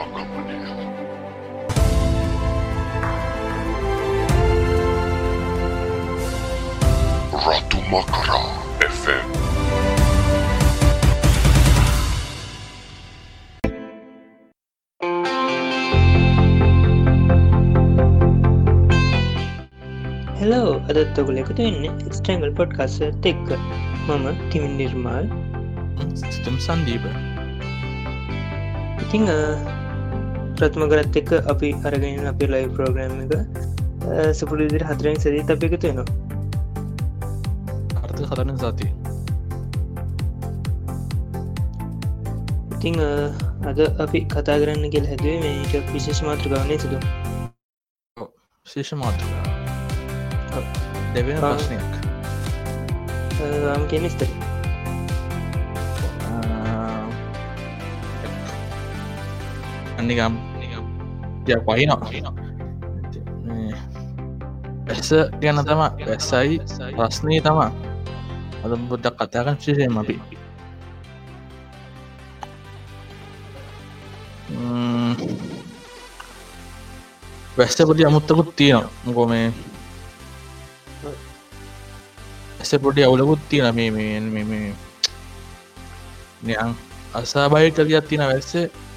[0.00, 0.58] ආගමනය
[7.46, 8.48] රතු මකරා
[8.96, 9.28] FM
[20.40, 21.84] hello අදත් ඔගුල එකතු වෙන්න
[22.18, 23.48] ස්ටංගල් පොඩ් කස්සත් එක්ක
[24.06, 25.26] මම තිමින් නිර්මාල්
[26.22, 27.04] සිතම් සන්දීප
[29.02, 29.24] ඉතිං
[30.58, 33.32] ප්‍රත්ම කරත් එක්ක අපි අරගෙන අපි ලයි ප්‍රෝග්‍රම් එක
[34.38, 36.06] සපුල විදිර හතරෙන් සදී අප එකතු වෙනවා.
[38.02, 38.88] අර්ථ හරන සති
[42.78, 42.96] ඉතිං
[43.70, 46.98] අද අපි කතා කරන්න ගෙල් හැදුවේ මේක විශේෂ මාත්‍ර ගවනය සිදු
[48.66, 50.62] ශේෂ මාතෘකා
[51.14, 51.40] දෙවෙන.
[51.40, 51.92] ප්‍රශ්නයක්.
[53.80, 54.00] ම් කිය
[60.08, 60.34] ස්තර අන්නිකම්
[61.44, 61.90] යක් වහින
[64.88, 65.10] ඇස
[65.40, 66.56] ගැන තම වැස්සයි
[66.96, 67.70] ප්‍රශ්නය තමා
[68.64, 70.16] අද බුද්ධක් කතාකන් ශේෂයෙන් අපි.
[74.50, 75.12] ම්ම්.
[77.58, 78.90] වැස්ස පොඩි අමුත්තකුත් තියෙනවා.
[79.04, 79.52] මොකෝ මේ
[82.60, 84.72] ඇස පොඩි අවුලකුත් තියෙන මේ මේ මේ මේ
[86.42, 86.72] නියන්
[87.14, 88.52] අසාබයි කරියත් තියෙන වැස්ස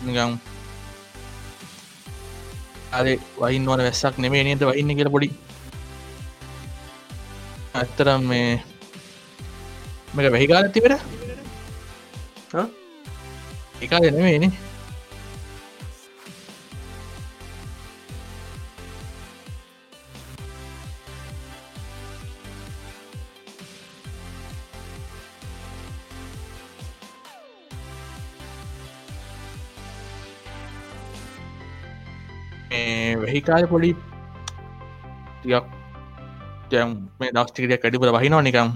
[0.08, 0.51] නිකම්
[2.92, 5.30] අරේ වහින් වන වැස්සක් නෙමේ නේද වහින්න කියල පොඩි.
[7.74, 8.50] ඇත්තරම් මේ
[10.14, 10.98] මේක වැහිකාල තිබෙන?
[13.82, 14.52] එකා නෙමේනේ
[33.32, 33.92] මේ වෙහිකාල පොඩි
[35.40, 35.66] ටිකක්
[36.72, 38.70] දැම් මේ දස්ටිකටිය කැඩිපුර වහිනවා නිකම්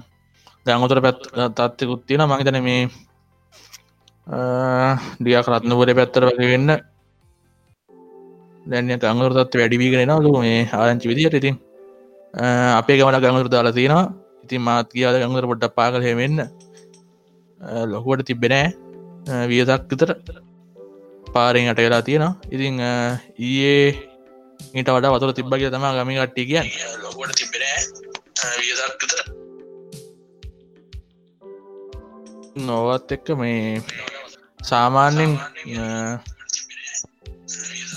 [0.65, 1.19] දැංගොතර පැත්
[1.57, 2.81] තත්්‍යකුත් තියෙන මහිතන මේ
[5.19, 6.69] ඩියක් රත්නපුර පැත්තර වගේ වෙන්න.
[8.65, 11.55] දැන්න ගංගුර තත්ව වැඩිවීගෙනනවා ලු මේ ආරංචි විදිට ඉතින්.
[12.79, 14.13] අපේ ගමන ගංගුර දාලා තියෙනවා.
[14.45, 16.39] ඉතින් මාත් කියාද ගංගුර පොඩ්ඩ පාකල හෙවෙන්න
[17.91, 18.67] ලොකුවට තිබෙනෑ
[19.51, 20.09] වියදක් විතර
[21.33, 22.33] පාරෙන් අට වෙලා තියෙනවා.
[22.55, 22.75] ඉතිං
[23.47, 24.14] ඊයේ
[24.73, 26.67] ඊට වඩා වතුර තිබ්බගේ තම ගමි කට්ටිය කියන්න.
[27.03, 27.63] ලොකුවට තිබෙන
[32.57, 33.83] නොවත් එක්ක මේ
[34.63, 35.31] සාමාන්‍යෙන්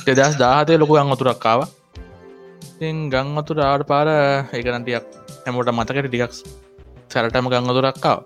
[0.07, 1.61] දෙදස් දාහතය ලොකු අංගතුරක්කාව
[2.69, 5.05] ඉතින් ගං අතුර ආඩ පාර ඒකනටියක්
[5.45, 6.33] හැමෝට මතකට ටිකක්
[7.13, 8.19] සැරටම ගං අතුරක්කාව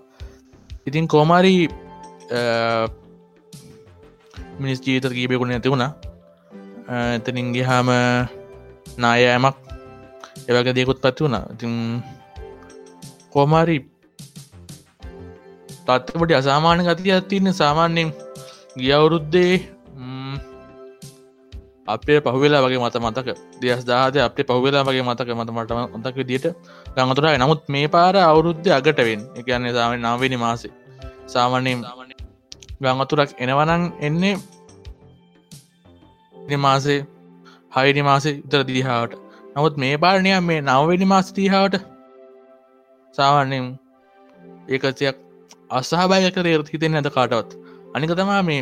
[0.85, 1.61] ඉතින් කෝමාරී
[4.59, 5.91] මිනිස් ජීවිත කීපයකුණ නැති වුණා
[6.87, 7.89] එතනින්ගේ හාම
[8.97, 9.55] නායෑමක්
[10.49, 11.45] එවක දෙකුත් පත්ති වුණා.
[11.53, 12.03] ඉතින්
[13.29, 13.77] කෝමාරි
[15.85, 18.09] තත්පට අසාමාන ගතිය ඇතින්න සාමාන්‍යෙන්
[18.77, 19.55] ගියවුරුද්දේ
[21.85, 23.27] අපේ පහවෙලා වගේ මත මතක.
[23.61, 26.45] දෙස් දාද අපේ පහවෙලා වගේ මතක මත මට මතක දිට
[26.95, 30.73] ගඟතුරයි නමුත් මේ පාර අවුරුද්ධ අගටවෙන් එකන්නේ සාම නාවෙනි මාසේ.
[31.25, 31.83] සාමාන්‍යයෙන්
[32.81, 34.35] ගංගතුරක් එනවනං එන්නේ
[36.59, 36.99] මාසේ
[37.71, 39.13] හයිනි මාසේ උතර දිදිහාට
[39.55, 41.75] නමුත් මේ පාලනය මේ නවවෙනි මාස තිීහාට
[43.15, 43.67] සාවන්නම්
[44.69, 45.17] ඒකතියක්
[45.69, 47.49] අස්සාභායක රේරත් හිතෙන් ඇත කාටවත්?
[47.93, 48.61] අනික තමා මේ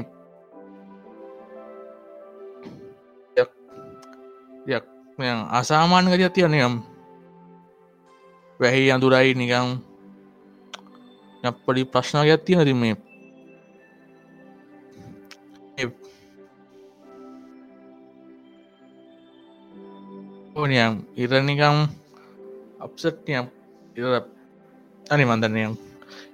[5.51, 6.75] අසාමාන ගතියක් තියනයම්
[8.59, 9.69] වැහි අඳුරයි නිකම්
[11.63, 12.95] පඩි ප්‍රශ්නයක් තියෙන ති මේ
[20.51, 21.77] ඕනියම් ඉරනිකම්
[22.79, 23.45] අප්සට්නියම්
[23.95, 24.05] ඉර
[25.05, 25.73] අනි මන්දනයම්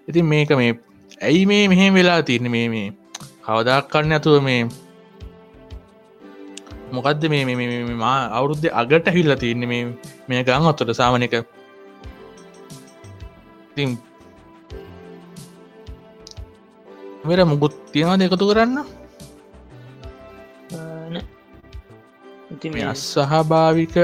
[0.07, 0.73] ඉතින් මේක මේ
[1.21, 2.87] ඇයි මේ මෙහෙම වෙලා තිරන මේ මේ
[3.45, 4.61] කවදක් කන්න ඇතුව මේ
[6.91, 7.43] මොකක්ද මේ
[7.95, 9.83] මා අවුරුද්ධ අගට හිල්ල තියන්න මේ
[10.27, 11.35] මේ ගං අත්තට සාමනක
[13.71, 13.89] ඉතින්
[17.27, 18.96] වෙර මුකුත් තියෙනවද එකතු කරන්න?
[22.51, 23.97] ඉති අස්සහභාවික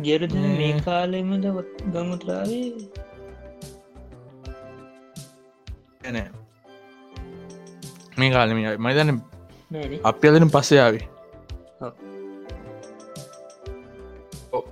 [0.00, 1.46] ගෙරද මේ- කාලෙමද
[1.92, 2.74] ගමුත්‍රාවේ?
[6.12, 6.30] නෑ.
[8.18, 9.20] මේ කාලම මයිතන
[9.72, 9.98] නෑන.
[10.04, 11.08] අප අදන පස්සයාවේ
[14.52, 14.62] ඔව්.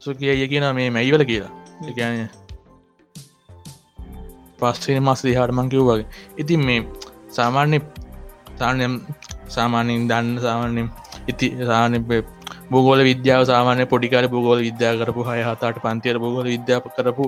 [0.00, 1.50] සු කිය කියන මේ මැයිවල කියලා.
[1.88, 2.28] එකන
[4.58, 6.04] පස්සේ මස් දිහාටමං කිව් වගේ.
[6.38, 6.84] ඉතින් මේ
[7.30, 7.80] සාමාන්‍ය
[8.58, 9.00] තානම්
[9.52, 10.88] සාමානයෙන් දන්න සාමාන්‍යෙන්
[11.28, 11.98] ඉති සාන
[12.70, 17.26] බූගෝල විද්‍යාව සාමානය පොඩිකාර බූගෝල විද්‍යා කරපු හය හතාට පන්තිර බූගෝල විද්‍යාප කරපු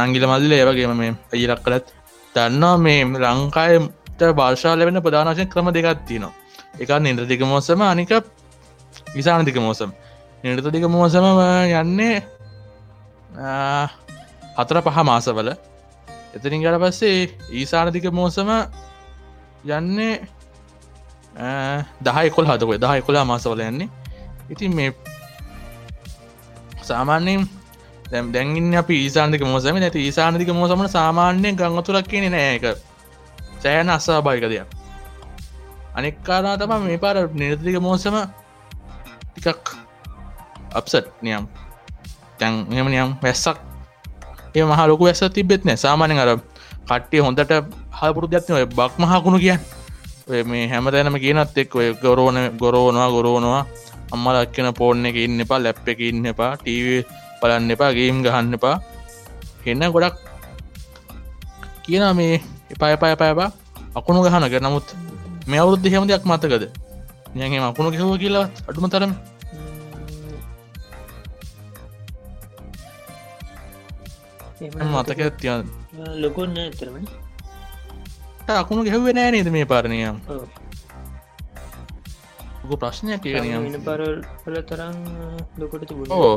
[0.00, 1.86] නංගිල මල්ල ඒවගේම මේ ඉරක් කළත්.
[2.34, 6.32] දන්නවා මේ ලංකායට භාෂා ලැබෙන ප්‍රධානශය ක්‍රම දෙකත්තිනවා
[6.78, 8.12] එක නින්ද්‍රතික මෝසම අනික
[9.08, 9.90] විසානතික මෝසම්.
[10.44, 11.24] නිර්තතික මෝසම
[11.74, 12.22] යන්නේ
[14.56, 15.48] හතර පහ මාසවල.
[16.34, 18.50] එතනින් ගට පස්සේ ඊසානතික මෝසම
[19.66, 20.20] යන්නේ
[22.02, 23.88] දහයි කොල් හදකොය දහයි කොලා මාසවල යන්නේ.
[24.50, 24.90] ඉතින් මේ
[26.82, 27.48] සාමාන්‍යයෙන්
[28.10, 32.64] දැම් දැන්ගින් අප ඊසාන්තික මෝසම නැති ඊසානතික මෝසමට සාමාන්‍යයෙන් ගංගතුරක් කියන නෑ එක
[33.60, 34.68] සෑන අස්සා භායික දෙයක්
[35.94, 38.16] අනෙක්කාරා තම මේ පාර නිර්තික මෝසම
[39.34, 39.64] ටිකක්
[40.72, 41.44] අප්සට් නියම්.
[42.38, 43.58] තැන් එම නියම් වැස්සක්.
[44.54, 45.76] ඒ මහ ලොක වැස්ස තිබෙත් නෑ.
[45.76, 46.30] සාමානය අර
[46.88, 47.52] කට්ටිය හොඳට
[47.92, 49.60] හපුරු දත්න ඔය බක් මහකුණු කියන්
[50.28, 53.62] මේ හැම තැනම කියනත් එක් ඔය ගොරෝන ගොරෝනවා ගොරෝනවා
[54.12, 57.04] අම්මල අක්කන පෝර්න එක ඉන්න එපා ලැප් එක ඉන්න එපා ටීව
[57.40, 58.76] බලන්න එපා ගේම් ගහන්න එපා.
[59.66, 60.16] එන්න ගොඩක්
[61.84, 62.42] කියන මේ
[62.74, 63.50] එපා එපා එපෑබා
[63.98, 64.54] අකුණු ගහනක.
[64.66, 64.86] නමුත්
[65.48, 66.64] මේ අවුරුද්ධ හෙම දෙයක් මතකද?
[67.34, 69.12] යගේ අකුණු ගෙහව කියලා අඩුම තරම.
[74.92, 75.64] මතක තියන්
[76.22, 76.56] ලොකොන්න
[78.48, 80.16] ඇතරම අකුණු ගැහුවේ නෑ නේද මේ පාරණයම්
[82.76, 84.96] ප්‍රශ්නයක් වෙන පරල තරම්
[85.58, 86.36] ලොකොට තිබුණ ඕ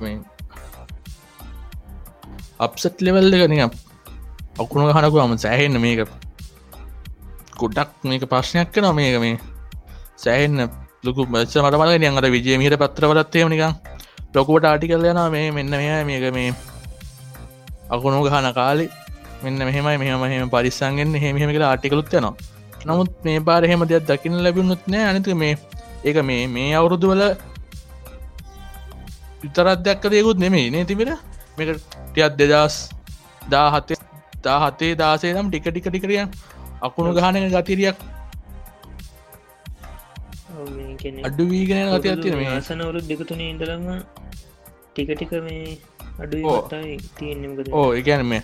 [0.00, 0.20] මම
[2.60, 3.62] අප්සත් ලෙවල් එක නික
[4.58, 6.00] අකුණු හනකු අම සෑහෙන්න මේක
[7.56, 9.38] ගොඩක් මේක ප්‍රශ්නයක් කන මේක මේ.
[10.16, 10.68] සෑහෙන්න
[11.04, 13.72] ලොකු මච්ච මට මල අර විජයමීට පත්‍රවලත්තේම නිකම්
[14.34, 16.52] ලොකුවට ආටිකල් යන මේ මෙන්න මෙය මේක මේ
[17.94, 18.86] අකුණු ගහන කාලි
[19.42, 22.34] මෙන්න මෙහෙමයි මෙහම මෙහම පරිස්සන්ගෙන් හෙමහෙම කියලා ආටිකලුත් යනවා.
[22.88, 25.04] නමුත් මේ පාර එහෙම දෙයක් දකින්න ලැබුණුත් නෑ.
[25.10, 25.54] අනිත මේ
[26.04, 27.22] ඒක මේ මේ අවුරුදු වල
[29.42, 31.12] විතරත් දැක්ක දෙකුත් නෙමේ නේ තිබෙන
[31.58, 31.68] මේක
[32.08, 32.76] ටියත් දෙදස්
[33.52, 33.98] දා හතේ
[34.44, 36.28] දා හතේ දාසේ නම් ටික ටික ටිකරියන්
[36.86, 37.98] අකුණු ගහන ගතිරියක්
[41.28, 42.50] අඩු වීගෙන ගති ඇතින මේ.
[42.50, 43.86] ආසනවරුත් දෙකතුනේ ඉඳලම
[44.92, 45.78] ටික ටික මේ
[46.18, 46.36] අඩු
[47.74, 47.90] ඕ.
[47.94, 48.42] එකැන මේ.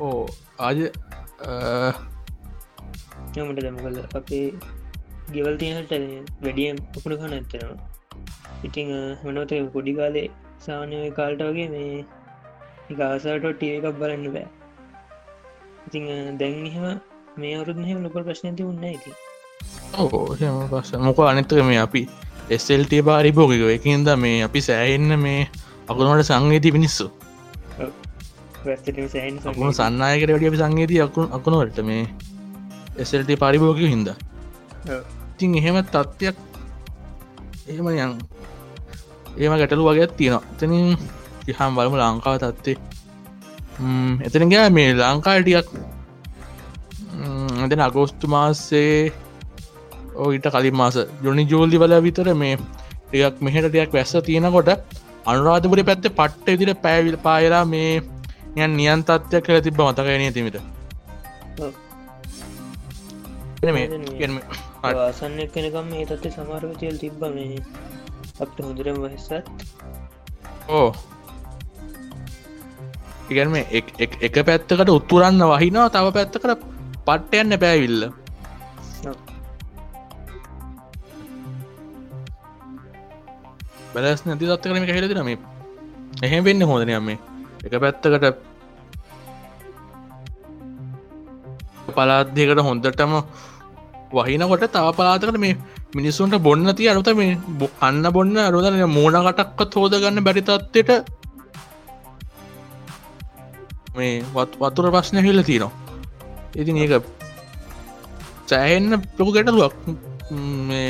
[0.00, 0.26] ඕ
[0.58, 0.78] ආජ
[3.34, 4.46] යමට දැම කල අපේ
[5.34, 5.92] ගෙවල් තියනට
[6.42, 7.78] වැඩියම් උකුණ කන ඇත්තෙනවා
[8.62, 8.90] ඉතිං
[9.24, 10.28] මනොත පොඩි කාලේ
[10.58, 12.04] සානය කාල්ට වගේ මේ
[12.98, 14.46] ගාසාට ටිය එකක් බලන්න බෑ.
[15.86, 16.86] ඉතිං දැන්නිහම
[17.36, 19.10] මේ අවරුදහෙම ලොකල් ප්‍රශ්නති උන්න ඇති
[19.98, 20.26] ඕ
[20.72, 22.02] පස මොක අනතක මේ අපි
[22.50, 25.40] එස්සල්ට බාරිභෝගක එකන්ද මේ අපි සෑහෙන්න මේ
[25.88, 27.06] අකුණට සංගේති පිනිස්සු
[29.44, 32.04] අකුණු සන්නයකට වැඩිය සංගේති අකුණු අකුණුවලට මේ
[32.96, 34.08] එසල්ට පරිභෝගක හින්ද.
[35.32, 36.36] ඉතින් එහෙම තත්ත්වයක්
[37.68, 38.12] එහෙම යන්
[39.36, 40.42] ඒම ගැටලු වගේ තියෙනවා.
[40.54, 40.96] එතනින්
[41.48, 42.76] යහම් බලමු ලංකාව තත්වේ
[44.26, 45.68] එතන ගෑ මේ ලංකාටියක්
[47.64, 49.12] එතන අගෝස්තු මාසේ
[50.16, 54.70] ඕහිට කලින් මාස යොනි ජෝල්ලි වල විතර මේ ටියක් මෙහටටයක් වැස්ස තියෙනකොට
[55.26, 57.92] අනුරාධපුරි පැත්තේ පට්ට ඉදිර පැවිල් පායලා මේ
[58.56, 60.56] යන් නියන් තත්වයක් කළ තිබ මතකයනය තිමිට
[64.84, 67.58] ආසන්න කෙනකම් මේ තත්ේ සමාරව තියල් තිබ්බ මේ
[68.40, 69.32] අපට හොඳරම වහෙසත්
[70.70, 70.88] ඕ.
[73.30, 76.68] ඉගැන්ම එක පැත්තකට උත්තුරන්න වහිනවා තව පැත්තකට
[77.06, 78.02] පට්ටයන්න පෑවිල්ල
[83.94, 85.30] බැලස් නැති තත්ත කරම හෙලති නම
[86.26, 87.18] එහෙම වෙන්න හොදනයම මේ
[87.66, 88.52] එක පැත්තකට
[91.96, 93.12] පලාත්දකට හොඳටම
[94.16, 95.56] වහිනකොට තව පලාතකට මේ
[95.96, 97.38] මිනිස්සුන්ට බොන්න තිය අනුත මේ
[97.88, 100.90] අන්න බොන්න අරුදන මෝනකටක්ක හෝදගන්න බැරිතත්වට
[103.96, 104.22] මේ
[104.60, 105.72] වතුර ප්‍රශ්නය හිල්ල තියනවා.
[106.60, 107.04] ඉතින් ඒක
[108.48, 109.74] සෑහෙන්න ලොකු ගැටලුවක්.
[110.68, 110.88] මේ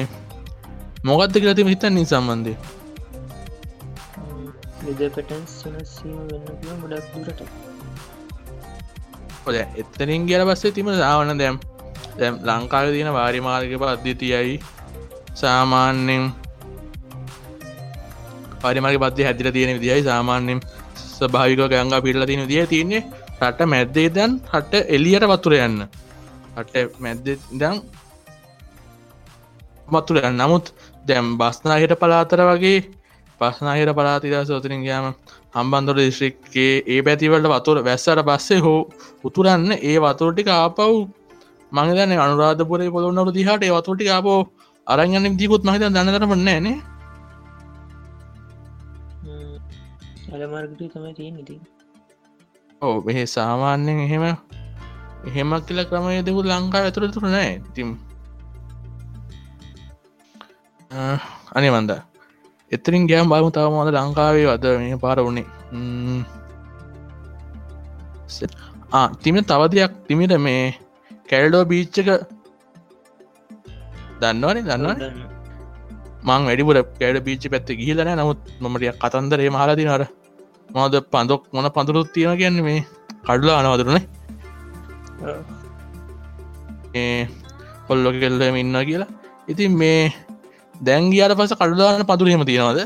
[1.05, 2.55] මොකක්ද කියලති හිතන්නේ සම්බන්ධය
[4.87, 7.41] විදපටන් සනසීම වෙන්න ගොඩක් දුරට
[9.45, 11.59] ඔද එත්තනින් ගල පස්සේ තිම සාවන දැම්
[12.15, 14.55] දැම් ලංකාව තියෙන වාරිමාර්ග පද්ධතියයි
[15.35, 16.25] සාමාන්‍යෙන්
[18.61, 20.61] පරිමරි පත්ති හැදිල තියෙන විදියි සාමාන්‍යෙන්
[21.11, 23.03] ස්භාවික ගංගා පිල්ල තියෙන දිය තියන්නේ
[23.41, 25.87] රට මැද්දේ දන් හට එලියට වතුර යන්න
[26.57, 27.81] හට මැද්ද දම්
[29.89, 30.73] මතුර නමුත්
[31.05, 32.79] දැම් බස්නාහිට පලාතර වගේ
[33.45, 35.07] පස්නාහිර පලාතිදා සෝතරින් ගයාම
[35.55, 38.81] හම්බන්දොර දිශ්‍රික්කේ ඒ පැතිවලට වතුර වැස්සට පස්සේ හෝ
[39.25, 40.81] උතුරන්න ඒ වතුරටික ආපව්
[41.73, 44.41] මංගදන අනුරාධපුරේ පොළොන්නරු දිහට වතුරටි ආපෝ
[44.87, 46.77] අරගන්න දිකුත් මහිත දන්නතරමන්න නේ
[50.35, 51.57] අලමාර්ගට තමයි තියෙන් ඉති
[52.83, 54.25] ඕ මෙහෙ සාමාන්‍යෙන් එහෙම
[55.29, 57.53] එහෙමක් කියල ක්‍රමය දෙකු ලංකා ඇතුර තුර නෑ.
[57.75, 57.91] තිම්
[61.53, 61.93] අනේ මන්ද
[62.75, 65.49] එතරින් ගෑම් බලමු තවමද ලංකාවේ වද මේ පාර වුණේ.
[69.23, 70.65] තිම තවදයක් තිමිට මේ
[71.31, 72.09] කැල්ඩෝ බීච්චක
[74.21, 74.99] දන්නවනේ දන්නවන?
[76.29, 80.03] මං වැඩිපුර කෑඩ බීච්චි පැත්ත ගිහිලන නමුත් මමටිය කතන්දරේ මහලති නර
[80.77, 82.81] මොද පඳොක් මොන පඳුරුත් තියෙන කියන්න මේ
[83.27, 84.05] කඩුලා අනවදරුණේ
[87.89, 89.11] කොල්ලො කෙල්ලම ඉන්න කියලා.
[89.51, 90.03] ඉතින් මේ
[90.81, 92.81] දැන්ගියට පස කඩුලාන පතුරහෙම තියෙනවද?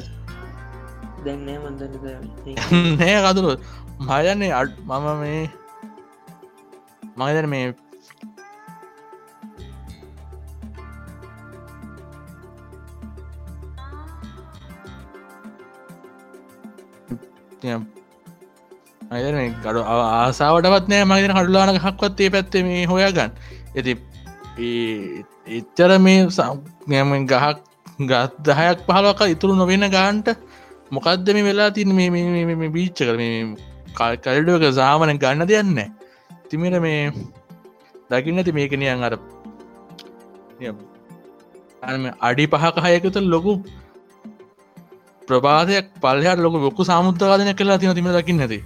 [2.99, 3.57] නෑ කතුරු
[4.01, 5.51] මයන්නේ අඩ් මම මේ
[7.17, 7.75] මයිදර මේ
[19.11, 23.33] අයර ගඩු ආසාාවටත් නෑ මගෙන කඩුලාන හක්වත්තේ පැත්තේ මේ හොයාගන්න.
[23.77, 23.93] ඇති
[25.49, 26.61] එච්චර මේ සම්
[27.27, 27.68] ගහක්
[27.99, 30.29] ගත් දහයක් පහලක ඉතුරු නොවෙන ගාන්ට
[30.91, 33.17] මොකක්ද මේ වෙලා තින් මේ බීච්ච කර
[34.25, 35.79] කල්ඩුවක සාමන ගන්න දෙයන්න
[36.51, 37.13] තිමිට මේ
[38.11, 39.15] දකින්න ඇති මේකනියන් අර
[42.21, 43.55] අඩි පහක හයකත ලොකු
[45.29, 48.61] ප්‍රපාදයක් පල්හයට ලොක බොක්කු සාමුද්‍රකාදනය කලා තින තිම දකින්න ඇති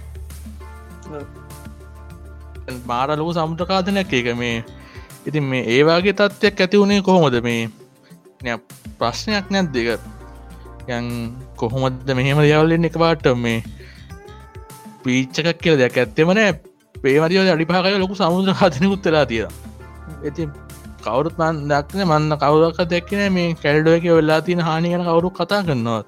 [2.85, 4.35] මාර ලොකු සමුද්‍රකාදනයක් ඒක.
[4.35, 4.63] මේ
[5.25, 7.35] ඉතින් මේ ඒවාගේ තත්ත්වයක් ඇති වුණේ කොහොමද?
[7.43, 7.69] මේ
[8.99, 9.99] ප්‍රශ්නයක් නැත් දෙක
[10.89, 11.05] යන්
[11.55, 13.63] කොහොමද මෙහෙම දයාවලෙන් එක පාට මේ
[15.03, 16.51] පීච්චකක් කියල දෙයක් ඇත්තෙමනෑ
[16.97, 20.49] පේමතිව අඩිපාකය ලොකු සමුද්‍ර හතනකුත් වෙලා තිය ඇති
[21.03, 26.07] කවුරුත් මන් දක්න මන්න කවුරක් දැක්කන මේ කැල්ඩුව එක වෙල්ලා තින හානිගෙන කවුරු කතා කරන්නවත්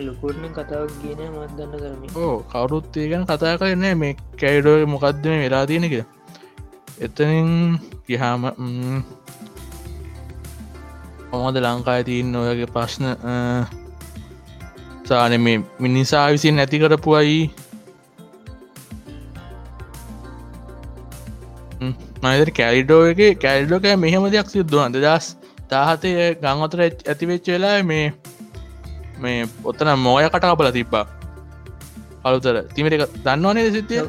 [0.00, 5.64] ලොකුටන කතාවක් කියන මත් දන්න කරම ඕ කවුරුත් ඒගන කතා කරන්න මේ කැයිඩුව මොකක්දම වෙලා
[5.66, 5.94] තියෙනක
[7.00, 7.50] එතනින්
[8.06, 8.48] ගිහාම
[11.32, 13.06] ඔමද ලංකායි තියන්න ඔයගේ ප්‍රශ්න?
[15.08, 17.38] සාන මේ මිනිසා විසින් නැති කරපු අයි
[22.24, 25.26] මයිදර කැලිඩෝ එක කැල්ඩෝක මෙහෙම දෙයක් සිද්ධුවන්ද දස්
[25.70, 26.12] තාහතය
[26.42, 28.06] ගංවතර ඇතිවෙච්ච වෙලා මේ
[29.18, 31.06] මේ ඔත්තන මෝය කටකපල තිබ්බා.
[32.24, 32.56] අලුතර.
[32.74, 34.02] තිමට එක දන්නවනේ සිද්ධිය?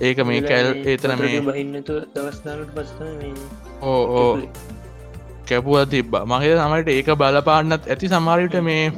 [0.00, 2.92] ඒක මේ කැල් ඒතන මේ බහින්නතු දවස්නාට පස්ස
[3.82, 4.32] ඕ ඕ
[5.48, 6.12] කැපුව තිබ්බ.
[6.24, 8.08] මගේ සමට ඒක බලපාන්නත් ඇති.
[8.08, 8.92] සමාරිට මේ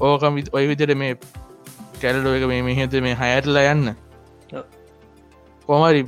[0.00, 1.12] ඕකම ඔය විදිට මේ
[2.00, 3.94] කැල්ලෝ එක මේ මෙහෙත මේ හයටලා යන්න.
[5.68, 6.02] කොමරි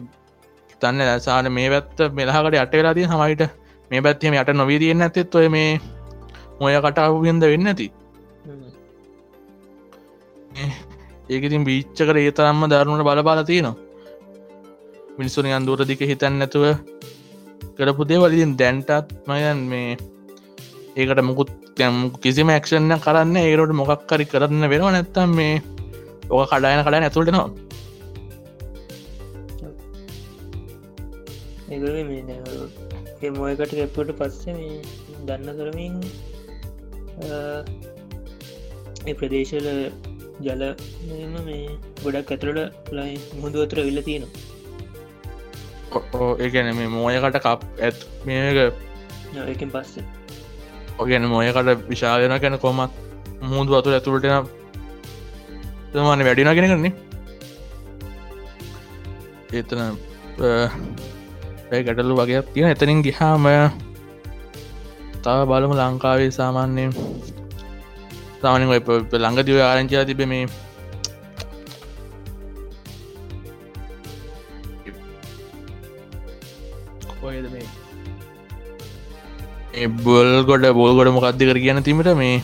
[0.80, 3.42] තන්න ලසාන මේ පැත්ත මෙලාකට අට වෙලාදී සමයිට
[3.90, 5.70] මේ පැත්තිම යට නොවී තියන්න ඇතෙත් ඔය මේ
[6.60, 7.88] මොය කටාවගෙන්ද වෙන්න ඇති
[11.30, 13.76] ඒකතින් බීච්ච කර ඒ තරම්ම දරුණට බලපාල තියෙනවා.
[15.18, 16.64] මිනිස්සුන අන්දුර දික හිතන්න නැතුව
[17.76, 19.90] කරපු දේවලින් දැන්ටත් මයන් මේ
[20.96, 21.50] ඒකට මුකුත්
[22.22, 25.54] කිසිම ක්ෂණ කරන්න ඒරට මොකක් කරි කරන්න වෙනවා නැත්තම් මේ
[26.30, 27.48] ඕක කඩායන කඩා ඇතුළටනවා
[33.22, 34.78] ඒ මොයකට එපට පස්සේ මේ
[35.26, 35.94] දන්න කරමින්
[39.04, 39.68] ඒ ප්‍රදේශල
[40.40, 40.62] ජල
[41.46, 41.62] මේ
[42.02, 44.53] ගොඩක් ඇතුළට ලයි මුහුදු අතුර විල්ල තියෙනවා.
[46.44, 47.96] ඒගැන මේ මෝයකට කප් ඇත්
[48.26, 48.56] මේක
[49.74, 50.04] පස්සේ.
[51.00, 52.92] ඔගැන මොයකට විශාලයන කැන කොමත්
[53.48, 54.48] මුහුදු අතුර ඇතුළටන
[55.92, 56.92] තමාන වැඩින කෙන කරන්නේ
[59.54, 59.80] ඒතන
[61.70, 63.44] ගැටලු වගේ තියෙන එතනින් ගිහාම
[65.24, 66.92] තව බලමු ලංකාවේ සාමාන්‍යයෙන්.
[68.42, 70.44] සාමනින් ළඟදිව ආරංචා තිබ මේ
[79.74, 82.42] බොල් ගොඩ බෝල් ගොඩ මොකක්ද කර කියන තිමට මේ?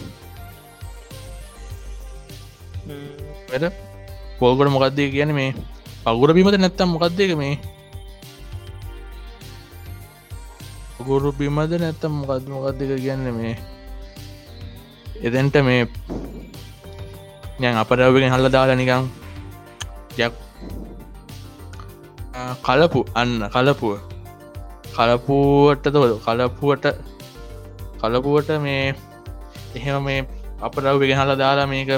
[4.38, 5.54] පෝල්ගොඩ මොකක්දේ කියන මේ?
[6.04, 7.58] පගුර බීමට නැත්තම් මොකක්දේක මේ?
[11.00, 13.54] ගුරු බිමද නැත්තම් මොකක්ද මොකක්දක කියන්න මේ?
[15.22, 15.88] එදැන්ට මේ
[17.60, 19.08] යන් අපරාවගෙන් හල්ල දාලා නිකං
[20.18, 20.34] යක්
[22.66, 23.98] කලපු අන්න කලපුුව.
[24.96, 26.86] කලපුුවට තොද කලපුුවට
[28.00, 28.94] කලපුුවට මේ
[29.78, 30.20] එහෙම මේ
[30.66, 31.90] අපරව ගෙනහල දාලා මේක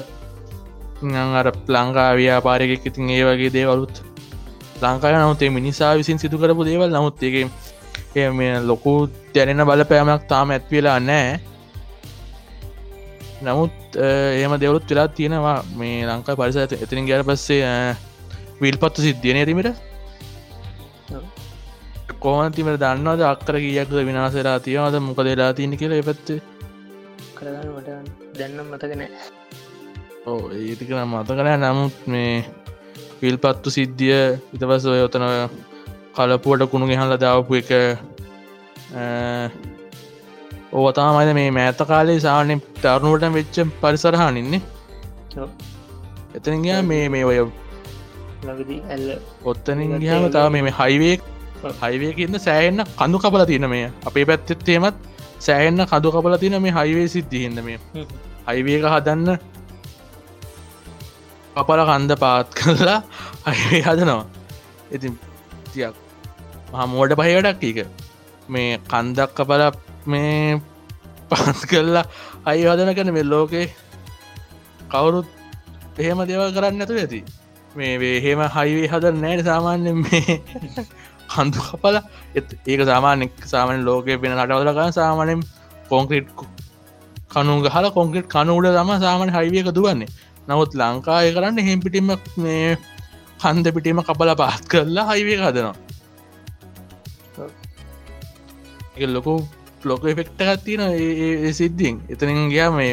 [1.41, 3.95] අර ලංකා ව්‍යාපාරයෙක් ඉතින් ඒ වගේ දේවලුත්
[4.83, 6.91] ලංකාය නමුතේ මිනිසා විසින් සිදු කරපු දේවල්.
[6.97, 7.37] නමුත් එක
[8.17, 8.93] එය මේ ලොකු
[9.35, 11.41] දැනෙන බලපෑමක් තාම ඇත්වෙලා නෑ
[13.47, 13.77] නමුත්
[14.41, 15.59] ඒම දෙවලුත් වෙලා තියෙනවා.
[15.79, 17.63] මේ ලංකා පරිස එතිරින් ගැර පස්සේ
[18.63, 19.69] විල් පත්තු සිද්ධියනය තිමට
[22.23, 26.41] කෝමතිමට දන්නවද අක්කර කියක්ද විනාසලා තියවද මොක දෙලා තියන කියල පැත්තේ?
[27.37, 27.89] කරගන්න මට
[28.35, 29.09] දැන්නම් මතකනෑ
[30.27, 32.35] ඕ ඒතිකන මතකන නමුත් මේ
[33.21, 34.19] විල් පත්තු සිද්ධිය
[34.55, 35.27] ඉතපස ඔයතන
[36.15, 37.71] කලපුුවට කුණු ගෙහල්ල දාවපු එක
[40.75, 44.63] ඕතාමයිද මේ මෑත කාලේ සානය තරුණුවට වෙච්ච පරිසරහානින්නේ
[46.37, 47.39] එතනගයා මේ මේ ඔය
[49.45, 51.32] ඔත්තනින් ගහම තාව මේ හයිවේක්
[51.83, 53.89] හයිවේකන්න සෑහෙන්න්න කඳු කපල තියන මේ.
[54.09, 54.97] අපේ පැත්තෙත්තේමත්
[55.47, 57.79] සෑහෙන්න්න කඳු කපල තින මේ හයිවේ සිද්ධිහිද මේ.
[58.49, 59.39] හයිවේක හදන්න
[61.57, 63.01] කපල කන්ද පාත් කරලා
[63.49, 64.25] හයිවේ හදනවා.
[64.95, 65.15] ඉතින්
[65.73, 65.95] තියක්
[66.73, 67.79] හමුවට පහයටක් එක
[68.49, 69.63] මේ කන්දක් කපල
[70.07, 70.61] මේ
[71.31, 72.07] පත් කරලා
[72.49, 73.67] අයි හදන කන මේ ලෝකේ
[74.93, 75.29] කවුරුත්
[75.99, 77.21] එහෙම දේවල් කරන්න ඇතු ඇති.
[77.77, 80.41] මේ වේහෙම හයිවේ හද නෑට සාමාන්‍ය මේ
[81.33, 81.97] කන්දු කපල
[82.71, 85.41] ඒක සාමාන්‍ය සාමන ලෝකය පෙන නටවලකන සාමනෙන්
[85.91, 86.29] කොංක්‍රට්
[87.33, 90.11] කනු ගහල කොංක්‍රට් කනුඩ තම සාමන හයිවියක දුවන්නේ.
[90.49, 92.13] නමුත් ලංකාය කරන්න හෙම් පිටිම
[92.45, 92.77] මේ
[93.43, 95.77] කන්ද පිටීම කපල පාත් කරලා හයිවේ හදනවා.
[99.15, 99.35] ලොකු
[99.85, 100.83] ලොක එෆෙක්ට ගත්තින
[101.59, 101.95] සිද්ධියෙන්.
[102.13, 102.93] එතනින් ගයා මේ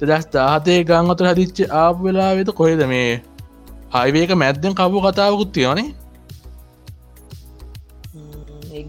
[0.00, 3.10] දස් දාහතේ ගංගතුර හදිච්ච ආප වෙලා වෙත කොහෙද මේ
[3.94, 5.88] හයිවේක මැද්දෙන් කපු කතාවකුත් තියෙනේ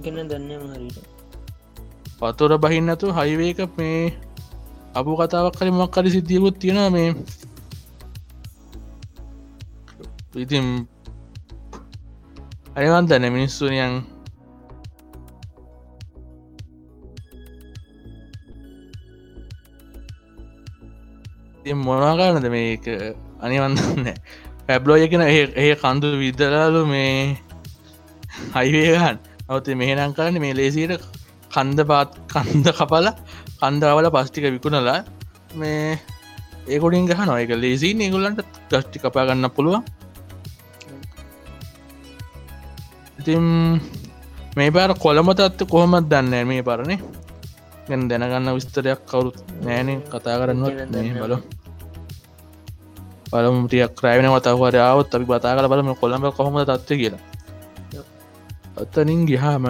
[0.07, 0.97] ඒ ගැන දන්න මහරට
[2.19, 4.01] පතුර බහින්නතු හයිවේක මේ
[4.98, 7.11] අපපු කතාවක් කර මක් කරි සිද්ධියකුත් තියෙන මේ.
[10.35, 10.65] ඉතින්
[12.75, 13.93] අනිවන්තන්න මිනිස්සුනියන්
[21.77, 22.85] මොනාකාරනද මේක
[23.46, 24.13] අනිවන්දන්න
[24.67, 27.37] පැබ්ලෝ එකන ඒ කන්දු විදරලු මේ
[28.55, 29.17] හයිවේගන්
[29.50, 31.03] අවත මෙහනම් කරන්න මේ ලේසිට
[31.51, 33.07] කන්ද පාත් කන්ද කපල
[33.60, 35.00] කන්දාවල පස්්ටික විකුණලා
[35.55, 36.00] මේ
[36.68, 38.42] ඒකොඩින් ගහ නොයක ලේසි ඒගොල්ලන්ට.
[38.72, 39.83] ගස්්ටි කපා ගන්න පුළුවන්.
[43.20, 43.46] ඉතින්
[44.57, 47.00] මේ පාර කොළමත අත්ත කොහොමත් දන්න මේ පරණේ
[47.88, 50.75] ගැන දැනගන්න විස්තරයක් කවුරුත් නෑන කතා කරන්නවත්
[51.16, 51.33] බල
[53.31, 57.36] බලමුටියක් ක්‍රෑවෙන වතාවර ආවත් අපි බතා කල බලම කොළඹ කොහොම තත්ව කියලා
[58.77, 59.66] අත්තනින් ගිහාම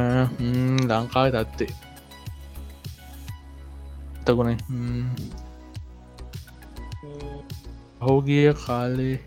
[0.89, 1.73] ලංකාව තත්තේ
[4.25, 4.59] තකුණ
[8.01, 9.17] හෝගිය කාලේ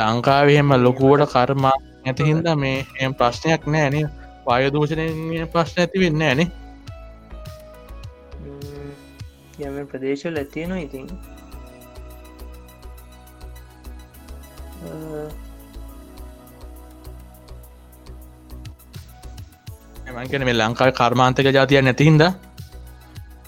[0.00, 1.76] ලංකාවහෙම ලොකුවට කර්මා
[2.06, 3.96] ඇතිහින්ද මේ එම ප්‍රශ්නයක් නෑන
[4.46, 6.48] වාය දූෂණය ප්‍රශ්න ඇති වෙන්න ඇනේ
[9.58, 11.06] යම ප්‍රදේශල් ඇතියනවා ඉතින්.
[20.06, 22.22] මංකන මේ ලංකාව කර්මාන්තක ජාතිය නැතිහින්ද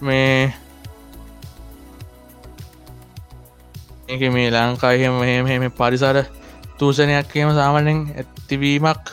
[0.01, 0.53] මේ
[4.09, 6.17] ඒක මේ ලංකාහෙම මෙහෙම පරිසර
[6.79, 9.05] තූෂණයක් කියම සාමනෙන් ඇතිවීමක්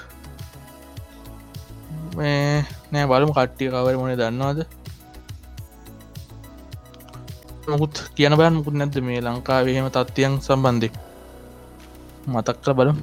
[2.17, 4.59] මේ නෑ බලමු කට්ටිය කවර මොන දන්නවාද?
[7.67, 10.89] මුකුත් කියන බයන් මුකුත් නැද්ද මේ ලංකාවහෙම තත්ත්වයන් සම්බන්ධය
[12.27, 12.97] මතක් කර බලම්.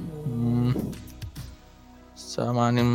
[2.15, 2.91] සාමානම්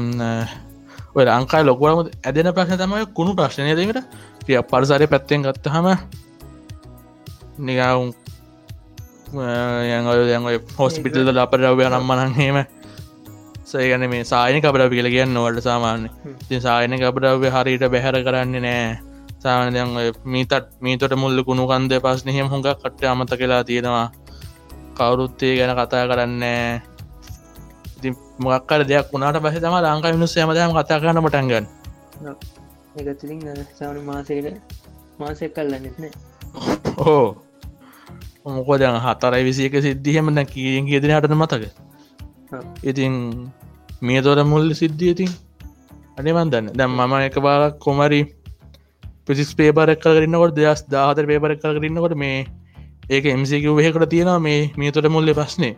[1.18, 3.98] ඔය ලංකායි ලොකුවම ඇදෙන ප්‍රශ්න තමයි කුණු ප්‍රශ්නය දෙකට
[4.46, 5.86] කිය පරිසරය පැත්තෙන් ගත්ත හම
[7.60, 8.08] නිගවුම්
[10.48, 12.58] ය හොස්පිටල්ද අප රව්‍ය නම්මනන්හෙම
[13.64, 16.08] සයගන මේ සායන කබර පිල කියන්න නොවට සාමාන්‍ය
[16.48, 18.86] ති සායන කබරව්‍ය හරිට බැහැර කරන්නේ නෑ.
[19.38, 19.90] සාමනයන්
[20.26, 24.06] මීතත් මීතොට මුල්ල කුණු කන්ද පස්නහෙම හොඟ කට අමත කියලා තියෙනවා.
[24.96, 26.82] කවුරුත්තේ ගැන කතා කරන්නේ
[28.38, 31.66] මොක්කර දෙයක් වුණට පස තම ලංකා මිනිස් සමදම කතා කරන්න පටන්ගන්න
[33.00, 34.46] එකතිලින් සවන මාසයට
[35.18, 36.04] මාසයක් කල්ල නෙත්න
[37.06, 37.26] ඕ
[38.46, 41.64] මොකෝද හතරයි විසික සිද්ධියම ද කියෙන් කියදෙන හටන මතක
[42.84, 43.14] ඉතින්
[44.00, 45.30] මේ තොර මුල්ල සිද්ධියතින්
[46.18, 46.66] අනිවන් දන්න.
[46.72, 48.20] දැම් මම එක බාලක් කොමරි
[49.26, 52.46] පිසිස් පේපරක් කරන්නකොට දෙස් දාහතර පේපරක් කරන්නකොට මේ
[53.10, 55.70] ඒක එමසිකව වහකට තියෙනවා මේ මේ තොට මුල්ල ප්‍රශ්නය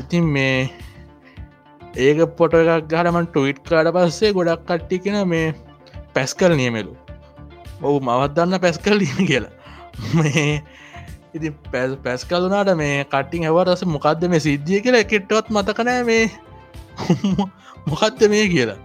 [0.00, 0.70] ඉතින් මේ
[1.96, 5.54] ඒක පොට එකක් ගහරමන් ටවිට් කාඩ පස්සේ ගොඩක් කට්ටි කෙන මේ
[6.14, 6.96] පැස් කල් නියමලු.
[7.82, 9.52] ඔවු මවත්දන්න පැස්කල් දීම කියලා.
[10.14, 10.62] මේ
[11.34, 16.30] ඉති පැස් පැස් කලුනාට මේ කට්ටිං ඇවරස මොකක්ද මේ සිද්ධිය කියලා එකෙට්ටවත් මතකනෑ මේ.
[17.90, 18.78] මොකක්ද මේ කියලා.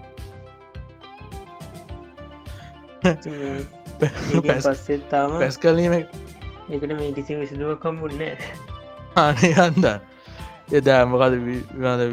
[4.63, 8.21] පස්සෙත් තාම පැස් කලීම එකට මේ කිසි විසිදුවකම් මුන්න
[9.17, 9.85] අනේ අන්ද
[10.73, 11.35] එදා මොකද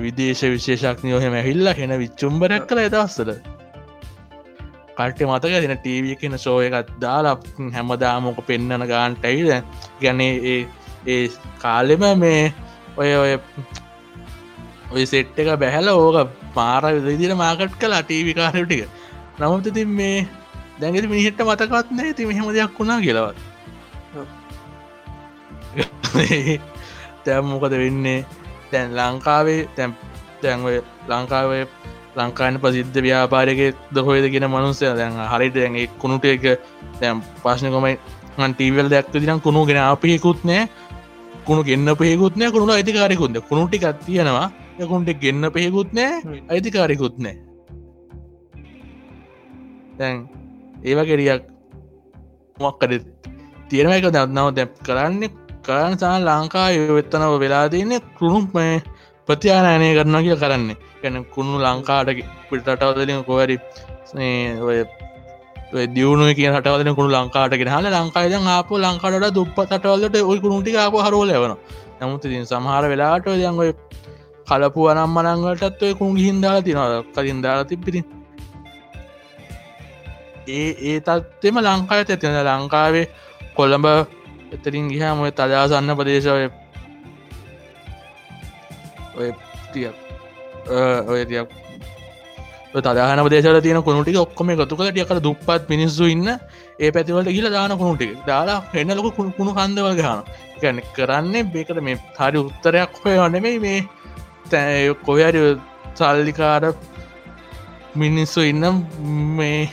[0.01, 3.33] විදේශ විශේෂක්නයෝ හෙම ඇහිල්ලා හෙන විච්චුම්බරක් කළ එදවස්සල
[4.97, 7.37] කට්ට මතක දෙන ටීව කියන සෝය එකත් දාලා
[7.77, 9.51] හැමදාමොක පෙන්න්නන ගාන්ටයිද
[10.01, 10.59] ගැනේ ඒ
[11.09, 11.23] ඒ
[11.59, 12.43] කාලෙම මේ
[12.97, 13.33] ඔය ඔය
[14.91, 18.89] ඔය සෙට් එක බැහැල ඕක පාර විදිර මාකට් කලා ටීවිකාරය ටික.
[19.39, 20.29] නමුත් ඉතින් මේ
[20.81, 23.39] දැඟෙති මිනිහෙට මතකත් නෑ ති මෙහෙම දෙයක් වුණා කියලවත්.
[27.25, 28.27] තැම් මොකද වෙන්නේ
[28.71, 29.95] තැන් ලංකාවේ තැම්
[30.43, 30.67] තැන්ව
[31.09, 31.65] ලංකාවේ
[32.17, 33.61] ලංකාන ප්‍රසිද්ධ ව්‍යාපාරක
[33.95, 36.45] දහොයද කියෙන මනුස්සය දැන් හරිට දැන්ගේ කුණුට එක
[37.01, 37.99] තැම් පාශනකොමයි
[38.49, 40.69] ටීවල් දැක්ක දිනම් කුණු ගෙන අපියකුත් නෑ.
[41.47, 42.51] කුණු ගන්න පෙකුත් නෑ.
[42.51, 46.13] කුණු අයිතිකාරකුන්ද කුණුටි කත්තියනවා යකුන්ට ගන්න පෙකුත් නෑ.
[46.49, 47.37] අයිතිකාරකුත් නෑ.
[49.99, 50.29] දැන්
[50.83, 51.43] ඒව කෙරියක්
[52.57, 52.93] මොක්කද
[53.69, 55.23] තියෙන එක දන්නාව දැ කරන්න
[55.65, 58.83] කරන්න සා ලංකා යොවෙත්තනව වෙලා තියන්නේ කරුණුම් මේ
[59.29, 60.77] ප්‍රතියානයනය කරන කිය කරන්නේ.
[61.03, 62.09] ගැන කුණු ලංකාට
[62.49, 63.57] පිටටවදලින් කොවැරි
[64.65, 64.79] ඔය
[65.89, 71.25] දියුණුව කිය හටවදන කුණු ලංකාට හල ලංකායිද ආප ලංකාට දුප තටවලට ඔයි කුණුටි ආප හරෝ
[71.25, 71.55] ලවන
[72.01, 73.73] නමුත් ඉතින් සමහර වෙලාට දන් ඔය
[74.49, 76.81] කලපු අනම් මනංගලටත් ඔය කුණු හින්දාලා තිනව.
[77.15, 78.05] කලින් දාලා තිබ්බිරින්
[80.49, 83.07] ඒ ඒ තත්ෙම ලංකාව ඇතින ලංකාවේ
[83.57, 83.87] කොළඹ
[84.53, 86.31] එතරින් ගිහා මොය තදාසන්න ප්‍රදේශය
[89.17, 89.31] ඔය
[89.73, 89.95] තියක්
[91.09, 91.49] ඔය තියක්
[92.73, 96.29] තදාන පදේශල තියන කුණුටි ඔක්කොම එකතු කළ ටියකට දුප්පත් මිනිස්සු ඉන්න
[96.79, 100.21] ඒ පැතිවලට කියල දාන කුණුටි දාලා එන්නලක කුණු කන්දවල් ගහන
[100.61, 103.81] ගැන කරන්නේ බේකට මේ හරි උත්තරයක් හොය වනෙමයි මේ
[104.49, 105.43] තෑ කොහරි
[105.95, 106.71] සල්ලිකාර
[107.97, 108.65] මිනිස්සු ඉන්න
[109.37, 109.69] මේ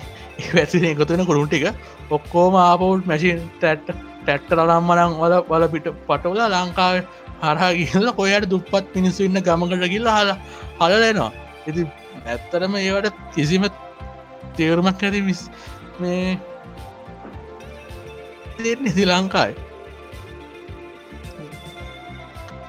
[0.49, 1.65] වැසි එකතුවෙන කුරුන්ටික
[2.11, 6.95] ඔක්කෝම ආපවුට් මැසින් ටැට් ටැට්ට රම්මනං වල වල පිට පටවල ලංකාව
[7.43, 10.29] හරහා කියල කොයට දුප්පත් මිනිස්සු ඉන්න ගමකට කියල්ල හල
[10.79, 11.31] හලලනවා.
[11.67, 11.81] ඇති
[12.33, 13.63] ඇත්තරම ඒවට කිසිම
[14.57, 15.41] තේරුමක් ඇති විස්
[16.01, 16.37] මේ
[18.83, 19.53] නිසි ලංකායි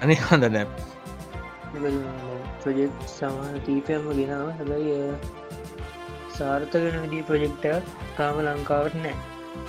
[0.02, 0.66] අනි හඳ නැ.
[2.62, 4.46] ප්‍රජෙක්් සමාන කීපයම ගෙනාව.
[4.58, 4.98] හැබැයි
[6.36, 7.66] සාර්ථකන විදී ප්‍රජෙක්්ට
[8.18, 9.16] තාම ලංකාවට නෑ.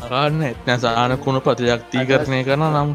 [0.07, 2.89] අරන්න එත්න සානකුණු ප්‍රතියක් තීකරණය කරන නම්.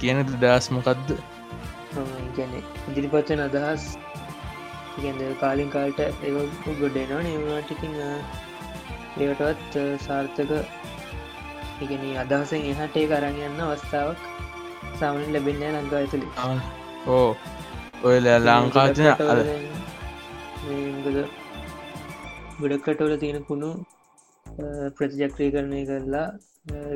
[0.00, 1.08] කියන දස්මකක්ද
[2.36, 2.52] ගැන
[2.88, 3.84] ඉදිරිපත්වෙන අදහස්
[5.40, 6.30] කාලින් කාල්ට ඒ
[6.80, 7.94] ගොඩෙනවා නවාටිකින්
[9.18, 9.74] ඒවටත්
[10.06, 10.52] සාර්ථක
[11.84, 14.20] ඉගෙන අදහසෙන් එහට ඒ කරන්න යන්න අවස්ථාවක්
[15.00, 16.28] සාමනින් ලැබෙන්න ලංකා ඇතුළි
[17.08, 17.30] ඕ.
[18.04, 19.08] ඔය ලංකාචන
[20.60, 21.16] අද
[22.60, 23.68] ගොඩක්කටවල තියෙන කුණු
[24.96, 26.26] ප්‍රතිජක්‍රී කරණය කරලා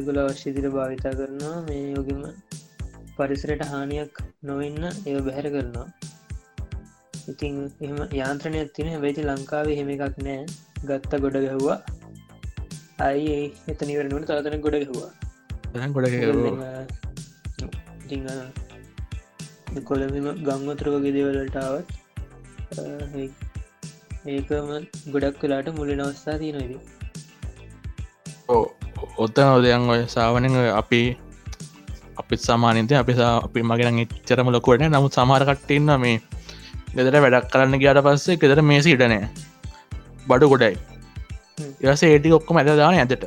[0.06, 1.56] ගොල අවශ්‍යදිර භාවිතා කරනවා.
[1.68, 2.20] මේ යෝගම
[3.16, 4.12] පරිසරයට හානියක්
[4.48, 5.86] නොවෙන්න ඒ බැහැර කරනවා.
[7.32, 7.54] ඉතින්
[7.86, 10.42] එම යාන්ත්‍රණයක් තින වෙති ලංකාවේ හෙම එකක් නෑ.
[10.90, 11.78] ගත්ත ගොඩ ගැහ්වා.
[13.06, 13.38] අයි
[13.72, 15.10] එතනිවරනුවට තවතන ගොඩ ගැහවා.
[15.96, 16.06] ගොඩ
[19.88, 20.14] කොළම
[20.48, 21.88] ගංවතුර වගේ දේවලටාවත්
[24.24, 24.68] ඒකම
[25.12, 26.72] ගොඩක් වෙලාට මුලි නවස්ථා තියෙනයිද
[29.18, 31.00] ඔත්තන ඔදයන් ඔය සාවනෙන් අපි
[32.16, 36.16] අපිත් සමානත අපි අපි මගෙන එච්චරම ලොකුවට නමුත් සමාරකට්ටඉන්න මේ
[36.94, 39.20] ගෙදර වැඩක් කරන්න ගයාට පස්සේ ගෙදර මේ සිටනෑ
[40.28, 40.76] බඩු ගොඩයි.
[41.82, 43.26] ඒවස ඒටි ඔක්කොම ඇත දාන ඇතට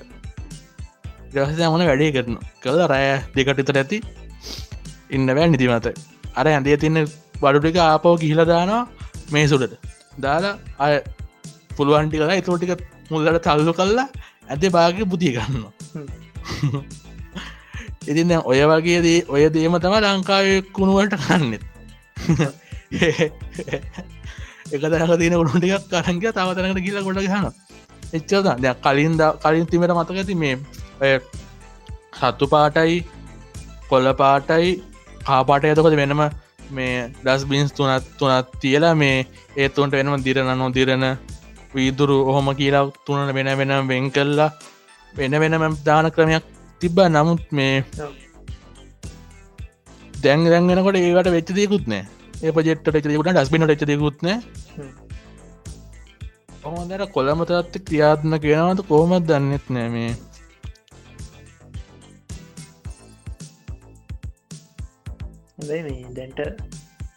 [1.33, 3.99] දවස මන වැඩේ කරන කළ රෑ දෙකටිතර ඇති
[5.11, 5.91] ඉන්න වැෑ නිතිමත
[6.35, 7.03] අර ඇඳේ තින්න
[7.41, 8.81] බඩුටික ආපව කිහිලදානවා
[9.31, 10.93] මේ සුඩට දාලා අය
[11.75, 12.71] පුළුවන්ටි කලා එතෝටික
[13.09, 14.07] මුල්ලට තල්ලු කල්ලා
[14.47, 15.63] ඇති භාග පුතිය ගන්න
[18.07, 21.63] ඉතින්න ඔය වගේදී ඔය දේම තම ලංකාව කුණුවලට කන්නෙත්
[24.67, 27.47] එක දක තින උුටික් කරංග තවතරකට කියල ගොඩ හන
[28.13, 30.55] එච්චද දෙ කලින් කලින් තිමට මතක ඇති මේ
[32.13, 32.97] සත්තු පාටයි
[33.89, 34.73] කොල්ල පාටයි
[35.21, 36.23] කාපාට ඇතකොද වෙනම
[36.71, 39.17] මේ ඩස් බින්ස් තුනත් තුනත් තියලා මේ
[39.55, 41.05] ඒතුන්ට වෙනම දිරන නොදිරන
[41.75, 44.49] වීදුරු ඔහොම කියලා තුනට වෙන වෙන වෙන් කල්ලා
[45.13, 46.45] වෙන වෙනම දාන ක්‍රමයක්
[46.81, 46.97] තිබ්බ.
[47.09, 47.75] නමුත් මේ
[50.23, 52.03] දැන් දැන්ගෙනකොට ඒකට වෙච්ච දෙකුත් නෑ.
[52.43, 54.89] ඒ පජෙට්ට එකකුට ඩස්බිනට එච්ච දෙකුත්න හ්ම්.
[56.63, 60.11] හොඳට කොළමතත්ත ක්‍රියාත්ම කියෙනවද කොහොමත් දන්නෙත් නෑ මේ
[65.57, 66.03] හැබයි මේ.
[66.13, 66.39] දැන්ට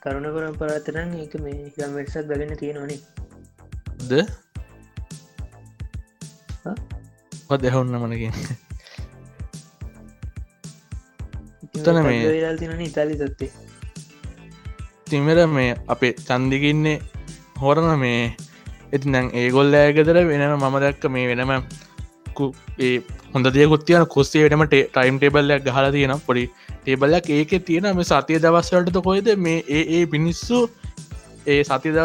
[0.02, 3.00] කරුණ කරම් පරාතරන් එක මේ යම් වෙටසක් දගෙන තියෙනවනේ.
[4.08, 4.12] ද?
[7.60, 8.32] දෙහවන්න මනකින්
[11.74, 13.50] ඔය මේ- තියෙනවනේ ඉතාලි තත්වේ
[15.04, 17.00] තිමර මේ අපේ චන්දිකින්නේ
[17.60, 18.36] හොරන මේ
[18.92, 21.52] ඇති නං ඒගොල්ල ඇගෙතර වෙනම මම දැක්ක මේ වෙනම
[22.40, 22.92] කු- ඒ
[23.34, 26.44] හොඳ දෙයකුත් තියන කොස්සේ වෙනම ටයිම් ටේබල්ලයක් ගහල තියෙන පොඩි
[26.84, 30.60] ටේබල්ලක් ඒක තියෙන මේ සතිය දවස්වලට කොයිද මේ ඒ ඒ පිනිස්සු
[31.46, 31.96] ඒ සතිද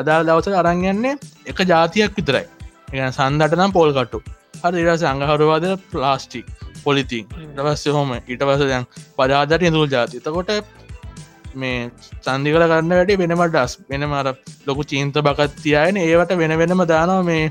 [0.00, 1.14] අදා දවස අරංයන්නේ
[1.46, 2.44] එක ජාතියක් විතරයි.
[2.92, 4.18] එක සන්දට නම් පෝල් කටු
[4.62, 5.64] හර ඉරස අඟහරුවාද?
[5.92, 6.46] ප්ලාස්ටික්
[6.84, 8.86] පොලිතින් දවස්ස හොම ඉට පස දැන්
[9.18, 10.20] පජාදට ඉඳුල් ජාති.
[10.20, 10.50] තකොට
[11.54, 14.28] මේ සන්දිකල කරන්න වැඩි වෙනම ඩස් වෙන මර
[14.68, 17.22] ලොකු චීන්ත බකත් තියන ඒවට වෙන වෙනම දානවා.
[17.22, 17.50] මේ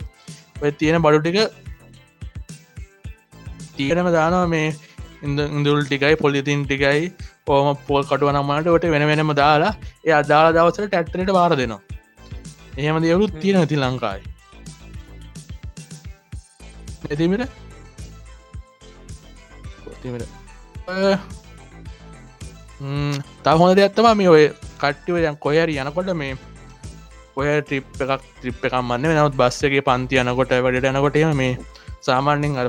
[0.62, 1.46] ඔය තියෙන බඩු
[3.74, 4.68] ටික තියෙනම දානවා මේ
[5.24, 7.02] ඉඳුල් ටිකයි පොලිතින් ටිකයි
[7.54, 9.74] ඕම පෝල් කටුවනම්මට ට වෙන වෙනම දාලා
[10.08, 11.82] ඒ අදාලා දවසට ටැක්ටරට බාර දෙනවා.
[12.78, 14.24] එහෙම දෙවරුත් තියෙන ඇති ලංකායි
[17.10, 17.52] ඇතිමට
[23.44, 24.46] තා හොඳ දෙයක්ත්තම මේ ඔය
[24.82, 26.34] කට්ටිව යන් කොයරි යනකොට මේ
[27.40, 29.14] ඔය ට්‍රිප් එකක් ත්‍රිප් එකක් මන්න.
[29.18, 31.54] නවත් බස්සගේ පන්ති යනකොට වැඩට යනකොටම මේ
[32.08, 32.68] සාමාන්‍යෙන් අර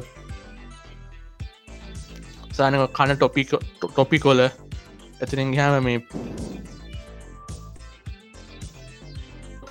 [2.57, 3.43] සානක කන ටොපි
[3.81, 5.99] ටොපිකොල ඇතිරින් හම මේ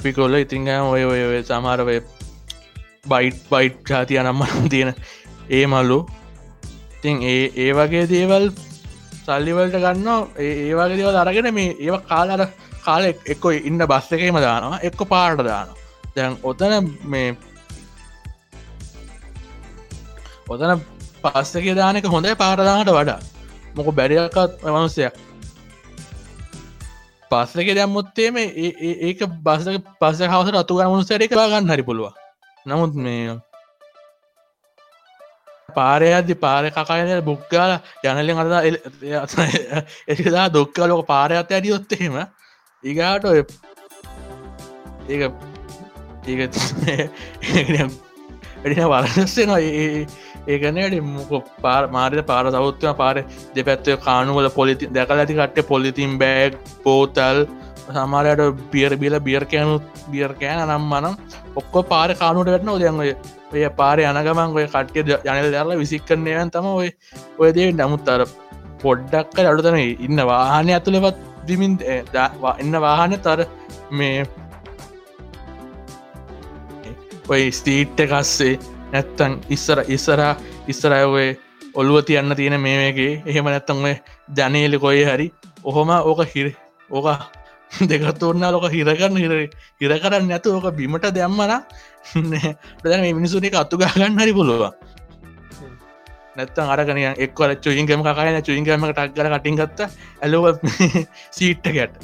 [0.03, 1.95] පිකොල්ල ඉතිං ඔය ඔය ඔය සමාරවය
[3.07, 4.91] බයිට් බයිට් ජාතිය නම්මනම් තියෙන
[5.49, 5.99] ඒ මල්ලු.
[6.95, 8.49] ඉතින් ඒ ඒ වගේ දේවල්
[9.19, 12.45] සල්ලිවලට ගන්න ඒ වගේ දේවල් අරගෙන මේ ඒව කාලර
[12.83, 14.79] කාල එක්කො ඉන්න බස් එකේම දානවා.
[14.81, 15.77] එක්ක පාට දානවා.
[16.15, 17.29] දැන් ඔතන මේ
[20.47, 20.83] ඔතන
[21.23, 23.19] පස්සක දානක හොඳයි පාරදානට වඩා.
[23.75, 25.13] මොක බැරියකත් මනුස්සයක්.
[27.31, 32.13] පස්සක දැම්මුත්තේම ඒක බස්සක පස්ස හවස රතු ගමනුසර එක ගන්න හරි පුළුව
[32.65, 33.35] නමුත් මේ
[35.75, 37.71] පාරයදදි පාර කකායන බුක්ගාල
[38.03, 38.61] ජනලින් අරදා
[40.15, 42.15] එදා දොක්කා ලෝක පාරයත් ඇඩි ඔත්තහෙම
[42.83, 43.39] ඒගාට ඔය
[45.09, 45.29] ඒ
[48.63, 50.05] ඒ එඩින වරසෙනවා ඒ
[50.47, 53.15] ඒකනට මොක පාර මාරය පාර සෞත්වය පාර
[53.55, 57.43] දෙපැත්වය කානුවල පොලිති දැකල ඇති කට්ට පොලිතින් බෑග් පෝතල්
[57.89, 59.75] සමාරයට බියර බිල බියර් කෑනු
[60.09, 61.15] බියර් කෑන නම් මනම්
[61.55, 63.11] ඔක්කො පාර කානුට වැටන ඔදයන්ගය
[63.53, 66.89] ඔය පාරය අනගමන් ඔය කට්ටිය ජනල දරලා විසික් කරනයන් තම ඔය
[67.39, 68.25] ඔය දේ නමුත් අර
[68.81, 73.45] පොඩ්ඩක්ක අඩුතන ඉන්න වාහනය ඇතුළවත් දිමින් එන්න වාහන තර
[73.91, 74.25] මේ
[77.27, 78.59] ඔය ස්තීට්ට කස්සේ
[78.91, 80.35] නැත්තන් ඉස්සර ඉස්සරා
[80.67, 81.29] ඉස්සරයඔය
[81.73, 83.85] ඔල්ලුව තියන්න තියෙන මේගේ එහෙම නැත්තන්
[84.29, 85.31] ජනේලි කොයි හරි.
[85.63, 86.51] ඔහොම ඕක හිර
[86.89, 87.07] ඕක
[87.81, 89.33] දෙකතුවන්න ලොක හිරකරන්න හිර
[89.81, 91.53] හිර කරන්න නැතු ඕක බිමට දැම්මන
[92.83, 94.63] දැන මේ මිනිසුන එක අත්තු ගන්න හරි පුළුව
[96.35, 99.87] නැත්තන් අරගනය එක්වල චුයින්ගම කයන චුයින්ගම ටක්ගර කටින් ගත්ත.
[100.21, 100.59] ඇලුව
[101.37, 101.95] සීට්ට ගැට.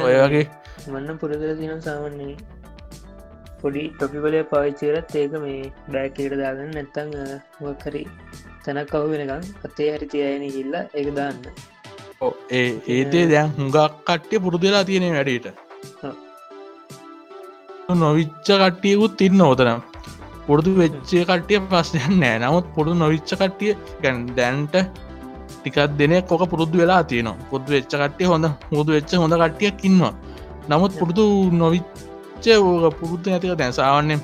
[0.00, 0.44] ඔය වගේ
[0.88, 2.36] මන්න පුරදර තිනම් සාමන්නේ
[3.62, 5.60] පොඩි ටොපිබලය පාවිච්චරත් ඒක මේ
[5.94, 7.12] බෑකයට දාගන්න නැත්තං
[7.66, 8.02] මොකරි
[8.64, 11.38] තැනක් කවු වෙනකම් අතේ හරි තියන ඉල්ල එක දාන්න.
[12.58, 15.46] ඒ ඒදේ දැන් හුඟක් කට්ටිය පුරුදුලා තියෙන වැඩට.
[18.02, 19.80] නොවිච්ච කට්ටියකුත් ඉන්න ඕතනම්
[20.46, 22.36] පුරුදු වෙච්චේ කට්ටිය ප්‍රශ්නයන් නෑ.
[22.44, 23.72] නමුත් පුරුදු නොවිච්ච කට්ටිය
[24.02, 24.74] ගැන් දැන්ට
[25.56, 27.48] ටිකත් දෙනෙ කොක පුරුදු වෙලා තියෙනවා.
[27.50, 28.46] පුරුදු වෙච්ච කට්ටිය හොඳ
[28.76, 30.14] මුදු වෙච්ච හොඳ කට්ටියක් ඉන්නවා.
[30.70, 31.24] නමුත් පුරුදු
[31.62, 31.86] නොවිච්ච
[32.50, 34.18] ඕක පුරුද්ධ නැතික දැන්සාවන්නේ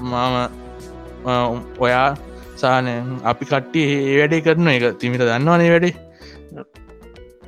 [0.00, 2.08] මම ඔයා
[2.56, 2.92] සානය
[3.24, 5.94] අපි කට්ටිය ඒ වැඩේ කරන එක තිමිට දන්නවනේ වැඩේ?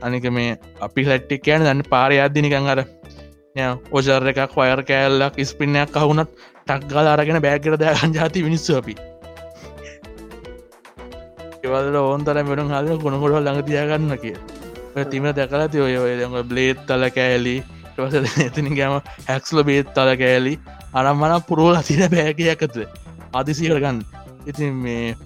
[0.03, 2.81] අනික මේ අපි ලට්ටි කියන දන්න පාරය අදදිනිකං අර
[3.93, 6.31] ඕජර් එකක් වයර් කෑල්ලක් ස්පින්නයක් කවුනත්
[6.67, 8.95] ටක්ගල අරගෙන බෑකර දයගන් ජාති මිනිස්සු අපි.
[11.65, 14.37] එවල ඕන්තර මෙරුම් හල ගොුණකොඩ ළඟ තියගන්න කිය
[15.11, 17.57] තිම දැකලා ති ඔය ඔය බ්ලේත් තල කෑලි
[17.97, 18.95] ටස එතිනි ගෑම
[19.29, 20.55] හැක්ස්ල බේත් තල කෑලි
[20.95, 22.77] අරම්මන පුරුවල තින බෑකයක්කත
[23.33, 23.99] අදිසිකට ගන්න.
[24.47, 25.17] ඉතින් මේ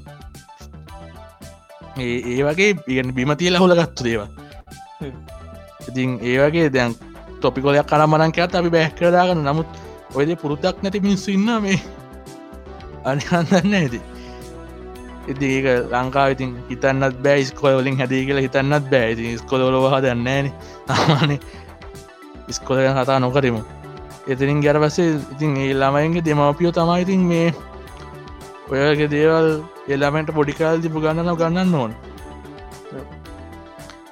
[1.99, 4.29] ඒ ඒ වගේ ඉගන් බිමතිය ලහුල ගත්තු දේවා
[5.01, 5.15] හ්ම්.
[5.89, 6.97] ඉතින් ඒ වගේ දැන්
[7.41, 9.81] තොපිකොලයක් කරමනන් කඇත් අපි බැහ්කරදාගන්න නමුත්
[10.15, 11.81] ඔයද පුරුද්දක් නැති මිනිස්සු ඉන්න මේ.
[13.05, 14.01] අනිහන්න ඇති
[15.29, 19.11] ඉති ඒක ලංකා ඉතින් හිතන්නත් බෑ ස්කොලවලින් හැදී කියලා හිතන්නත් බෑ.
[19.15, 20.53] ඉති ස්කොලොලව දන්නේන
[20.89, 21.35] තාමාන
[22.57, 23.63] ස්කොල ගැන කතා නොකරමු.
[24.33, 27.49] එතිරින් ගැර පස්සේ ඉතින් ඒ ළමයින්ගේ දෙමවපියෝ තමයි ඉතින් මේ
[28.71, 29.49] ඔයගේ දේවල්
[29.95, 31.93] එල්ලාමෙන්ට පොඩිකාල් තිපු ගන්නන ගන්නන්න ඕන.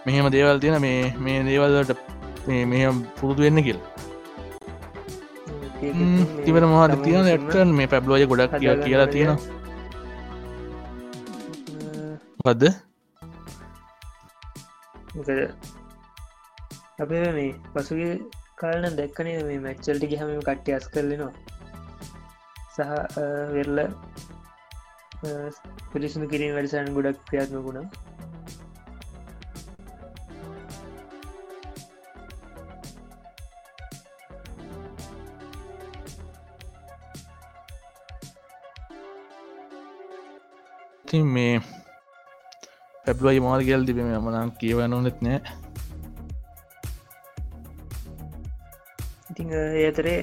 [0.06, 2.00] මෙහෙම දේවල් තියෙන මේ මේ දේවල්ලට
[2.72, 3.80] මෙහම පුරුදු වෙන්න කියල්.
[6.44, 9.36] තිබට මහට තියෙන ඇටන් මේ පැබ්ලෝය ගොඩක් කිය කියලා තියෙන
[12.44, 12.64] පදද
[16.98, 18.12] අපේ මේ පසුගේ
[18.60, 21.32] කාලන දැක්කනේ මේ මැච්චල්ටි හම කට්ටි අස් කරලනවා.
[22.74, 22.80] සහ
[23.54, 23.78] වෙරල
[25.90, 27.86] පිලිසුදු කිරීම වැඩසන් ගොඩක් ක්‍රියාත්ම ගුණා
[41.06, 41.54] ඉතින් මේ
[43.04, 45.65] පැබ්ලයි මාල් ගල් තිබීම මනන් කියවනුනෙත් නෑ.
[49.36, 50.20] ඉතිං ඒ අතරේ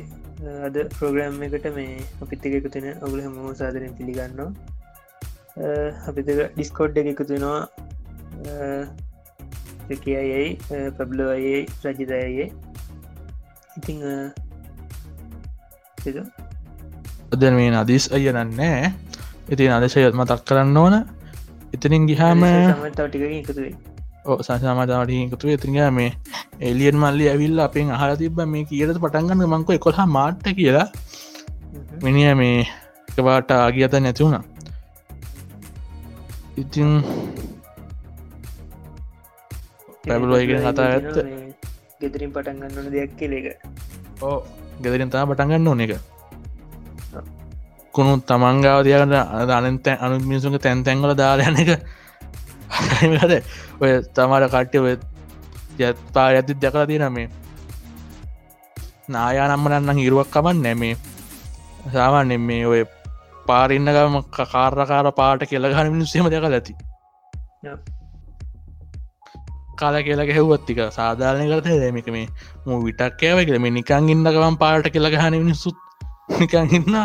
[0.68, 4.50] අද ප්‍රෝග්‍රෑම් එකට මේ අපිත් එක එකතුන ඔගුල හමෝ සාදරෙන් පිළිගන්නවා.
[6.10, 7.60] අපිත ඩිස්කෝඩ් එක එකතුනවා
[10.04, 10.48] කියයි
[10.98, 12.48] පැබ්ලෝයේ රජිතයයේ
[13.78, 13.98] ඉතිං
[17.34, 18.90] අද මේ අදිස් අය නන්නෑ.
[19.54, 20.96] ඉතින් අදශයත් මතක් කරන්න ඕන.
[21.76, 22.42] එතනින් ගිහාම
[22.98, 23.74] ටික එකතුවේ
[24.26, 26.12] සසාමතාවට එකතු එතිරිග මේ
[26.62, 30.88] එලියන් මල්ලි ඇවිල්ල අපෙන් අහල තිබ මේ කියලට පටන්ගන්න මංක එකොල්හා මාට්ට කියලා.
[32.04, 32.58] මිනිිය මේ
[33.10, 34.44] එකවාට ආගියත නැතිවුණා
[36.58, 36.90] ඉතින්
[40.04, 41.16] පැබලෝයගෙන කතා ඇත්ත.
[42.02, 43.46] ගෙදරින් පටන්ගන්නන දෙයක් කෙලේක
[44.22, 44.38] ඕ
[44.82, 45.94] ගෙදරින් තා පටන්ගන්න ඕන එක
[47.94, 49.14] කුණු තමන්ගාව තියකට
[49.52, 51.72] අනත අනු මිනිසුන්ගේ තැන් තැන්ගල දාරයන එක
[52.74, 53.40] හද
[53.80, 54.80] ඔය තමාට කට්ටය
[55.80, 57.28] ජත්පා ඇති දැකලා තින මේ.
[59.10, 60.96] නායා නම්මනන්න හිරුවක් කමන් නැමේ
[61.94, 62.86] සාමාන්‍ය මේ ඔය
[63.48, 66.74] පාරින්නගම කාරකාර පාට කියලගන මිනිස්සේම දැක ඇති.
[69.76, 72.28] කාල කියලා හෙව්වත්තික සාධාරණය කරත දැමික මේ
[72.66, 73.60] මු විටක් කෑව කියල.
[73.60, 75.78] මේ නිකං ඉන්නකවම් පාට කියලගහන මිනිස්සුත්
[76.40, 76.98] නිකං ඉන්න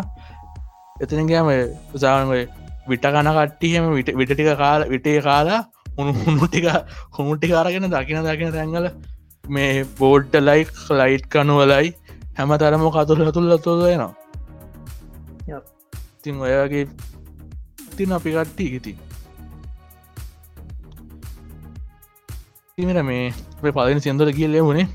[0.97, 1.51] එතනගේම
[1.95, 2.47] උසාානය
[2.89, 5.61] විට කන කට්ටියම විට විටටික කාල විටේ කාලා
[5.97, 6.67] හුණුටික
[7.13, 8.89] හුණුටි කාරගෙන දකින දකින තැන්ගල
[9.49, 11.93] මේ බෝඩ්ඩ ලයික් ලයිට් කනුවලයි
[12.37, 14.13] හැම තරම කතුර තුළ තුොදයනවා
[16.19, 16.85] ඉතින් ඔයගේ
[17.97, 18.93] තින් අපි කට්ටි ඉති
[22.79, 24.89] තිමට මේ පලන සියන්දර කියල් ලෙවුණේ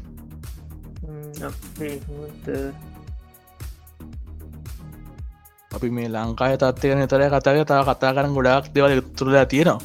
[5.76, 9.80] අපි මේ ලංකාය තත්වය නතර කතාය තා කතා කරන ගොඩක් දෙවල තුරලා තියෙනවා.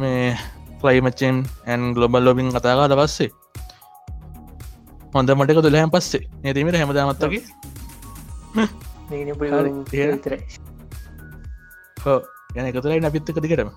[0.00, 0.36] මේ
[0.80, 3.30] ක්ලයිමච්චෙන් ඇන් ගලොබල් ලොබින් කතාකාට පස්සේ.
[5.14, 6.24] හොඳ මටක තුළහැම් පස්සේ.
[6.42, 7.40] නතිීමට හැමදාමත්තකි
[12.04, 12.20] හෝ
[12.56, 13.70] යන එකතුරයි නපිත්තක දිකටම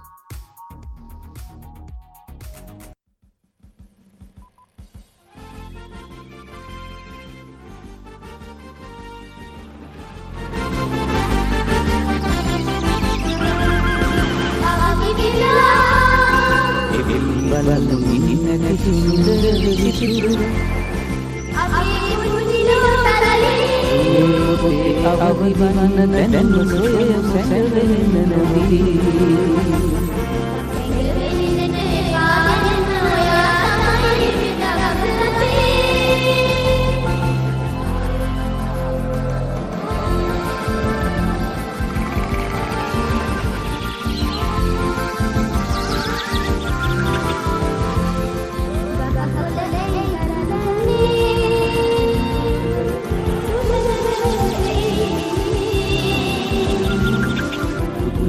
[25.20, 30.07] අවිවන්න දැන සොය සැවෙන්න නොදී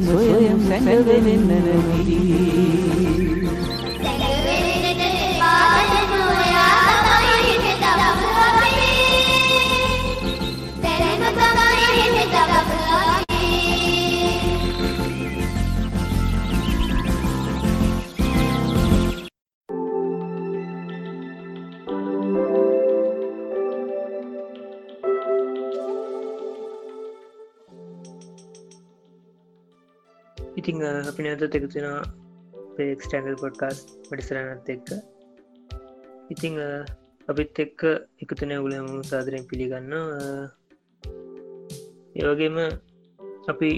[31.11, 31.87] අපි නැතත් එකතින
[32.77, 33.79] පේක්ස්ටන්ල් පොඩ්කාස්
[34.09, 34.89] පටිසරනත් එක්ක.
[36.35, 36.55] ඉතිං
[37.31, 37.81] අපිත් එක්ක
[38.25, 39.93] එකතුන උලම සාදරයෙන් පිළිගන්න
[42.21, 42.57] ඒවගේම
[43.53, 43.71] අපි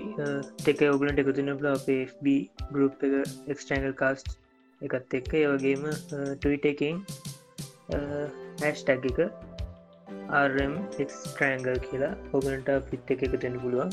[0.67, 2.27] තෙක ඔගලට එකතුනපල අපේ FB
[2.75, 3.15] ගරුප් එක
[3.53, 4.29] එක්ස්ටන්ල් කාස්ට්
[4.81, 5.31] එකත් එක්ක.
[5.43, 5.85] ඒවගේම
[6.41, 6.97] ටවිට එකින්
[8.63, 9.19] හැස්ටැක් එක
[10.41, 13.91] ආරම් එක්ස්ට්‍රෑන්ගල් කියලා ඔගලට පිත් එක එකතෙන පුළුවන්.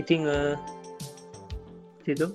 [0.00, 0.22] ඉතිං
[2.06, 2.28] සිතු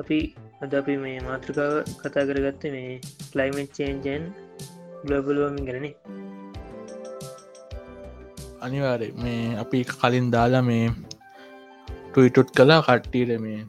[0.00, 0.18] අපි
[0.64, 2.92] අද අපි මේ මාතෘකාව කතා කරගත්ත මේ
[3.32, 4.24] කලයිමට් චේන්ජන්
[5.04, 5.94] ගලෝබල්වමින් ගැනේ
[8.66, 10.84] අනිවාරය මේ අපි කලින් දාලා මේ
[12.08, 13.60] ටුයිටුට් කලා කට්ටීට මේ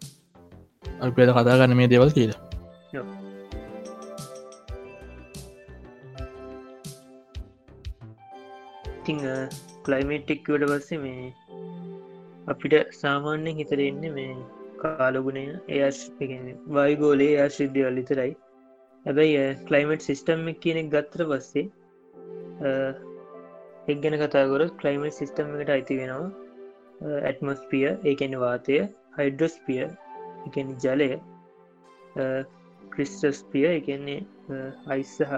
[1.02, 2.47] අපේද කතා ගන්න මේ දෙවල් කියලා.
[9.08, 9.20] ඉතිං
[9.86, 11.28] කලයිමේටික්වට පස්සේ මේ
[12.48, 14.34] අපිට සාමාන්‍යෙන් හිතරෙන්න මේ
[14.82, 15.44] කාලගුණය
[15.76, 16.00] එයස්
[16.78, 18.34] වයිගෝලේ ආශ්‍රිද්‍යවල් විතරයි.
[19.06, 21.66] හැබැයි කලයිමට් සිිස්ටම් කියනෙක් ගත්තර පස්සේ
[23.88, 28.84] එක් ගැන කතාගොරත් කලයිමට් සිිස්ටම් එකට අයිති වෙනවා ඇත්මස්පිය ඒකැන වාතය
[29.18, 29.84] හයිඩ්‍රස්පිය
[30.48, 31.12] එකන ජලය
[32.92, 34.22] ක්‍රිස්ටස්පිය එකන්නේ
[34.88, 35.36] අයිස්සහ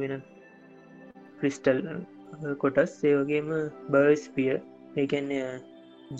[0.00, 0.22] වෙන
[1.42, 1.80] ක්‍රිස්ටල්
[2.60, 3.48] කොටස් ඒවගේම
[3.92, 4.50] බර්ස්පිය
[4.96, 5.46] ඒකන්නේ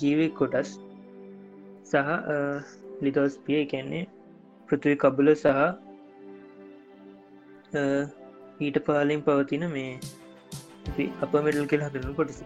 [0.00, 0.72] ජීවික් කොටස්
[1.90, 2.10] සහ
[3.02, 4.02] ලිතෝස්පිය එකන්නේ
[4.68, 5.48] පෘතුවි කබුල සහ
[8.60, 9.92] ඊට පාලින් පවතින මේ
[11.24, 12.44] අප මෙඩල් කෙල් හදරනු කොටසි.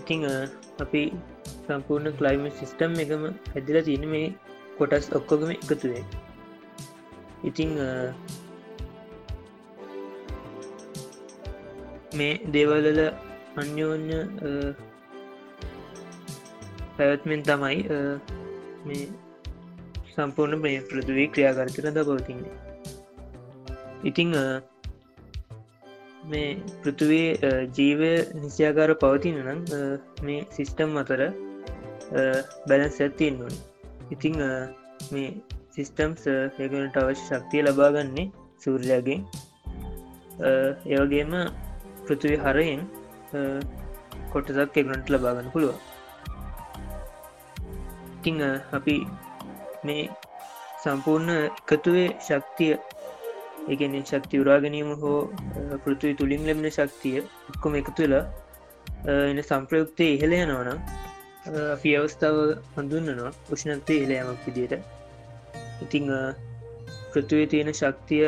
[0.00, 0.20] ඉතිං
[0.84, 1.02] අපි
[1.66, 4.28] සම්පූර්ණ කලයිම සිිස්ටම් එකම හැදිල තියෙන මේ
[4.78, 6.04] කොටස් ඔක්කොගම එකතුවේ
[7.44, 7.70] ඉතිං
[12.18, 13.00] මේ දේවල්ල
[13.62, 14.18] අන්‍යෝන්‍ය
[16.96, 17.78] පැවැත්මෙන් තමයි
[18.88, 19.04] මේ
[20.14, 22.54] සම්පූර්ණ මේ පෘතුවී ක්‍රියාකර්තන ද පවතින්නේ.
[24.10, 24.30] ඉතිං
[26.30, 26.50] මේ
[26.82, 27.30] පෘතුවේ
[27.78, 29.60] ජීවය නිසියාකාර පවතින නම්
[30.26, 31.22] මේ සිිස්ටම් අතර
[32.68, 33.54] බැලන්ස් ඇත්තියෙන් නොන
[34.14, 34.36] ඉතිං
[35.14, 35.28] මේ
[35.74, 38.26] සිිස්ටම්ස් ඒගනට අවශ්‍ය ශක්තිය ලබාගන්නේ
[38.64, 39.20] සූර්යාගෙන්.
[40.92, 41.32] ඒවගේම
[42.04, 42.82] පෘතුවි හරයෙන්
[44.32, 45.76] කොටසක් එගනට ලබාගන්න පුළුව
[48.14, 48.40] ඉතිං
[48.72, 48.96] අපි
[49.84, 50.04] මේ
[50.82, 52.72] සම්පූර්ණ එකතුවේ ශක්තිය
[53.68, 55.18] ඒගැන ශක්ති උරාගැනීම හෝ
[55.84, 58.24] පෘතුවි තුළින් ලැබෙන ශක්තිය එක්කොම එකතු වෙලා
[59.24, 60.78] එන සම්ප්‍රයුක්තය ඉහළ යනවනම්
[61.66, 62.36] අපි අවස්ථාව
[62.74, 64.74] හඳුන්නනවා උෂ්ණත්තය ඉහළයමක් විදියට.
[65.82, 66.06] ඉතිං
[67.12, 68.26] පෘතුවේ තියෙන ශක්තිය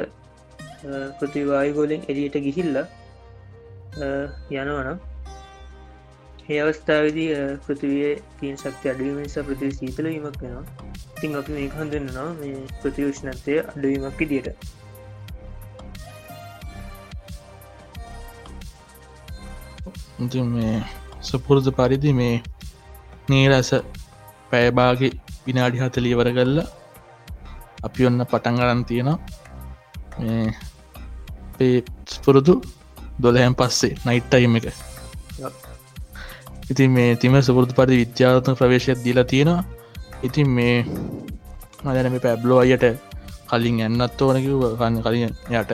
[1.18, 2.76] පෘතිවායගෝලෙන් එලියට ගිහිල්ල
[3.96, 4.98] යනවනම්
[6.46, 7.28] ඒ අවස්ථාවදී
[7.66, 10.64] පෘතිවිය තියන් ශක්ති අඩුවීම නිසා ප්‍රති සීතල වීමක් වෙනවා.
[11.20, 14.48] තින් අපි මේ හඳන්නවා මේ ප්‍රතිවෂ්ණත්වය අඩුවීමක් ඉදියට
[20.24, 20.74] ඉති මේ
[21.28, 22.36] සපුරුදු පරිදි මේ
[23.30, 23.70] නීරස
[24.50, 25.12] පැයබාගේ
[25.46, 26.58] විනාඩි හතලියවර කල්ල
[27.86, 29.18] අපි ඔන්න පටන් ගරන් තියෙනවා.
[30.18, 30.46] මේ
[31.56, 32.54] පේපුරුදු
[33.22, 34.66] දොළහැම් පස්සේ නයිට්ටයිම එක.
[36.70, 39.64] ඉතින් මේ තිම සුපුරදු පරි විද්‍යාත්ම ප්‍රවේශයක් දීලා තියෙනවා.
[40.22, 40.76] ඉතින් මේ
[41.84, 42.84] මදන මේ පැබ්ලෝ අයට
[43.50, 45.70] කලින් එන්නත් ඕනකිව කන්න කලින් යට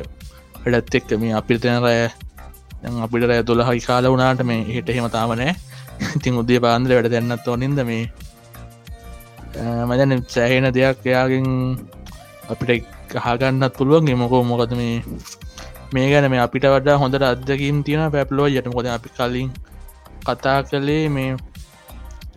[0.62, 2.08] වැඩත් එක්ක මේ අපිරිතන රෑ
[3.04, 5.54] අපිට රෑ දොළ හයි කාල වුණාට මේ හිට හෙම තාමනෑ
[6.16, 8.04] ඉතින් උදේ පාන්දර වැඩ දෙන්නත් ඕනින්ද මේ
[9.88, 11.48] මදන සෑහෙන දෙයක් එයාගෙන්
[12.52, 14.10] අපිට කහගන්නත් පුළුවන්.
[14.16, 15.02] මොකෝ මොකද මේ
[15.92, 19.48] මේ ගැන මේ අපිට වඩා හොඳට අදකින් තියෙන පැප්ලෝ යට මොද අපි කලින්
[20.26, 21.30] කතා කළේ මේ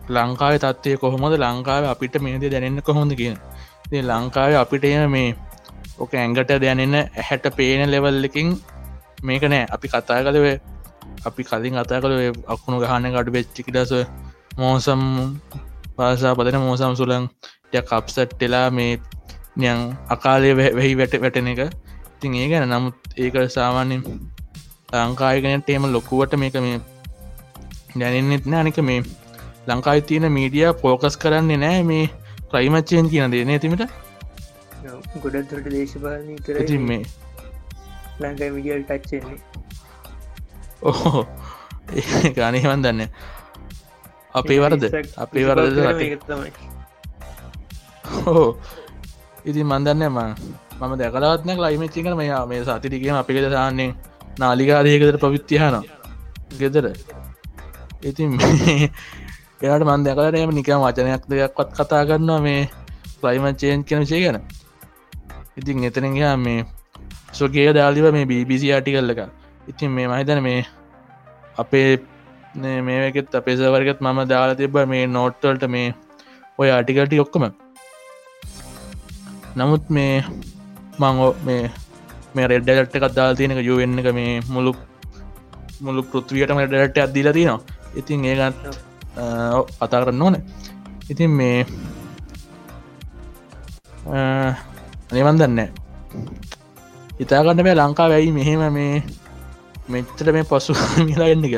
[0.09, 1.35] ලංකාව තත්වය කොහොමද?
[1.37, 3.37] ලංකාව අපිට මේද දැනන්න කොහොඳ කියන.
[4.03, 5.35] ලංකාව අපිට එන මේ
[5.99, 8.47] ඕක ඇංගට දැනන්න හැට පේන ලෙවල්ලකින්
[9.23, 9.65] මේක නෑ.
[9.69, 10.47] අපි කතා කලව
[11.23, 12.15] අපි කලින් අතා කළ
[12.47, 13.93] අකුණු ගහන ගඩු වෙච්චිකිටස
[14.57, 15.01] මෝසම්
[15.97, 17.25] පාසා පදන මෝසම් සුලන්
[17.73, 18.93] ය කප්සට්ටෙලා මේ
[19.55, 19.79] නියන්
[20.09, 21.61] අකාලය වෙහි වැට වැටෙන එක.
[22.23, 24.03] ඉතින් ඒ ගැන නමුත් ඒක සාමාන්‍යෙන්
[24.93, 26.79] ලංකායගෙනට එම ලොකුවට මේක මේ
[27.95, 28.99] දැනෙන්නෙත් නෑනික මේ
[29.67, 32.05] ලංකායි තියෙන මීඩිය පෝකස් කරන්නේ නෑ මේ
[32.51, 33.83] ක්‍රයිමච්චයෙන් කියන දේනේ තිමට
[35.17, 37.03] ගොඩත්තුට දේශපාලනය කර ඉතින් මේ
[38.19, 39.39] ලංකායි මිඩියල් ටච්චෙන්නේ
[40.83, 41.25] ඕහෝ
[42.35, 43.09] ගානයවන් දන්න.
[44.33, 44.83] අපේ වරද?
[45.17, 45.77] අපේ වරද
[48.15, 48.57] හෝ
[49.45, 50.19] ඉතින් මන්දන්න ම
[50.83, 53.89] මම දැකලත්න ලයිමච්චි කන මෙයා මේ සතිටිකම අපික සාන්නේ
[54.41, 55.75] නාලිකාදයකතර පවිත්තිහන
[56.59, 56.85] ගෙදර.
[58.09, 58.31] ඉතින්
[59.63, 62.61] එයාට මන් දැකලටම නිකම් වචනයක් දෙයක්වත් කතා කරන්නවා මේ
[63.23, 64.39] ලයිමච්චයෙන් කෙන සේ ගැන.
[65.59, 66.59] ඉතින් එතනගයා මේ
[67.39, 69.21] සොගේ දාලිව මේ BBC ආටි කල්ලක
[69.71, 70.61] ඉතින් මේ මහිතන මේ
[71.63, 71.89] අපේ
[72.87, 75.87] මේකෙත් අපේ සවරගත් මම දාලා තිබ මේ නෝට්වල්ට මේ
[76.59, 77.45] ඔය ආටිකල්ටි ඔක්කොම.
[79.59, 80.13] නමුත් මේ
[80.99, 81.71] මංගෝ මේ
[82.35, 84.73] මේ රෙඩ්ඩලට්ට එකත් දාල් තියෙනක යුවෙන්න එක මේ මුළු
[85.81, 87.59] මුළු පෘත්වියටම ඩට අදදිල තිනවා
[87.95, 88.57] ඉතින් ඒගත්
[89.13, 90.35] කතා කරන්න ඕන.
[91.09, 91.65] ඉතින් මේ
[95.09, 95.59] අනිවන් දන්න
[97.19, 99.03] ඉතාගන්න බෑ ලංකා වැයි මෙහෙම මේ
[99.89, 100.73] මෙච්චට මේ පසු
[101.07, 101.55] මිලාගන්න එක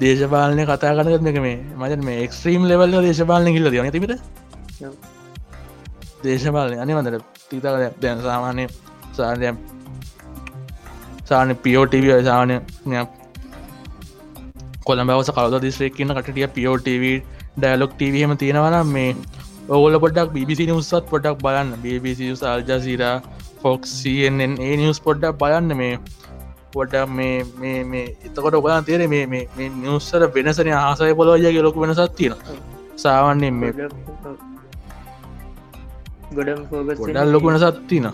[0.00, 4.12] දේශපාලනය කතා කරන එක මේ මජන මේ එක්ස්ත්‍රීම් ලෙවල්ල දේශපාලන කිල්ල දන තිබට
[6.24, 8.64] දේශපාලන අනිවන්දට තිතා දැන් සාමානය
[9.12, 9.52] සානය
[11.24, 12.56] සාන පියෝටව සානය
[14.86, 17.06] කොළඹවස කවද දිස්ත්‍රේක්කන්න කටිය පියෝටව
[17.56, 19.10] ඩයිලොක් ටවහම තියෙනවන මේ
[19.68, 21.72] ඔගොල පොඩක් BBC නිවසත් පොඩක් බලන්න.
[21.78, 23.02] BBC සල්ජසිර
[23.62, 25.76] ෆොක්සියෙන් ඒ නිවස් පොඩ්ඩක් බලන්න.
[25.76, 25.98] මේ
[26.72, 29.44] පොඩ මේ එතකොට ඔබලා තේර මේ
[29.76, 32.34] නිවස්සර වෙනසන ආසය පොලෝජය ලොක වෙනසත් තියෙන
[32.96, 33.72] සාවන්නෙන් මේ
[36.38, 38.06] ගොඩම් ෆෝගස් ගොඩල් ලොකුන සත්තින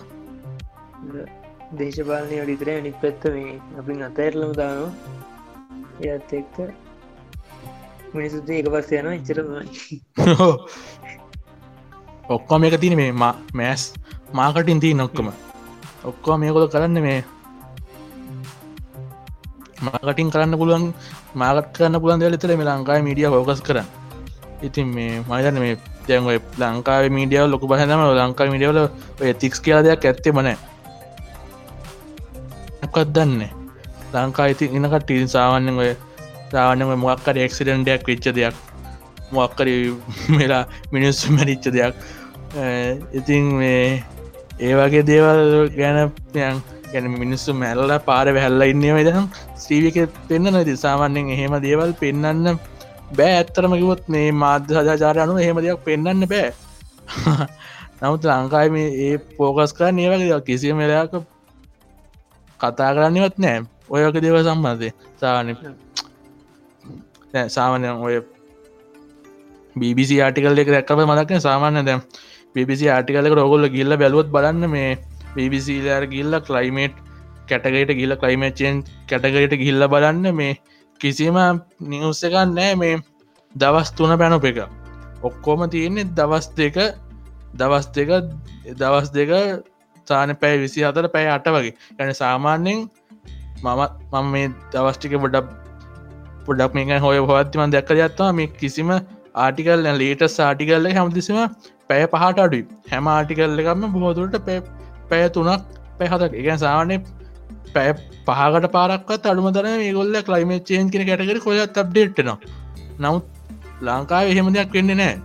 [1.79, 4.91] දේශපාලනය අඩිතර අනික් පැත්ත මේ අපි අතඇරලම දානවා.
[6.15, 6.55] එත් එක්ක
[8.13, 9.65] මිනිසුත් ඒක පස්ස යන ඉච්චරමයි
[12.35, 13.83] ඔක්කොම එක තින මේ මෑස්
[14.39, 15.27] මාකටින් තිී නොක්කම
[16.09, 17.19] ඔක්කෝ මේකොද කරන්න මේ
[19.87, 20.85] මාකටින් කරන්න පුළුවන්
[21.41, 23.87] මාගත් කරන්න පුළන් දෙලතර මේ ලංකායි මීඩිය හෝකස් කරන්න.
[24.67, 25.75] ඉතින් මේ මයිදන්න මේ
[26.07, 26.27] දැන්
[26.59, 28.79] ලංකාව මීඩියාව ලොක බහනම ලංකා මිඩියවල
[29.21, 30.57] ඔය තික්ස් කියලා දෙයක් ඇත්තේ මනෑ
[32.83, 33.43] මොකත් දන්න?
[34.13, 35.91] ලංකා ඉති ඉනකට ටීන් සාමාන්‍යෙන් ඔය
[36.51, 38.55] සාවන්නම මොක්කර එක්සිඩන්ටයක් වෙච්ච දෙයක්
[39.31, 39.67] මොක්කර
[40.37, 41.95] මෙලා මිනිස්සු මැරිච්ච දෙයක්.
[43.13, 44.03] ඉතින් මේ
[44.59, 46.59] ඒ වගේ දේවල් ගැන යන්
[46.91, 49.97] ගැන මිනිස්සු මැල්ල පාර වැැල්ල ඉන්නේ දම් ස්ටීවික
[50.27, 52.59] පෙන්න්න නති සාමාන්‍යෙන් එහෙම දේවල් පෙන්න්න
[53.11, 56.49] බෑ ඇත්තරමකිවොත් මේ මාධ්‍ය සජාචාර අනු එහෙම දෙයක් පෙන්න්න බෑ.
[57.99, 61.13] නමුත් ලංකායි ඒ පෝකස් කර ඒවගේ කිසිම මෙලයක
[62.59, 63.61] කතා කරන්නවත් නෑ.
[63.89, 64.89] ඔයක දේව සම්බන්ධය
[65.19, 65.55] සාන
[67.49, 68.15] සාමානය ඔය
[69.75, 72.01] BBC ආටිකල් එක දැක්කප මදක්න සාමාන්‍ය දැම්
[72.55, 74.91] BBC ආටිකලක රොගොල්ල ගිල්ල බැලුවොත් බලන්න මේ
[75.35, 76.95] BBC ලෑර ගිල්ල කලයිමේට්
[77.49, 80.53] කැටගට ගිල්ල කලයිමේච්චෙන් කැටගට ගිල්ල බලන්න මේ
[81.01, 81.37] කිසිම
[81.87, 82.95] නිවස්ස එකක් නෑ මේ
[83.55, 84.59] දවස් තුන පැනොප එක
[85.23, 86.79] ඔක්කොම තියෙන්නේ දවස් දෙක
[87.55, 88.11] දවස් දෙක
[88.75, 89.31] දවස් දෙක
[90.07, 92.85] සාන පැයි විසි අතර පැයි අට වගේ ගැන සාමාන්‍යෙන්
[93.63, 93.81] මම
[94.11, 95.49] මම මේ දවස්ටික බොඩක්
[96.45, 98.93] පොඩක් මේක හොය හොත්තිමන් දැක්ක යත්වා මේ කිසිම
[99.37, 101.39] ආටිකල් ලේට සාටිකල්ල හැමතිසිම
[101.87, 104.39] පැය පහට අඩුයි හැම ආටිකල්ල එකම බොහෝදුරට
[105.09, 106.97] පැය තුනක් පැහතක් එක සාවනය
[107.73, 107.91] පැය
[108.27, 112.37] පහකට පාරක්වත් අඩුමතර ඒගොල්ල කලයිමේ චේන් කෙන කැටකර කොලත් අප්ඩේට්නවා
[112.99, 113.25] නමුත්
[113.81, 115.15] ලංකාව එහෙම දෙයක් වෙන්න නෑ.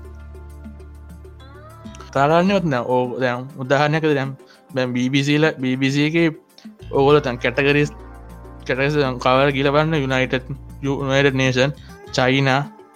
[2.12, 4.30] තාරන්නයත්න ඕ දැම් උදාහනයක දැම්
[4.74, 6.16] බැම් BBCල BBC එක
[6.92, 7.90] ඔගොල තැන් කැටගරිස්
[8.66, 10.34] කැටස කවර ගිලබන්න united
[10.82, 11.74] united nation
[12.12, 12.50] China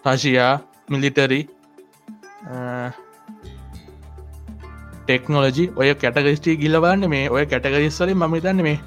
[0.06, 0.52] Russia
[0.88, 1.40] military
[5.02, 8.78] technology ඔය කැටගස්ටි ගිලබන්න මේ ඔය කැටගරිස්වලින් මම තන්න මේ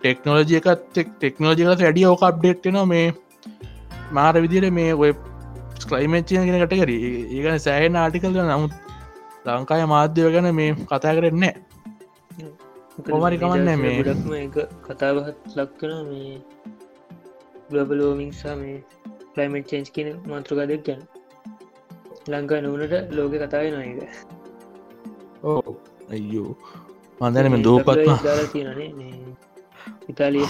[0.00, 3.06] ටෙක්නෝලජි එකත් ටෙක්නෝජිකත වැඩිය ඕක අප්ඩේට්න මේ
[4.12, 5.12] මාර විදිර මේ ඔය
[5.80, 8.72] ස්ක්‍රයිමච්චය ගෙන කටකර ඒගන සෑහෙන් ආටිකල්ද නමුත්
[9.46, 11.54] ලංකාය මාධ්‍යව ගැන මේ කතා කරන්නේ
[13.04, 13.98] කොමරි කමන්නේ මේ.
[13.98, 16.32] ගොඩක්ම එක කතාබහත් ලක්කන මේ
[17.70, 18.78] ගලබලෝමිංසා මේ
[19.34, 21.02] කලයිමට චේන්ස් කියන මාතෘකාදයක් ගැන.
[22.28, 23.98] ලංකා නොවනට ලෝක කතාව නොක
[25.44, 25.76] ඕ
[26.10, 26.52] අයියෝ.
[27.20, 28.10] මන්දනම දූපත්ම
[28.98, 29.14] මේ
[30.08, 30.44] ඉතාලිය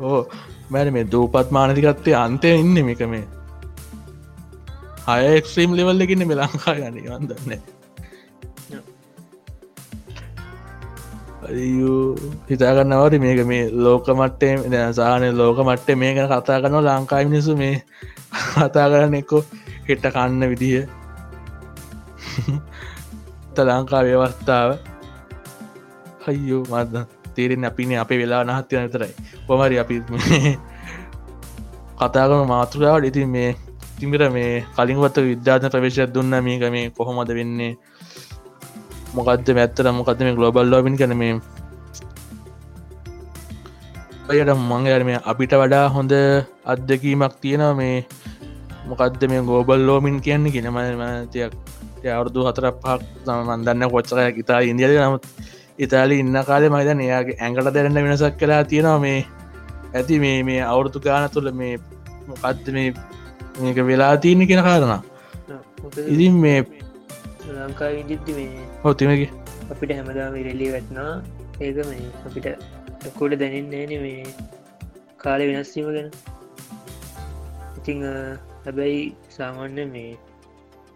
[0.00, 0.20] ඕ
[0.70, 3.24] මැන මේ දූපත් මානතිකත්තේ අන්තය ඉන්න මික මේ.
[5.06, 7.62] අය එක්ස්ත්‍රීම් ලෙවල් එකන්න මේ ලංකා ගන වන්දන්න
[12.48, 17.74] හිතාගන්නවට මේක මේ ලෝක මට්ටේ සාහන ලෝක මට්ටේ මේක කතා කරන ලංකායි මිනිසු මේ
[18.54, 19.42] කතා කරන්න එක්කෝ
[19.88, 20.88] හෙට්ට කන්න විදිහ
[23.54, 24.70] ත ලංකා ව්‍යවස්ථාව.
[26.24, 29.12] හයියෝ මද තේරෙන් අපිනේ අපේ වෙලා නහත්ය නතරයි
[29.46, 30.00] පොමරි අපි
[31.98, 33.50] කතාගම මාතෘකාවට ඉතින් මේ
[33.96, 37.76] තිමිර මේ කලින්වත් විද්‍යාන ප්‍රවේශයක් දුන්න මේක මේ කොහොමද වෙන්නේ?
[39.14, 39.86] මොකක්ද මැත්තර?
[39.92, 41.34] මොකද මේ ගලෝබල් ලෝබින් කන මේ?
[44.24, 46.12] ඔයට මංගර මේ අපිට වඩා හොඳ
[46.64, 47.96] අත්දකීමක් තියෙනවා මේ
[48.88, 51.52] මොකක්ද මේ ගෝබල් ලෝමින් කියන්න කියෙනමතියක්
[52.10, 53.00] අවුරදු හතර පහක්
[53.48, 55.24] මන්දන්න කොච්චක ඉතා ඉන්දියද නමුත්
[55.78, 59.18] ඉතාලි ඉන්න කාලෙ මයිද එයාගේ ඇඟට දැරන්න වෙනසක් කලා තියෙනවා මේ
[59.92, 61.74] ඇති මේ මේ අවුරුතු ගාන තුළ මේ
[62.28, 62.88] මොකක්ද මේ
[63.60, 65.02] මේක වෙලා තියන්න කියෙන කාරණ.
[66.12, 66.58] ඉතින් මේ
[67.56, 69.28] ලංකා විදිද්දි මේ හොතිමකි
[69.72, 71.10] අපිට හැමදාම ඉරෙල්ලි වැටනා
[71.60, 72.46] ඒක මේ අපිට
[73.04, 74.24] ලොකෝට දැනෙන්නේන මේ
[75.18, 76.10] කාලය වෙනස්වීම ගැන.
[77.78, 78.02] ඉතිං
[78.64, 79.06] හැබැයි
[79.36, 80.10] සාමාන්‍ය මේ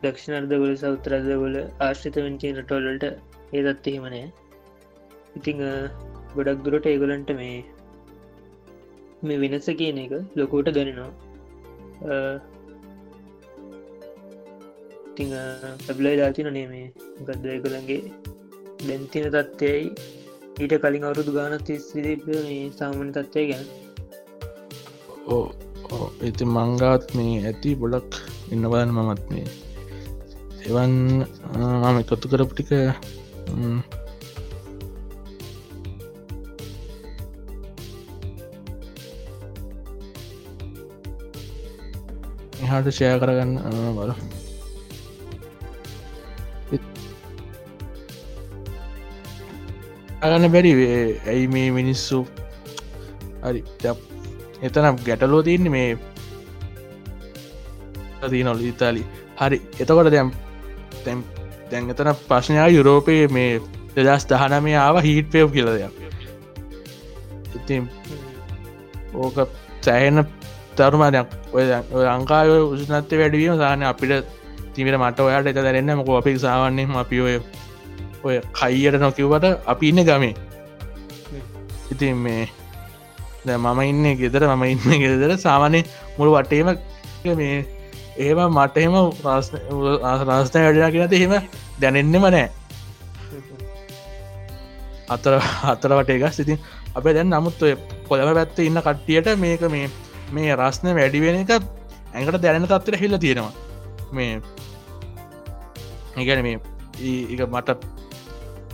[0.03, 1.57] දක්ෂණ අර්ධගොල සෞත්‍රර්ධගොල
[1.87, 3.07] ආශ්‍රිත වෙන්චේ රටවල්ලට
[3.55, 4.29] ඒ දත් එහෙමනෑ
[5.39, 5.59] ඉතිං
[6.37, 7.57] ගොඩක් දුරට ඒගොලන්ට මේ
[9.27, 11.13] මේ වෙනස කියන එක ලොකෝට දැනෙනවා.
[15.11, 15.31] ඉතිං
[15.87, 16.87] පැබ්ලයි දාතින නේ මේ
[17.27, 18.03] ගදද එකළන්ගේ
[18.87, 19.87] දැන්තින තත්ත්යයි
[20.63, 23.65] ඊට කලින් අවුරුදු ගාන තිස් විදිප මේ සාමන තත්වය ගැන.
[25.35, 25.47] ඕ
[26.29, 28.13] ඉති මංගාත් මේ ඇති බොඩක්
[28.55, 29.49] ඉන්නබන්න මමත් මේ
[30.69, 30.95] එවන්
[31.57, 32.55] මම එකතු කරපු
[42.69, 43.53] එහාට ෂය කරගන්න.
[43.99, 44.11] බල
[50.27, 50.73] අගන්න බැරි
[51.27, 52.19] ඇයි මේ මිනිස්සු
[53.45, 53.61] හරි
[54.63, 55.91] එතනම් ගැටලෝ තියන්නේ මේ
[58.31, 59.03] තියනොල ඉතාලි.
[59.41, 59.59] හරි.
[59.81, 60.33] එතකොට දැම්
[61.05, 61.21] තැම්
[61.71, 63.61] දැන් එතන ප්‍රශ්නයා යුරෝපයේ මේ
[63.97, 65.93] දෙදස් දහනමේ ආව හිට පයව් කියලදයක්
[67.59, 67.89] ඉතින්
[69.15, 69.37] ඕක
[69.81, 70.25] සෑහෙන
[70.79, 71.29] තරුමයක්
[71.97, 74.13] ඔය අංකාය උෂනත්ත වැඩවීම සාහන අපිට
[74.75, 77.35] තිමට මට ඔයාට එත දැරන්න මක අපි සාවන්නේ අපි ඔය
[78.27, 80.35] ඔය කයියට නොකිවට අපි ඉන්න ගමේ.
[81.93, 82.45] ඉතින් මේ
[83.57, 85.31] මම ඉන්න ගෙදර මම ඉන්න ගෙදර.
[85.47, 85.81] සාමානය
[86.19, 86.69] මුළු වටේම
[87.41, 87.59] මේ
[88.25, 88.95] ඒම මට එහෙම
[90.31, 91.35] රාස්තය වැඩලා කියනත එහෙම
[91.81, 92.49] දැනෙන්නෙම නෑ
[95.15, 95.33] අතර
[95.73, 96.37] අතර වටේ ගස්.
[96.45, 96.59] ඉතින්
[96.97, 97.75] අපේ දැන් නමුත් ඔය
[98.09, 99.89] පොළම පැත්ත ඉන්න කට්ටියට මේක මේ
[100.33, 101.51] මේ රස්න වැඩිවෙන එක
[102.15, 103.53] ඇඟට දැනෙන තත්වර හිල්ල තියෙනවා.
[104.13, 104.41] මේ
[106.17, 106.61] ඒගැන මේ
[107.31, 107.79] ඒක මට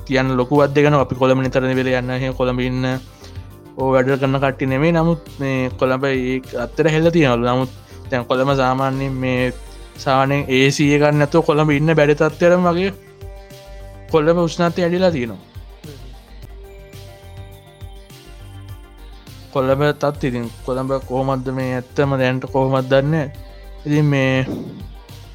[0.06, 2.84] කියන්න ලොකුවත් දෙගන අපි කොළම නිතරන වෙල යන්න හ කොළඹ ඉන්න
[3.76, 7.72] ඕ වැඩ කරන්න කට්ටි නෙමේ නමුත් මේ කොළඹ ඒ අත්තර හෙල්ල තියනලු නමුත්
[8.10, 9.52] තැන් කොළම සාමාන්‍යෙන් මේ
[9.96, 12.92] සානය ඒසිය ගන්නඇතු කොළඹ ඉන්න බැඩි තත්තරම වගේ
[14.12, 15.53] කොල්ලම උෂ්නත්ය ඇඩිලා තියෙනවා.
[19.54, 23.14] කොල්ලබ තත් ඉතින් කොළඹ කෝමත්ද මේ ඇත්තම දැන්ට කොහොමත් දන්න?
[23.86, 24.46] ඉතින් මේ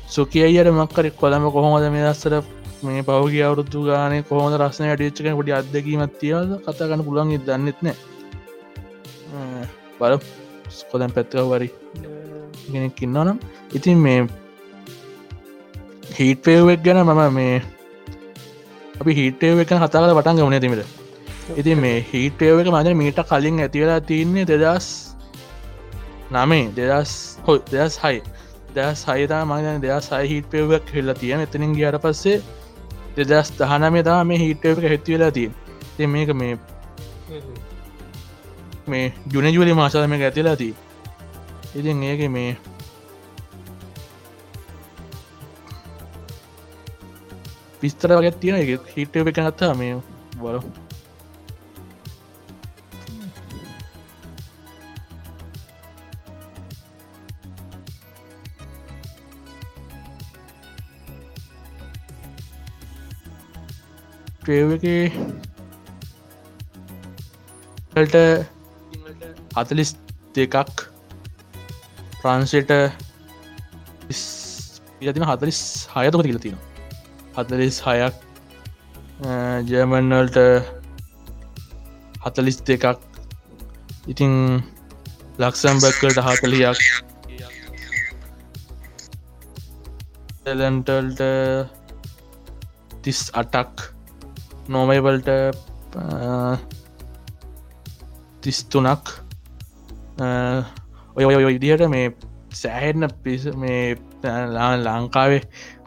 [0.10, 2.36] සුකිය අයට මක්කරෙක් කොළඹ කොහොමද මේ දස්සර
[2.82, 7.90] මේ පවගේ අවුරුදු ගාන කොහොම රස්සන අඩිච්චක පොඩි අදකීමත් තියද කතාගන්න පුළන් දන්නෙත්න
[10.00, 10.16] බල
[10.72, 11.70] ස්කොදැන් පැත්කව වරි
[12.72, 13.42] ගෙනෙක් ඉන්නනම්
[13.74, 14.22] ඉතින් මේ
[16.18, 17.62] හිටපේවෙක් ගැන මම මේ
[19.00, 20.99] අපි හිටේ එක කතාල පටන් ගමන තිමට
[21.56, 24.90] ඉතින් මේ හිටේව එක මද මීට කලින් ඇතිවෙලා තියන්නේ දෙදස්
[26.32, 28.22] නමේ දෙදස් හො දෙදස් හයි.
[28.70, 32.38] දස් සයිතා මගන දෙයක් සයි හිට පෙවක් හෙල්ලා තියෙන එතනින් ගියට පස්සේ
[33.18, 35.50] දෙදස් දහනමේ තම මේ හිටක හෙත්වෙලා තිය
[35.98, 36.54] ති මේක මේ
[38.88, 40.70] මේ ජුනජුවලි මාසාම ඇතිලා ති
[41.76, 42.52] ඉතින් ඒක මේ
[47.82, 49.98] පිස්තර වගේ තියෙන එක හිටව එක නත්තා මේ
[50.38, 50.62] බල
[64.50, 65.14] ට්‍රේව එක
[67.94, 68.18] ට
[69.54, 69.92] හතලිස්
[70.34, 70.56] දෙකක්.
[72.22, 72.72] ප්‍රාන්සේට
[75.14, 75.60] තින හතලිස්
[75.94, 76.58] හයතක තිල තියෙන
[77.36, 78.16] හතලිස් හයක්
[79.70, 80.40] ජර්මන්වල්ට
[82.26, 82.98] හතලිස් දෙකක්.
[84.10, 84.34] ඉතිං
[85.38, 86.82] ලක්සම්බැක්කලට හතලියක්
[90.58, 91.22] ලැන්ටල්ට
[93.06, 93.99] තිස් අටක්.
[94.70, 95.30] නෝමයිවල්ට
[98.42, 99.06] තිස්තුනක්
[101.18, 102.08] ඔය ඔය ඉදිහට මේ
[102.54, 103.98] සෑහෙන්න පිස මේ
[104.86, 105.42] ලංකාවේ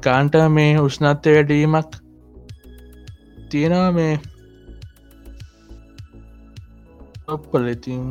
[0.05, 1.97] කාන්ට මේ උෂ්නත්වය වැඩීමක්
[3.51, 4.15] තියෙනවා මේ.
[7.29, 8.07] ඔප්පල ඉතින්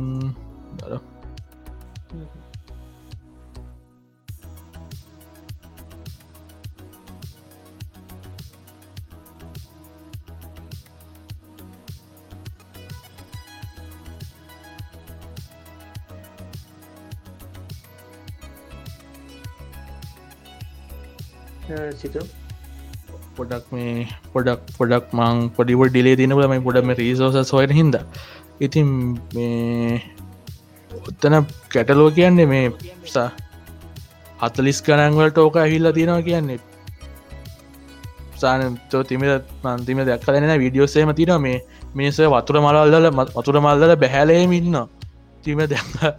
[21.96, 22.24] සිතු
[23.36, 28.00] පොඩක් මේ පොඩක් පොඩක් මං පොඩිවට ඩිලේ තිනබල මේ පොඩම රීසෝස සොයට හිද
[28.60, 28.88] ඉතින්
[29.34, 30.02] මේ
[30.90, 31.34] ඔත්තන
[31.68, 32.66] කැටලෝ කියන්නේ මේ
[33.06, 33.30] සා
[34.40, 36.58] හතලිස් ගනන්වලට ඕක ඇහිල්ලා තියෙනවා කියන්නේ.
[38.34, 39.26] සානතෝ තිමි
[39.64, 41.58] මන්තිම දැක් කලන විඩියෝසේම තින මේ
[41.94, 44.78] මිනිස වතුර මලල්ල වතුර මල්දල බැහැලේම ඉන්න
[45.42, 46.18] තිම දැක්ක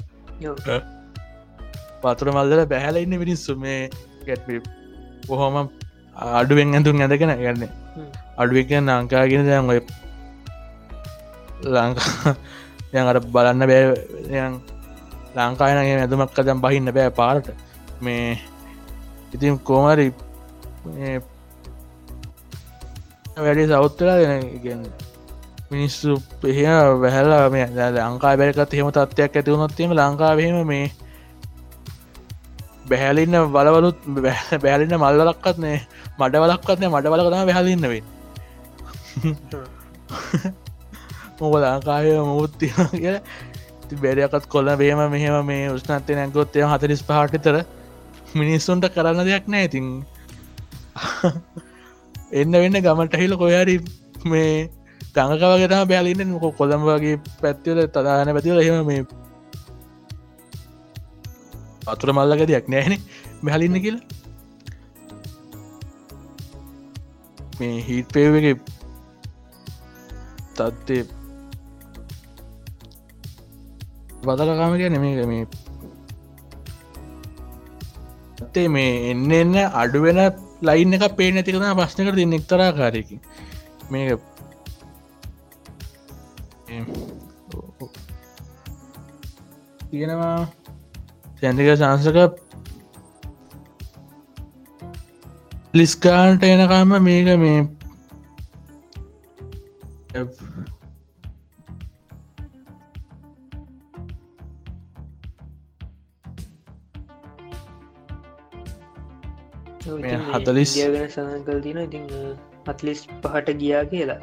[2.06, 3.56] වතුර මල්දල බැහැල ඉන්න මිනිස්සු.
[3.58, 3.90] මේ
[4.26, 4.62] ගැට්ි
[5.24, 5.56] බොහොම
[6.34, 7.64] අඩුවෙන් ඇතුන් ඇදගෙන ගන්න
[8.38, 9.80] අඩුවක ලංකාගෙන දැන් ඔය
[11.68, 12.36] ලංකා
[12.94, 13.86] යන් අට බලන්න බෑ
[15.36, 17.48] ලංකායනගේ ඇතුමක් දැම් බහින්න බෑ පාරට.
[18.02, 18.38] මේ
[19.34, 20.08] ඉතින් කෝමරි
[23.36, 24.84] වැඩි සෞත්තලා දෙන
[25.72, 26.58] මිනිස්සු පෙහ
[27.02, 30.86] වැහල්ලා මේ ලංකා බැරකත් හෙම තත්වයක් ඇතිවුණොත්තිම ලංකාවහෙම මේ
[32.94, 33.98] බැහැලින්න බලවලුත්
[34.62, 35.82] බැලින්න මල්ලලක්කත් නේ.
[36.16, 38.04] මඩ වලක්කත්න මඩ බලකතම බැහලින්නවෙ
[41.40, 43.20] මොක ලංකාය මුත්ති කිය
[43.98, 47.66] බැරයකත් කොල්ල බේම මෙහෙම මේ උස්නත්තය නැගොත්තය හතරිස් පහටතර
[48.36, 49.66] මිනිස්සුන්ට කරන්න දෙයක් නෑ.
[49.66, 50.06] ඉතින්
[52.40, 53.80] එන්න වෙන්න ගමට හිල කොයාරි
[54.26, 54.70] මේ
[55.16, 59.06] ගඟකවගෙන බැලින්න මොක කොළම් වගේ පැත්තිවල තදාන පැතිවල එහෙම මේ
[61.88, 62.94] අතුර මල්ලක දෙයක් නෑන
[63.44, 64.06] බැහලින්න කියලා.
[67.60, 68.62] මේ හිට පේව එක
[70.56, 71.04] තත්ත්ේ
[74.26, 75.44] බදලකාම ගැන මේ මේ
[78.44, 80.20] ඇත්තේ මේ එන්න එන්න අඩුවෙන
[80.62, 83.20] ලයින් එක පේ නැතිකන ප්‍රශ්නකට ති එක්තරා කාරයකි
[83.92, 84.20] මේක
[89.92, 90.38] තියෙනවා
[91.44, 92.18] සැන්තික සංසක
[95.74, 97.62] ලිස්කාන්ට එනකම්ම මේක මේ
[110.34, 112.06] හතලිස්- ගැන සඳන් කල් තින ඉතින්
[112.68, 114.20] අත්ලිස් පහට ගියා කියලා.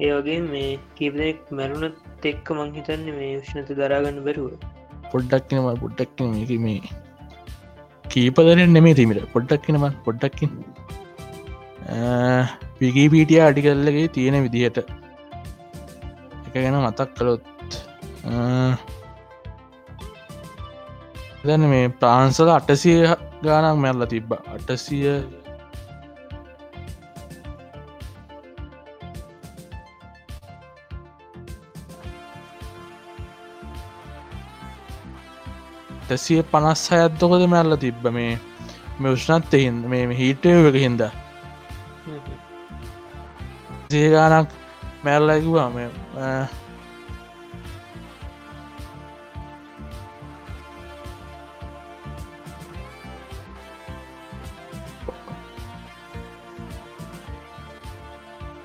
[0.00, 4.52] ඒ වගේ මේ කීපනෙක් මැරුණත් එක්ක මංහිතන්න මේ විශ්නත දරාගන්න බැරුව
[5.12, 6.80] පොඩ්ඩක්නම පොඩ්ඩක්න මේක මේ
[8.04, 10.50] කීපදරෙන් නෙමේ තිමිට පොඩ්ඩක්නම පොඩ්ඩක්කින්
[12.80, 14.78] විගීපීටිය අඩිකල්ලගේ තියෙන විදිහට
[16.46, 17.42] එක ගැන මතක් කළොත්
[21.44, 23.00] දැන මේ ප්‍රාන්සල අටසිය
[23.42, 24.30] ගානක් මැල්ල තිබ්බ.
[24.54, 25.06] අටසිය
[36.08, 38.38] ටසිය පනස් අයත්තකොද මැල්ල තිබ්බ මේ
[39.00, 41.02] මේ උෂ්නත් එහින් මේ හිටය එක හින්ද.
[43.90, 44.50] සේගානක්
[45.04, 45.88] මැල්ලැකිවා මේ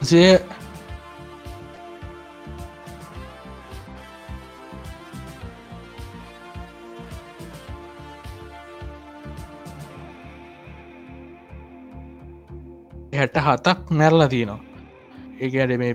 [0.09, 0.31] සිය
[13.53, 14.59] හතක් මැරලා තියනවා.
[15.41, 15.93] ඒක අඩ මේ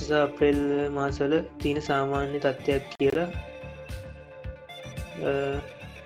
[0.00, 3.28] මාර්තස අප්‍රෙල් මාසල තියෙන සාමාන්‍ය තත්ත්වයක් කියලා.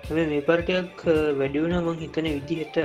[0.09, 1.03] මේ පර්ටයක්
[1.39, 2.77] වැඩියුණ මං හිතන විදිහට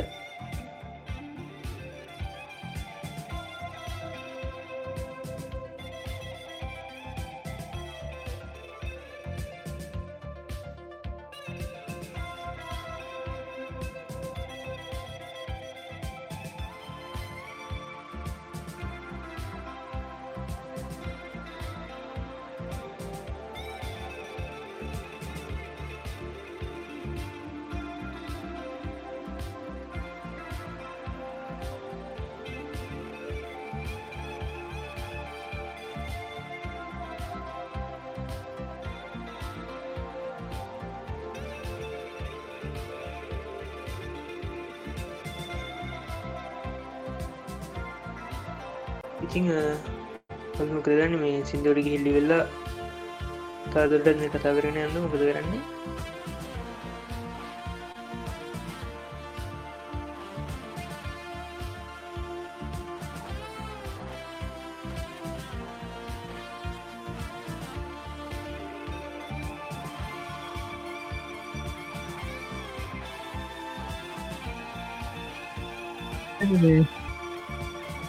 [54.41, 55.61] කතා කරන යන්න මොකද කරන්නේ?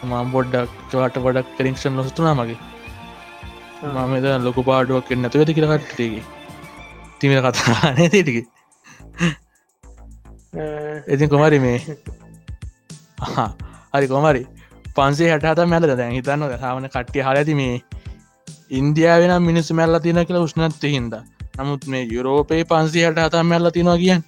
[0.03, 2.59] මම් බොඩ්ඩක් චවාට ගොඩක් කරික්ෂන් නොස්තුනා මගේ.
[4.01, 6.23] මමද ලොකු පාඩුවක් නැතුව ඇති කියරකට්ටගේ
[7.19, 8.37] තිමට කතා නතිටික
[11.07, 11.77] ඉතින් කොමරි මේ?
[13.93, 14.41] හරි කොමරි
[14.95, 16.13] පන්සේ හට මැල දැන්?
[16.17, 17.75] හිතන්න සාමන කට්ටිය හල ඇති මේ
[18.71, 21.15] ඉන්දියාවෙන මිනිස් මැල්ල තින කියලා උෂ්නත්ත හින්ද
[21.57, 24.23] නමුත් මේ යුරෝපයේ පන්සේ හට හතා මැල්ල තිනවා කියන්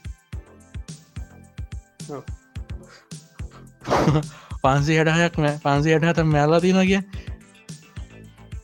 [4.64, 7.02] පන්සේ හටහයක් පන්සේ හට හත මැල්ල තින කිය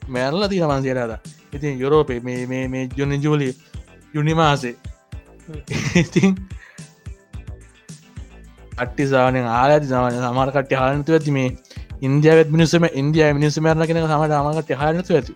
[0.09, 3.49] මැල්ල තින පන්සියට ඉතින් යුරෝපේ මේ මේ ජුනි ජූලි
[4.13, 4.75] යුනිමාසේ
[5.95, 6.35] ඉතින්
[8.77, 11.49] අට්ටි සානය ආලති සමාන සමාරකට හානතු ඇති මේ
[12.01, 15.33] ඉන්දියාවත් මිනිසම ඉන්දිය මිනිස මරණ කෙන සමට අමකට හානතු ඇති.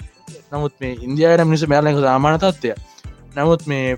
[0.52, 2.74] නමුත් මේ ඉන්දියාවට මිනිස මැරලක සාමාන තත්වය
[3.36, 3.98] නමුත් මේ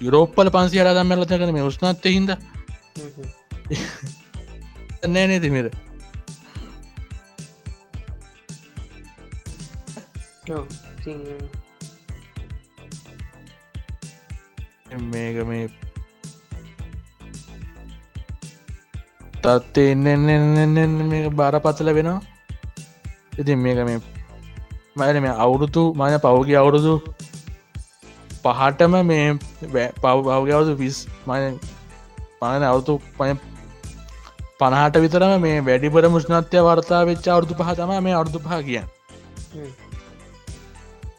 [0.00, 2.30] යුරෝපල පන්සියට දම්මැලත කන මේ උස්නත්ය හිද
[5.06, 5.40] නෑ නේ
[10.46, 11.40] තිමිර
[15.06, 15.64] මේක මේ
[19.38, 20.04] තත්ත එන්න
[21.06, 22.20] මේ බාරපත්සල වෙනවා
[23.38, 23.98] ඉතින් මේක මේ
[24.96, 26.92] මයන මේ අවුරුතු මන පවගේ අවුරුදු
[28.44, 29.24] පහටම මේ
[29.64, 31.58] පව් පවගේ අවුදු විස් මන
[32.40, 33.32] පන අවුතු පය
[34.60, 38.84] පනහට විතරම මේ වැඩිපර මුෂ්නත්‍යය වර්තා වෙච්ච අවුදු පහතම මේ අරුදු පහ කිය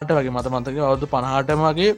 [0.01, 1.91] ට වගේ මත මතක අවුදු පණහටමගේ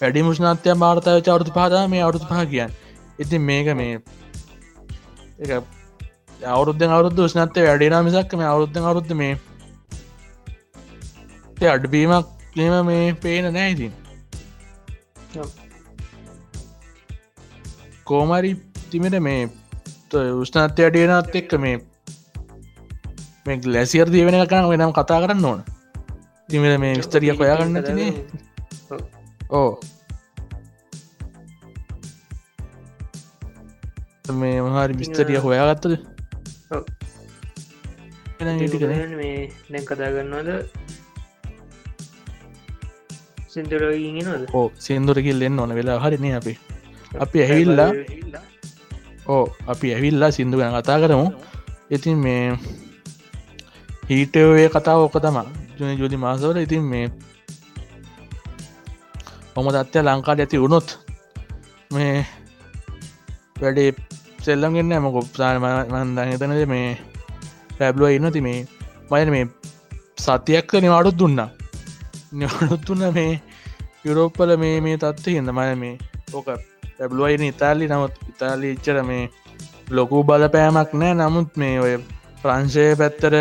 [0.00, 2.70] වැඩි මුෂ්නත්‍යය මාර්තාව අවුදු පහතා මේ අවුදු පහ කියන්
[3.18, 3.94] ඉතින් මේක මේ
[6.46, 9.34] අවුරුද්ධ අවුරුද්ධ ෂ්නත්ය වැඩිනා මිසක් මේ අවුද්ධ අවුරුද්ධ මේ
[11.68, 12.26] අඩබීමක්
[12.56, 13.92] ලම මේ පේන නෑ ඉතින්.
[18.04, 18.52] කෝමරි
[18.90, 19.40] තිමට මේ
[20.36, 21.76] උෂ්නත්ය අඩියනත් එක්ක මේ
[23.46, 25.60] මේ ලැසිර් දීවෙන කන වෙනම් කතා කරන්න ඕන
[26.48, 28.12] තිමට මේ විස්තරිය කොයාගන්න තිනේ
[29.52, 29.70] ඕ
[34.34, 35.92] මේ මහරි විස්තරිය හොයාගත්තද
[38.40, 39.36] මේ
[39.66, 40.50] දැන් කතා කරන්නවද
[43.48, 46.58] සිින්දරගනද ඕ සේන්දුරකිල් එන්න ඕන වෙලා හරිනේ අපි
[47.18, 47.90] අපි ඇහිල්ලා
[49.28, 51.30] ඕ අපි ඇවිල්ලා සිින්දු ගැන කතා කරමු
[51.90, 52.44] ඉතින් මේ
[54.10, 57.06] හීටවේ කතාව ඕක තම ජන ජෝති මාසවල ඉතින් මේ
[59.54, 60.88] හොම තත්වය ලංකාට ඇති වුණොත්
[61.90, 62.14] මේ
[63.60, 63.90] වැඩේ
[64.40, 66.88] සෙල්ලම්ගෙන්න්න ඇම කොප්සාන මන්දන් එතනද මේ
[67.78, 68.60] පැබ්ලුව ඉන්න ති මේ
[69.10, 69.46] මයන මේ
[70.18, 71.40] සතියක්ක නිවාඩුත් දුන්න.
[72.32, 73.32] නිවාඩුත් දුන්න මේ
[74.04, 75.94] යුරෝප්පල මේ මේ තත්ව හිද මය මේ
[76.32, 76.48] ඕක
[76.96, 77.84] පැබ්ලුවයින ඉතාලි.
[77.86, 79.24] නමුත් ඉතාලි ඉච්චර මේ
[79.90, 81.94] ලොකු බලපෑමක් නෑ නමුත් මේ ඔය
[82.42, 83.34] ප්‍රංශය පැත්තර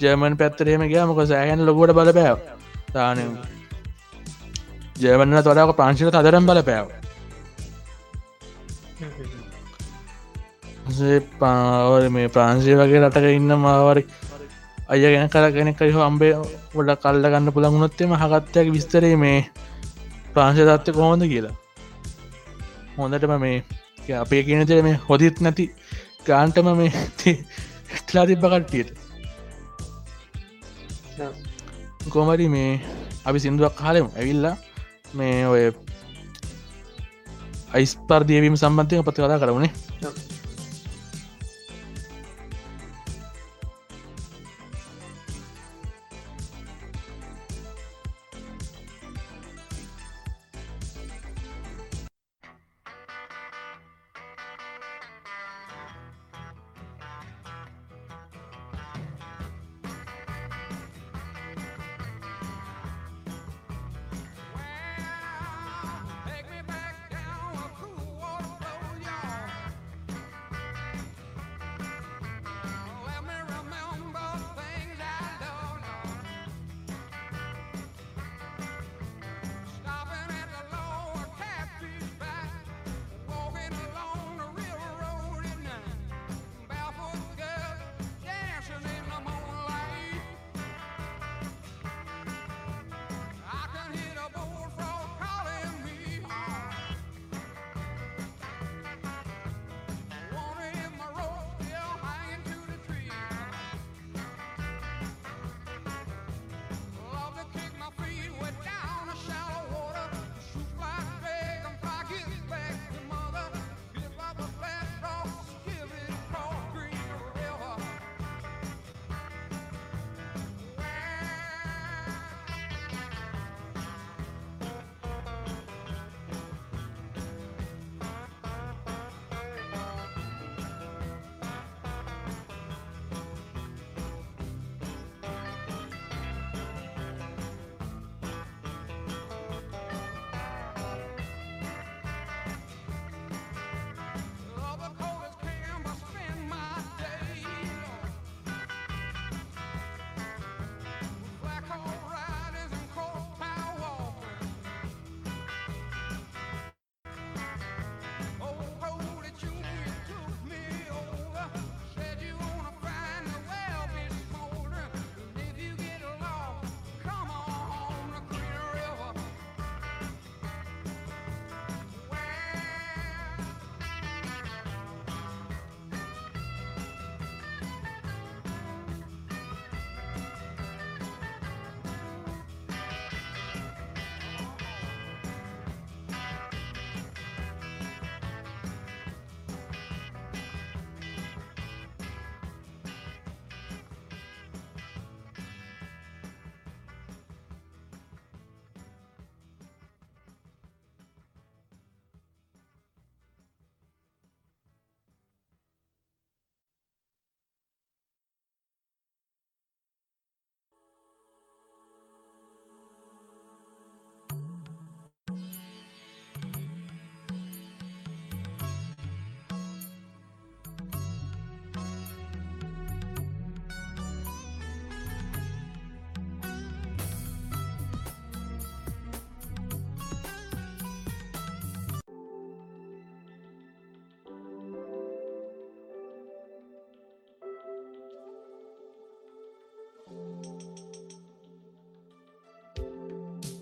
[0.00, 1.06] ජර්මන් පැත්තරේම ගයා.
[1.06, 2.38] මොක සෑහන් ලොකොට බල පැව
[2.92, 3.18] තාන
[4.96, 6.86] ජර්මන්න තොඩාක ප්‍රංශික තදරම් බල පැව
[11.38, 14.02] පාවර මේ ප්‍රාංශය වගේ රටක ඉන්න මාවරි
[14.88, 16.32] අය ගැන කර කෙනෙක් හෝ අම්බේ
[16.74, 19.38] ගොඩ කල්ල ගන්න පුළගුණොත්තේම හගත්තයක් විස්තරේ මේ
[20.34, 21.54] ප්‍රාංශය තත්ව කොහොඳ කියලා.
[22.96, 23.64] හොඳටම මේ
[24.16, 25.70] අපේ කියනතර මේ හොදිත් නැති
[26.26, 26.90] ගාන්ටම මේ
[27.98, 28.99] ටලා තිබ්බ කට්ටියට.
[32.08, 32.72] කොමරි මේ
[33.24, 34.56] අපි සිින්දුවක් කාලෙම ඇවිල්ලා
[35.14, 35.62] මේ ඔය
[37.74, 39.72] අයිස්පර් දියවීම සම්බන්ධය පත කතා කරවනේ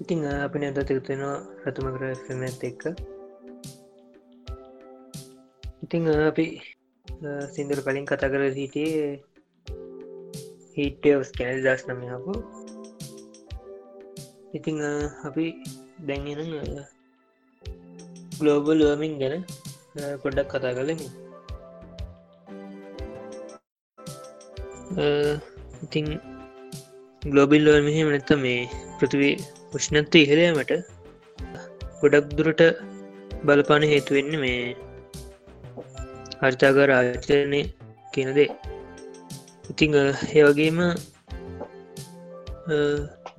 [0.09, 2.83] ඉතිං අපි නැත තිරුත්වෙනවා රතුම කර ෆිල්මත් එක්ක.
[5.85, 6.45] ඉතිං අපි
[7.55, 9.11] සිින්දුර කලින් කතා කර හිටියේ
[10.77, 12.35] හිටස් කැනල් දස් නමයපු
[14.59, 14.81] ඉතිං
[15.29, 15.47] අපි
[16.09, 16.41] දැන්ගෙන
[18.33, 19.45] ගලෝබල් වර්මින් ගැන
[20.25, 21.09] පොඩ්ඩක් කතා කලමි
[25.85, 26.07] ඉතිං
[27.23, 28.59] ගලෝබිල් මෙහෙම නැත්ත මේ
[28.99, 29.37] පෘතිවී
[29.73, 30.73] උෂ්ණත්ව ඉහලයමට
[32.01, 32.63] ගොඩක් දුරට
[33.45, 34.63] බලපාන හේතුවෙන්න මේ
[36.43, 37.63] හර්තාගර ආචරණය
[38.15, 38.49] කියනදේ
[39.71, 40.79] ඉතිං ඒ වගේම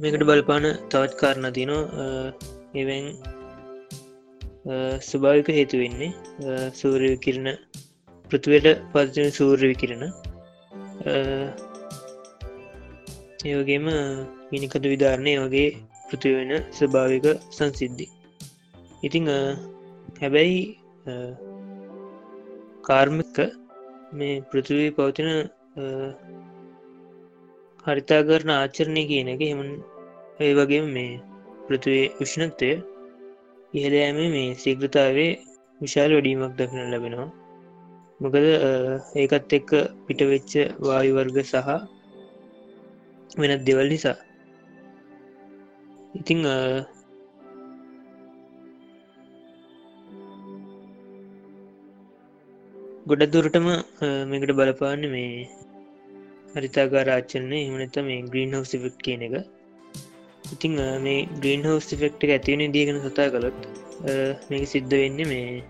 [0.01, 2.07] මේකට බලපාන තවත් කාරණ තිනවා
[2.75, 3.07] එවැන්
[5.01, 7.49] ස්වභාවික හේතු වෙන්නේ සූරය කිරණ
[8.25, 10.03] පෘතිවයට පත්තින සූර්ය විකිරණ.
[13.45, 13.87] ඒවගේම
[14.51, 15.69] මිනිකතු විධාරණය වගේ
[16.09, 18.05] පෘති වෙන ස්වභාවික සංසිද්ධි.
[19.03, 19.25] ඉතිං
[20.21, 20.59] හැබැයි
[22.83, 23.37] කාර්මික
[24.13, 25.29] මේ පෘතිවී පවතින
[27.85, 29.61] හරිතාකරන ආචරණය කියන එක හෙම
[30.39, 31.11] ඒ වගේ මේ
[31.67, 32.71] පෘතිවේ උෂ්ණත්වය
[33.73, 35.31] ඉහදෑම මේ සිග්‍රතාවේ
[35.81, 37.29] විශාල වැඩීමක් දකින ලැබෙනවා.
[38.21, 38.71] මොකද අ,
[39.21, 39.69] ඒකත් එක්ක
[40.05, 40.51] පිටවෙච්ච
[40.85, 41.69] වායුවර්ග සහ
[43.39, 44.17] වෙනත් දෙවල් නිසා.
[46.13, 46.55] ඉතිං අ,
[53.09, 53.77] ගොඩ දුරටම අ,
[54.31, 55.31] මේකට බලපාන්න මේ
[56.55, 59.35] හරිතාගාරාච්චන්නේ එමනත මේ ග්‍රීන් හවස් ෆෙක්් කියන එක.
[60.53, 63.59] ඉතිං අ, මේ ග්‍රීන් හවස් ෆෙක්් එක ඇතිවන දීගෙන සතා කළොත්
[64.05, 64.13] අ,
[64.49, 65.63] මේක සිද්ධ වෙන්න මේ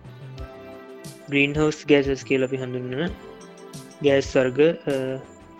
[1.31, 3.11] ග්‍රීන් හවස් ගෑසස් කියල අපි හඳුන්නන
[4.05, 4.59] ගෑස් වර්ග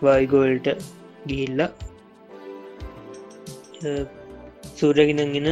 [0.01, 0.67] වායිගෝල්ට
[1.29, 1.69] ගිහිල්ලා
[4.79, 5.47] සූරගෙනගෙන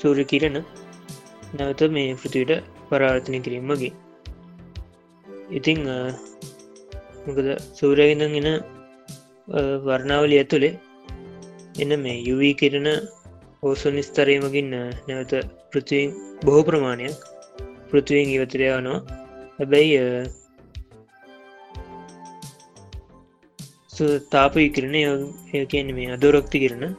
[0.00, 0.56] සූර කිරණ
[1.54, 2.52] නැවත මේ පෘතිවට
[2.88, 3.92] පරාර්ථනය කිරීමගේ
[5.50, 5.96] ඉතිං අ,
[7.26, 8.48] මොකද සූරගෙනගෙන
[9.86, 10.74] වර්ණාවලිය ඇතුළේ
[11.76, 12.88] එන්න මේ යුවී කිරණ
[13.62, 14.68] ඕසු නිස්තරයමගින්
[15.08, 15.32] නැවත
[15.72, 16.10] පෘතියෙන්
[16.44, 17.16] බොහෝ ප්‍රමාණයක්
[17.90, 18.98] පෘතිවෙන් ඉවතරයානවා
[19.58, 19.96] හැබැයි
[24.30, 26.94] තාප විකිරණ ඒ කියන්නේ මේ අදෝරක්ති කිරණ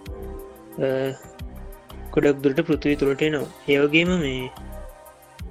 [2.11, 4.49] කොඩක් දුරට පෘතිවි තුළට නවා ඒවගේම මේ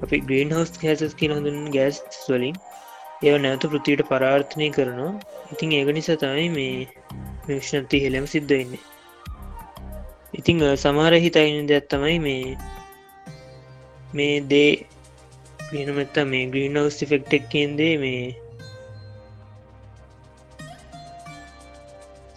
[0.02, 2.56] අපි ග්‍රීන් හවස් හැසස් කියන හඳුන් ගෑස් වලින්
[3.22, 5.20] ඒව නැවත පෘතියට පරාර්ථනය කරනවා.
[5.52, 6.88] ඉතින් ඒක නිසා තමයි මේ
[7.48, 8.80] විශ්නති හෙළම සිද්ධ වෙන්නේ.
[10.34, 12.56] ඉතිං අ, සමහර හිතයින දෙයක් තමයි මේ
[14.14, 14.86] මේ දේ
[15.70, 18.22] ග්‍රීනමත්තා මේ ග්‍රීන් හවස් ෆෙක්ට් එක්කන්දේ මේ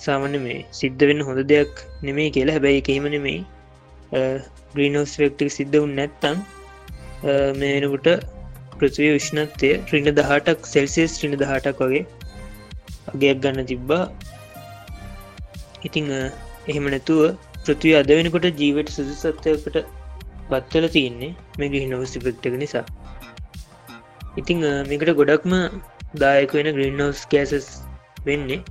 [0.06, 1.74] සාමන මේ සිද්ධ වෙන්න හොඳ දෙයක්
[2.08, 2.56] නෙමේ කියලා.
[2.58, 3.40] හැබැයි එකහිම නෙමෙයි.
[4.76, 6.38] ග්‍රීනෝස් ෆෙක්ටික් සිද්ධ වුන් නැත්තම්
[7.62, 8.08] මේනකුට
[8.80, 12.04] පෘතිවය විශ්නත්වය රින්න දහටක් සෙල්සිස් රින්න දහටක් වගේ
[13.12, 14.04] අගයක් ගන්න තිබ්බා.
[15.84, 16.20] ඉතිං අ,
[16.70, 17.22] එහෙම නැතුව
[17.66, 19.78] පෘතිවය අද වෙනකොට ජීවට සුදුසත්වයකට
[20.50, 22.86] පත්වල තියන්නේ මේ ගිහිනවස් ෆෙක්ටක නිසා.
[24.40, 25.54] ඉතිං අ, මේකට ගොඩක්ම
[26.22, 27.68] දායක වෙන ග්‍රීන්හෝස් කෑසස්
[28.26, 28.64] වෙන්නේ අ,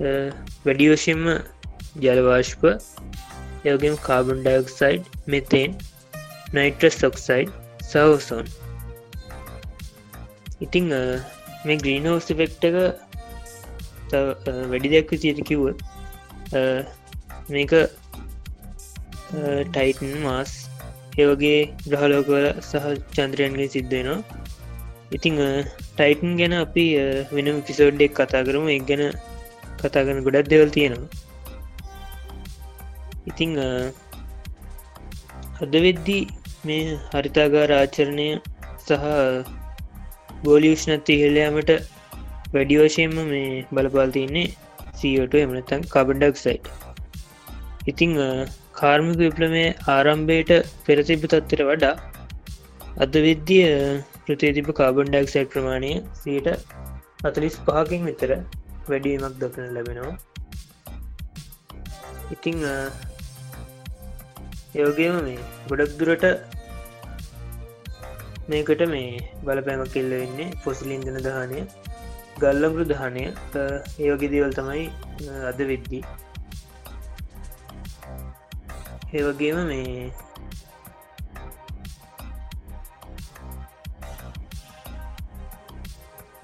[0.00, 1.24] වැඩි වශයෙන්ම
[2.00, 2.62] ජලවාශ්ප
[3.64, 5.76] යගේම carbon dioxide methane
[6.54, 7.50] nitrous oxide
[7.84, 8.46] සවසෝන්
[10.60, 11.00] ඉතිං අ,
[11.64, 12.76] මේ ග්‍රීනෝස් ෆෙක්ට එක
[14.10, 15.64] තව, අ, වැඩි දෙයක් විසියට කිව්ව
[17.48, 17.72] මේක
[19.72, 20.50] ටයිටන් මාස්
[21.18, 24.20] ඒවගේ ග්‍රහලෝකවල සහ චන්ද්‍රයන්ගේ සිද්ධයනවා
[25.12, 25.36] ඉතිං
[25.96, 28.68] ටයිටන් ගැන අපි අ, වෙනම පිසෝඩ්ඩෙක් කතා කරමු.
[28.70, 29.12] එක් ගැන
[29.82, 31.08] කතා කරන ගොඩක් දෙවල් තියෙනවා.
[33.26, 33.68] ඉතිං අ,
[35.62, 36.22] අද වෙද්දී
[36.66, 38.28] මේ හරිතාගාර ආචරණය
[38.80, 39.04] සහ
[40.46, 41.70] ගෝලියෂ්නත් ඉහල්ලයාමට
[42.54, 44.46] වැඩි වශයෙන්ම මේ බලපාල් තියන්නේ
[45.00, 46.66] සීට එමනතන් කබඩක් සයිට්
[47.86, 48.28] ඉතිං අ,
[48.72, 50.50] කාර්මික විප්ලමේ ආරම්භයට
[50.86, 51.94] පෙරතිබ තත්වර වඩා
[53.04, 53.62] අද විද්දිය
[54.24, 56.48] ප්‍රතිතිප කාබන් ඩක් සයිට් ප්‍රමාණය සීට
[57.24, 58.30] අතලිස් පහකින් විතර
[58.88, 60.14] වැඩීමක් දක්න ලැබෙනවා.
[62.34, 62.74] ඉතිං අ,
[64.74, 65.38] යෝගේම මේ
[65.68, 66.24] ගොඩක් දුරට
[68.48, 71.60] මේකට මේ බලපෑමක් කෙල්ල වෙන්නේ පොසිලින්දන දහනය
[72.42, 73.24] ගල්ලම්රු දහනය
[74.00, 74.84] ඒවගෙදවල් තමයි
[75.30, 76.02] අ, අද වෙද්දී.
[79.12, 80.10] ඒවගේම මේ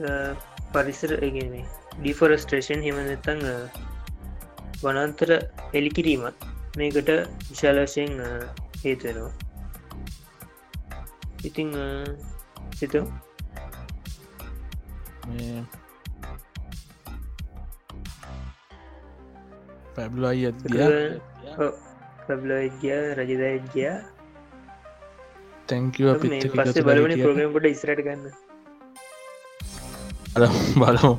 [0.01, 0.10] අ,
[0.73, 1.66] පරිසර ඒගෙන මේ
[2.01, 3.41] ඩිෆොරස්ට්‍රේෂන් හෙමනතං
[4.83, 5.31] වනන්තර
[5.79, 6.49] එලිකිරීමත්
[6.79, 7.11] මේකට
[7.51, 8.12] විශාලශයෙන්
[8.85, 9.33] හේතුවෙනවා
[11.45, 11.70] ඉතිං
[12.79, 13.07] සිතම්.
[19.97, 20.87] පැබ්ලයි අදදිය
[22.27, 23.89] ප්‍රබ්ලෝජ්‍ය රජදජ්‍ය
[25.69, 25.97] එක්ක
[26.55, 28.25] පස්සේ බලවන කරලා ප්‍රෝගම්පට ඉස්රට ගන්න.
[30.81, 31.12] බලමු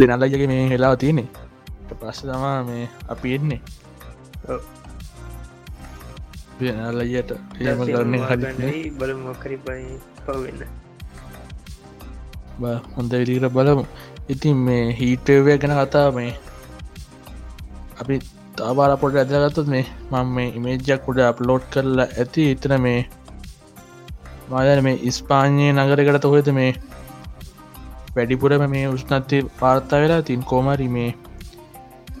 [0.00, 1.24] දෙනල්ලජගේ මේ හෙලා තියනෙ
[1.92, 3.60] පස්ස තමා මේ අපි එන්නේ
[4.48, 4.60] ඔව්.
[6.60, 8.14] නල්ලයට ඒම කරන්න
[8.58, 9.84] හරි බල මොකරි පයි
[10.24, 10.62] පවවෙන්න
[12.94, 13.84] හොඳ විදිකට බලමු
[14.28, 16.32] ඉතින් මේ හීටවය ගැන කතා මේ
[18.00, 18.18] අපි
[18.56, 23.00] තාබාල පොට ඇදගත්තත් මේ මං මේ ඉමේජ්ජක් උඩ අප්ලෝඩ් කරලා ඇති ඉතන මේ
[24.50, 26.70] මාදන මේ ඉස්පාඥය නගරකට තොහෙත මේ
[28.14, 31.10] වැඩිපුරම මේ උෂ්නත්ය පාර්තා වෙලා තින් කෝමරි මේ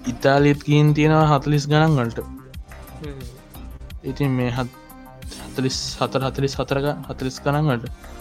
[0.06, 2.18] ඉතාලිත් කීන් තියෙනවා හතලිස් ගණන්වලට
[4.04, 8.18] ඉතින් මේ හතලිස් හතර හතලිස් හතරක හතලිස් ගණන්වලට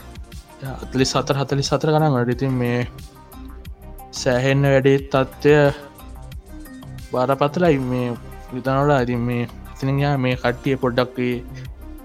[0.60, 2.80] අතලි සතර හතලි සතර ගණන්ට ඉතින් මේ
[4.14, 5.54] සෑහෙන්න වැඩේ තත්ත්වය
[7.12, 8.10] බාරපතලයි මේ
[8.52, 11.20] විතනොල ඉතින් මේ එතන මේ කට්ටිය පොඩ්ඩක්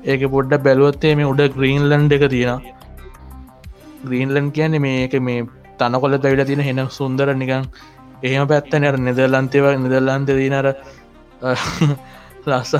[0.04, 2.58] ඒක පොඩ්ඩ බැලුවත්තේ මේ උඩ ග්‍රීන්ලන්් එක තියෙන
[4.04, 5.44] ග්‍රීන්ලන් කියන්නේ මේක මේ
[5.78, 7.64] තනකොල පැවිල තියෙන හෙන සුන්දර නිකං
[8.22, 10.68] එහෙම පැත්තනර නෙදර්ලන්තේව නිදර්ලන්ත දීනර
[12.46, 12.74] ලස්ස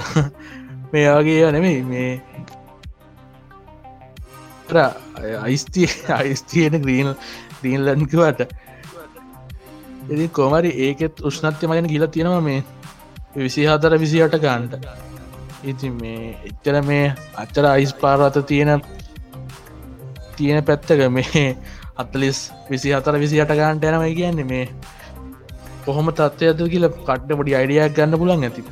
[0.92, 2.10] මේයාගේ නෙමේ මේ
[5.38, 7.10] අයිස්තිය අයිස්තියන ග්‍රීන්
[7.58, 8.44] ග්‍රීන්ලන්කිවට
[10.08, 12.60] ඉති කොමරි ඒකෙත් උෂ්නත්්‍ය මගෙන කියල තියෙනවා මේ
[13.38, 15.13] විසි හතර විසිට ගන්ට
[15.64, 17.04] ඉති මේ එච්චර මේ
[17.42, 18.70] අච්චර අයිස් පාරවත තියෙන
[20.36, 21.44] තියෙන පැත්තක මේ
[21.96, 24.66] අත්තලිස් විසි හතර විසි අට ගාන්ට යනමයි කියන්නේ මේ
[25.84, 28.62] කොහොම තත්වයද කියල කට්ට පොඩි අයිඩියක් ගන්න පුලන් ඇති.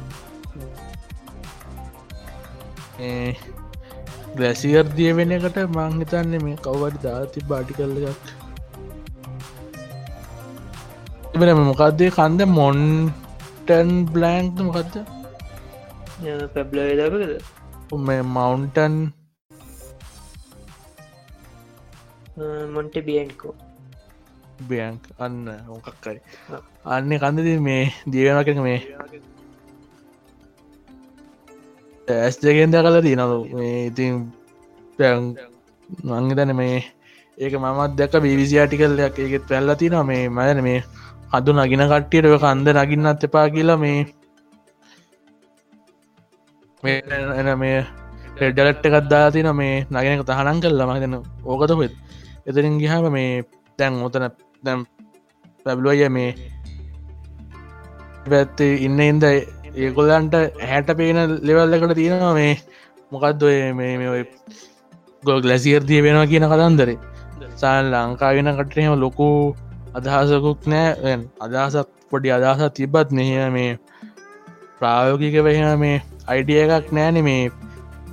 [4.36, 8.26] ග්‍රැසිර් දිය වෙන එකට මංහිතන්නේ මේ කව්වඩි දාති බාටි කල්ල එකක්.
[11.34, 15.21] එබන මොකක්දේ කන්ද මොන්ටන් බ්ලෑන්ක් මොකක්ද
[16.22, 17.32] පැබ්ල දකද
[18.00, 18.94] මේ මවන්ටන්
[22.74, 23.54] මොන්ට බියන්කෝ
[24.68, 26.20] බයන්ක් අන්න මොකක්කරි
[26.86, 28.78] අන්න කන්දද මේ දියවෙනක මේ
[32.08, 34.22] ඇස් දෙකෙන්ද කල තියනලු මේ ඉතින්
[34.98, 35.20] පැන්
[36.06, 36.78] මංගතන මේ
[37.38, 40.80] ඒක මමත් දැක බිවිසි ආටිකල්ලයක් ඒකෙත් පැල්ල තින මේ මයන මේ
[41.32, 44.00] හදු නගින කට්ටියට කන්ද නගින්නත් එපා කියලා මේ
[46.82, 47.86] එන මේ
[48.36, 51.14] රෙඩ්ඩලට්ට එකත්දා තින මේ නගෙනක තහනන් කල්ල මහිතන
[51.44, 51.92] ඕකත හොත්
[52.46, 53.44] එතරින් ගිහම මේ
[53.78, 54.26] තැන් ඔතන
[54.62, 54.80] දැම්
[55.66, 56.34] පැබ්ලුවය මේ
[58.26, 59.24] පැත්තේ ඉන්න ඉන්ද
[59.76, 62.52] ඒගොල්ලන්ට හැට පේන ලෙවල් එකට තියෙනවා මේ
[63.12, 64.22] මොකක්ද ඔය මේ මේ ඔය
[65.22, 66.98] ගොල් ලැසිරදිය වෙනවා කියන කතන්දරේ.
[67.56, 69.28] සාල් ලංකාගෙන කටරහෙම ලොකු
[69.94, 71.14] අදහසකුක් නෑ.
[71.40, 73.78] අදහසක් පොඩි අදහසත් තිබත් මෙහ මේ
[74.78, 75.98] ප්‍රායෝගික වෙහෙන මේ
[76.28, 77.50] අයිඩිය එකක් නෑන මේ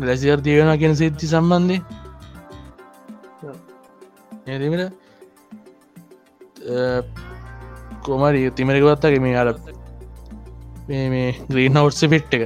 [0.02, 1.78] ලැසිර් තියෙන කියෙන සිද්ධි සම්බන්ධය.
[4.48, 4.94] ඒදමට
[8.04, 9.54] කොමරි තිමරිකවත්තගේ මේ අර
[10.88, 12.44] මේ ග්‍රීන් හවස්ස පෙට් එක.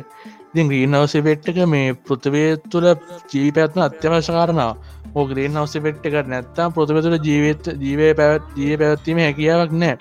[0.51, 2.87] ඉතින් ග්‍රීන් හවස පෙට් එක මේ පෘතිවය තුළ
[3.31, 4.71] ජීපැත්ම අත්‍යවශ්‍ය කාරනාව
[5.15, 9.95] ඕ ග්‍රීන් හවස පෙට් එක නැත්තම් පෘතිව තුළ ජීවිත ජීවය පැවත් ජීව පැවත්වීම හැකියාවක් නෑ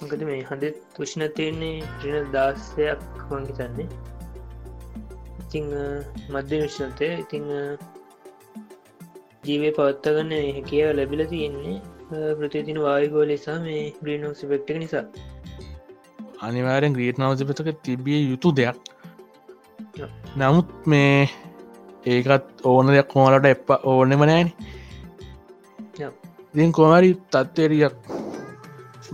[0.00, 3.88] මොකද මේ හඳ තුෂ්ණ තියෙන්නේ ට්‍රන දාසයක් මංහිතන්නේ
[5.44, 5.66] ඉතිං
[6.30, 7.50] මධ්‍ය විශ්නතය ඉතිං
[9.46, 11.76] ජීවය පවත්තගන්න හැකියාව ලැබිල තියෙන්නේ
[12.38, 15.04] ප්‍රතිතින වායගෝ ලෙසා මේ ග්‍රීනෝසි පෙක්්ටක නිසා.
[16.40, 18.76] අනිවාරෙන් ග්‍රීට් නවසපතක තිබිය යුතු දෙයක්.
[20.36, 21.28] නමුත් මේ
[22.06, 24.50] ඒකත් ඕන දෙයක් හෝලට එප ඕනෙම නෑන.
[26.54, 27.96] ඉතින් කොමරි තත්වරියක්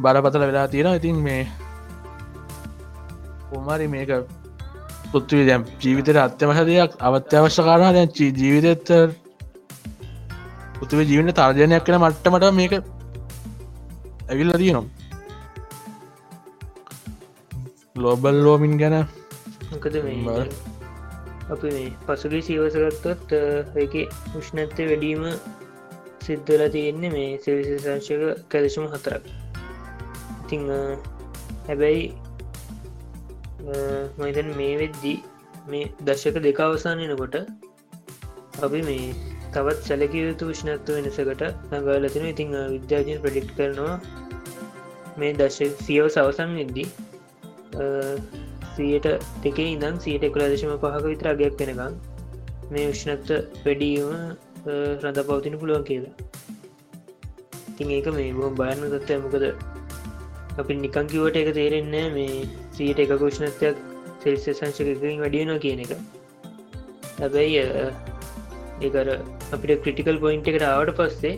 [0.00, 1.42] බරපතල වෙලා තියෙන ඉතින් මේ
[3.48, 4.10] කොමරි මේක
[5.06, 7.94] පුත්තුවී දැම් ජීවිතයට අත්‍යවශ දෙයක් අවත්‍යවශ්‍ය කාරණ.
[7.94, 8.88] දැ ජීවිතත්ත
[10.76, 12.72] පුතුව ජීවන තර්ජනයක් කන මට්ටමට මේක
[14.28, 14.86] ඇවිල්ල තියනම්
[17.94, 18.96] ගලෝබල් ලෝමින් ගැන
[21.50, 21.70] අපි
[22.06, 23.34] පසුගි සීවසගත්තොත්
[23.76, 23.94] එක
[24.34, 25.28] උෂ්ණත්වය වැඩීම
[26.22, 29.24] සිද්ධල තියෙන්නේ මේ සිවිසිසංශක කැදශම හතරක්
[30.50, 30.62] ඉතිං
[31.66, 32.04] හැබැයි
[34.18, 35.16] මයිතන් මේ වෙද්දී
[35.66, 37.36] මේ දශක දෙක අවසානයනකොට
[38.60, 39.04] අපි මේ
[39.54, 41.44] තවත් සැලකිය යුතු විශ්නත්ව වෙනසකට
[41.78, 43.94] නගාලතින ඉතිං විද්‍යාජන ප්‍රඩික්් කරනවා
[45.16, 46.88] මේ දශ සියව සවසන් වෙද්දී
[48.74, 49.08] සියට
[49.42, 51.98] දෙකේ ඉදම් සියට එකුලදශම පහක විතර අගයක් වෙනකම්
[52.70, 54.10] මේ විශ්නත්ව වැඩීම
[55.00, 56.14] රඳ පවතින පුළුවන් කියලා.
[57.70, 59.44] ඉතින් ඒක මේ බොහම බයන්න තත්වය මොකද
[60.60, 62.40] අපි නිකං කිවට එක තේරෙන්නේ මේ
[62.76, 63.76] සීට එක කුෂ්ණත්වයක්
[64.22, 65.92] සෙල්ස සංශකකින් වැඩියනවා කියන එක.
[67.18, 67.62] හැබැයි
[68.80, 69.06] ඒකර
[69.54, 71.34] අපිට ක්‍රටිකල් පොයින්ට එකට ආවට පස්සේ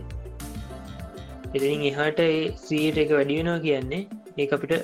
[1.55, 2.20] එතින් එහාට
[2.65, 4.03] සීට එක වැඩියෙනවා කියන්නේ
[4.36, 4.74] ඒ අපිට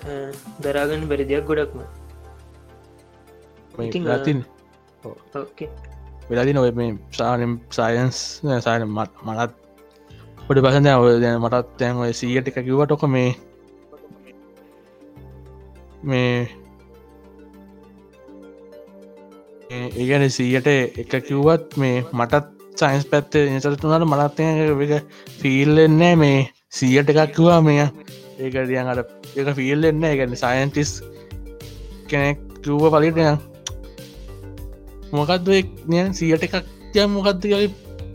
[0.64, 1.80] දරාගන්න බැරි දෙයක් ගොඩක්ම.
[3.80, 4.02] ඉතින්,
[6.30, 8.18] වෙලාදින ඔය මේ සානම් සයින්ස්
[8.60, 9.52] සාන මනත්
[10.46, 13.30] පොඩි පසඳ ඔය දැන මටත් තැන් ඔය සීයට එක කිවටොක මේ
[16.02, 16.48] මේ
[19.70, 22.46] ඒගැන සීයට එක කිව්වත් මේ මටත්
[22.76, 25.02] සයින්ස් පැත්තේ නිසතුනට මනත්තය
[25.40, 26.38] ෆිල්ලෙන්නෑ මේ
[26.70, 30.92] සීයට එකක් කිවා මෙය ඒක දියන් අට එක ෆිල්ලෙන්න එකන්න සයින්ටිස්
[32.08, 33.28] කෙනෙක් කිව්ව පලිටය
[35.12, 35.48] මොකක්ද
[35.86, 36.56] නිය සියට එකක්
[36.94, 37.64] ය මොකක්ද කල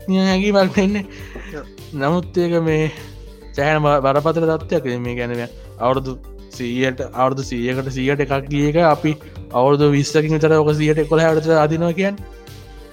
[0.08, 1.04] හැකි මල්ටෙන්නේ
[1.94, 2.92] නමුත් ඒක මේ
[3.52, 5.42] සෑහන බරපතර තත්වයක් මේ ගැනව
[5.78, 6.18] අවුරුදු
[6.58, 9.12] සීයට අවුදු සියකට සියට එකක් ගියක අපි
[9.52, 12.14] අවුදු විස්සකින් විතර ඕක සියට කොළ හට අදිනවා කියන්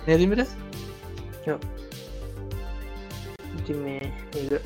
[0.08, 0.42] නැතිමට
[3.60, 4.06] ඉති මේ
[4.36, 4.60] ඒ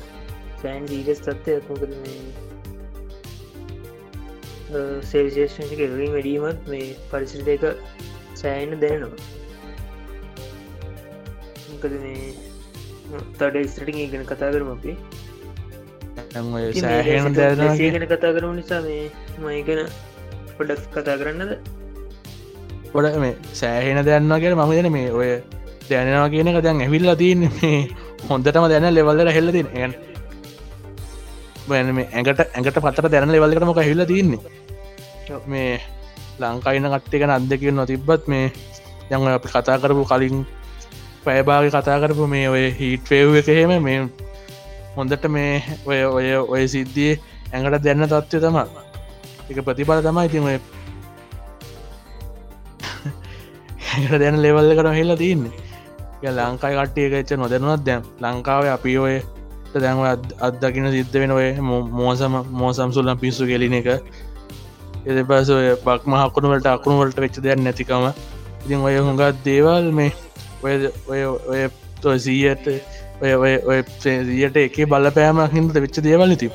[0.60, 2.46] සෑන් ජීගස් තත්වයක් මොකද මේ
[5.02, 7.64] සේවිශේෂක එරින් වැඩීමත් මේ පරිසිට එක
[8.34, 9.20] සෑන්න දැනෙනවා.
[11.70, 12.24] මොකද මේ
[13.38, 14.96] තඩ ස්ටටිං ඉගෙන කතා කරම අපි.
[16.74, 17.58] සෑහෙන දැන
[18.06, 19.10] කතා කරම නිසා මේ
[19.40, 19.80] මයිගෙන
[20.56, 21.52] පොඩක් කතා කරන්නද?
[22.92, 25.30] ගොඩ මේ සෑහෙන දැන්න කියෙන මම දෙන මේ ඔය
[25.88, 27.80] දැනවා කියන එක දැන් ඇවිල්ල තියන්න මේ
[28.28, 29.92] හොඳටම දැන ලෙවල්ලට හෙල්ලතින් ඇන්
[31.66, 34.40] මේ ඇඟට ඇඟට පත්තට දැන ලෙවල්ලට මොක හිල්ල තින්නේ
[35.46, 35.80] මේ
[36.38, 38.52] ලංකායින කට්ටිකන අදකිව නොතිබ්බත් මේ
[39.10, 40.46] යම අපි කතා කරපු කලින්
[41.24, 44.08] පැයභාග කතා කරපු මේ ඔය හිට ෆේව් එකහෙම මේ
[44.96, 47.12] හොඳට මේ ඔය ඔය ඔය සිද්ධිය
[47.52, 48.58] ඇඟට දැන්න තත්ත්වය තම
[49.50, 50.58] එක ප්‍රතිබල තමයි ඉතින් ඔය
[53.92, 55.52] ඇඟට දැන ලෙවල්ල කර හෙල්ලා තියන්නේ.
[56.26, 59.16] ලංකායි කට්ටිය එකච්ච නොදැනුවත් දැම් ලංකාව අපි ඔය
[59.74, 60.02] දැන්ව
[60.40, 63.88] අත්දකින සිද්ධ වෙන ඔය මෝසම මෝසම් සුල්ලම් පිස්සු කෙලින එක.
[65.06, 68.06] එද පස ඔය බක්මහකුණුවලට අකුණුවලට වෙච්ච දෙයක් නැතිකම.
[68.64, 70.12] ඉතින් ඔය හොඟත් දේවල් මේ
[70.62, 70.74] ඔය
[71.08, 71.68] ඔය ඔය
[72.02, 72.66] තොසීයට
[73.22, 76.48] ඔය ඔය ඔය සියට එක බලපෑමක් හින්ද වෙච්ච දේවල් ති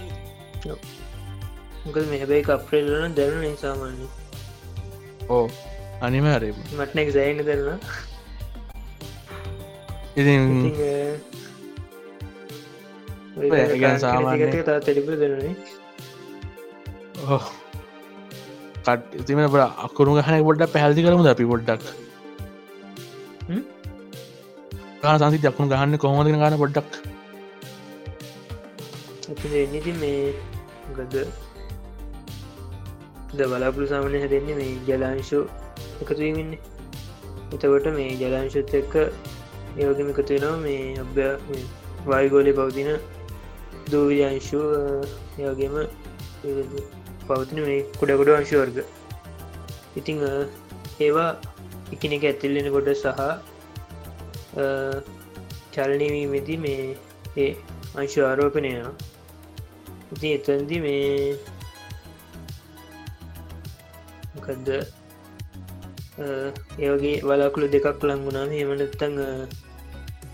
[1.83, 4.09] මොකද මේ හැබැයි කප්‍රේල්ලන දැන නිසාමාන්නේ
[5.29, 5.45] ඕ
[6.01, 6.49] අනිම හරි.
[6.77, 7.67] මටනෙක් සෑන්න කරන
[13.99, 14.45] සාමාන්‍ය
[14.85, 15.55] තෙලිපු දෙනනේ
[17.27, 17.41] ඕ
[18.85, 19.39] කට ඉතිම
[19.85, 21.45] අකුරු ගහන පොඩ්ඩ පැහල්දි කරමුද අපි
[25.03, 26.91] පොඩ්ඩක් සංසි දක්ුණු ගහන්න කොහොමදින ගන පොඩ්ඩක්.
[29.55, 30.33] එනිති මේ
[30.95, 31.23] ගද
[33.33, 35.43] ද බලාපුරු සාමනය හැදෙන්නේ මේ ජලාංශෝ
[36.01, 36.59] එකතුවීමන්නේ
[37.51, 38.93] එතකොට මේ ජලාංශුත් එක්ක
[39.77, 41.27] ඒවගේම එකතු වෙනවා මේ අභ්‍ය
[42.07, 42.89] වායගෝලය පවතින
[43.91, 44.59] දූවිජංශු
[45.39, 45.75] ඒවගේම
[47.27, 48.77] පවතින මේ කුඩගොඩ අංශු වර්ග.
[49.97, 50.17] ඉතිං
[50.99, 51.31] ඒවා
[51.91, 53.50] එකන එක ඇතිල්ලෙන කොට සහ
[55.73, 56.85] චලනවීමති මේ
[57.37, 57.51] ඒ
[57.95, 58.93] අංශු ආරෝපනයනවා
[60.13, 61.37] ඉති එතන්දි මේ
[64.35, 64.69] මොකදද?
[66.79, 69.15] ඒවගේ වලාකුළු දෙකක් ලංගුණාම එමනත්තං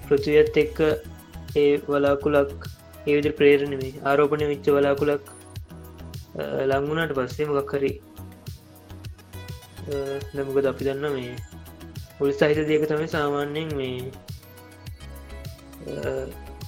[0.06, 0.80] පෘතියත් එක්ක
[1.56, 2.68] ඒ වලාකුලක්
[3.08, 5.26] ඒවිදි ප්‍රේරණමේ ආරෝපණය විච්ච වලාකුලක්
[6.72, 7.92] ලංගුණට පස්සේ මොකක් හරි
[10.36, 11.36] නමකද අපි දන්න මේ
[12.18, 13.98] පුල් සහිත දෙක තම සාමාන්‍යයෙන් මේ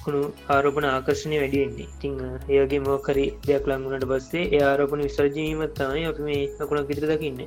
[0.04, 2.14] කුණු ආරෝපන ආකර්ශණය වැඩියෙන්නේ ඉතිං
[2.48, 7.40] ඒගේ මෝකරි දෙයක් ලංගුණට පස්සේ ඒ ආරෝපන විසර්ජීමත් තමයි අපි මේ අකුණක් විතර දකින්න.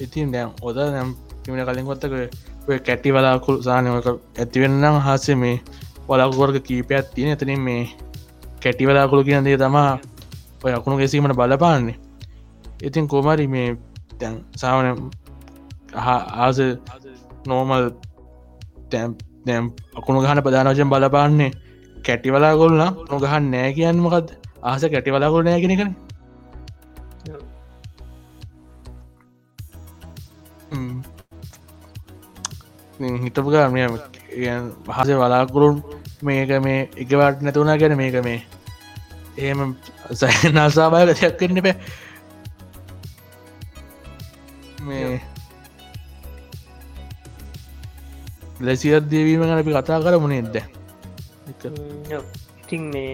[0.00, 1.10] ඉතින් දැම් ඔද නම්
[1.42, 2.14] තිමට කලින් කොත්තක
[2.68, 4.08] ඔය කැටි වලාකුල් සානයක
[4.38, 5.56] ඇතිවෙන්නම් හසේ මේ
[6.08, 7.32] වලාකුවර්ග කීපයක් තියෙන.
[7.34, 7.82] එතනින් මේ
[8.62, 9.92] කැටි වලාකුළු කියන දේ තමා
[10.64, 11.98] ඔය අකුණු ගැසීමට බලපාන්නේ.
[12.82, 13.68] ඉතින් කෝමරි මේ
[14.20, 14.86] තැන් සාවන
[15.94, 16.58] ආස
[17.46, 17.84] නෝමල්
[18.90, 19.16] තැම්
[19.46, 19.64] දැම්
[19.94, 21.50] අකුණු ගහන ප්‍රධානවශයෙන් බලපාන්නේ
[21.96, 24.28] කැටිවලා ගොල්න නොගහන් නෑ කියන්නමකද
[24.62, 25.92] ආස කැටිවලාගොල් නෑ කෙනෙකන
[33.22, 33.80] හිතපු ගාමය
[34.88, 35.76] හස වලාකුරුන්
[36.22, 38.38] මේක මේ එකවාට නැතුුණා ගැන මේක මේ
[39.38, 39.76] එහෙම
[40.12, 41.76] සයනාසාභය ගතියක් කරන්න බෑ
[44.88, 45.20] මේ
[48.60, 50.56] ලැසිත් දේවීම ගැන අපි කතා කර මුණෙද
[51.48, 53.12] ඉතින් මේ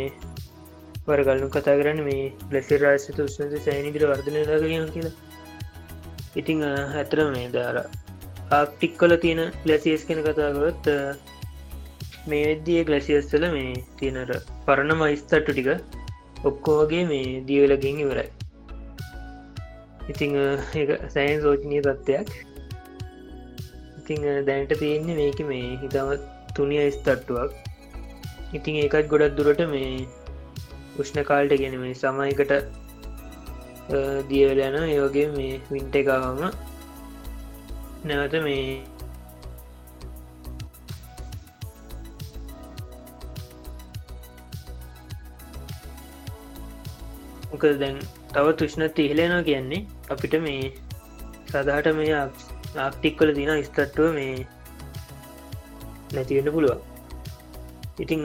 [1.06, 2.22] වරගලනු කතා කරන්න මේ
[2.52, 5.14] ලෙසි රාසිත උත්සන්ත සෑනිදිර වර්ධනය දාගරන කියලා.
[6.36, 7.76] ඉතිං ඇතර මේ දාර
[8.51, 10.88] ආක්ටික් කොල තියෙන ලැසිස් කෙන කතාගොත්
[12.26, 14.32] මේ වෙද්දිය ගලසිස්තල මේ තියෙනට
[14.66, 15.68] පරණ මයිස්තට්ටු ටික
[16.44, 18.43] ඔක්කෝගේ මේ දියවලගින් ඉවරයි
[20.10, 20.32] ඉතිං
[21.14, 22.28] සෑන් සෝචනය තත්ත්වයක්.
[24.01, 26.09] ඉතිං දැනට තියෙන්නේ මේක මේ හිතම
[26.56, 27.52] තුනිය ස්තට්ටුවක්
[28.52, 29.93] ඉතිං ඒකත් ගොඩක් දුරට මේ
[31.01, 32.52] උෂ්ණ කාල්ට ගෙන මේ සමයකට
[34.28, 36.43] දියවලයන ඒවගේ මේ වින්ට එකවම
[38.05, 38.68] නැවත මේ
[47.51, 47.98] මොක දැන්
[48.32, 50.64] තව තුෂ්ණත් ඉහලෙනවා කියන්නේ අපිට මේ
[51.48, 52.12] සදාට මේ
[52.76, 54.47] ආක්ටික් කල දින ස්තට්ටුව මේ
[56.14, 56.81] නැතිවෙන්න පුළුවන්.
[57.98, 58.22] ඉතිං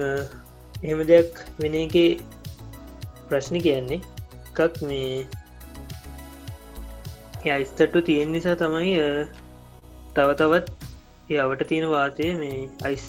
[0.83, 1.95] එහෙම දෙයක් වෙන එක
[3.29, 3.99] ප්‍රශ්න කියන්නේ
[4.49, 5.27] එකක් මේ
[7.47, 9.07] අයිස්තට්ටු තියෙන නිසා තමයි අ,
[10.15, 10.67] තව තවත්
[11.29, 13.05] ඒ අවට තියෙන වාතය මේ අයිස්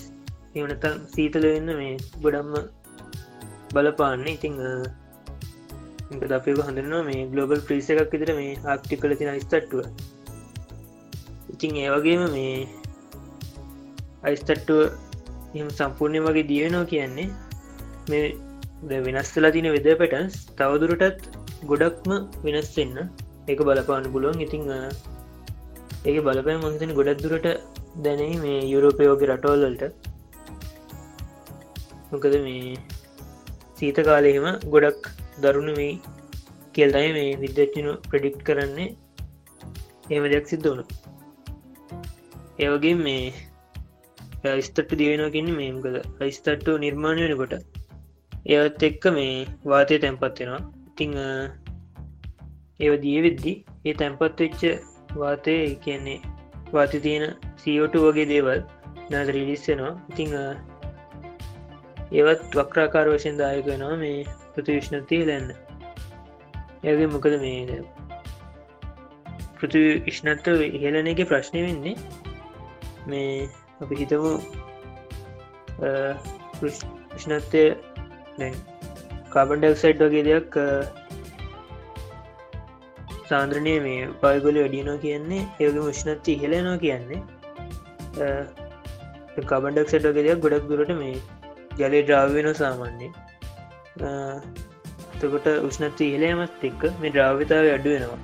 [0.55, 2.55] එවනතම් සීතල වෙන්න මේ ගොඩම්ම
[3.75, 4.27] බලපාන්න.
[4.29, 4.55] ඉතිං
[6.11, 9.83] ද අපක හඳරනවා මේ ගලෝබල් ප්‍රීස එකක් විතර මේ ආක්ටිකල තින අයිස්තට්ටුව
[11.53, 12.55] ඉතිං ඒවගේම මේ
[14.25, 14.81] අයිස්තට්ටුව
[15.55, 17.29] එම සම්පූර්ණය වගේ දියනවා කියන්නේ
[18.11, 18.25] මේ
[18.83, 21.25] ද වෙනස්තලා තින වෙද පැටන්ස් තවදුරටත්
[21.71, 22.13] ගොඩක්ම
[22.45, 22.97] වෙනස් වෙන්න
[23.49, 24.39] එක බලපාන පුළුවන්.
[24.41, 24.63] ඉතිං
[26.03, 27.49] ඒක බලපෑ මහිතන ගොඩක් දුරට
[28.05, 29.83] දැනෙයි මේ යුරෝපයෝග රටෝල්ලට
[32.13, 32.77] මොකද මේ
[33.79, 35.11] සීත කාලෙහෙම ගොඩක්
[35.45, 35.93] දරුණු මේ
[36.75, 38.89] කෙල්තයි මේ විද්‍යච්චිනු ප්‍රඩික්් කරන්නේ.
[40.11, 40.85] ඒම දෙයක් සිද්ධ වුණු.
[42.59, 43.25] ඒවගේ මේ
[44.61, 47.55] ස්තට්ට දියනකින්න මේමකද අයිස්තට්ටු නිර්මාණය වෙනකොට
[48.49, 49.35] ඒත් එක්ක මේ
[49.65, 50.61] වාතය තැන්පත්වෙනවා
[50.91, 51.13] ඉතිං
[52.81, 53.53] ඒව දිය විද්දි
[53.85, 54.63] ඒ තැන්පත් වෙච්ච
[55.15, 56.19] වාතය කියන්නේ
[56.73, 57.25] වාති තියෙන
[57.63, 58.61] සෝට වගේ දේවල්
[59.11, 60.37] නැද රිලිස්සෙනවා ඉතිං
[62.13, 63.97] ඒවත් වක්‍රාකාර වශයෙන් දායක වෙනවා.
[63.97, 64.27] මේ
[64.61, 65.51] ප්‍රතිවිශ්නතිය ලැන්න
[66.85, 67.79] ඒගේ මොකද මේ
[69.57, 71.97] පෘති ඉශ්නත්ව ඉහලන එක ප්‍රශ්නය වෙන්නේ
[73.07, 73.49] මේ
[73.81, 74.33] අපි හිතමු
[76.61, 77.65] විශ්නත්වය
[79.31, 80.59] කාබන්ඩක්සයිඩ් වගේ දෙයක්
[83.29, 87.21] සාන්ද්‍රණය මේ පයගොල වැඩියනෝ කියන්නේ ඒගේ විශ්නත්ති ඉහලනවා කියන්නේ
[89.51, 91.19] කබන්ඩක්සට වගේ දෙයක් ගොඩක් දුරට මේ
[91.79, 93.11] ජලය ද්‍රාව්වෙන සාමාන්‍ය
[93.99, 98.21] තකොට උෂ්නත්ති ඉහලයමත් එක්ක මේ ද්‍රාවිතාව අඩු වෙනවා.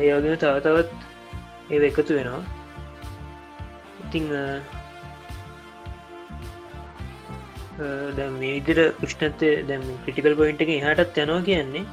[0.00, 0.90] ඒවගෙන තව තවත්
[1.70, 2.42] ඒ එකතු වෙනවා.
[4.04, 4.26] ඉතිං
[8.16, 11.84] දැම් මේ විදිර උෂ්නත්ය දැම් ක්‍රටිකල් පොයින්ට එක හටත් යනවා කියන්නේ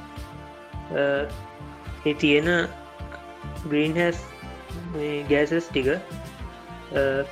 [2.06, 2.48] ඒ තියෙන
[3.64, 4.18] ග්‍රීන් හැස්
[5.30, 5.88] ගෑසස් ටික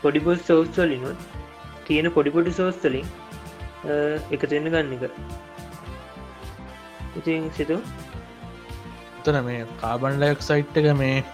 [0.02, 1.18] පොඩිපොස් සෝස්වලිනුත්
[1.86, 3.06] තියෙන පොඩිපොඩි සෝස්තලින්
[3.84, 5.10] එක තියන්න ගන්න එක.
[7.16, 7.80] ඉතින් සිතු?
[9.24, 11.24] තන මේ කාබන්ලයක් සයිට් එක මේ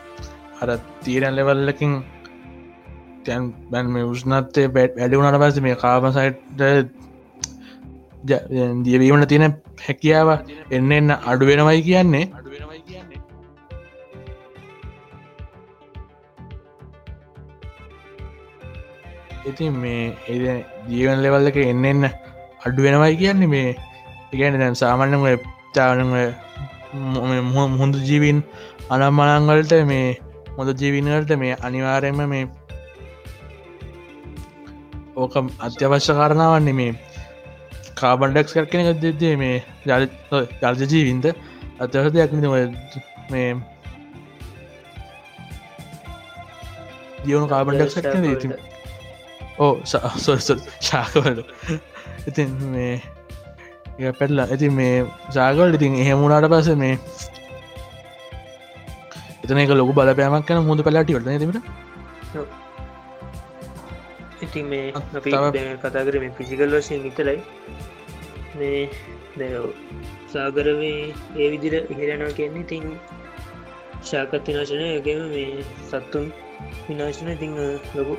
[0.63, 0.69] අර
[1.05, 2.03] තීරන් ලෙවල්ලකින්
[3.25, 6.39] තැන් බැන් මේ උෂ්නත්තේ බැට් වැඩිවුණට පස මේ කාබ සයිට්
[8.85, 9.57] දියවීමට තියෙන
[9.87, 10.29] හැකියාව
[10.71, 12.25] එන්න එන්න අඩු වෙනවයි කියන්නේ.
[19.51, 20.59] ඉතින් මේ ඒ
[20.89, 22.05] ජීවන් ලෙවල් එක එන්න එන්න
[22.63, 23.69] අඩු වෙනවයි කියන්නේ මේ
[24.33, 25.25] ඉගැන දැන් සාමාන්‍යම
[25.75, 26.13] තානම
[27.49, 28.39] මුහොඳ ජීවින්
[28.91, 30.09] අනම් මනංවලට මේ
[30.57, 32.45] මොද ජීවිනවලට මේ අනිවාරයම මේ
[35.17, 36.93] ඕක අත්‍යවශ්‍ය කාරණාවන්නේ මේ
[37.95, 39.57] කාබන්ඩක්ස් කර කෙන දෙදේ මේ
[40.63, 41.27] ජර්ජ ජීවින්ද
[41.81, 42.33] අත්‍යවස දෙයක්
[43.31, 43.55] මේ
[48.05, 48.55] කන ඉතින්.
[49.59, 51.43] ඕ සොසල් ශාකවල
[52.29, 52.95] ඉතින් මේ
[54.13, 54.47] පැටලා.
[54.49, 54.95] ඇති මේ
[55.31, 56.95] සාගල් ඉතින් එහෙමුණට පස මේ
[59.45, 61.59] එතන එක ලොක බලපෑමක් කන මුද පලාටි වලන තිබට
[64.43, 67.39] ඉතින් මේ අපි තව- දැන් කතා කර මේ පිසිකල් වශයෙන් විතරයි
[68.55, 68.81] මේ
[69.39, 69.51] දැ
[70.33, 71.01] සාගරවේ
[71.37, 72.85] ඒ විදිර ඉහිරනවා කියන්නේ තින්
[74.05, 76.27] ශාකත් විනාශනය යගේම මේ සත්තුන්
[76.89, 77.55] විනාශන ඉතිං
[77.95, 78.15] ලොකු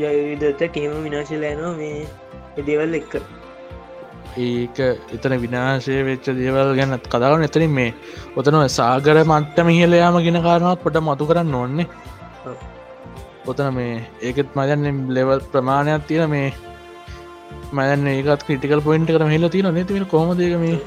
[0.00, 2.06] ජයවිදත කෙම විනාශලයනවා මේ
[2.60, 3.12] එදේවල් එක්ක.
[4.46, 4.78] ඒක
[5.16, 7.94] එතන විනාශය වෙච්ච දේවල් ගැනත් කදාගන්න එතරින් මේ
[8.38, 11.88] ඔතනව සාගර මට්ටම ඉහලයාම ගෙන කාරනත් පොට මතු කරන්න ඕන්නේ.
[13.50, 13.94] ඔතන මේ
[14.28, 16.48] ඒකෙත් මදන්න ලෙවල් ප්‍රමාණයක් තියෙන මේ
[17.76, 20.78] මයන්න ඒකත් ක්‍රටිකල් පොයින්ට කර හිල තින නැතිවෙන කොමදක මේ?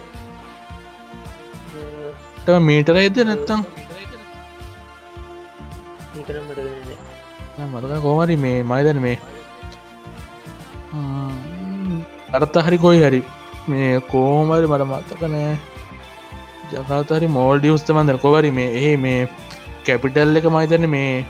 [2.69, 3.61] මීටර එද නැත්තම්?
[7.72, 9.18] මතක කෝමරි මේ මයිදන මේ
[12.38, 13.22] අරත්ත හරි කොයි හරි.
[13.72, 15.53] මේ කෝමරි මට මත්තකනෑ
[16.72, 19.20] ජකාතරි මෝල්ඩි උස්තමන්දර කොවරි මේ ඒ මේ
[19.88, 21.26] කැපිටල් එක මයිතන මේ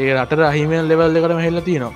[0.00, 1.92] ඒ රට අහිමෙන් ලෙවල් එකටම හෙල්ල තියනවා.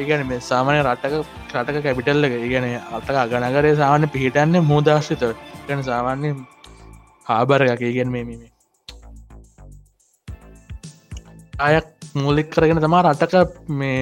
[0.00, 1.14] ඒගැන මේ සාමානය රටක
[1.54, 2.66] රටක කැපිටල්ල එක ඉගැන
[2.98, 5.24] අතක අගනකරේ සාමාන්‍ය පිහිටන්න මුදාශ්‍රිත
[5.68, 6.34] ගැන සාමාන්‍ය
[7.30, 7.82] හාබර එකක.
[7.92, 8.50] ඉගෙන් මේ මේ
[11.66, 11.88] අයක්
[12.22, 13.34] මූලික් කරගෙන තමා රටක
[13.80, 13.98] මේ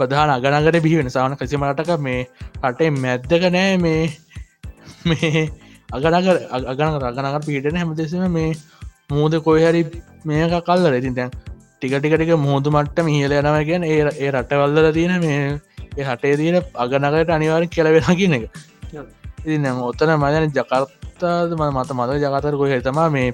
[0.00, 2.20] ප්‍රධාන අගනගර බිහිවෙන සාවන කසිම රටක මේ
[2.64, 4.02] රටේ මැද්දක නෑ මේ
[5.06, 5.44] මේ
[5.90, 8.50] අගනකර අගන රගනකට පිහිටන හැමදෙසම මේ
[9.10, 9.82] මූද කොයහරි
[10.24, 11.30] මේක කල්ල ඉතින් තැන්
[11.76, 17.66] ටිකටිකටික මුහුදු මට්ටම හිල යනව ගැන ඒ ඒ රටවල්ලල තියෙන මේ හටේ තියෙන අගනකට අනිවාර
[17.68, 18.44] කෙලවෙන කියන එක.
[19.40, 23.32] ඉතින් ඔත්තන මදන ජකර්තාද ම මත මද ජකතර කොහ තමා මේ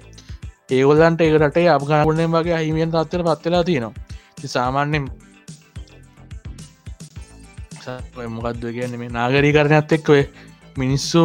[0.70, 3.94] ඒගොල්ලන්ට ඒකට අපගාගුණේ වගේ හිමියෙන් තත්තර පත්වෙලා තියෙනවා.
[4.46, 5.10] සාමාන්‍යෙන්
[8.28, 8.98] මොකක්ද කියන්න?
[8.98, 10.24] මේ නාගරී කරණයක්ත් එක්වේ
[10.76, 11.22] මිනිස්සු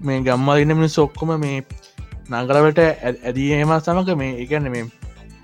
[0.00, 1.64] මේ ගම්මාදින්න මිනිස් ඔක්කොම මේ
[2.30, 2.80] නගරවට
[3.22, 4.84] ඇදීම සමක මේ එකන්න මේ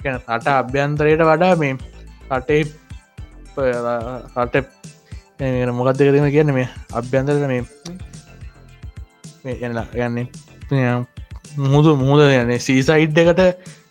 [0.07, 1.75] රට අභ්‍යන්තරයට වඩා මේ
[2.31, 2.63] රටේ
[4.39, 4.57] රට
[5.73, 7.63] මොකක්ද කරම කියන්න මේ අභ්‍යන්තරට මේ
[9.61, 10.27] එන්න යන්නේ
[11.59, 13.41] මුහුදු මුහද යන සීසයිඩ් එකට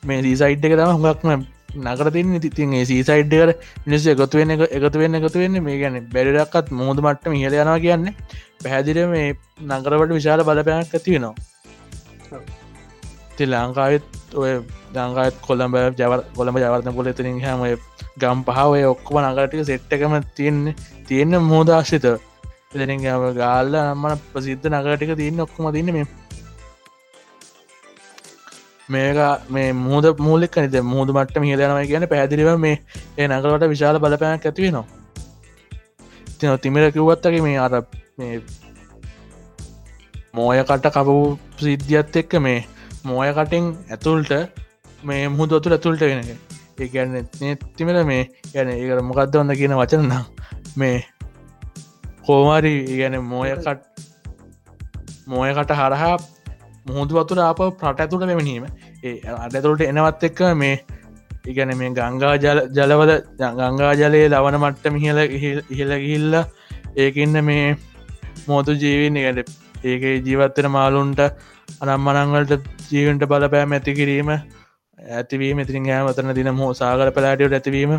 [0.04, 5.16] මේ සීසයිඩ් එක තම හොඟක්ම නකර තින්න ඉතින් සීසයිඩ් එකට නිස එකතු වෙන්න එකතු වෙන්න
[5.16, 8.16] එකතු වෙන්න මේ ගැන බැඩක්ත් මුහද මට්ටම හිල යනවා කියන්නේ
[8.64, 9.28] පැහැදිර මේ
[9.62, 11.36] නගරවට විශාල බලපෑනක් ඇති වෙනවා.
[13.36, 14.52] ති ලංකාවත් ඔය
[14.94, 17.62] දංකාත් කොළඹ ජව කොළඹ ජවර්තන කොල එතරින් හම
[18.18, 20.76] ගම් පහාවය ඔක්කොම නගරටික සෙට්ටකම තියෙන්නේ
[21.08, 23.06] තියෙන්න මෝදාශිත එතරින්
[23.38, 26.08] ගාල්ල අම්මන ප්‍රසිද්ධ නගරටික තියන්න ඔක්කොම තින්න මේ
[28.90, 29.18] මේක
[29.50, 32.78] මේ මුහද මූලෙක් නිත මුහද මට හිලනව කියන පැදිරිව මේ
[33.18, 34.86] ඒ නගරට විශාල බලපෑනක් ඇතිවෙනවා
[36.38, 37.74] තින තිමිර කිව්වත්තගේ මේ අර
[38.18, 38.42] මේ
[40.34, 41.18] මෝයකට කපපු
[41.58, 42.60] සිද්ධියත් එක්ක මේ
[43.04, 44.32] මෝය කටින් ඇතුල්ට
[45.04, 46.30] මේ මුහුද අතුර ඇතුල්ට වෙනක
[46.80, 47.16] ඒගැන්න
[47.76, 50.14] තිමර මේ ගැන ඒකට මොකක්ද වන්න කියන වචනන්න
[50.78, 50.98] මේ
[52.24, 53.88] කෝමාරි ගැන මෝයකට
[55.28, 56.16] මෝයකට හරහා
[56.86, 58.66] මුහුදු වතුර අප ප්‍රට ඇතුට මෙමනීම.
[59.04, 60.76] ඒ අඩතුරට එනවත් එක්ක මේ
[61.46, 62.36] ඉගැන මේ ගංගා
[62.78, 65.20] ජලවල ගංගා ජලයේ ලවන මට්ටම හිල
[65.72, 66.36] ඉහල ගිල්ල
[66.98, 67.66] ඒකන්න මේ
[68.48, 69.50] මෝතු ජීවන්න එකට
[69.84, 71.20] ඒක ජීවත්තෙන මාලුන්ට
[71.82, 74.30] අනම්මනංවලට ජීවන්ට බලපෑම ඇති කිරීම
[74.98, 77.94] ඇතිවීම ඉතිරින් ගෑ වතන දින හෝ සාගර පලාටියට ඇතිවීම.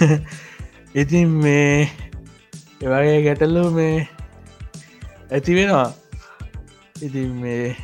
[1.02, 1.88] ඉතින් මේ
[2.82, 4.08] එවගේ ගැටල්ලු මේ
[5.30, 5.88] ඇති වෙනවා.
[7.02, 7.76] ඉති මේ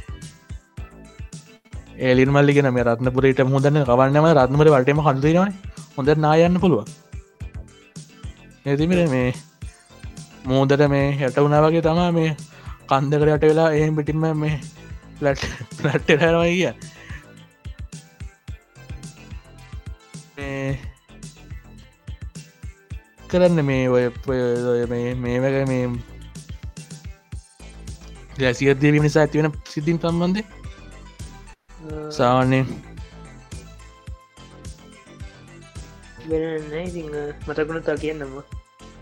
[1.98, 5.52] ඒලින් මල්ලිගෙන මේ රත්නපුරට මුදන්න කවන්නම රත්නමට වටම හන්දරන
[5.96, 6.82] හොඳ නායන්න පුළුව
[8.66, 9.30] ඇතිමිට මේ
[10.44, 12.30] මූදට මේ හැට වුණ වගේ තමා මේ
[12.90, 14.58] කන්දකරයට වෙලා එහම පිටිම මේ
[15.20, 15.42] ලට්
[15.84, 16.72] ලට්ට හැරවා කිය.
[23.30, 24.04] කරන්න මේ ඔය
[25.16, 25.84] මේ වගේ මේ
[28.38, 30.42] ගැසියදේවීම නිසා ඇතිවෙන සිද්ධින් සම්බන්ධය
[32.10, 32.64] සාවන්නේ
[37.46, 38.34] මතකුණු තා කියන්නම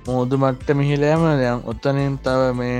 [0.06, 2.78] මෝදු මට්ට මිහිලෑම දැන් ඔත්තනින් තව මේ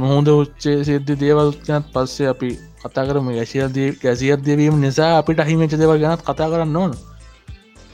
[0.00, 2.50] මුහද උච්චේ සිද්ධි දේවල්නත් පස්සේ අපි
[2.82, 6.92] කතා කරම ගැසියදී ගැසියදවීම නිසා අපිට අහිමච දෙව ගැනත් කතා කරන්න ඕන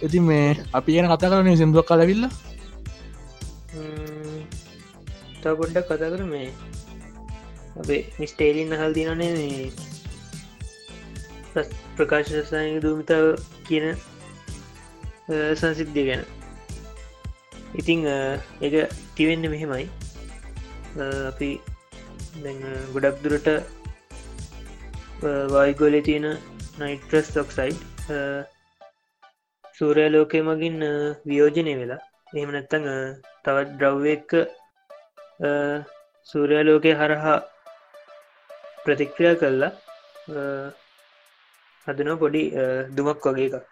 [0.03, 2.25] ඉති මේ අපි කියන කතා කරන සිදුවක් කලවිල්ල
[5.43, 6.49] තව පොඩ්ඩක් කතා කර මේ
[7.81, 9.71] අපේ මිස්ටේලින් හල් දිනනේ මේ
[11.97, 13.27] ප්‍රකාශ රසායක දූමිතාව
[13.69, 13.87] කියන
[15.57, 16.23] සංසිද්ධිය ගැන.
[17.75, 18.07] ඉතිං
[18.67, 18.75] එක
[19.17, 19.87] තිවෙන්න මෙහෙමයි.
[21.31, 21.51] අපි
[22.95, 23.49] ගොඩක් දුරට
[25.55, 26.27] වයිගොල තියෙන
[26.81, 27.79] නයිට්‍රස් ටොක්සයිඩ්
[29.75, 30.79] සූරය ලෝකය මගින්
[31.29, 32.01] වියෝජනය වෙලා
[32.33, 32.89] එහෙම නැත්තඟ
[33.45, 34.05] තවත් ද්‍රව්ව
[35.41, 35.87] එක්ක
[36.29, 37.37] සූරය ලෝකය හරහා
[38.85, 39.73] ප්‍රතික්‍රියා කල්ලා
[41.87, 42.43] හදනෝ පොඩි
[42.97, 43.71] දුමක් වගේ එකක්.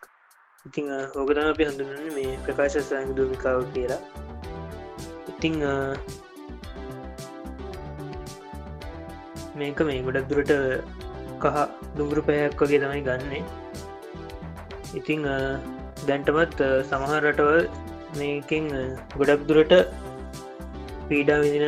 [0.67, 0.87] ඉතිං
[1.19, 4.01] ඕකතම අපි හඳුනන මේ ප්‍රකාශසයන් දුමිකාව කියලා.
[5.31, 5.55] ඉතිං
[9.61, 10.53] මේක මේ ගොඩක් දුරට
[11.45, 11.57] කහ
[11.99, 13.45] දුගුරු පැයක් වගේ තමයි ගන්නේ.
[14.99, 15.21] ඉතිං
[16.09, 17.65] දැන්ටමත් සමහර රටවල්
[18.19, 18.65] මේකින්
[19.19, 19.75] ගොඩක් දුරට
[21.09, 21.67] පීඩා විදින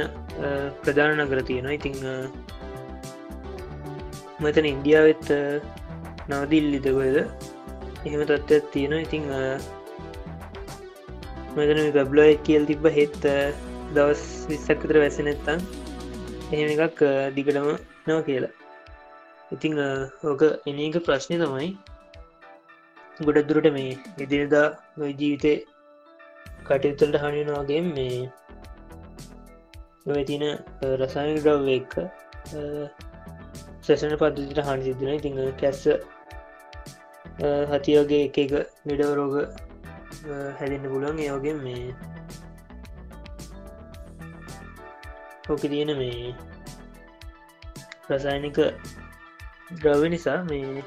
[0.83, 1.77] ප්‍රධාන නගර තියෙනවා.
[1.79, 1.97] ඉතිං
[4.45, 5.29] මෙතන ඉන්දියාවත්
[6.31, 7.17] නවදිල්ලිදකොයද
[8.07, 9.25] එහෙම තත්ත්වත් තියෙන ඉතිං
[11.59, 13.21] මෙතන පැබ්ලෝ කියල් තිබ්බ හෙත්
[13.97, 15.59] දවස් විස්සක්කතර වැසනෙත්තන්
[16.53, 17.01] එහෙම එකක්
[17.37, 17.69] දිගටම
[18.09, 18.55] නව කියලා.
[19.55, 19.73] ඉතිං
[20.31, 21.69] ඕක එන එක ප්‍රශ්නය තමයි
[23.27, 23.93] ගොඩක් දුරට මේ
[24.25, 24.67] ඉදිරිදා
[25.21, 25.53] ජීවිතය
[26.69, 28.19] කටයුතුලට හනිනවාගේ මේ
[30.06, 30.44] තින
[30.97, 31.94] රසායන ද්‍රව්ව එක්ක
[33.82, 35.82] සැසන පද්ධතිට හනි සිද්ධන ඉතිං කැස්ස
[37.70, 38.52] හතියෝගේ එක එක
[38.85, 39.36] නිඩව රෝග
[40.59, 41.94] හැදන්න පුලන් ඒෝගේ මේ
[45.48, 46.35] ඕක තියෙන මේ
[48.10, 48.59] රසායනික
[49.77, 50.82] ද්‍රව්‍ය නිසා මේ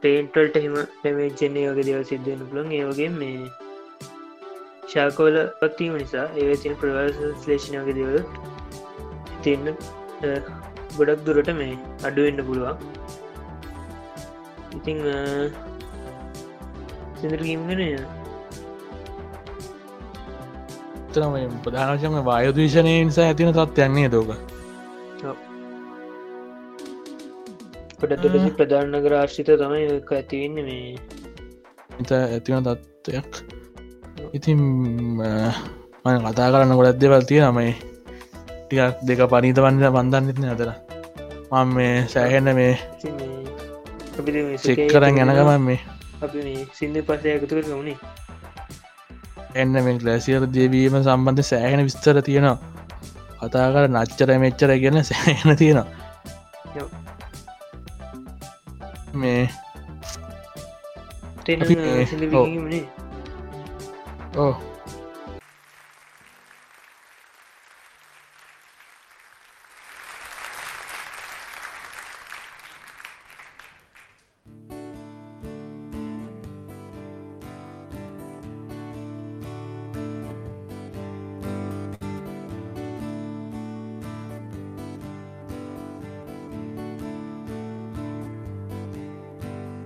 [0.00, 3.68] පේන්ටල්ට එහෙම පැමේචන්නේ වගේ දෙව සිද්ධෙන පුළන් ඒ වගේ මේ
[4.90, 8.16] ශාකෝල පත්වීම නිසා ඒ තින ප්‍රවල් ස්ලේෂණ වගේ දෙවල
[9.42, 9.74] තින්න
[10.96, 12.76] ගොඩක් දුරට මේ අඩුවෙන්න්න පුළුවන්.
[14.72, 14.98] ඉතිං
[17.20, 17.82] සිදරගීම්ගෙන
[21.12, 24.30] තරම ප්‍රධානශම වායදවිශනය නිසා ඇතින තත්යන්නේ දෝක
[28.00, 30.92] පොඩතුලසි ප්‍රධාන ග්‍රාශ්ිත තමයි ඇතිවෙන්න මේ
[31.98, 33.59] ඉත ඇතිවන තත්ත්වයක්
[34.36, 34.58] ඉතින්
[35.18, 37.74] මන කතා කරන්න ගොඩත් දෙවල් තියෙනමයි
[38.66, 40.70] ටිකක් දෙක පනීත වන්න බන්ධන්න අතර.
[41.52, 42.74] මම මේ සෑහෙන්න මේ
[44.64, 45.80] චෙක් කරන්න යනගමන් මේ
[46.78, 47.98] සිින්ද පසය එකතු කර වුණේ
[49.54, 52.58] එන්න මේ ලැසිර දේවීම සම්බන්ධ සෑහෙන විස්තර තියෙනවා.
[53.40, 55.86] කතා කර නච්චර මෙච්චර ගැන සෑහෙන තියෙනවා.
[59.14, 59.42] මේ
[64.32, 64.54] තෙන අපි මේ- සිින්දනේ ඕ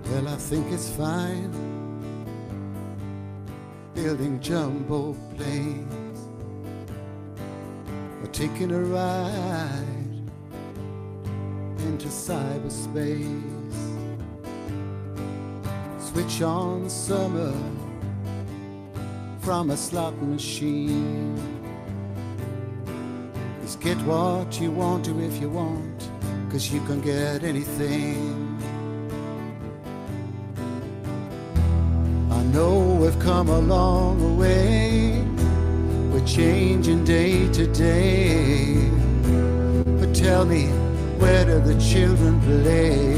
[0.05, 1.54] Well, I think it's fine
[4.15, 6.19] building jumbo planes
[8.21, 9.91] or taking a ride
[11.79, 13.41] into cyberspace.
[15.99, 17.53] Switch on summer
[19.41, 21.35] from a slot machine.
[23.63, 26.09] Just get what you want to if you want,
[26.49, 28.61] cause you can get anything.
[32.31, 35.23] I know we've come a long way.
[36.11, 38.89] We're changing day to day.
[39.99, 40.63] But tell me,
[41.19, 43.13] where do the children play?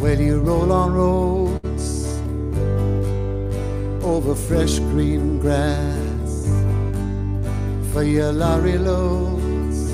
[0.00, 1.35] Well, you roll on roads
[4.06, 6.46] over fresh green grass
[7.92, 9.90] for your lorry loads,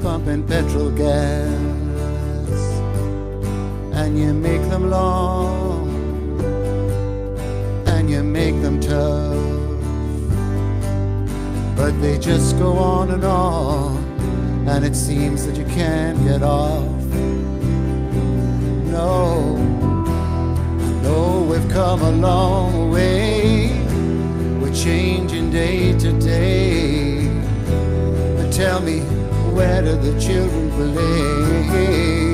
[0.00, 1.48] pumping petrol gas,
[3.92, 5.88] and you make them long
[7.88, 9.34] and you make them tough,
[11.76, 13.96] but they just go on and on,
[14.68, 16.86] and it seems that you can't get off.
[18.92, 19.61] No.
[21.72, 23.70] Come a long way.
[24.60, 27.28] We're changing day to day.
[28.36, 29.00] But tell me,
[29.54, 32.31] where do the children play?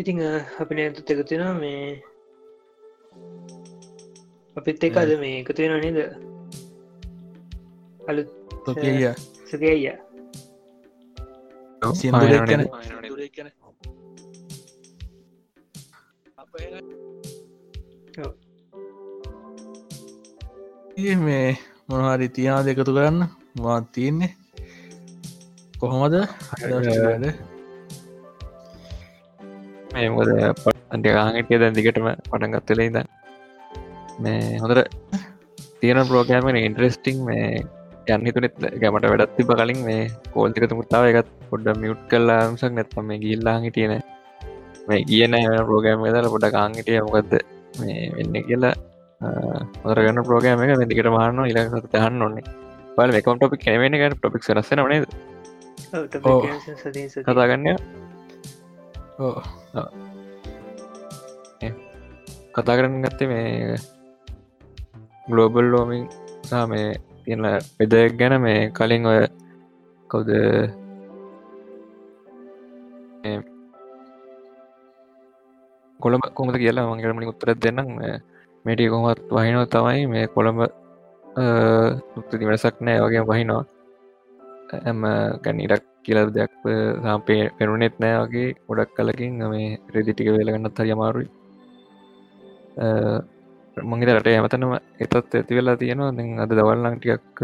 [0.00, 0.18] ඉතිං
[0.60, 2.00] අපි නැතුත් එකතිෙන මේ
[4.56, 5.98] අපිත් එක අද මේ එකතු වෙන නේද?
[8.08, 8.22] අලු
[8.64, 9.12] තොකිය
[9.50, 9.68] සකය
[12.00, 12.62] සිදුරක් ගැන.
[21.00, 21.48] ඒ මේ
[21.88, 23.28] මොනහරි තියනා දෙකතු කරන්න?
[23.62, 24.32] මාත් තියන්නේ?
[25.80, 26.14] කොහොමද
[30.00, 30.30] මේමකද
[30.94, 32.98] අන්ටකාහිටිය දැන් දිගටම පටන් ගත්තල ඉද
[34.20, 34.80] මේ හොඳර
[35.80, 37.44] තියෙන පෝගෑමෙන ඉන්ට්‍රෙස්ටිං මේ
[38.08, 40.02] යන්න තුනෙත් ගැමට වැඩත් තිබ කලින් මේ
[40.34, 43.94] කෝල්තිකත මුත්තාව එකත් පොඩ්ඩ මියුට් කල්ලා මිසක් නැත්තම මේ ගිල්ලා හිටියන
[44.88, 45.36] මේ කියන
[45.70, 47.34] පෝගෑම දල පොඩ කාංගිටිය මොකක්ද
[47.80, 48.74] මේ වෙන්න කියලා
[49.84, 52.44] හොරගන්න පෝගෑම එක දිකට මාන්න ඉලක් සත හන්න ඔන්නේ
[52.96, 55.04] පල එකම ටොපික් කැවෙන ගැන ටොපික් රස්සන නේද?
[57.26, 57.68] කතාගන්න
[62.54, 63.76] කතා කරන්න ගත්තේ මේ
[65.28, 66.04] ගලෝබල් ලෝමින්
[66.48, 66.86] සහ මේ
[67.24, 67.44] තියෙන
[67.78, 69.20] වෙදක් ගැන මේ කලින් ඔය
[70.10, 70.30] කවුද
[76.00, 77.88] කොළඹ කොමද කියලා මංගරමලින් උත්තරත් දෙන්නම්.
[78.64, 80.60] මේටිය කොමත් වහිනෝ තමයි මේ කොළඹ
[82.14, 82.98] තුක්ති වෙනසක් නෑ.
[83.04, 83.62] වගේ වහිනවා.
[84.86, 85.00] ඇම
[85.44, 86.52] ගැනිඩක් කියල දෙයක්
[87.04, 91.28] සාපේ පෙරුණෙත් නෑ වගේ ගොඩක් කලකින් මේ රෙදිටික වෙලගන්නත් හරි අමාරුයි.
[93.90, 94.72] මංගේත රට ඇමතනම
[95.04, 96.16] එතත් ඇති වෙලා තියෙනවා.
[96.18, 97.38] දෙ අද දවල්ලං ටිකක්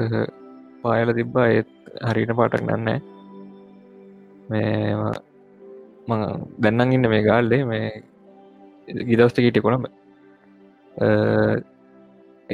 [0.82, 1.46] පායල තිබ්බා.
[1.56, 1.70] ඒත්
[2.08, 2.88] හරිට පාටක් නන්න
[4.50, 4.94] මේ
[6.08, 6.20] මං
[6.62, 7.62] දැන්නන් ඉන්න මේ ගාල්ලේ.
[7.70, 7.86] මේ
[9.08, 9.86] ගිදවස්ට කීට කොළඹ.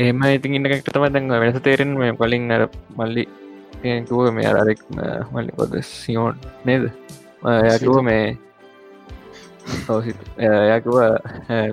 [0.02, 2.62] ඒම ඉතින් ඉන්නකට තම දැන් වෙනස තේරෙන් මේ කලින් අර
[2.98, 3.24] මල්ලි
[3.80, 4.80] කිව මේ අරෙක්
[5.32, 6.90] මල්ලි පොද සියෝන් නේද?
[7.74, 8.36] යකිව මේ
[10.70, 10.96] යකිව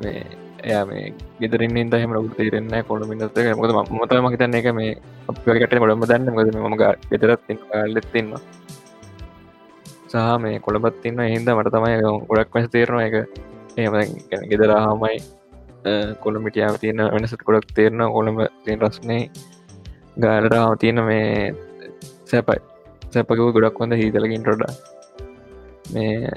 [0.03, 0.23] මේ
[0.63, 4.95] එයා මේ ගෙදරින් ඉද හම ලු තේරෙන්න කොළ මින්නත මොද මත මහිතන්න එක මේ
[5.30, 6.76] අපකට ගොඩම දන්න ගද මම
[7.11, 7.41] ගෙදරත්
[7.88, 8.34] ලෙත්තින්න
[10.07, 13.15] සහ මේ කොළබත් ඉන්න හින්ද මට තමයි ගොඩක් මැස තේරනවා එක
[13.77, 13.95] එහෙම
[14.51, 15.17] ගෙදර හාමයි
[16.19, 19.23] කොළමිටියාව තියෙන වෙනසට ගොඩක් තේරන කොළඹ තියෙන් රස්නේ
[20.17, 21.53] ගාලරාම තියෙන මේ
[22.30, 22.61] සැපයි.
[23.07, 24.64] සැපකව ගොඩක් වොඳ හිතලකින් ටොඩ
[25.93, 26.30] මේ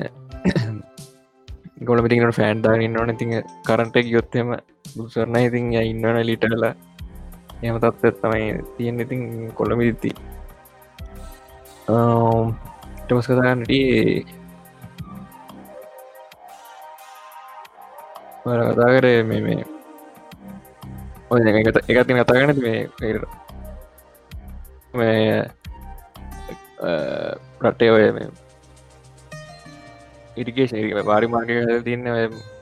[1.82, 3.26] ගොලමිටිකට ෆෑන්ඩා ඉන්නවන ති
[3.66, 4.54] කරන්ට යොත්තෙම
[4.86, 6.64] දුසරණ ඉතින් ය ඉන්නවන ලිටල
[7.62, 8.46] එම තත්ත් තමයි
[8.76, 10.10] තියෙන් ඉතින් කොළමිදිති
[11.88, 12.54] um,
[13.04, 13.70] ටමස් කතාන්නට
[18.44, 19.62] මර කතා කරේ මේ මේ
[21.30, 22.80] ඔය එකත් එකතින් කතාගන මේ
[24.94, 25.26] මේ
[26.82, 28.28] රටේ ඔය මේ
[30.36, 30.72] ඉරිකේෂ
[31.06, 32.08] පාරි මාර්ගය තියන්න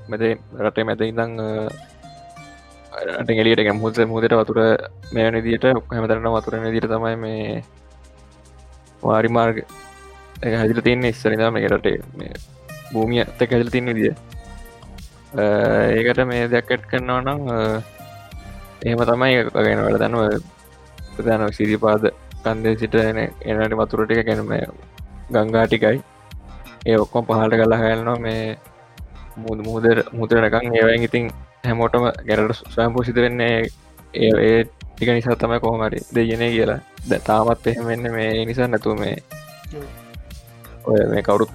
[0.08, 0.22] මැද
[0.66, 1.40] රටේ මැද ඉඳං
[3.20, 4.58] අටගෙලියට ගැමුත මුදට වතුර
[5.12, 7.62] මේ නිදිට හැමතරන වතුරන දිට තමයි මේ
[9.02, 9.62] වාරි මාර්ග
[10.42, 11.98] හැදිල තියන්න ඉස්සරිදා මේ රටේ.
[12.16, 12.32] මේ
[12.92, 14.14] භූමිය තැක හැදිල තින්න විදිිය
[15.98, 17.40] ඒකට මේ දෙයක්කට් කරනවා නම්
[18.84, 19.36] එහෙම තමයි
[19.66, 20.02] ගෙන වැඩ.
[20.02, 20.42] දනුව
[21.14, 22.10] ප්‍රධාන සිරිපාද
[22.44, 24.50] කන්දේ සිට එන එනට වතුරටික ගැනම
[25.32, 26.00] ගංගාටිකයි
[26.86, 28.44] ඒ ඔක්කොම පහට කලා හැල්නවා මේ
[29.36, 31.30] මුද මුදර මුදරනකං ඒවයි ඉතින්
[31.64, 33.56] හැමෝටම ගැරට ස්වයම්පු සිතරෙන්නේ
[34.14, 36.80] ඒ ඒ ටික නිසා තමයි කොහමරි දෙයනේ කියලා.
[37.08, 39.16] ද තාමත් එහෙමෙන්න මේ නිසා නැතුව මේ
[40.84, 41.52] ඔය මේ කවුරුත්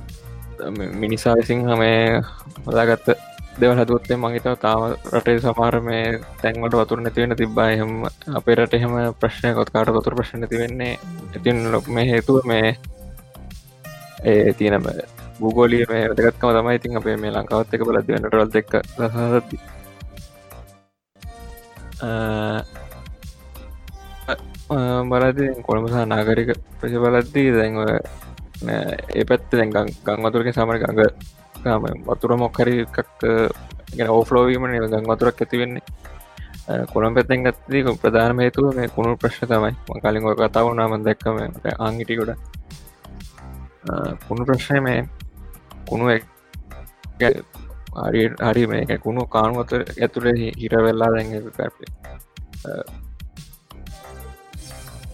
[0.95, 2.22] මිනිසා විසින් හමේ
[2.66, 3.07] හොදාගත්ත
[3.56, 6.06] දෙවල් හදුවත්තේ මහිත තාම රටේ සමාර මේ
[6.41, 7.68] තැන්වට වතුර නැතිවෙන තිබ්බා.
[7.69, 7.91] එහෙම
[8.36, 10.94] අපේ රට එහෙම ප්‍රශ්නය කොත් කාට වතුර ප්‍රශ්න තිවෙන්නේ
[11.36, 12.68] ඉතින් ලොක් මේ හේතුව මේ
[14.23, 14.86] ඒ තියනම
[15.40, 19.57] ගූගෝලිය මේ වැදගත්කම තමයි ඉතින් අපේ මේ ලංකාවත් එක බලද වෙනටවල් එක් ලසති
[25.10, 27.80] බලද කොළමසා නාගරික ප්‍රශ බලද්දී දැන්ව
[29.15, 31.02] ඒ පැත්ත දැන් ගං වතුරක සමර ගඟ
[32.08, 33.22] වතුර මොක්හරි එකක්
[33.92, 35.84] ගැන ඕෆලෝවීම ගං වතුරක් ඇතිවෙන්නේ
[36.88, 41.38] කොළම් පැත්තෙන් ගත්තදී ප්‍රධාන හේතුව මේ කුණු ප්‍රශ්න තමයි කලින් ඔය කතාව නාම දැක්කම
[41.80, 42.38] අංගිටිකොට
[44.28, 45.10] කුණු ප්‍රශ්නය මේ
[45.86, 46.22] කුණු හරි
[48.42, 51.86] හරි මේ කුණු කානුවත ඇතුළේ හිරවෙල්ලා දැන් පැපේ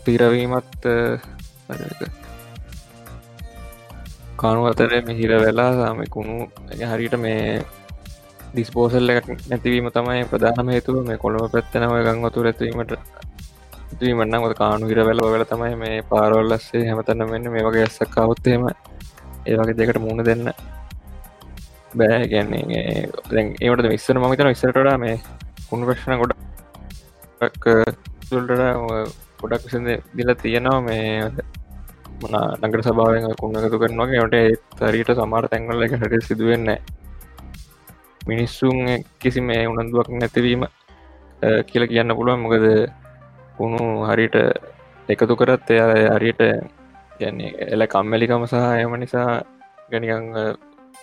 [0.06, 0.86] පිරවීමත්
[4.42, 6.36] කානු අතර මිහිර වෙලා සාම කුණු
[6.92, 7.42] හරිට මේ
[8.52, 12.94] ඩිස්පෝසල් එකක් නැතිවීම තමයි ප්‍රධානම හේතුව මේ කොළඹ පැත්තනව ගං වතුර ඇතිවීමට
[14.10, 19.56] මන්නම කානු හිර වෙල වෙල තමයි මේ පාරොල්ලස්සේ හැමතන්න මෙන්න මේ වගේ ඇස්සක් කවුත්තේම ඒ
[19.58, 20.52] වගේ දෙකට මුණ දෙන්න
[21.94, 22.82] බෑ ගැන්නේ
[23.62, 25.16] ඒට විස්සර මතන විස්සරට මේ
[25.70, 27.66] කුණු ප්‍රශ්න ගොඩක්
[28.28, 28.52] තුල්ට
[29.40, 31.06] ගොඩක් විසඳ දිල තියෙනවා මේ
[32.22, 34.38] මන නගර සභාවෙන් කුණ එකතු කරනවා ට
[34.80, 36.70] තරීට සමාර තැන්ගල එක හට සිදුවෙන්න
[38.24, 38.80] මිනිස්සුන්
[39.20, 40.64] කිසි මේ උනන්දුවක් නැතිවීම
[41.70, 42.66] කියල කියන්න පුළුවන් මොකද
[43.58, 44.36] කුණු හරිට
[45.10, 45.80] එකතු කරත් එය
[46.10, 46.42] හරියට
[47.18, 49.30] කියන්නේ එල කම්මැලිකම සහ එම නිසා
[49.92, 50.28] ගැනිකං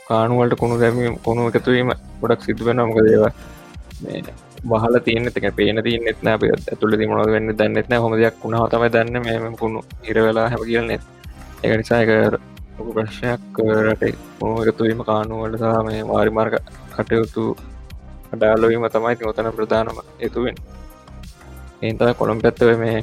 [0.07, 1.91] කානුවලට කුණු දැමීම කුණු එකතුවීම
[2.21, 2.99] ගොඩක් සිදුවෙන මොක
[4.59, 6.29] දේව බහල තියන එක පේන තියනෙත් න.
[6.29, 11.03] ඇතුල තිමන වෙන්න දන්නෙත්න හොම දෙයක් වුණ හතම දන්න මෙම කුණු ඉරවෙලා හැම කියලනෙත්
[11.63, 12.11] එක නිසා එක
[12.79, 13.41] ලොකු ප්‍රශ්නයක්
[13.87, 14.15] රටේ.
[14.39, 16.55] කුණු එකතුවීම කානුවලට සහ මේ වාරිමාර්ග
[16.97, 17.45] කටයුතු
[18.33, 20.57] ඩාලොවීම තමයි ඔතන ප්‍රධානම එතුවෙන්
[21.83, 22.99] ඒන්ත කොළම් පැත්තව මේ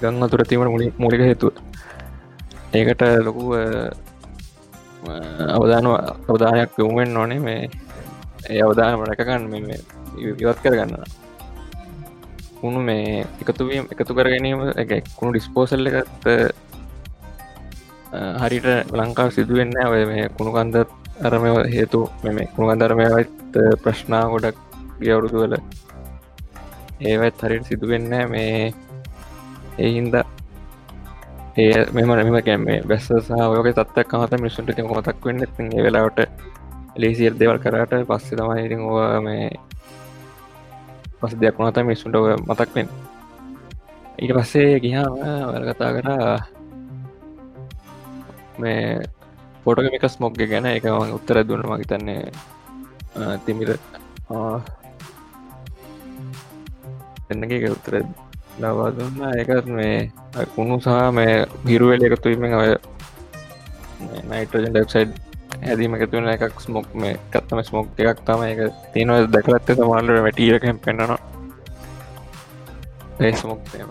[0.00, 1.54] ගං අතුර තිීමට මුලි මුලික හේතුව.
[2.74, 3.44] ඒකට ලොකු
[5.56, 5.86] අවධාන
[6.30, 7.62] අවධානයක් යොමුවෙන් නොනේ මේ
[8.44, 9.76] ඒ අවධානම රැකගන්න මෙ
[10.40, 10.94] ඉවත් කරගන්න
[12.60, 16.26] කුණු මේ එකතුවීම එකතු කර ගැනීම එක කුණු ඩිස්පෝසල්ල එකත්
[18.40, 20.88] හරිට ලංකාව සිදුවෙන්න ඔය මේ කුණු කන්දත්
[21.22, 24.58] අරම හේතු මෙම කුණු කන්දරමයත් ප්‍රශ්නා ගොඩක්
[24.98, 25.54] ගවුරුදු වල
[27.02, 28.72] ඒවත් හරිට සිදුවෙන්න මේ
[29.78, 30.14] එහින්ද
[31.56, 36.20] ඒ මෙම නම කැම බැස්ස සහයක තත්වක් මත මිසුන්ට මතක් වෙන්න ඒ වෙලාවට
[37.00, 39.46] ලේසිල් දෙවල් කරට පස්සේ තමයි ඉතින් ඕ මේ
[41.20, 42.16] පස් දෙයක් මත මිස්සුන්ට
[42.48, 42.88] මතක්වෙන්
[44.18, 45.14] ඊට පස්සේ ගිහාම
[45.48, 46.36] වල කතා කරා
[48.58, 49.00] මේ
[49.64, 50.66] පොටකමික ස්මොග්ග ගැන.
[50.66, 51.64] එක උත්තර දුන්න.
[51.64, 52.32] මහිතන්නේ
[53.44, 53.70] තිමිර
[57.30, 57.94] එන්නගේ උත්තර
[58.58, 59.18] ලවා දුන්න.
[59.40, 60.10] එකත් මේ
[60.54, 62.72] කුණු සහ මේ හිරුවල එකතුවීම ඔය
[64.28, 65.12] නයිටෝජන් ඩක්සයිඩ්
[65.60, 68.60] හැදීම එකතුවන එකක් ස්මොක් මේ කත්තම ස්මොක් එකක් තම එක
[68.92, 71.18] තියෙනව දැකලත්ත සමාල්ලට වැටියකම් පෙන්න්නනවා
[73.20, 73.90] ඒ ස්මොක්තේම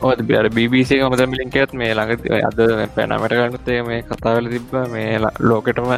[0.00, 2.60] ඕද බිර BBC මත මිලින්කත් මේ ළඟ අද
[2.94, 5.88] පැනමට ගන්නතේ මේ කතාවල තිබ්බ මේ ලෝකෙටම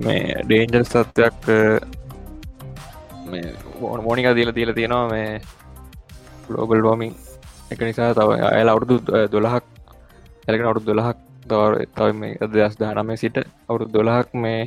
[0.00, 1.50] මේ ඩේන්ජල් සත්වයක්
[4.00, 5.40] මෝනික දීල දීල තියෙනවා මේ
[6.48, 7.14] ලෝගල් වෝමින්
[7.74, 8.96] එක නිසා තව අයල අවුරුදු
[9.34, 9.64] දොළහක්
[10.46, 11.18] ඇලගෙන අවුරුදු දොළහක්
[11.50, 11.60] තව
[11.96, 13.36] තව මේ අදස් දානමේ සිට
[13.68, 14.60] අවුරුදු දොළහක් මේ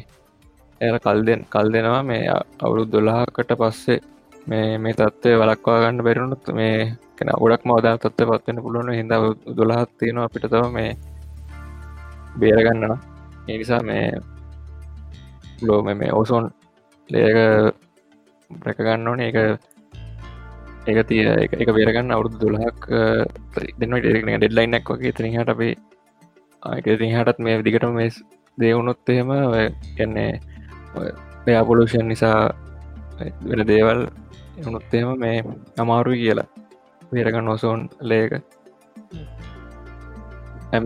[0.81, 2.03] ඇල කල් දෙෙන් කල් දෙනවා.
[2.03, 2.23] මේ
[2.65, 3.99] අවුරුදු දොළහකට පස්සේ
[4.47, 6.75] මේ මේ තත්ත්වය වලක්වා ගන්න බැරිුණුත් මේ
[7.17, 8.91] කෙන ගොඩක් මවදා තත්ව පත්වන්න පුළුවන්.
[8.99, 9.11] හිද
[9.57, 10.91] දොළහත් තියෙනවා අපිට තව මේ
[12.39, 12.93] බේරගන්නන
[13.47, 14.05] ඒ නිසා මේ
[15.67, 16.45] ලෝ මේ ඕසෝන්
[17.09, 17.37] ලේක
[18.51, 19.19] රැකගන්න ඕන.
[19.19, 19.37] එක
[20.87, 21.23] එක තිය
[21.53, 22.83] එක බේරගන්න අවුරුදු දුලහක්
[23.79, 25.73] දෙන්න ඩෙරෙන ඩෙඩ්ලයින්නක් වගේ තරිහට අපේ
[26.63, 28.09] ආයක හටත් මේ දිගට මේ
[28.57, 29.31] දේවුණොත් එහෙම
[29.95, 30.31] කියන්නේ
[31.45, 32.39] පයාපොලූෂන් නිසා
[33.43, 33.99] වෙන දේවල්
[34.59, 35.37] එවුණොත් එහෙම මේ
[35.77, 36.47] අමාරු කියලා
[37.11, 38.31] බේරගන්න ඔසෝන් ලේක
[40.73, 40.85] ඇම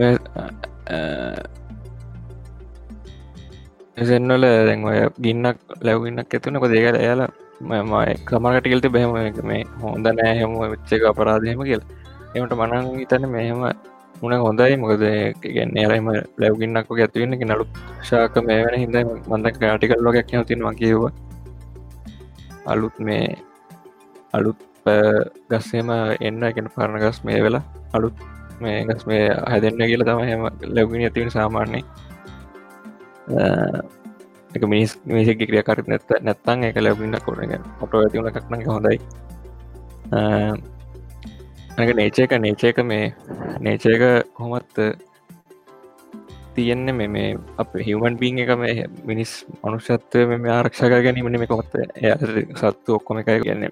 [3.98, 7.24] එසෙන්වල දැන් ඔය ගින්නක් ලැවගන්නක් ඇතුනක දේකල එයාල
[7.70, 9.12] මයි කමරටකල්ත බැහම
[9.50, 11.82] මේ හොඳ නෑ හෙම වෙච්චක අපරාධයම කියල.
[12.36, 13.62] එමට මනං හිතන මෙහෙම
[14.22, 14.74] මුණ හොඳයි.
[14.84, 15.04] මොකද
[15.46, 16.08] ගැන්න එලම
[16.42, 17.66] ලැවගින්නක් ඇතිවන්න නලු
[18.10, 18.98] ශාක මේ වෙන හිද
[19.30, 21.02] මන්දක් ආටිකල්ලෝගයක් තිනවා කියව
[22.66, 23.38] අලුත් මේ
[24.34, 24.60] අලුත්
[25.50, 25.90] ගස්සේම
[26.20, 27.64] එන්න එකෙන පරණ ගස් මේ වෙලා
[27.94, 28.16] අලුත්
[28.62, 30.44] මේ ගස් මේ හැදන්න කියල තම හෙම
[30.76, 31.84] ලැබිනි ඇතිවෙන සාමාන්‍යය
[34.56, 38.98] එක මිනිස් මිසි ක්‍රිය කරත් නැත්ත නැත්තන් එක ලැබින්න කොරගෙන ඔට ඇතිවුණ එකක්න හොඳයි
[41.78, 43.14] ඇක නේචයක නේචයක මේ
[43.60, 44.04] නේචයක
[44.34, 44.76] කොහොමත්
[46.56, 49.32] තියෙන්නේ මෙ මේ අප හිවමන් බීන් එක මේ මිනිස්
[49.64, 52.12] මනුෂත්වය මෙ ආරක්ෂක ගැනීමන මේ කොමත් ය
[52.56, 53.68] සත්තු ඔක්කොම එකයි කියන්න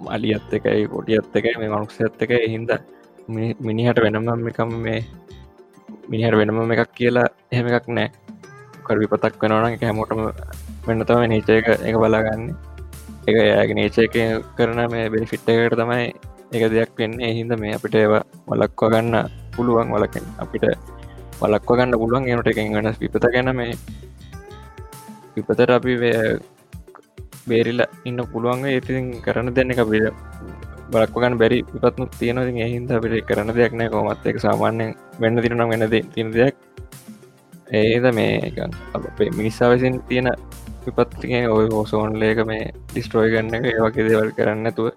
[0.00, 2.74] මලියත් එකයි පොටියත් එකයි මේ මනුක්ෂත් එක හින්ද
[3.60, 5.04] මිනිහට වෙනම එකම මේ
[6.08, 8.27] මිනිහට වෙනම එකක් කියලා එහෙම එකක් නෑ
[8.88, 10.20] කර විපතක් වෙනවන එක හැමෝටම
[10.86, 12.42] වෙන්නතම නීචය එක එක බලාගන්න.
[13.28, 14.14] එක යාගේ නේචයක
[14.56, 16.04] කරන මේ බෙනිෆිට්ටකට තමයි
[16.54, 17.32] එක දෙයක් වෙන්නේ.
[17.38, 19.16] හින්ද මේ අපිට ඒවා වලක්ව ගන්න
[19.54, 20.64] පුළුවන් වලකෙන් අපිට
[21.40, 23.74] වලක්ව ගන්න පුළුවන් එනට එකෙන් වෙනස් විපත ගැන මේ
[25.34, 25.94] විපතට අපි
[27.48, 30.08] බේරිල ඉන්න පුළුවන් ඒතින් කරන දෙන්න එක පිට
[30.92, 33.92] බලක්වගන්න බැරි විපත්නු තියෙනති එහින්ද අපිට කරන දෙයක් නෑ.
[33.92, 36.56] කොමත් එක සාමාන්‍යයෙන් වෙන්න තිරනම් වෙනද තින දෙයක්.
[37.70, 38.52] ඒද මේ
[38.94, 40.32] අපේ මිනිස්සා විසින් තියෙන
[40.86, 44.88] විපත්තිය ඔය හෝසෝන් ලේක මේ ඩිස්ට්‍රෝයි ගන්න එක ඒවගේ දේවල් කරන්න තුව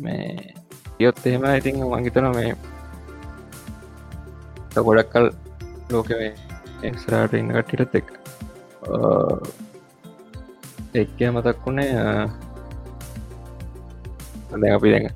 [0.00, 0.54] මේ
[1.00, 2.56] යොත් එහෙම ඉතින් මංහිතන මේ
[4.78, 5.30] ගොඩක් කල්
[5.90, 6.10] ලෝක
[6.82, 8.08] එක්ස්රාට ඉන්න කට්ටිටත් එක්
[10.94, 11.92] එක්කය මතක් වුණේ
[14.52, 15.08] දැන් අපි දැන්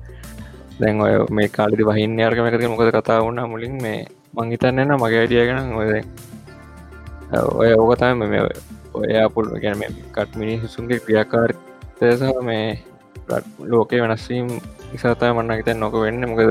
[0.79, 3.99] දැන් ඔය මේ කාලිදි වහින්න අර්ගම එකති මොකද කතා වුණ මුලින් මේ
[4.33, 5.89] මංහිතන්නන්න මගේ අඩියගෙන ඔය
[7.55, 8.43] ඔය ඕකතම මේ
[8.93, 9.81] ඔය අපපුල් ගැන
[10.11, 12.65] කට් මිනි හිසුන්ගේ ක්‍රියාකාර්තය සහ මේ
[13.65, 14.47] ලෝකේ වෙනස්වීම්
[14.91, 16.23] නිසාතය මන්න හිතන් නොක වෙන්න.
[16.25, 16.41] මොකද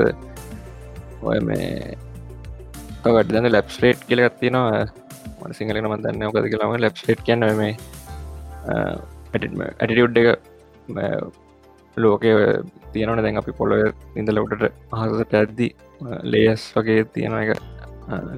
[1.23, 1.97] ඔය මේ
[3.05, 4.85] වට දන්න ලැබ්ස්ලේට් කියල ගත්තිනවා
[5.39, 7.73] මට සිංහලන මදන්න ඔකද කියලාම ලැබ්ස්ලේට් කියන්න මේ
[9.33, 10.29] ඇටිටියුඩ් එක
[11.97, 12.33] ලෝකය
[12.93, 15.67] තියනවන දැන් අපි පොළොව ඉඳලවටට අහසට ඇද්දි
[16.23, 17.51] ලේස් වගේ තියෙන එක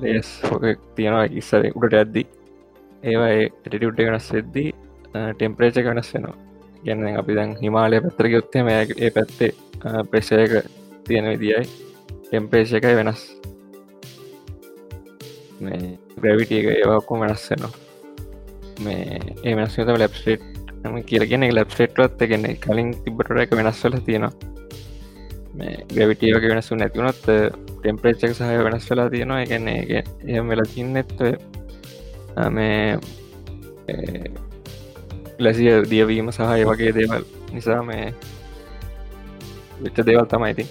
[0.03, 0.29] ලේස්
[0.95, 2.23] තියෙනවා ඉස්සර උඩට ඇද්දි.
[3.03, 4.69] ඒවා ඇටිටියුඩ් වෙනස් වෙද්දී
[5.37, 6.35] ටෙම්පරේච වෙනස් වෙනවා.
[6.85, 9.51] ගැන අපි දැන් හිමාලය පැත්තර යොත්තේම ඒ පැත්තේ
[10.11, 10.53] ප්‍රේශයක
[11.07, 11.63] තියෙන විදියි
[12.27, 13.21] ටෙම්පරේෂ එකයි වෙනස්.
[15.63, 17.73] මේ ග්‍රවිටිය එක ඒවාක්කෝ වෙනස් වෙනවා.
[18.85, 20.43] මේ ඒ වෙනස් තම ලැබ්ස්ටේට්
[21.09, 24.33] කියලගෙන ලැබ්ස්ටේට්වත් එකගෙන කලින් තිබට එක වෙනස් වල තියෙනවා
[25.53, 27.19] මේ ග්‍රවිටියක වෙනසු නැතිවුණොත්
[27.73, 31.21] ටෙම්පරේච්චක සහය වෙනස් වෙලා තියෙනවා එකන්නේ එහම වෙලා තින්නත්ව
[32.49, 32.97] මේ
[35.39, 38.05] ලැසිය දියවීම සහය වගේ දේවල් නිසා මේ
[39.81, 40.69] විච්ච දේවල් තමයිඉතින්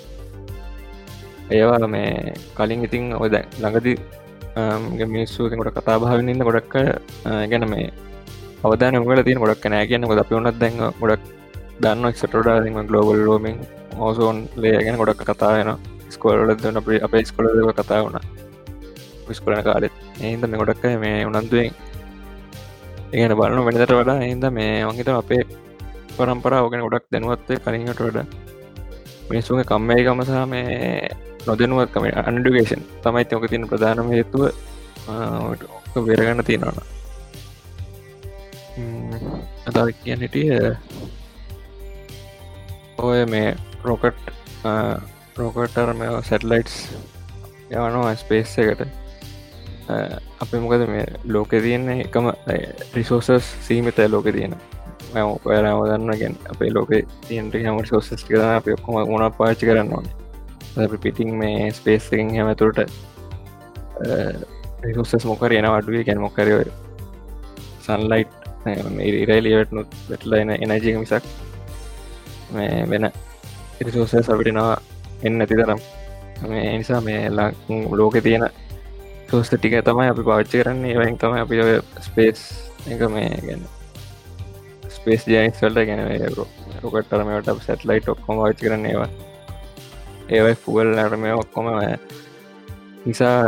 [1.51, 3.95] ඒවා මේ කලින් ඉතින් ඔය දැ ළඟදි
[5.09, 6.75] මිනිස්සුකට කතා භාවනන්න ගොඩක්
[7.51, 7.87] ගැන මේ
[8.65, 11.25] අවධාන මල තින ගොඩක් නෑ කියන්න ගොද අපි වනත් දැන් ගොඩක්
[11.81, 13.57] දන්න එක්ටඩාම ගලෝබල් ලෝමින්
[13.99, 15.71] ඕසෝන් ලේ ගැන ගොඩක් කතායන
[16.11, 16.51] ස්කෝලද
[16.81, 18.21] අප අපේ ස්කොලදව කතා වුණ.
[19.29, 19.93] විස්කොලන කාලෙත්.
[20.21, 21.71] ඒන්ද මේ ගොඩක් මේ උනන්දුවෙන්
[23.13, 25.43] ඒගන බලනු වෙනදට වඩා ඒන්ද මේ වගේත අපේ
[26.17, 28.27] පරම්පරාව ගැන ගොඩක් දැනුවත්තේ කලින්ට වඩ.
[29.31, 31.09] මිනිස්සුගේ කම්මේකම සහ මේ
[31.47, 34.43] නොදනුවත්කම අන්ඩුගේෂන් තමයි තෝක තින ප්‍රධානම හේතුව.
[35.95, 36.79] වෙරගන්න තියෙනවන
[39.69, 40.77] අදා කියන්න හිටිය
[43.03, 44.31] ඔය මේ රොකට්
[45.37, 46.75] රෝකටරම සැටලයිටස්
[47.71, 48.83] යවනවා ස්පේස් එකට.
[50.41, 52.31] අපි මොකද මේ ලෝක තියන්නේ එකම
[52.95, 54.55] රිසෝසස් සීමිත ලෝක තියෙන.
[55.15, 56.95] ඔයාලා දන්න ගැන් අපේ ලෝක
[57.27, 60.99] තියන්ට හම සෝසස් කරන අප ඔක්කොම ගුණ පාචි කරන්න ඕනේ.
[60.99, 62.79] පිටිං මේ ස්පේස් එකින් හැමතුරට
[64.85, 66.61] රිසුස්සස් මොකර එන අඩුවේ ගැන මොකරය
[67.81, 68.33] සන්ලයිට්
[69.01, 71.27] ඉරයිලියට නුත් වෙටලයින එනජක මිසක්
[72.53, 73.09] මේ වෙන
[73.81, 74.77] ඉරිසෝසය සවිටනවා
[75.23, 75.81] එන්න ඇති තරම්.
[76.45, 77.31] මේ නිසා මේ
[77.93, 78.49] ලෝක තියෙන
[79.31, 80.99] සෝස්ත ටික තමයි අපි පාච්චි කරන්නේ.
[80.99, 81.57] වයින් තම අපි
[82.01, 82.41] ස්පේස්
[82.89, 83.63] එක මේ ගැන
[84.93, 86.01] ස්පේස් ජයිස් වල්ට ගැන
[86.83, 89.11] රොකටරමට සැටලයිට් ඔක්කොම වාචි කරන්නේවා
[90.31, 91.67] ඒවයි ෆුවල් නටම ඔක්කොම
[93.07, 93.39] නිසා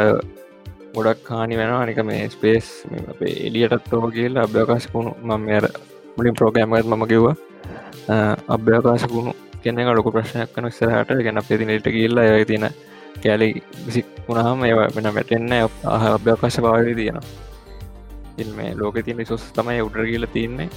[0.94, 2.66] ගොඩක් කානි වෙන අනික මේ ස්පේස්
[3.10, 5.66] අපේ එලියටත් ඕ කියල අභ්‍යකාශකුණු මම අර
[6.16, 7.36] මුලින් ප්‍රෝගෑමත් මම කිව්වා.
[8.48, 9.32] අභ්‍යකාශකුණු
[9.62, 12.68] කෙනෙක ලොක ප්‍රශ්නයක් කන ස්රහට ගැන පෙතිනට කියල්ල ඇය තියෙන
[13.22, 13.48] කෑලි
[13.86, 15.52] විසි වුණහම ඒවා වෙන මැටෙන්න
[15.86, 17.24] අහ අභ්‍යකාශ භාවය තියෙනවා.
[18.39, 20.68] ඉල් මේ ලෝක තියන සොස් තමයි උඩර කියල තියන්නේ.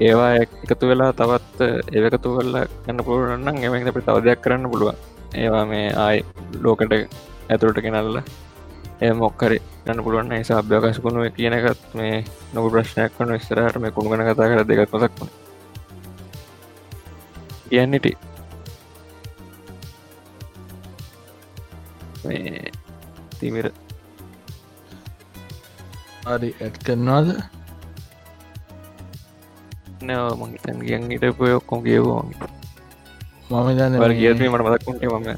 [0.00, 1.60] ඒවා එකතු වෙලා තවත්
[1.92, 4.96] ඒවකතු වෙල්ලා ගන්න පුළුවන්න්න එමට අපි තවදයක් කරන්න පුළුවන්.
[5.34, 6.24] ඒවා මේ ආයි
[6.62, 6.92] ලෝකට
[7.50, 8.18] ඇතුළට කෙනල්ල
[9.00, 12.24] ඒ මොක්කරි ගන්න පුළුවන් නිසා අභ්‍යකාශකුණුව කියන එකත් මේ
[12.54, 15.43] නොක ප්‍රශ්නයක් වන ස්තරට මේ කුණු ගන කතා කර දෙගත් මසක් වන
[17.68, 18.06] කියන්නට
[22.24, 22.72] මේ
[23.38, 23.66] තිමිර.
[26.24, 27.28] හරි ඇත් කරනවාද?
[30.06, 35.28] නෑ මංතන් ගියන් ඉටපය ඔක්කොම් කියවෝ මම දන්න කියීමට මතක්කුන්ට මම.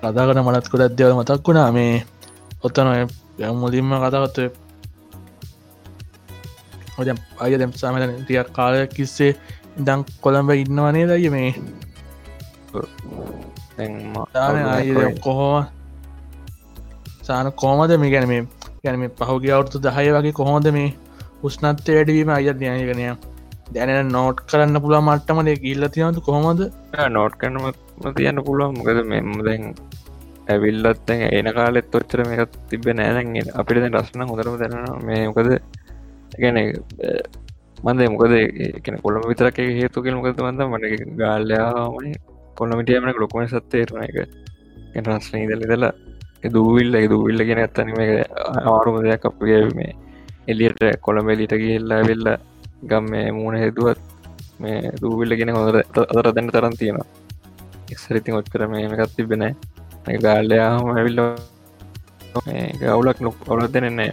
[0.00, 1.70] කතාකට මනත්කොට අධ්‍යවල මතක් වුණා.
[1.76, 1.94] මේ
[2.64, 2.88] ඔත්තන
[3.60, 4.38] මුලින්ම කතාගත්ත
[6.98, 7.08] ඔය
[7.44, 9.32] අය දෙම් සාමන ටියක් කාලයක් කිස්සේ
[9.76, 11.50] ඉදං කොළඹ ඉන්නවනේ දය මේ
[13.76, 15.56] අය කොහෝ
[17.22, 18.42] සාන කෝමද මේ ගැන මේ
[18.84, 20.90] ගැන මේ පහුගේ අවුත්තු දහය වගේ කොහොද මේ
[21.42, 23.08] උස්නත්ය වැඩවීම අය ඥායකනය
[23.74, 26.60] දැන නෝට් කරන්න පුළා මට්ටමට ගිල්ල තියනතු කොහොමද?
[27.10, 27.64] නෝට් කරනම
[28.16, 28.76] තියන්න පුළුවන්.
[28.78, 29.64] මොකද මෙම දැන්
[30.48, 34.76] ඇවිල්ලත් එන කාලෙත් ඔච්චර මේක තිබ නෑනගේ අපිට දැන් රස්න හොඳරම දැන
[35.06, 35.50] මේ මොකද?
[36.38, 36.56] ගැන
[37.76, 41.96] මන්ද මොකද එකන කොළම විතරක හේතුකෙන මොකද මන්ද මට ගාල්ලයාම
[42.56, 44.16] කොළමිටියමන ලොකොම සත්තේරන එක
[45.04, 45.92] රස්න ඉදල දෙලා
[46.50, 48.00] දූවිල්ල දූවිල්ල ගෙන ඇත්තනීම
[48.66, 49.92] ආරුම දෙයක් අපගේ මේ
[50.48, 52.26] එලියට කොළඹෙලිට ගිල්ලා වෙල්ල
[52.84, 54.00] ගම් මේ මූුණ හෙදුවත්
[54.60, 55.68] මේ දූවිල්ලගෙන හොඳ
[56.02, 57.06] අදර දැන්න තරන් තියෙනවා
[57.90, 59.46] එක්සරිතින් ඔච්චර මේකත් තිබෙන
[60.18, 61.22] ගාල්ලයාහම ඇවිල්ල
[62.80, 64.12] ගවුලක් නොක් ඔලත් දෙනන්නේ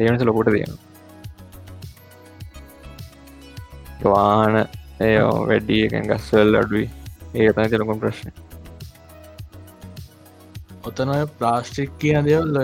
[0.00, 0.89] ඒනස ලොකොට තියෙනවා
[4.04, 4.56] වාන
[5.00, 5.18] ඒ
[5.48, 6.86] වැඩ්ඩිය එකෙන් ගස්වල් අඩුයි.
[7.34, 8.32] ඒ තන චලකුම් ප්‍රශ්න.
[10.84, 12.58] ඔතන ප්ලාස්ටික් කියන දෙවල්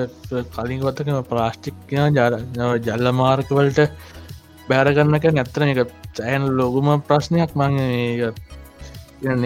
[0.55, 2.39] කලින් ගොත්තකම ප්ලාස්ටික් කියන ජර
[2.87, 3.81] ජල්ල මාර්කවලට
[4.69, 5.81] බෑරගන්නක නැත්තන එක
[6.17, 7.53] සෑන් ලොගුම ප්‍රශ්නයක්.
[7.55, 7.75] මං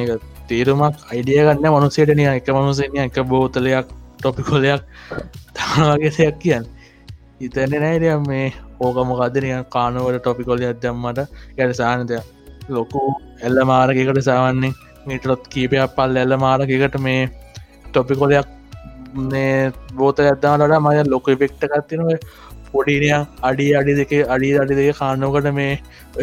[0.05, 3.87] එක තේරුමක් අයිඩිය ගන්න මනුසේටනය එක මනුසේනය එක බෝතලයක්
[4.19, 4.83] ටොපිකොලයක්
[5.55, 6.67] තනවාගේ දෙයක් කියන්න.
[7.41, 8.49] හිතන්න නෑරය මේ
[8.81, 11.21] ඕක මොකදනය කානුවට ටොපිකොල අදම්මට
[11.57, 12.21] ගැට සානතය
[12.69, 13.03] ලොකු
[13.43, 14.77] එල්ල මාරකකට සාවන්නේ
[15.07, 17.27] මිටලොත් කීපයක් පල් එල්ල මාරකකට මේ
[17.87, 18.49] ටොපිකොලයක්
[19.95, 22.11] බෝත ඇදදානට මය ලොක පෙක්ට කත්තිනව
[22.73, 23.11] පොඩිනය
[23.43, 25.73] අඩි අඩි දෙක අඩි අඩි දෙක කාන්නෝකට මේ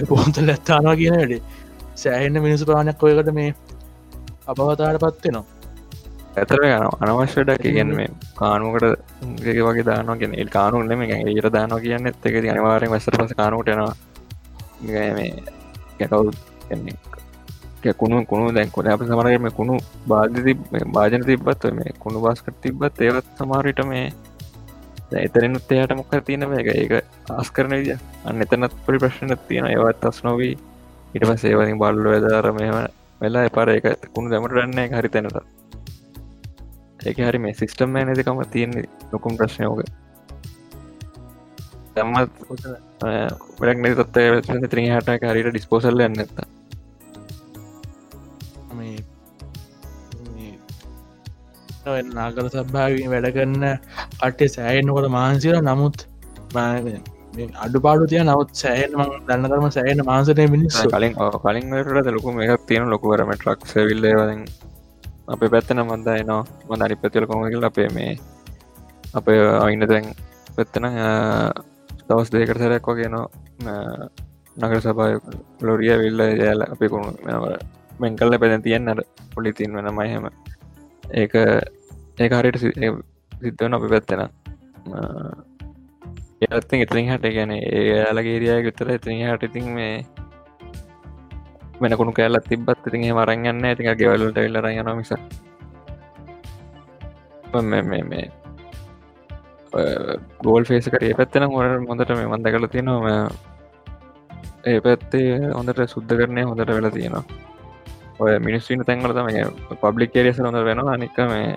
[0.05, 1.41] පොන්තල ඇත්තානවා කියන වැඩේ.
[1.95, 3.53] සෑහෙන්න මිනිසු ප්‍රාණයක් ඔයකට මේ
[4.47, 5.56] අපවතාට පත්වෙනවා
[6.37, 8.85] ඇතර යන අනවශ්‍යඩක් ඉගෙන් මේ කානුවකට
[9.43, 12.07] ගේ වගේ දානවා ගෙන ඒ කානු නෙම ඒර දානවා කියන්න.
[12.07, 13.93] එත් එක අනිවාරෙන් වස්සර පස කානුටනවා
[15.17, 15.29] මේ
[15.99, 16.37] ගැකවුත්
[16.67, 19.75] කියන්නේ කුණු කුණු දැන්කොට අප සමරගම කුණු
[20.07, 20.37] බාධ
[20.95, 24.05] භාජන තිබත් මේ කුණු බාස්කට තිබත් ඒවත් සමාරිට මේ
[25.17, 26.93] එතරනුත් එයාට මොක්ක තියෙන එක ඒක
[27.31, 30.55] ආස්කරන විදිය අන්න එතනත් පොඩි ප්‍රශ්න තියෙන ඒවත් අස් නොවී.
[31.15, 32.75] ඉට පස් ඒවලින් බල්ලු වෙදාර මෙම
[33.21, 34.97] වෙලා එපාර එක කුණු දැමට රන්න.
[34.97, 35.56] හරි තැනත
[37.07, 39.81] ඒක හරි මේ සිිස්ටම් නදකම තියෙන්නේ ලොකුම් ප්‍රශ්නයෝක
[41.95, 42.31] දැම්මත්
[43.01, 46.45] වැඩක් නැ තත්ත ත්‍රී හට හරිට ඩිස්පෝසල්ල යන්න ඇත්ත
[52.13, 53.65] නාගර සභාව වැඩ කරන්න
[54.21, 56.07] අටේ සෑයනකොට මාන්සිර නමුත්
[57.65, 58.95] අඩු පාඩු තිය නවත් සෑහන
[59.27, 64.41] දන්න කරම සෑහන මාසනය මිනිස් කලින් කලින් ට ලොකු එකක් තියෙන ලොකුවරම ට්‍රක් විල්ලවලින්
[65.27, 68.11] අපේ පැත්තන මන්දයි නවා මඳ අනි පැතිල කොමකල් අපේ මේ
[69.13, 70.05] අපේ අයින්න දැන්
[70.55, 70.87] පැත්තන
[72.07, 73.27] දවස් දෙකට සැරැක් වගේ නවා
[74.57, 75.13] නගර සභාය
[75.61, 77.11] ලොරිය විල්ල යාල අපි කුණු
[77.99, 79.01] මෙන් කල්ල පැද තියන්නට
[79.33, 80.29] පොලි තින් වෙන මයහෙම
[81.13, 81.35] ඒක
[82.19, 84.23] ඒ හරියට සිද්ධවන අපි පැත්තෙන
[86.45, 89.93] ඒත්ති ඉතින් හට ගැන ඒ යාලගේරයා විතර ඉතින් හට ඉතින් මේ
[91.81, 95.11] වෙනකුණු කෑල්ල තිබත් ඉතින් මරගන්න ඇතික ගෙවලට වෙල්ල රයන මිස.
[97.53, 98.25] මේ
[100.45, 103.19] ගෝල් ෆේස කරේ පැත්තෙන හොට මොඳට මේ මන්ද කල තියෙනවා
[104.69, 107.23] ඒ පැත්තේ හොඳට සුද්ද කරනය හොඳට වෙලා තියෙනවා.
[108.19, 109.29] ඔය මිනිස්සින තැන්වල තම
[109.81, 111.49] පබ්ලික් ඒරියස හොඳ වෙන අනික මේ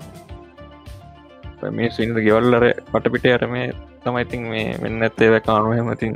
[1.78, 3.66] මිනිස්සිනද ගෙවල්ලර පටපිට අර මේ
[4.04, 6.12] තමයිඉතින් මේ වෙන්න ඇත්තේව කානුවහමතින්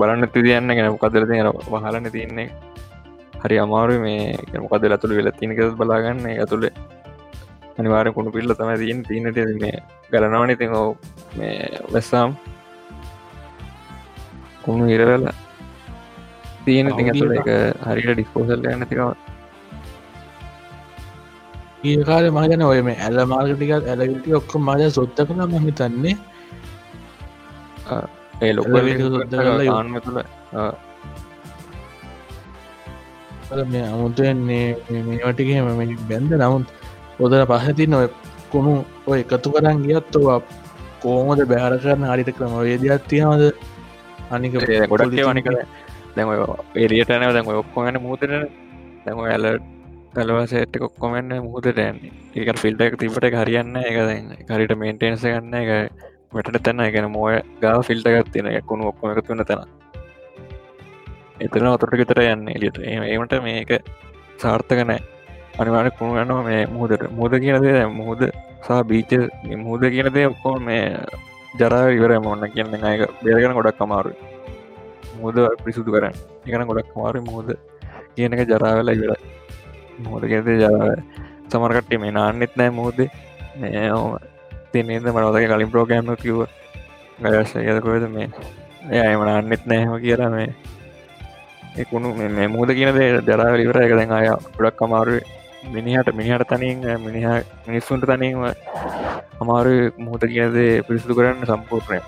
[0.00, 2.48] බලන්න තිදියන්න ගැන කදර තියෙන වහලන්න තියන්නේ.
[3.42, 4.20] හරි අමාරු මේ
[4.64, 6.26] මොකද ඇතුළ වෙලා තිනක බලාගන්න.
[6.34, 6.74] ඇතුළේ
[7.78, 9.76] අනිවාර කුණු පිල්ල තම තියෙන් තිනට මේ
[10.12, 10.88] ගලනවන ඉතින් හෝ
[11.38, 11.56] මේ
[11.94, 12.30] වෙස්සාම්
[14.64, 15.34] කුණු හිරවෙලා
[16.64, 17.50] තියෙන ති ඇතුළ එක
[17.88, 19.02] හරිට ඩිස්පෝසල් යන්න තිකව
[21.90, 26.16] ඒකාල මගන ඔය මේ ඇල්ල මාර්ගටිකත් ඇලවිටි ඔක්කො මජ සොත්ත කළ මහිතන්නේ
[28.42, 28.66] ඒ ලොක
[29.76, 30.18] ආන්ම තුළ
[33.66, 34.76] මේ අමුතුවන්නේ
[35.08, 35.68] මේවටිකම
[36.08, 36.66] බැන්ද නමුත්
[37.20, 38.06] ඔොදර පහති නොය
[38.50, 38.72] කුණු
[39.06, 40.40] ඔය එකතු කරන් ගියත්තුවා
[41.02, 43.44] කෝමද බෑර කරන්න හරිත ක්‍රම වේදයක් තියනවද?
[44.30, 44.52] අනික
[44.88, 45.48] ගොඩක් වනික
[46.16, 46.28] දැම
[46.76, 48.32] එරියටනව දැම ඔක්කොගන්න මුූතර
[49.04, 49.46] දැම ඇල
[50.14, 55.70] කලවසට කොක්කොමන්න මුහදට ඒක ෆිල්ට එක තිබට හරියන්න එක හරිට මේන්ටේන්ස ගන්න එක
[56.32, 59.62] වැට තැන්න එකන මෝය ගා ෆිල්ට ගත්තින කුණු ඔක්කොම එකතු වන්න තැන
[61.40, 62.48] එතන ඔතට ගෙතර යන්න.
[62.56, 63.70] එලියට ඒමට මේක
[64.42, 65.00] සාර්ථක නෑ.
[65.58, 68.22] අනිවාට කුණු ගන්නවා මේ මුහදට මුද කියනදේ මුහද
[68.64, 69.12] සහ බීච
[69.64, 70.82] මුහද කියනදේ ඔක්කෝ මේ
[71.60, 74.12] ජරා ඉවර මොන්න කියන්න එක බේරගෙන ගොඩක් අමාරු
[75.22, 76.14] මුද පිරිසුදු කරන්න.
[76.46, 77.48] එකන ගොඩක් අමාරු මුහද
[78.16, 79.12] කියනක ජරාවෙල ඉවර
[80.06, 80.90] මුහද කියද ජරාව
[81.50, 82.98] සමරකට්ටි මේ නාන්නෙත් නෑ මුහද.
[84.72, 86.40] තිනද මනවතක කලින් ප්‍රෝගෑම කිව්ව.
[87.24, 88.28] ගයශ යදකොද මේ?
[88.92, 90.48] එයම නාන්නෙත් නෑම කියලා මේ
[91.76, 95.16] එකුණු මේ මුහද කියනදේ ජරාව ඉවර එක දැන් අය ගොඩක් අමාරු
[95.74, 97.26] මිනිහට මිනිහට තනින් මිනිහ
[97.66, 98.44] මිනිස්සුන්ට තනින්ම
[99.42, 102.00] අමාරු මුහද කියනදේ පිරිසිදු කරන්න සම්පූර්ණය.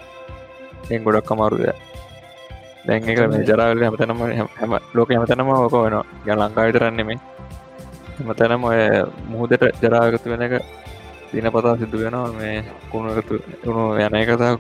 [0.90, 1.65] එ ගොඩක් අමාරුද?
[2.86, 4.23] දැන් එක මේ ජරාවල හැමතනම
[4.59, 6.05] හැම ලෝක හැමතනම ඕක වෙනවා.
[6.24, 7.19] ගැ ලංකාවිතරන්නෙමේ
[8.16, 8.81] හැමතැනම ඔය
[9.32, 10.55] මුහදට ජරාගතු වෙන එක
[11.32, 12.32] දින පතා සිදු වෙනවා.
[12.39, 13.35] මේ කුණුගතු
[13.66, 14.53] උුණු යන එකතා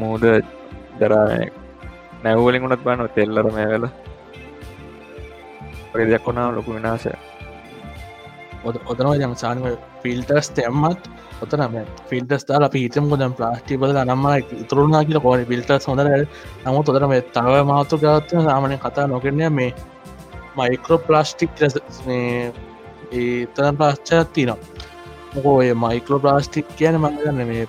[0.00, 0.24] මුහද
[1.00, 1.26] ජරා
[2.24, 3.96] නැව්වලින් උනත් බන්න තෙල්ලර මේ වෙලා
[5.98, 7.06] ඔය දෙයක් වුණා ලොකු විනාශ
[8.64, 9.64] ඔතනව යම් සානක
[10.02, 11.08] ෆිල්ටර්ස් තෙම්මත්
[11.42, 11.76] ඔතනම
[12.08, 14.26] ෆිල්ටස් දාල අපි හිතම ගොදම් ප්ලාස්ටිබල නම්ම
[14.56, 16.02] ඉතුරුණා කියල කෝන පිල්ටස් හොඳ
[16.64, 19.70] නමුත් තොතරම තව මාතු ගත්ව සාමනය කතා නොකරනය මේ
[20.58, 21.50] මයිකරෝ ප්ලාස්ටික්
[23.12, 24.58] ඒතරම් පාශ්චාත් තිනවා
[25.34, 27.64] මොකෝ ඔය මයිකලෝ ප්ලාස්ටික් කියන මගන්න මේ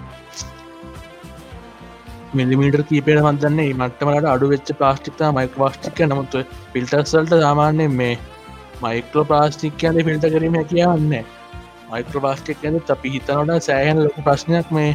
[2.34, 6.40] මිලිමිට කීපයට මදන්නේ මටමට අඩු වෙච්ච ප්ලාස්ටික්ත මයික වාස්ටික නමුත්
[6.74, 8.16] පිල්ටර්සල්ට සාමාන්‍යය මේ
[8.82, 11.14] මයිකලෝ ප්ලාස්ටික් කියන්න පිල්ට කරීම කියන්න
[11.92, 14.90] මයික්‍රෝපාස්ටික් ඇද අපි හිතනට සෑහන් ලොක ප්‍රශ්නයක් මේ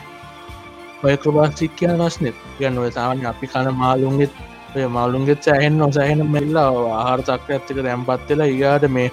[1.03, 4.43] මයික්‍රෝපාස්ටික් කියන ප්‍රශ්නෙත් ගන්න ඔය සාමාන්‍ය අපි කන මාලුන්ගෙත්
[4.75, 9.09] ඔය මාලුන්ගෙත් සෑහෙන් නොසෑහෙන මෙල්ලා ආහාර තක්ක ඇත්තක දැම්පත්වෙලා ඒගාට මේ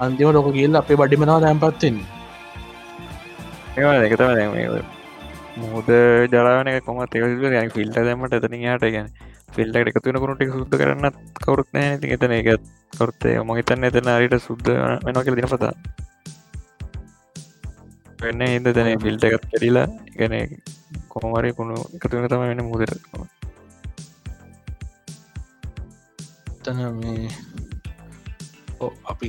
[0.00, 2.08] අන්තිම ලොක කියල්ල අපේ බඩිමනාව දැම්පත්වෙන්නේ
[3.80, 4.99] ඒ එකතම දැ
[5.62, 5.88] මුහද
[6.32, 7.22] ජලාන කොම තෙක
[7.74, 9.08] ෆිල්ට දැමට එතන යාට ගැන
[9.54, 11.06] ෆිල්ට එකතුන කරුට සුද්ද කරන්න
[11.38, 11.98] කවරුත් නෑ.
[12.00, 12.48] ති එතන එක
[12.92, 14.66] කොරත්තේ මහිතන්න එතන අරිට සුද්ද
[15.04, 15.74] වෙන කියල දින පතා
[18.20, 19.86] වෙන්න හිද තැන ෆිල්ට එකත් කැඩිලා
[20.18, 20.34] ගැන
[21.08, 22.92] කොමරි කුණු එකතුන තම වෙන මුදර
[26.64, 27.30] තන මේ
[29.10, 29.28] අපි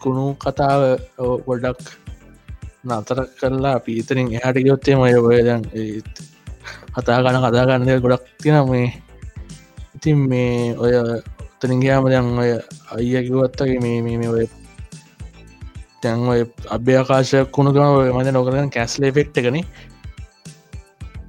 [0.00, 0.82] කුණු කතාව
[1.46, 1.84] ගොඩක්
[2.84, 5.62] නතර කරලා අපි ඉතරින් එහට ගයොත්තේ මය ඔය දැන්
[6.94, 8.88] කතා ගන කතා ගන්නය ගොඩක් තින මේ.
[9.96, 10.92] ඉතින් මේ ඔය
[11.52, 12.50] උතරින්ගයාම දැන් ඔය
[12.92, 14.46] අයිය කිවත්තගේ මේ මේ ඔය
[16.02, 16.40] තැන් ඔය
[16.70, 19.60] අභ්‍යකාශ කුණු ගම මද නොකරන කැස්ල ෆෙක්ට එකන.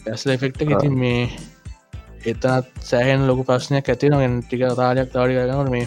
[0.05, 1.21] කැස්ල ෆෙක්ට ඉතින් මේ
[2.25, 2.45] එතත්
[2.81, 5.85] සෑහන් ලොකු ප්‍රශ්නයක් ඇති නො ටික තාලයක් තාඩි ගනට මේ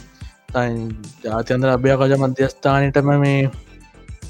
[1.24, 3.38] ජාතියන්දර අභ්‍යකාශ මධ්‍යස්ථානයටම මේ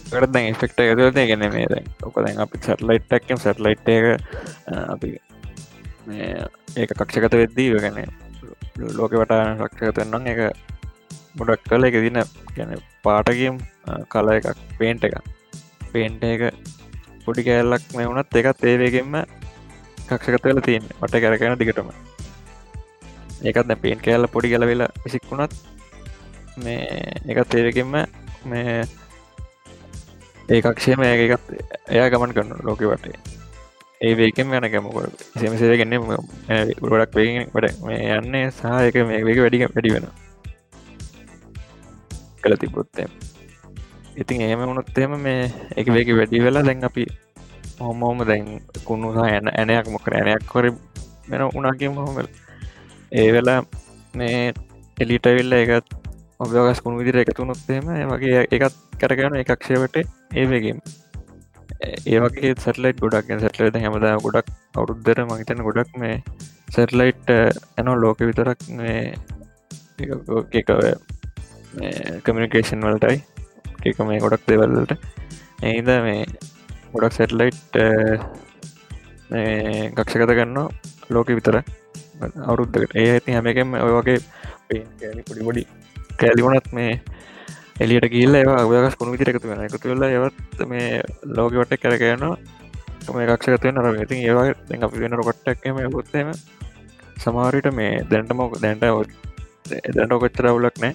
[0.05, 4.05] කට දැන් ෆෙක්ට ඇතුලත ගෙන මේ දැන් ඔක දැන් අපි සැටලයිට් ක්කම් සැටලයිට් එක
[4.87, 5.11] අපි
[6.77, 7.99] ඒක කක්ෂකත වෙද්දී ගැන
[8.93, 10.41] ලෝක වටා රක්ෂකත වෙන්නම් එක
[11.37, 12.21] ගොඩක් කල එක දින
[12.57, 13.61] ගැන පාටගම්
[14.09, 15.15] කල එකක් පේන්ට එක
[15.93, 16.43] පේන්ට එක
[17.25, 19.15] පොඩි කෑල්ලක් මේ වුණත් එකත් ඒවගෙන්ම
[20.09, 21.89] කක්ෂකත වෙල තියෙන් වට කැරකෙන දිගටම
[23.43, 25.57] ඒකත් පේන් කෑල්ල පොඩි කලවෙලා විසික් වුණත්
[26.59, 26.85] මේ
[27.31, 27.97] එකත් ඒවගෙන්ම
[28.45, 28.77] මේ
[30.49, 31.57] ඒකක්ෂයම ඒකත්
[31.89, 33.35] එයා ගමන් කරන්න ලෝක වටේ.
[34.01, 34.97] ඒ වේකෙන් යන කැමක
[35.35, 36.03] සෙමසර ගන්න
[36.83, 40.07] ගොඩක් වේ වැඩ මේ යන්නේ සහ එක මේ වේක වැඩික වැඩි වෙන
[42.43, 43.07] කළ තිබොත්තේ
[44.17, 45.47] ඉතින් ඒම වුණොත්තේම මේ
[45.77, 47.07] එක වේක වැඩි වෙලා දැන් අපි
[47.81, 48.51] හොමෝම දැන්
[48.85, 50.69] කුණුසා ඇන ඇනයක් මොකර ඇනයක් හොර
[51.29, 52.29] වෙන උනාකිම හොමල්
[53.13, 53.61] ඒ වෙලා
[54.15, 54.53] මේ
[54.99, 55.97] එලිට වෙල්ල එකත්
[56.41, 59.97] ඔබගස් කුණු විදිර එකතුනොත්තේම වගේ එකත් කරගන එකක්ෂයවට
[60.35, 60.79] ඒවගේම්
[61.83, 66.17] ඒ වගේ සැටලයිට් ගොඩක් සැටලට හැමදා ගොඩක් අවුරුද්දර මහිතන ගොඩක් මේ
[66.75, 69.15] සැටලයිට් ඇනෝ ලෝක විතරක් මේ
[70.53, 70.81] එකව
[72.25, 73.17] කමිනිකේෂන් වලටයි.
[73.85, 74.93] එක මේ ගොඩක් දෙවල්ලට
[75.63, 76.25] එහිද මේ
[76.93, 77.79] ගොඩක් සැටලයිට්
[79.97, 80.59] ගක්ෂකත ගන්න
[81.11, 81.57] ලෝක විතර
[82.21, 84.19] අවුරුද්ධකට ඒ ඇති හැමකම ඔය වගේ
[84.69, 84.83] පේ
[85.29, 85.65] පොඩි පොඩි
[86.21, 86.93] කෑලිවුණත් මේ
[87.81, 90.89] එලියට කියල්ල ඒවා අවයගස් කුණු විතර එකතු වෙන එකතු වෙල්ල ඒවත් මේ
[91.37, 96.35] ලෝකවට කරගයනවා මේ එකක්ෂකතය නර ඉතින් ඒවා දැ අපි වෙන රොකට්ටක්ම ගොත්තම
[97.19, 98.85] සමාරිට මේ දැන්ටමෝක දැන්ට
[99.95, 100.95] දැන්ට කොච්චර අවුලක් නෑ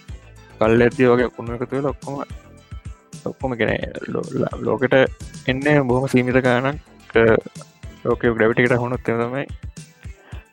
[0.60, 2.24] කල් ඇති වගේ කුණු එකතු වෙල ඔක්කොම
[3.26, 3.72] ඔක්කොම ගෙන
[4.62, 4.96] ලෝකට
[5.46, 6.80] එන්න බොහොම සීමිත ගානක්.
[8.04, 9.46] ලෝක ග්‍රවිටිකට හොුණුත් තමයි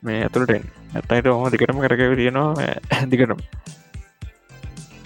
[0.03, 0.53] මේ ඇතුළට
[0.95, 2.55] ඇත්තයිට හොම දිකටම කරකව තියෙනවා.
[3.11, 3.41] දිකටම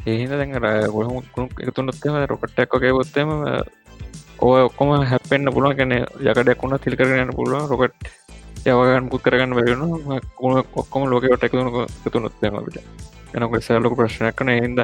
[0.06, 0.52] ඒහිද දැන්
[0.90, 1.20] ගොහම
[1.60, 3.30] එකතුනොත්තම රොකට්ටක් වගේ බොත්තම
[4.40, 8.08] ඕය ඔක්කොම හැපෙන්න්න පුළුවන් කැන යකඩයක් වුණ තිල් කරගන්න පුළුවන් රොකට්
[8.64, 9.82] යවගන්න පුත් කරගන්න බැරන
[10.34, 11.68] කුණ ඔක්කොම ලෝකට එකතුන
[11.98, 12.78] එකතුනොත්තමට
[13.34, 14.80] එනක සෑලොක ප්‍රශ්නයක් කන හිද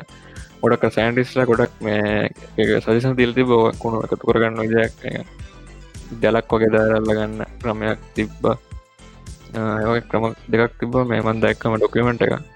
[0.60, 2.28] ගොඩක් සෑන්ඩිස්ලා ගොඩක් මේ
[2.80, 4.94] සජසන් තිල්ති බව කුණු එකතු කරගන්න විදයක්
[6.22, 8.50] ජලක් වගේ දාරල්ල ගන්න ක්‍රමයක් තිබ්බ
[9.54, 12.55] ඒ ක්‍රම දෙකක් තිබ මේ මන් දැක්කම ඩොකමෙන්ට් එක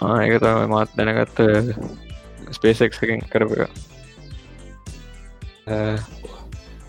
[0.00, 1.38] ඒක තම මාත් දැනගත්ත
[2.50, 3.70] ස්පේසෙක්කින් කරප එක.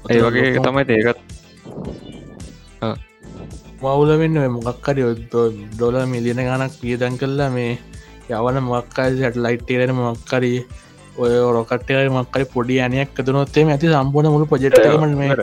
[0.09, 1.19] ඒ වගේ තමයි ඒකත්
[3.81, 5.03] මවුලවෙන්න මොකක්කරි
[5.71, 7.73] ඩොල මිලියන ගනක් පියදැන් කරලා මේ
[8.29, 10.59] යවන මොක්කායි සැට ලයිට්ටේරෙන මොක්කරී
[11.17, 15.35] ඔය රොකට්ටය මක්කරි පොඩි අනයක් තුනොත්තේ ඇති සම්පූර්ණ මුළු පොජෙට්ම මේ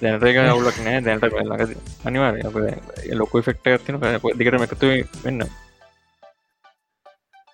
[0.00, 2.34] දැනටක අවුලක් නෑ දැනට ලඟ අනිවාර
[3.14, 4.00] ලොක ෆෙක්ට ඇතින
[4.34, 4.92] දිකට එකතු
[5.22, 5.46] වෙන්න.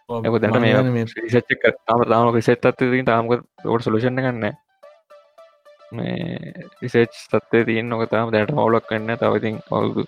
[0.08, 3.32] දැන මේ ශච්චක තම තාම පිසෙත් අත්තිකින් තාමක
[3.66, 4.52] ොට සලූෂණ ගන්න
[5.92, 6.52] මේ
[6.82, 10.04] රිසේච් තත්වේ තියෙන් නොක තාම දැනට මවුලක් කන්න තවතින් අවුදු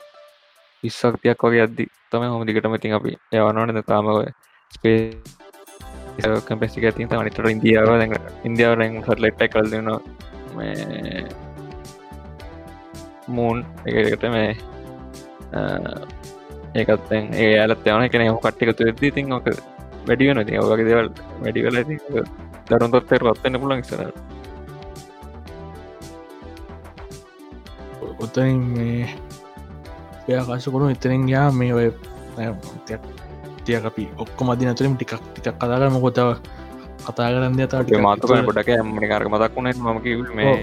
[0.83, 4.09] විස්සක්තියක් වගේ අද්දි තම හොම දිගටම ඉතින් අපි යවනවනද තාමව
[4.73, 4.99] ස්පේ
[6.43, 7.91] කම්පෙස්ටික ඇතින් තමනිට ඉන්දියාව
[8.45, 9.91] ඉන්දියාවරෙන් සටලෙට්ට කල්දන
[13.29, 14.57] මූන් එකට මේ
[16.75, 19.49] ඒකත්තෙන් ඒ ඇලත් යන කෙන හු කට්ටිකතු ඇද තින් ඕක
[20.07, 21.11] වැඩිය නොති ඔගේ දෙවල්
[21.41, 21.97] වැඩි කල ඇති
[22.71, 24.01] දරුන් තොත්තර පත්වන්න පුලන් ඉස්සර
[28.19, 29.07] ඔතනින් මේ
[30.31, 31.89] ආකාශකරුණු එතනින් යා මේ ඔය
[33.65, 36.35] තිය අපි ඔක්කො මදි නතුරින් ටිකක් ටිකක් කදාගර මොකොතව
[37.05, 40.57] කතා කරන්න ත මාතුක ගොඩක ඇමනි කාරක මතක් වුණේ මමකිව මේ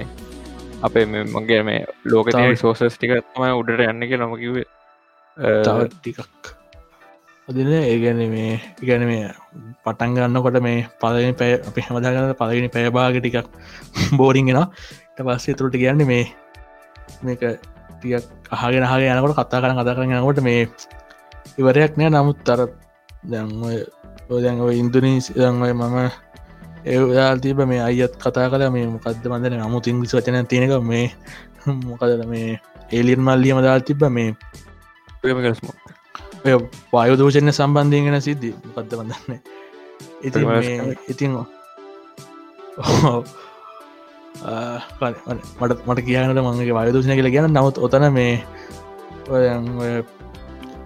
[0.81, 4.65] අපේ මගේ මේ ලෝක සෝසස් ටික තමයි උඩට යන්න කිය නොම කිවේ
[5.37, 6.53] තව ටිකක්.
[7.47, 9.29] අදින ඒගැන මේ ඉගැන මේ
[9.85, 13.47] පටන් ගන්නකොට මේ පලනි පැය අපි හමදාගන්න පලගෙන පැයභාග ටිකක්
[14.19, 14.61] බෝරින්ගෙන
[15.15, 16.25] ට පස්සේ තුරට කියන්න මේ
[17.23, 17.45] මේක
[17.91, 20.67] ටියක් අහගෙන හගේ යනකොට කතා කරන කතා කරන යනකොට මේ
[21.57, 22.09] ඉවරයක් නෑ.
[22.11, 22.67] නමුත් තර
[23.23, 25.97] දැන් ඉන්දුනී දංවයි මම
[26.85, 31.07] ඒදා තිබ මේ අයත් කතා කල මේ මොකක්ද මන්දන නමුත් ඉංග්‍රිස් වචන තියෙනක මේ
[31.89, 32.59] මොකද මේ
[32.91, 34.35] ඒලියන් මල්ලියම දාල් තිබ මේ
[35.23, 35.67] ගස්ම
[36.45, 36.53] ඔය
[36.93, 38.51] වායු දෝෂණය සම්බන්ධයගෙන සිද්ධි.
[38.75, 39.39] පත්ත බඳන්න
[40.21, 40.39] ඉති
[41.09, 41.31] ඉතින්
[45.59, 48.33] මට මට කියනට මගේ වායදෝෂණය කියල ගැන නමුත් ඔතන මේ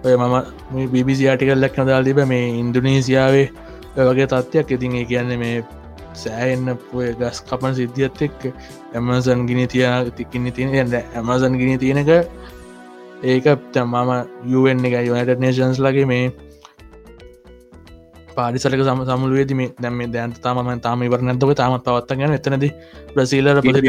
[0.04, 3.48] ඔය මම බිසි ආටිකල්ලක් නදාල් තිබ මේ ඉන්දුනීසියාවේ
[3.96, 4.70] වගේ තත්ත්වයක්.
[4.70, 5.64] ඉතින් ඒ කියන්නේ මේ
[6.16, 8.38] සෑන්න පුය ගස් කපන සිද්ධියත් එක්
[8.94, 9.86] ඇමසන් ගිනි තිය
[10.16, 12.10] තිකින්න තියෙන ඇමසන් ගිනි තියෙනක
[13.24, 14.10] ඒක මම
[14.46, 16.26] යුවෙන් එක යුනට නේෂන්ස් ලගේ මේ
[18.36, 22.66] පාරිසලක සම සමුළුවේද මේ දැම දැන් තාම තාම ඉවර නැතක තාමත් පවත්ත ගැන එතනද
[23.14, 23.80] ප්‍රසීලර ගිනි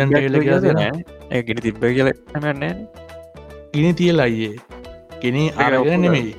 [1.62, 2.64] තිබ්බ කියල නන්න
[3.74, 4.56] ගිනි තියල අයියේ
[5.22, 6.36] ගෙන අරගෙන නෙමෙයි.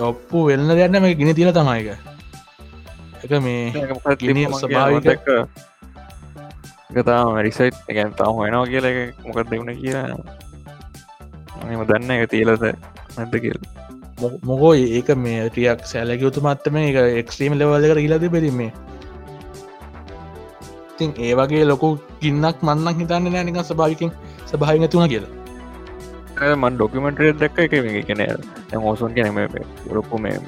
[0.00, 2.13] ඔප්පු වෙල්න්න දෙන්න මේ ගිනි තිල තමයික
[3.24, 3.72] එක මේ
[4.54, 5.22] ස්භාවික
[7.02, 8.86] තාම රිසයිට් එකන් තාම හොයනවා කියල
[9.24, 10.08] මොකක් දෙවුණ කියලා
[11.66, 12.64] එම දන්න එක තියලද
[13.16, 13.60] නැද කියල
[14.42, 18.72] මොකෝ ඒක මේ ටියක් සැලක යුතුමත්තම එක එක්ස්ට්‍රීම ලෙවල්ලක ඉලද බෙරීමේ
[20.90, 21.88] ඉතින් ඒ වගේ ලොකු
[22.20, 24.12] ගින්නක් මන්නක් හිතන්න නෑනික සභාවිකින්
[24.46, 28.20] සභාවික තුන කියලා මන් ඩොකමෙන්ට්‍රේ දක්ක එක කෙන
[28.80, 29.38] හෝසුන් කෙනම
[29.90, 30.38] රොපු මේ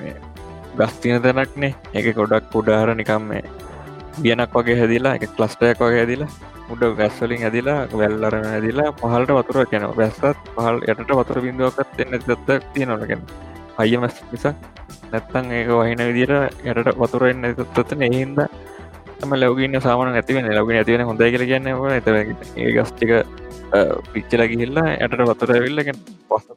[0.77, 3.43] මේ ගස්තින තැනක්නේ එක ගොඩක් කුඩාර නිකම් මේ
[4.19, 6.29] බියනක් වගේ හැදිලා එක කලස්ටයක් වගේ හැදිලා
[6.71, 10.25] උඩ වැස්වලින් ඇදිලා වැල්ලරන ඇදිලා පහලට වතුර කැන වැස්සත්
[10.55, 13.23] පහල් යටට වතුර බිඳුවකත් එන්න දත්ත තියෙනවගෙන
[13.79, 14.55] අය මැස් නිසා.
[15.13, 16.33] නැත්තන් ඒක වහින විදිර
[16.65, 18.41] යටට වතුරෙන් තත්තන එහින්ද
[19.19, 23.13] තම ලවගන්න සාමන නැතිවෙන ලවගෙන ඇතිවෙන හොඳ කියල කියන්න ඇත ඒ ගස්ටික
[24.13, 26.51] පිච්චල ගිහිල්ලා යටට වතුර ඇවිල්ලගෙන් පස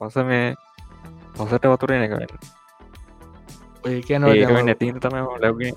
[0.00, 0.44] පස මේ
[1.36, 2.62] පසට වතුරෙන එකවෙන්න
[3.84, 4.22] ඔය කියන
[4.62, 5.76] නැතින් තම ලවගෙන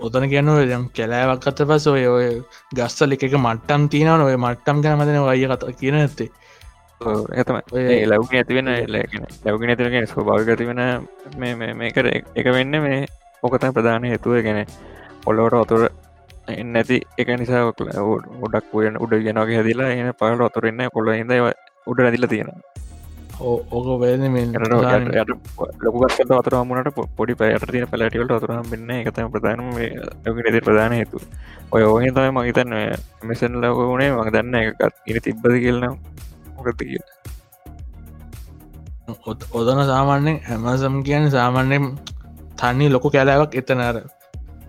[0.00, 2.26] ඔතන කියන්න යම් කැලෑවක් අත පස ඔය ඔය
[2.72, 6.30] ගස්සල එක මට්ටම් තියන ඔය මට්ටම් ගැන මදන අය කත කියන ඇත්තේ
[7.00, 7.58] ඇතම
[8.04, 10.82] ලව්ග ඇතිවෙන ලැවගෙන ඇතිලගෙන ස්වභාව ඇතිවෙන
[11.76, 13.04] මේකර එක වෙන්න මේ
[13.42, 14.64] ඕකතයි ප්‍රධාන හේතුව ගැන
[15.26, 15.88] ඔල්ලෝට ඔතුර
[16.64, 21.38] නැති එක නිසා උඩක් වයන උඩ ගෙනගේ හැදිලා එන පහල ඔතුරන්න කොල්ල ඉද
[21.86, 22.75] උඩ ඇදිල තියෙනවා
[23.38, 24.20] ඕක වැද
[25.80, 29.68] ලොකත් අතර මුණට පොඩි පයට තින පැලටිවලට අතුරහම් වෙන්න එකතම ප්‍රධානම
[30.24, 31.20] ලොකනෙති ප්‍රධාන හේතු
[31.70, 32.74] ඔය ඕහ තම මහිතන්න
[33.22, 35.94] මෙසන් ලව වනේ මඟ දන්න එකත් ඉනි තිබ්බද කියලනම්
[36.56, 37.00] මොකත කිය
[39.52, 41.84] ඔදන සාමාන්‍යෙන් හැමසම් කියන සාමාන්‍යෙන්
[42.56, 43.98] තන්නේ ලොකු කැලාවක් එතනර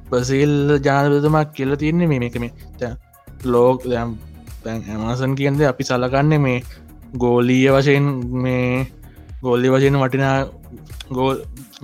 [0.09, 2.45] ප්‍රසිල් ජානපතුමක් කියල තියන්නේ මේ මේකම
[3.45, 4.17] ලෝක දැම්
[4.65, 6.59] ඇමසන් කියන්ද අපි සලකන්නේ මේ
[7.15, 8.05] ගෝලීය වශයෙන්
[8.43, 8.87] මේ
[9.41, 10.37] ගොල්ලි වශයෙන් වටිනා
[11.11, 11.37] ගෝල්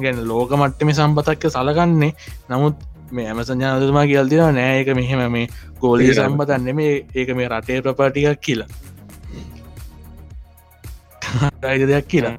[0.04, 2.14] ගැන ලෝක මට්ටම සම්පතක්ක සලකන්නේ.
[2.50, 2.76] නමුත්
[3.12, 5.48] මේ ඇමසන් ජනතුමා කියල්තින නෑ එක මෙහෙම මේ
[5.82, 8.70] ගෝලී සම්පතන්න මේ ඒක මේ රටේ ප්‍රපාටිකක් කියලා.
[11.64, 12.38] රයිද දෙයක් කියලා.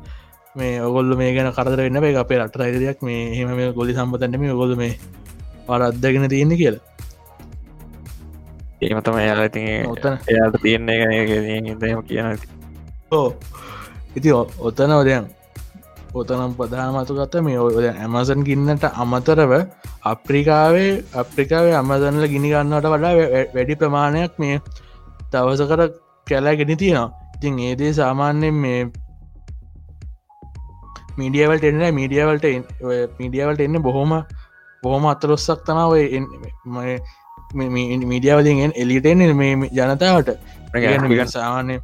[0.56, 2.98] මේ ඔගොල්ල මේ ගැන කරදර වෙන්න මේ අපේ රට රයිද දෙයක්.
[3.02, 4.98] මේ හෙම මේ ගොලි සම්පතන්න මේ ගොල මේ
[5.66, 6.82] පරත්දගෙන තියෙන්නේ කියලා.
[8.82, 9.60] ඒම තම යාලා ති
[10.30, 12.26] එයාට තියන්නේ දම කියන
[13.10, 13.28] ඕ
[14.16, 15.24] ඉති ඔතන ඔදයන්
[16.14, 19.52] ඔතනම් ප්‍රධානමතුගත මේ ඔය ඇමසන් ගින්නට අමතරව
[20.04, 23.14] අප්‍රිකාවේ අප්‍රිකාවේ අමදන්නල ගිනි ගන්නට වඩා
[23.54, 24.60] වැඩි ප්‍රමාණයක් මේ
[25.32, 25.80] දවස කර
[26.26, 27.08] කැලා ගෙන තියෙනවා.
[27.36, 28.80] ඉතින් ඒදේ සාමාන්‍යෙන් මේ
[31.18, 32.46] මීඩියවලට එන්න මීඩියවලට
[33.18, 34.14] මීඩියවලට එන්න බොහොම
[34.82, 35.92] බොහොම අත්තලොස්සක් තමාව
[38.12, 40.30] මීඩියාවලින් එලිටෙන් මේ ජනතාවට.
[41.26, 41.80] සාමාන්‍ය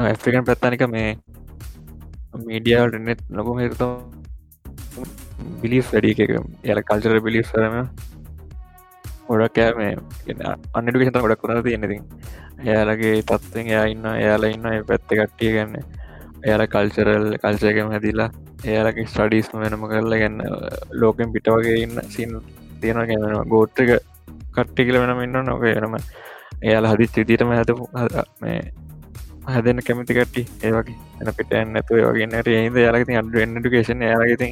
[0.00, 1.08] ඇෆ්‍රිකන් පැත්තනික මේ
[2.42, 3.82] මීඩියාවට නෙත් නොකුම හිරත
[5.60, 6.32] බිලිස් වැඩි එක
[6.64, 7.76] එල කල්චර බිලිස් කරම
[9.26, 9.92] ගොඩක් කෑ මේ
[10.72, 11.98] අන්නඩුකේෂත ගොඩක් කරන තියෙනෙති
[12.64, 15.74] එයාලගේ තත්වෙන් එයා ඉන්න එයාලා ඉන්න පැත්ත කට්ටිය ගන්න
[16.42, 18.30] එයාල කල්චරල් කල්චයකම හැදිලා
[18.64, 20.38] එයාලගේ ස්ටඩීස්ම වෙනම කරලා ගන්න
[20.96, 22.40] ලෝකෙන් පිට වගේ ඉන්න සින්
[22.80, 23.96] තියෙන ගැෙනවා ගෝට්‍රික
[24.52, 26.02] කට්ටි කියල වෙනම ඉන්න නොක වෙනම
[26.62, 27.74] එයාල හදිස් විදිටම හැත
[28.40, 28.60] මේ
[29.48, 34.48] හැදන්න කැමති කට්ටි ඒවගේ එන පිටන් නැතුව වගේන්නට ඒද යාලගති අඩ ඩුකේෂන් යාලගති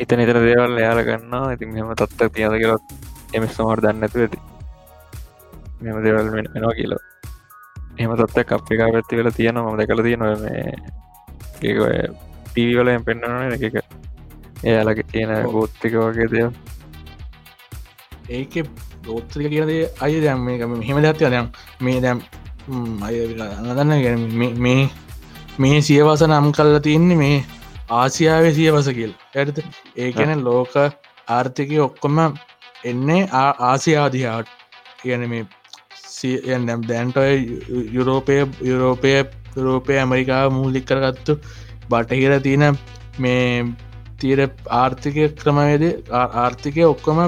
[0.00, 1.52] ඉත නිතර දේවල් යාල ගන්නවා.
[1.54, 2.84] ඉතින් මෙම තත්ත තියද කියලත්
[3.34, 4.38] එම සමහට දන්න ඇතු ඇති.
[5.82, 7.02] මෙම දේවල් වෙනවා කියලා.
[7.98, 10.62] එම තත්ත අපිකා පැත්ති වෙල තියෙන ම දෙකල තියෙනව මේ
[12.46, 13.76] ටීවලෙන් පෙන්න්නන එක
[14.64, 16.46] එයාලගේ තියෙන ගෝත්තික වගේ දෙය
[18.30, 18.54] ඒක
[19.06, 21.50] ගෝත්‍රික කියනදේ අය දැම් මේක මෙහෙම දත්ය දැම්
[21.80, 22.22] මේ දැම්
[23.72, 24.20] අදන්න ගැන
[24.58, 24.88] මේ
[25.58, 27.44] මේ සියවස නම් කල්ල තියන්නේ මේ
[27.90, 29.12] ආසියාව සියවස කියල්.
[29.34, 29.58] ඇත
[29.96, 30.74] ඒකැන ලෝක
[31.28, 32.18] ආර්ථිකය ඔක්කොම
[32.84, 34.48] එන්නේ ආසියාදිහාට
[35.02, 35.46] කියන මේ
[36.58, 37.32] නම් දැන්ටොය
[37.92, 39.12] යුරෝපය යුරෝපය
[39.56, 41.38] යුරෝපය ඇමරිකාව මූලික් කරගත්තු
[41.90, 42.64] බටහිර තියන
[43.18, 43.64] මේ
[44.20, 44.40] තීර
[44.72, 47.18] ආර්ථිකය ක්‍රමවේද ආර්ථිකය ඔක්කොම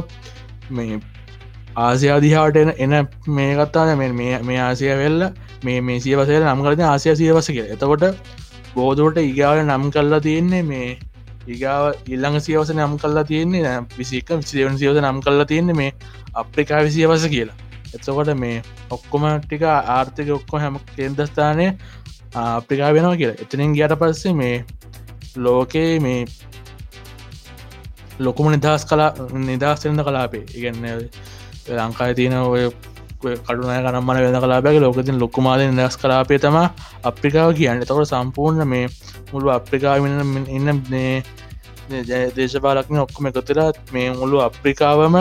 [0.70, 1.00] මේ
[1.76, 5.22] ආසියාදිහාට එන එන මේ කත්තාන මේ ආසිය වෙල්ල
[5.64, 8.04] මේ මේ සියවසය නම් කරන ආසිය සියවස කිය එතකොට
[8.74, 10.88] බෝධුවට ඉගාව නම් කල්ලා තියෙන්නේ මේ
[11.46, 15.92] ඒගාව ඉල්ළඟ සියවස නම් කල්ලා තියෙන්නේ විසික විසිදවන සියවස නම් කල්ලා තියෙන්නේ මේ
[16.34, 17.56] අප්‍රිකා විසියවස කියලා.
[17.94, 21.66] එතකොට මේ ඔක්කොම ටික ආර්ථික ඔක්කො හැම කේන්දස්ථානය
[22.34, 23.40] අප්‍රිකා වෙනවා කියලා.
[23.42, 24.56] එතනින් ගියට පස්සේ මේ
[25.36, 26.20] ලෝකයේ මේ
[28.20, 29.10] ලොකුම නිදහස් කලා
[29.42, 30.44] නිදහස්වෙන්ද කලාපේ.
[30.54, 30.86] ඉගන්න
[31.68, 32.70] ලංකාය තියෙන ඔය
[33.22, 36.58] කටුනය කනම්මන වෙන කලාබැක ලෝකතින් ලොකුමාද නිදස් කලාපේ තම
[37.04, 37.80] අප්‍රිකාව කියන්න.
[37.82, 38.86] තකොට සම්පූර්ණ මේ
[39.32, 40.04] මුළු අප්‍රිකාව
[40.56, 40.68] ඉන්න
[42.36, 45.16] දේශපාලක්න ඔක්කොම එකතුලා මේ මුළු අප්‍රිකාවම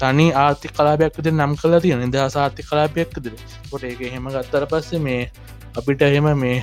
[0.00, 3.32] තනි ආර්ථික කලාපයක් ද නම් කලා තියෙන නිදහස් ආර්ථික කලාපයක් ද
[3.72, 5.22] ොට එක හෙම ගත්තර පස්සේ මේ
[5.78, 6.58] අපිට එහෙම මේ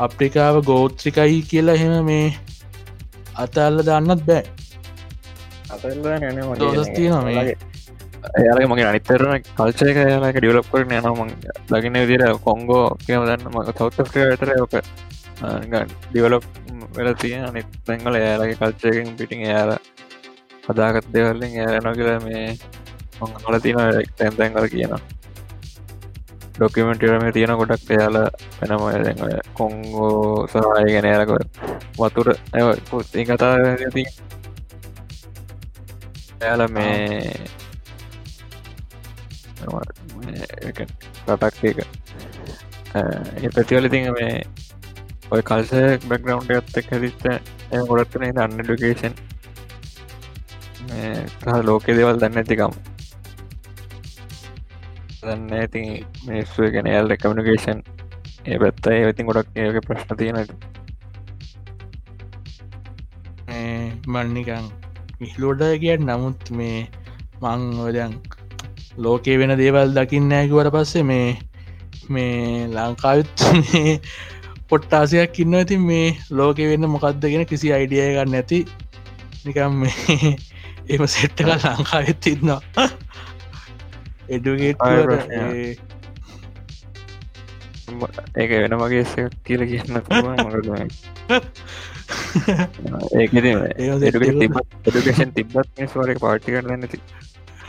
[0.00, 2.28] අප්‍රිකාව ගෝත්‍රිකයි කියලා එහෙම මේ
[3.36, 4.44] අතල්ල දන්නත් බෑ.
[6.58, 7.69] දෝසස් තියෙන මේ
[8.20, 11.20] එයාලගේ මගේ අනිතරන කල්චයක යාලක ඩියලප් කරන යනම
[11.72, 14.74] ලගින විදිර කොංගෝ කියම දන්න මක සෞත ටර ඕක
[16.04, 16.44] ඩිවලොප්
[16.96, 19.72] වෙල තියෙන අනි තැංගල එයාලගේ කල්චයකින් පිටිං එයාල
[20.66, 22.44] හදාගත් දෙවල්ලින් එයාල නොකල මේ
[23.20, 23.80] මොල තින
[24.18, 24.92] තැන් තැන්ගල කියන
[26.54, 28.16] ඩොකමෙන්ටරම තියෙන ගොඩක් එයාල
[28.60, 28.82] වෙනම
[29.54, 30.60] කොංගෝ සහය
[30.92, 31.32] ගැන යාලක
[31.98, 33.54] වතුර ඇ පුත්ති කතා
[36.40, 36.90] එයාල මේ
[41.28, 41.78] රටක් එක
[43.42, 44.34] ඒ පැතිවල තිං මේ
[45.30, 45.70] ඔය කල්ස
[46.06, 47.24] බැක්ග්‍රවන්් ඇත්තක් හැදිස්ත
[47.88, 49.14] ගොඩත්න දන්න ඩුකේෂන්
[51.62, 52.72] ලෝකෙ දෙවල් දන්න ඇතිකම්
[55.20, 55.82] දන්න ඇති
[56.26, 57.78] මිනිස්සුව ගැන ඇල් කමිනිකේෂන්
[58.46, 60.52] ඒ පැත්ත ඒ ඉතින් ගොඩක් ඒක ප්‍රශ්න තියෙනට
[64.08, 64.66] මන්නිකං
[65.20, 66.78] විහිලෝඩ කියට නමුත් මේ
[67.42, 68.12] මං ඔදයන්
[69.00, 71.38] ලෝකේ වෙන දේවල් දකින්න ඇකිවට පස්සේ මේ
[72.10, 73.30] මේ ලංකාවිත්
[74.68, 78.66] පොට්ටාසයක් ඉන්න ඇති මේ ලෝක වෙන්න මොකක්දගෙන කිසි අයිඩිය ගන්න නැති.
[79.44, 80.36] නිකම් මේ
[80.88, 82.60] එම සෙට්ට කල් ලංකාවෙත් ඉන්නවා.
[84.30, 84.78] එඩුගේට
[88.36, 89.96] ඒක වෙන මගේ සයක් කියල කියන්න
[93.16, 93.32] ඒක
[94.84, 95.56] එඩුකේෂන් තිබත්
[95.94, 96.98] වරක පාටි කරන්න නැති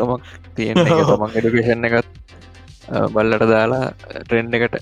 [0.01, 0.21] තමක්
[0.55, 2.09] තියෙන තමන් එඩුකේෂන් එකත්
[3.09, 3.85] බල්ලට දාලා
[4.19, 4.77] ට්‍රෙන්ඩ එකට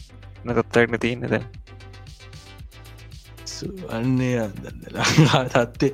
[0.46, 1.48] නතත්වක්න තියන්න දැන්.
[3.92, 4.50] අන්නේ
[5.50, 5.94] තත්තේ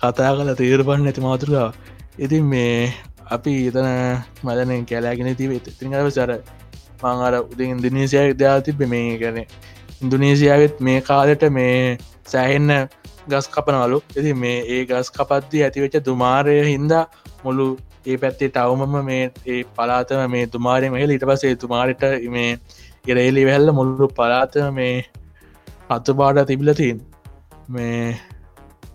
[0.00, 1.72] කතා කල තේරපන්න නැති මාතුරාව
[2.18, 2.92] ඉතින් මේ
[3.30, 3.88] අපි ඉතන
[4.44, 6.32] මදන කැලෑගෙන තිබේ තිංහව සර
[7.02, 9.40] මං අර උදින් ඉන්දනීසිය දයා තිබ මේ ගැන
[10.02, 12.72] ඉන්දුනීසියාවත් මේ කාලට මේ සෑහෙන්න
[13.28, 13.98] ගස් කපනවලු.
[14.10, 17.04] ඇති මේ ඒ ගස් කපත්ති ඇතිවෙච්ච දුමාරය හින්දා
[17.44, 17.66] මුළු
[18.06, 22.50] ඒ පැත්තේ ටවමම මේ ඒ පලාතම මේ තුමාරය මෙහල ඉට පසේ තුමාරට මේ
[23.06, 24.94] ඉරෙලි වැල්ල මුල්ලු පලාතම මේ
[25.90, 26.98] අතු බාඩ තිබිලතින්
[27.68, 28.02] මේ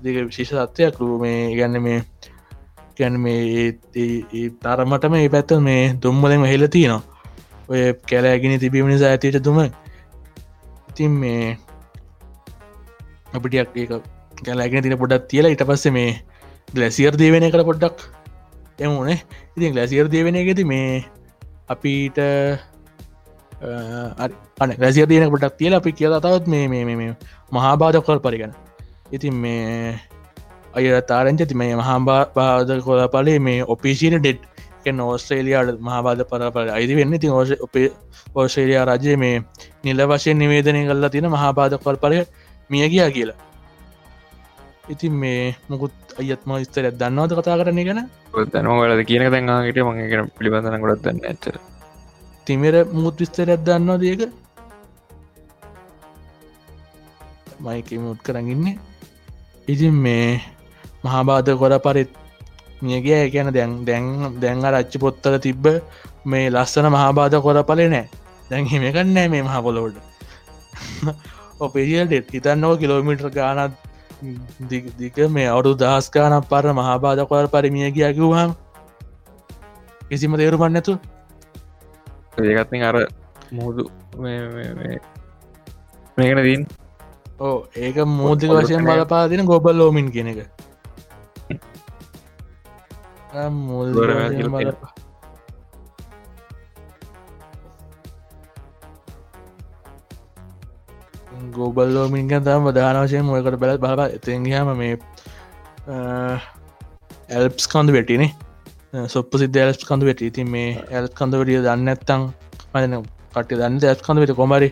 [0.04, 2.00] දෙක විශේෂ සත්වයක් ලූ මේ ගන්න මේ
[2.98, 3.72] ගැන මේ
[4.62, 7.02] තරමට මේ පැත්ත මේ දුම්මලෙන් හෙල තියනවා.
[7.70, 9.60] ඔය කැලෑගෙන තිබීම නිසා ඇතිට දුම.
[10.90, 11.58] ඉතින් මේ
[13.34, 13.88] අපිටියක් ඒ
[14.42, 16.12] කැලෑගෙන තින පොඩක් තියලා ඉට පස්සේ මේ
[16.74, 18.06] ගලසිර් දේවෙන කළ පොඩ්ඩක්
[18.80, 19.20] එමුණේ
[19.58, 21.04] ඉතින් ගලසිර් දේවෙන එකෙති මේ
[21.70, 22.18] අපිට
[24.60, 27.12] අන රැසිය තියන පොටක් තියල අපි කියලා තවත් මේ මේ මේ
[27.52, 28.54] මහාබාධ කොල් පරිගන
[29.12, 30.00] ඉතින් මේ
[30.74, 34.42] අය තාරංච ති මේ මහාබා බාධ කොල පලේ මේ ඔපිසින ඩෙඩ්
[34.92, 37.20] නෝස්ට්‍රේලියයාට මහබාධ පරපල අයිති වෙන්න.
[37.20, 37.92] ති ඕෂ ඔපේ
[38.36, 39.44] ඕස්ට්‍රේලියයා රජය මේ
[39.84, 42.26] නිල වශයෙන් නිවේදනය කල්ලා තින මහාබාධ කොල් පලය
[42.70, 43.38] මිය ගියා කියලා.
[44.84, 48.00] ඉතින් මේ මුකුත් අයත්ම ස්තර දන්නවද කතා කරන ගැන?
[48.54, 51.46] දැනවලද කියන දැන්ගට මගේ පිළිබඳන ගොඩත් දන්න ඇත
[52.48, 54.22] තිමර මුත් විස්තරයක් දන්නවා දේක
[57.60, 58.76] මයික මුත් කරගන්නේ
[59.68, 60.42] ඉතින් මේ
[61.04, 62.12] මහාබාධ කොර පරිත්
[62.82, 65.66] මියගේ කියන දැන් දැන් දැන් රච්චි පොත්තල තිබ්බ
[66.26, 68.10] මේ ලස්සන මහාබාධ කොර පලේ නෑ.
[68.50, 69.98] දැන් හිමකන්නෑ මේ මහපොලොවට
[71.64, 73.93] ඔපේසිල්ට හිතන්නෝ කිලෝමිටර් ගානත්
[74.98, 78.52] දික මේ අවුදු දහස්කාන පර මහාබාධ කොර පරිමිය කිය කිව්හම්
[80.08, 80.94] කිසිම තේරුමන්න නැතු
[82.44, 82.96] ඒකත්න අර
[83.52, 83.84] මුහුදු
[86.18, 86.64] මේකන දීන්
[87.40, 90.40] ඕ ඒක මූතික වශයෙන් බලපාතින ගොබල් ලෝමින් කියන එක.
[93.52, 93.90] මුල්
[101.56, 104.96] ගෝබල් ලෝමින්ග තම ප්‍රධාන වශයෙන් මොයකට බැල බල එතගහම මේ
[107.32, 108.32] ඇල්ප්ස් කඳු වැටිනේ
[109.08, 110.24] සොප්ප සිද ඇල්ස් කඳු වැට.
[110.24, 112.28] ඉතින් මේ ඇල් කඳ වටිය දන්න ඇත්තං
[112.74, 112.98] මන
[113.34, 114.70] කට දන්න ඇස් කඳ වෙට කොමරි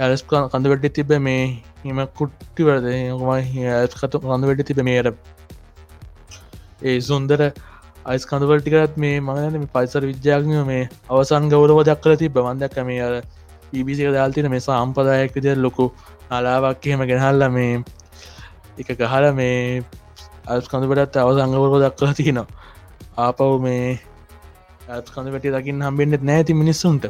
[0.00, 1.46] ඇලස් කඳ වැටි තිබ මේ
[1.84, 5.14] හිම කුට්ටිවරද ඇස්කතු කඳ වැටි තිබ මේර
[6.82, 7.40] ඒ සුන්දර
[8.06, 13.14] අයිස් කඳවලටිකරත් මේ මගන පයිසර විද්‍යාඥ මේ අවසන් ගෞරව දක්කල තිබ බවන්දක් මේ අර
[13.80, 15.86] පිසික දාල්තින මේ සම්පදායක් විදිර ලොකු
[16.30, 17.82] අලාවක් එහෙම ගෙනහල්ල මේ
[18.78, 19.82] එක ගහල මේ
[20.46, 22.46] අස් කඳපටත් අවසංගවරක දක්කල තිනවා
[23.18, 23.86] ආපව් මේ
[24.88, 27.06] ඇත් කඳ වැටි දකින්න හම්බෙන්න්නෙත් නෑති මිනිස්සුන්ට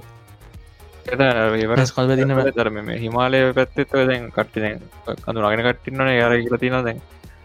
[2.52, 4.70] තරම හිමාලය පැත්තෙත් දැන් කට්ටි
[5.18, 7.01] කඳු නගෙන කට්ටින්නන යාර කියල තින දැන්.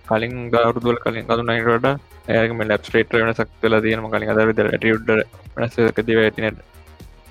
[0.08, 1.88] කලින් ගෞරුදුවල කලින් කඳු නයිරට
[2.30, 5.12] ඇයම ලැබ්ස්ටේට වෙනසක් කල තියනම කලින් අදර ටියුඩ්
[5.56, 6.60] වෙනසක දිව ඇතිනට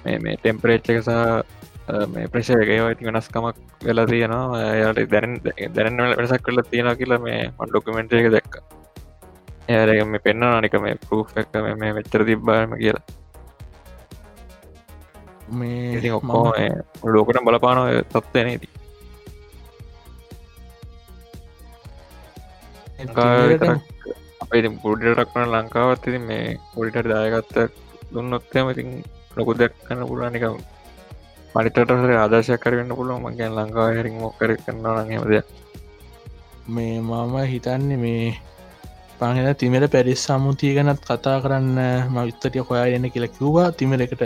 [0.04, 1.59] මේ ටෙම්පරේච්ච එක සහ
[2.08, 5.32] මේ ප්‍රශයකය ඉති වෙනස්කමක් වෙලා තියෙනවා යාට දැන
[5.74, 8.54] දැන වෙනසක් කල තියෙන කියලා මේ මන් ඩොකමෙන්ට එක දැක්ක
[9.68, 13.06] ඒරක මේ පෙන්න්න අනික මේ පරූ් එක මේ මෙච්චර තිබ්බාම කියලා
[15.52, 16.44] මේ ඔක්කෝ
[17.06, 18.72] ලෝකට බලපානව තත්වනේදී
[24.42, 27.56] අපේ පුඩිටක් වන ලංකාවත් ඉතින් මේ පොඩිට දායගත්ත
[28.12, 28.90] දුන්නොත්තම ඉතින්
[29.36, 30.44] ලොකු දැක්කන්න පුරානික
[31.54, 31.78] පනිතට
[32.16, 35.32] ආදර්ශයක් කරන්න පුළුව මගේ ලංකාව හැරින් මොක්කර කරන්න නහෙමද
[36.68, 38.28] මේ මම හිතන්නේ මේ
[39.18, 41.78] පහෙන තිමට පැරිස් සමුතිය ගැනත් කතා කරන්න
[42.08, 44.22] ම විස්තටිය හොයා එන්න කියලා කිව්වා තිමර එකට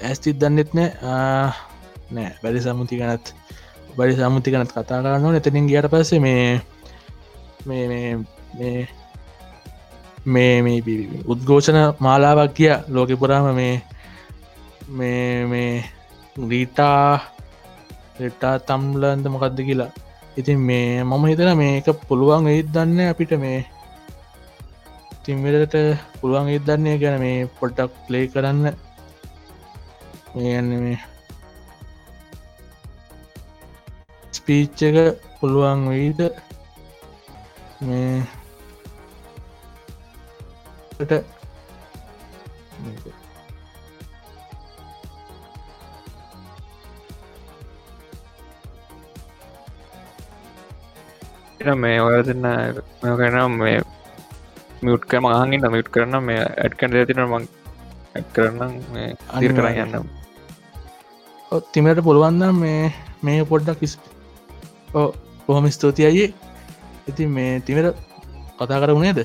[0.00, 0.92] ඇස්තිත් දන්නෙත් නෑ
[2.10, 3.32] නෑ බැරි සමුති ගැනත්
[3.96, 6.60] බරි සමුති ගැනත් කතා කරන්න එතනින් ගියට පස්සේ මේ
[7.66, 7.84] මේ
[8.54, 8.78] මේ
[10.26, 10.78] මේ මේ
[11.26, 13.74] උද්ගෝෂණ මාලාවක් කිය ලෝක පුරාම මේ
[14.88, 15.84] මේ මේ
[16.50, 17.20] රීටා
[18.20, 19.90] රෙටා තම්ලන්ද මොකක්ද කියලා.
[20.36, 23.60] ඉතින් මේ මම හිතන මේක පුළුවන් ඒත් දන්න අපිට මේ
[25.24, 25.74] තිම්වෙලට
[26.20, 28.64] පුළුවන් ඒත් දන්නේ ගැන මේ පොට්ටක් ප්ලේ කරන්න.
[30.34, 30.98] මේ යන්න මේ
[34.36, 34.96] ස්පීච් එක
[35.40, 36.20] පුළුවන් වෙයිද?
[37.86, 38.22] මේ
[51.76, 52.46] මේ ඔය දෙන්න
[53.00, 53.80] කරනම් මේ
[54.82, 57.48] මියුට් කම අහගින් මියුට් කරන මේ ඇඩ්කන් තින මං
[58.34, 60.06] කරන්නම් මේ අදිර කරන්න යන්නම්.
[61.72, 62.92] තිමට පුළුවන්න මේ
[63.22, 63.98] මේ පොඩ්ඩක් කිස්
[65.48, 66.34] බොහොම ස්තුතියි
[67.08, 67.96] ඉතින් මේ තිමට
[68.58, 69.24] කතා කර වුණේද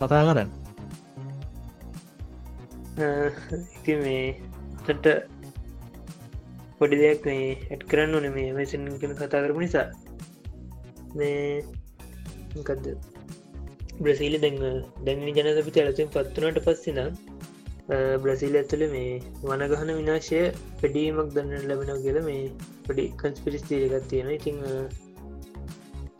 [0.00, 0.55] කතා කරන්න
[3.76, 4.22] ඉති මේ
[4.84, 5.06] තට
[6.78, 9.86] පොඩි දෙයක් මේ ඇට් කරන්න ඕන මේ මෙසන් කෙන කතා කරපු නිසා.
[11.14, 11.62] මේ
[12.62, 12.96] කද
[13.98, 14.58] බ්‍රසීලි දැන්
[15.04, 17.00] දැන්වි ජනතපිට ඇලසින් පත්වනට පස්සින
[18.22, 19.10] බ්‍රසීල ඇතුළ මේ
[19.42, 20.40] වනගහන විනාශය
[20.80, 22.42] පෙඩීමක් දන්න ලැබෙන කියල මේ
[22.86, 24.58] පොඩි කන්ස්පිරිස්තීරකත් තියෙන ඉතිං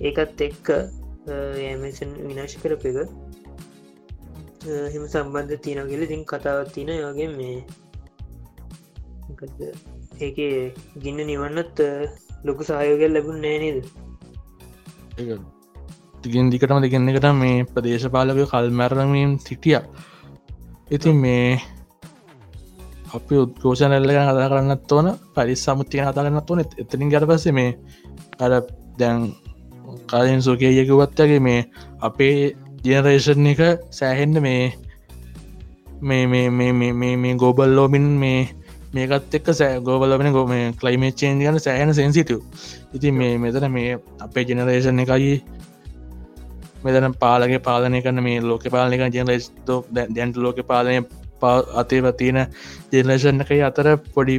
[0.03, 0.69] ඒකත් එක්ක
[1.63, 3.26] ඒමසන් විනාශ කරප එක
[4.93, 7.59] හිම සම්බන්ධ තියන කියල තින් කතාවත් තියන යගේ මේ.
[10.21, 10.39] ඒක
[11.03, 11.77] ගින්න නිවන්නත්
[12.45, 13.79] ලොකු සහයෝගල් ලැබුන් නෑනේද
[16.23, 19.79] තිගෙන් දිකටම දෙගන්න එකට මේ ප්‍රදේශපාලක කල්මැරණීම් සිටිය.
[20.91, 21.49] ඉතින් මේ
[23.17, 26.61] අපි උද්ඝෝෂණල්ල ගැන කතා කරන්නත් ඕන පරිස් සමුතිය කතාගන්නත් ඕන.
[26.83, 27.71] එතනින් ගැට පස්සේ මේ
[28.41, 28.53] අර
[28.99, 29.19] දැන්
[30.07, 31.61] කාලින් සෝකයකිවත්තගේ මේ
[32.01, 32.37] අපේ
[32.85, 34.73] ජනරේෂන් එක සෑහෙන්න්න මේ
[36.01, 38.49] මේ මේ මේ මේ මේ මේ ගෝබල් ලෝබින් මේ
[38.93, 42.41] මේකත් එක්ක සෑ ගෝබලබෙන ගොම කලයිමේ චේන් ගන සෑහන සෙන්සිටව
[42.95, 45.37] ඉති මේ මෙතන මේ අපේ ජනරේෂන් එකයි
[46.85, 49.51] මෙතන පාලගේ පාලනය කන්න මේ ලෝක පාලනක ජනරේස්
[49.95, 51.01] දැන්ට ලෝක පාලනය
[51.75, 52.43] අතේ පතින
[52.93, 54.37] ජනරේෂන් එකයි අතර පොඩි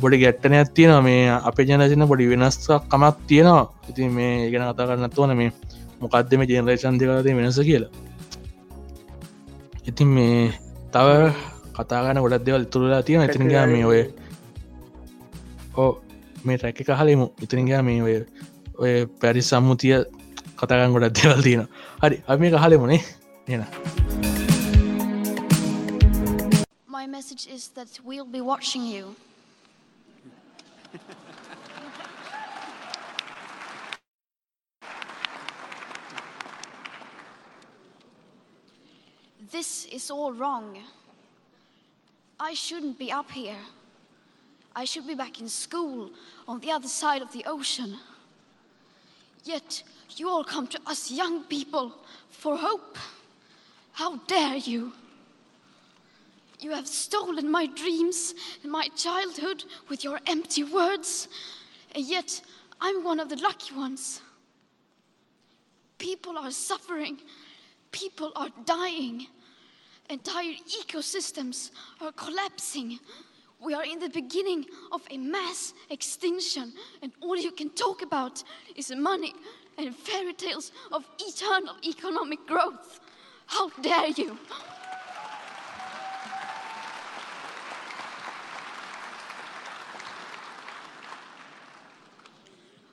[0.00, 3.64] පොඩි ගැට්ටන ඇත්තියන මේ අප ජනසින පොඩි වෙනස්ක් කමක් තියෙනවා.
[3.88, 5.52] ඉති මේ ඉගෙන කතා කරන්න ඕන මේ
[6.00, 7.90] මොකක්දම ජනරේෂන් දෙකරති වෙනස කියලා?
[9.88, 10.52] ඉතින් මේ
[10.92, 11.08] තව
[11.76, 14.00] කතාගන ගොඩක් දෙවල් තුරලා තියෙන ඉතිරිගා මේ ඔය
[15.76, 15.92] ඕ
[16.44, 18.16] මේ රැක කහලෙමු ඉතිරිගා මේ ඔය
[18.82, 19.96] ඔය පැරි සම්මුතිය
[20.60, 21.66] කතාගන් ගොඩක් දෙවල් තියෙන
[22.02, 23.00] හරි අපි කහලෙමුණේ
[23.48, 23.64] එන
[26.88, 29.04] My message is that we'll be watching you.
[39.50, 40.78] This is all wrong.
[42.38, 43.58] I shouldn't be up here.
[44.74, 46.10] I should be back in school
[46.46, 47.96] on the other side of the ocean.
[49.44, 49.82] Yet
[50.16, 51.92] you all come to us young people
[52.30, 52.96] for hope.
[53.92, 54.92] How dare you?
[56.60, 61.28] You have stolen my dreams and my childhood with your empty words,
[61.94, 62.40] and yet
[62.80, 64.20] I'm one of the lucky ones.
[65.98, 67.18] People are suffering,
[67.92, 69.26] people are dying,
[70.10, 72.98] entire ecosystems are collapsing.
[73.60, 76.72] We are in the beginning of a mass extinction,
[77.02, 78.42] and all you can talk about
[78.74, 79.34] is money
[79.78, 83.00] and fairy tales of eternal economic growth.
[83.46, 84.36] How dare you!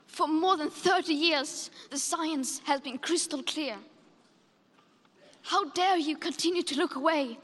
[0.07, 3.77] For more than 30 years, the science has been crystal clear.
[5.47, 7.37] How dare you continue to look away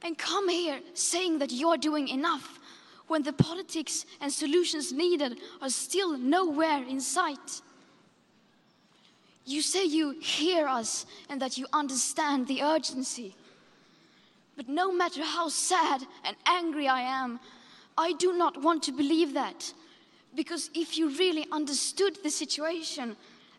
[0.00, 2.58] and come here saying that you're doing enough
[3.06, 7.60] when the politics and solutions needed are still nowhere in sight?
[9.44, 13.34] You say you hear us and that you understand the urgency.
[14.56, 17.40] But no matter how sad and angry I am,
[17.98, 19.70] I do not want to believe that.
[20.34, 23.16] Because if you really understood the situation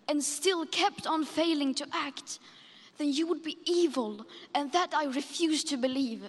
[0.07, 2.39] and still kept on failing to act,
[2.97, 6.23] then you would be evil, and that I refuse to believe.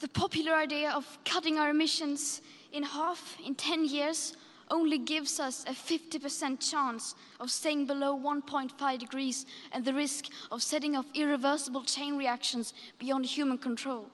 [0.00, 2.40] The popular idea of cutting our emissions
[2.72, 4.36] in half in 10 years
[4.70, 10.62] only gives us a 50% chance of staying below 1.5 degrees and the risk of
[10.62, 14.10] setting off irreversible chain reactions beyond human control.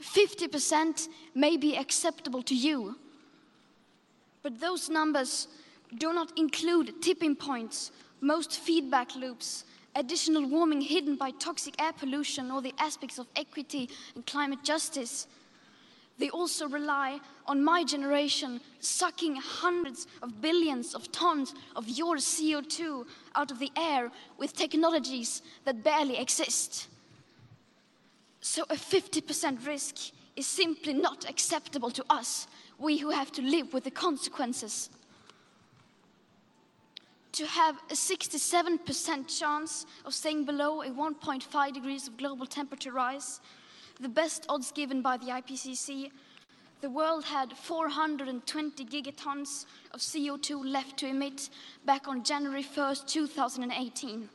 [0.00, 2.96] 50% may be acceptable to you,
[4.44, 5.48] but those numbers
[5.96, 7.90] do not include tipping points,
[8.20, 9.64] most feedback loops,
[9.96, 15.26] additional warming hidden by toxic air pollution, or the aspects of equity and climate justice.
[16.18, 23.06] They also rely on my generation sucking hundreds of billions of tons of your CO2
[23.34, 26.88] out of the air with technologies that barely exist.
[28.42, 32.46] So a 50% risk is simply not acceptable to us,
[32.78, 34.90] we who have to live with the consequences.
[37.32, 43.40] To have a 67% chance of staying below a 1.5 degrees of global temperature rise,
[44.00, 46.10] the best odds given by the IPCC,
[46.80, 51.48] the world had 420 gigatons of CO2 left to emit
[51.84, 54.28] back on January 1st, 2018.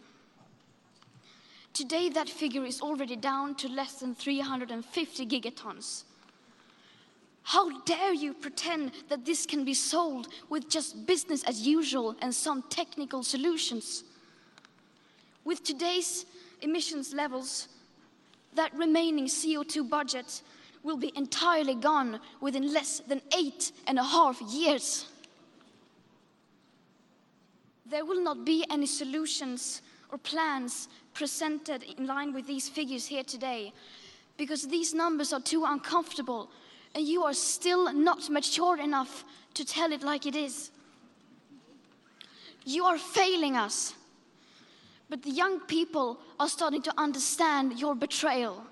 [1.74, 6.03] Today, that figure is already down to less than 350 gigatons.
[7.43, 12.34] How dare you pretend that this can be solved with just business as usual and
[12.34, 14.03] some technical solutions?
[15.45, 16.26] With today's
[16.61, 17.68] emissions levels,
[18.53, 20.42] that remaining CO2 budget
[20.84, 25.08] will be entirely gone within less than eight and a half years.
[27.85, 33.24] There will not be any solutions or plans presented in line with these figures here
[33.24, 33.74] today
[34.38, 36.50] because these numbers are too uncomfortable
[36.95, 40.72] and you are still not mature enough to tell it like it is.
[42.66, 43.93] You are failing us.
[45.09, 48.64] But the young people are starting to understand your betrayal.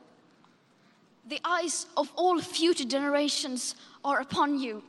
[1.28, 4.84] The eyes of all future generations are upon you.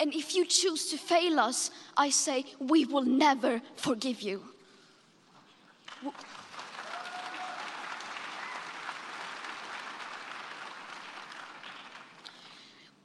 [0.00, 4.42] And if you choose to fail us, I say we will never forgive you.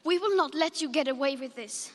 [0.04, 1.92] We will not let you get away with this.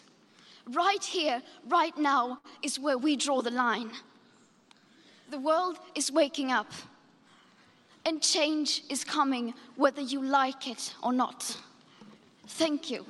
[0.68, 3.90] Right here, right now, is where we draw the line.
[5.30, 6.70] The world is waking up,
[8.04, 11.56] and change is coming whether you like it or not.
[12.46, 13.04] Thank you.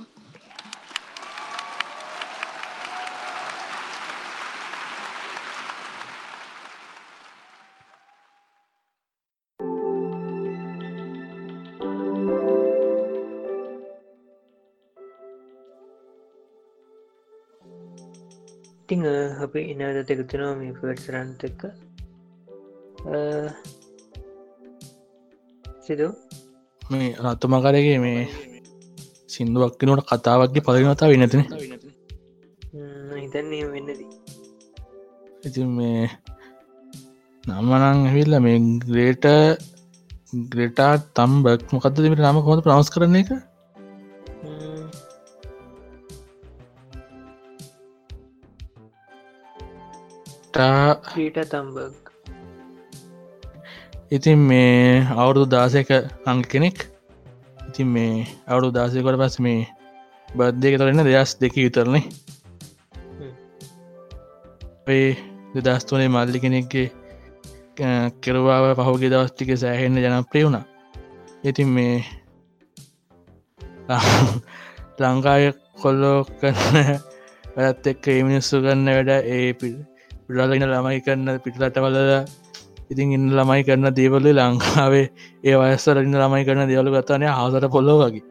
[18.88, 19.02] ඉතිං
[19.42, 21.62] අපි එනදත එකතුනවා මේ පටසරන්ත එක්ක.
[25.86, 26.08] සිදු?
[26.82, 28.20] මේ රත්තුමකරගේ මේ
[29.32, 31.42] සිින්දුවක්කනට කතාවක්ගේ පලනතා වෙනතින
[33.16, 34.08] හිතන්නේ වෙන්නදී.
[35.44, 36.06] ඉතින් මේ
[37.44, 39.26] නම්මනං ඇවිල්ල මේ ග්‍රේට
[40.52, 43.30] ග්‍රේටා තම්බක් මොකක්ද දෙමට නම කොහොඳ ප්‍රවස් කරන එක
[50.56, 52.06] ටා ්‍රීට තම්බක්
[54.10, 55.90] ඉතින් මේ අවුරුදු දාසයක
[56.24, 56.78] අංග කෙනෙක්.
[57.60, 59.66] ඉතින් මේ අවුරු දාසයකොට පස් මේ
[60.28, 62.04] බද්ධයක තරන්න දෙදස් දෙක විතරනේ
[64.86, 65.08] ඔේ
[65.56, 66.88] දෙදස්තුනේ මල්ලි කෙනෙක්ගේ
[68.22, 70.64] කෙරවාව පහුගේ දවස්ටික සෑහෙන්න ජනප්‍රිය වුණා.
[71.44, 71.96] ඉතින් මේ
[75.00, 75.44] ලංකාය
[75.82, 76.88] කොල්ලෝ කරන්න
[77.56, 79.52] වැත් එක්ක ඒ මිනිස්සු කරන්න වැඩ ඒ
[80.28, 82.00] පිටලගෙන ළමයි කරන්න පිටලට වලද
[82.90, 85.06] ඉතින් ඉන්න ළමයි කරන්න දේවල්ල ලංකාවේ
[85.42, 88.24] ඒ වයස්සර ඉන්න ළමයි කරන දේවලු ගත්තනය හසට පොල්ලෝ වගේ.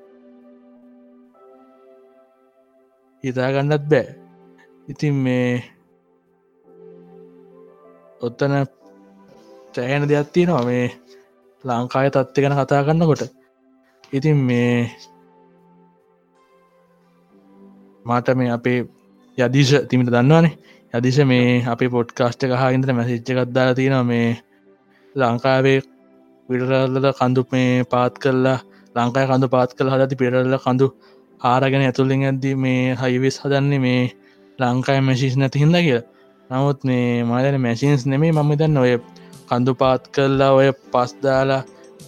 [3.23, 4.05] හිතාගන්නත් බෑ.
[4.87, 5.63] ඉතින් මේ
[8.21, 8.53] ඔත්තන
[9.73, 10.63] සෑහෙන දෙයක් තියෙනවා.
[10.63, 10.85] මේ
[11.63, 13.23] ලංකාය තත්ති ගැන කතා කරන්නකොට
[14.13, 14.91] ඉතින් මේ
[18.05, 18.79] මාට මේ අපේ
[19.37, 20.55] යදිශ තිමිට දන්නවානේ.
[20.95, 24.29] යදිශ මේ අපේ පොට්කාස්ට කහගින්ට මැසිච්ච කත්දාලා තියෙන මේ
[25.15, 25.79] ලංකාවේ
[26.49, 28.59] පිටරල්ල කඳු මේ පාත් කරලා
[28.95, 30.87] ලංකාය කඳු පාත් කළ හදති පිටරල්ල කඳු
[31.41, 34.03] ආරගෙන ඇතුළින් ඇද්දී මේ හයිවිස් හදන්නේ මේ
[34.59, 36.03] ලංකාය මැශිස් නැති හිද කියලා.
[36.49, 38.93] නමුත් මේ මදන මැසින්ස් නෙමේ මම දන්න ඔය
[39.49, 41.61] කඳු පාත් කරලා ඔය පස්දාලා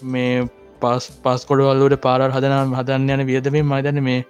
[0.05, 0.35] මේ
[0.81, 4.21] පස් පස්කොඩවල්ලට පාරල් හදනම් හදන්න යන වියදමින් මදන මේ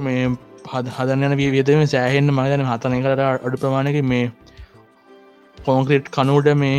[0.00, 0.22] මේ
[0.66, 4.26] හද හදන්න වියදම සෑහෙන්න්න මදන හතන කරට අඩු ප්‍රමාණක මේ
[5.58, 6.78] කෝන්ක්‍රේට් කනුඩ මේ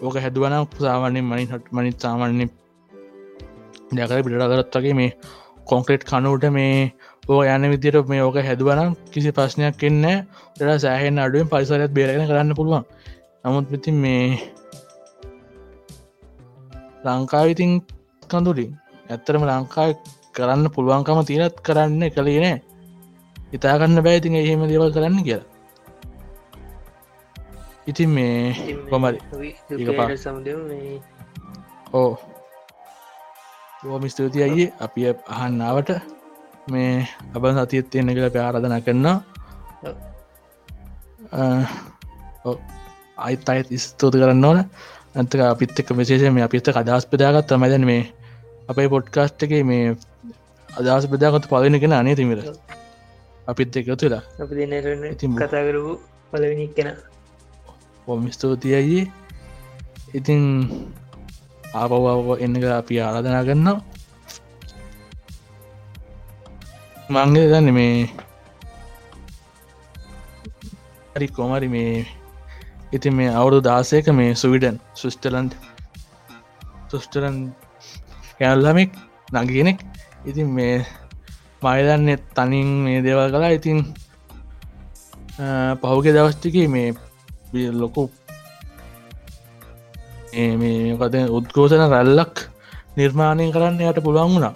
[0.00, 2.48] ඕක හැදුවන සාමාන්‍යෙන් මනි හට මනිත් සාමාන්‍ය
[3.92, 5.12] දැකර පිට කරත් වගේ මේ
[5.66, 6.92] කොන්ක්‍රේට් කනුට මේ
[7.28, 10.04] ඕ යන විදිර මේ ඕක හැදුවනම් කිසි ප්‍රශ්නයක් එන්න
[10.56, 12.84] ට සෑහෙන් අඩුවෙන් පරිසරත් බේරගෙන කරන්න පුළුවන්.
[13.44, 14.24] නමුත් විතින් මේ
[17.04, 17.72] ලංකාවිතින්
[18.28, 18.72] කඳුලින්
[19.10, 19.94] ඇත්තරම ලංකායි
[20.38, 22.56] කරන්න පුළුවන්කම තියනත් කරන්න කළේ නෑ.
[23.56, 25.46] ඉතාගන්න බෑතින් එහෙම දේවල් කරන්න කියලා.
[27.90, 29.18] ඉතින් මේ කොමරි
[31.98, 32.10] ඕ
[33.82, 34.72] බෝම ස්තුති අයියේ.
[34.84, 35.00] අපි
[35.34, 35.90] අහන්නාවට
[36.72, 36.92] මේ
[37.34, 39.06] අබ සතියත් තියෙන කියලා ප්‍යාරධන කරන්න
[43.26, 44.58] අයිත් අයිත් ස්තෝති කරන්න ඕන.
[45.16, 48.02] ඇතක අපිත් එක් විශේෂ මේ අපිත අදස් පදාගත් මදන මේ
[48.70, 49.96] අපයි පොඩ්කාස්ට් එක මේ
[50.78, 52.40] අදහස් බදාගත් පලනගෙන අනේ තිමිර
[53.46, 55.92] අපිත් එක තුලා අපි දෙන්නට ඉතින් කතා කරපු
[56.30, 56.88] පලවෙනි කෙන.
[58.06, 59.00] ඔොම ස්තෝතියයි
[60.14, 60.42] ඉතින්
[61.74, 63.68] ආපවාව එන්නක අපි ආරාධනා කරන්න
[67.10, 67.96] මංගේ දන්න මේ
[71.14, 72.06] හරි කොමරි මේ
[72.92, 75.52] ඉතින් මේ අවුරු දාසයක මේ සුවිඩන් සුස්ටලන්ඩ්
[76.90, 77.36] සුස්ටලන්
[78.42, 78.90] යල්ලමෙක්
[79.34, 79.78] නගගෙනෙක්
[80.28, 80.76] ඉතින් මේ
[81.62, 83.78] මයිදන්න තනින් මේ දේවල් කලා ඉතින්
[85.82, 86.88] පහුගේ දවස්ටික මේ
[87.82, 88.02] ලොකු
[90.62, 92.36] මේකද උද්ගෝෂන රැල්ලක්
[92.98, 94.54] නිර්මාණය කරන්න යට පුළුවන් වුණා.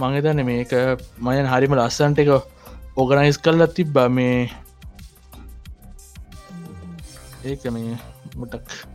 [0.00, 0.72] මංගතන්න මේක
[1.26, 2.30] මයන් හරිම ලස්සන්ට එක
[2.96, 3.96] ඕගනයිස් කල්ලත් තිබ්බ.
[4.16, 4.50] මේ
[7.44, 7.94] ඒක මේ
[8.38, 8.91] මුටක්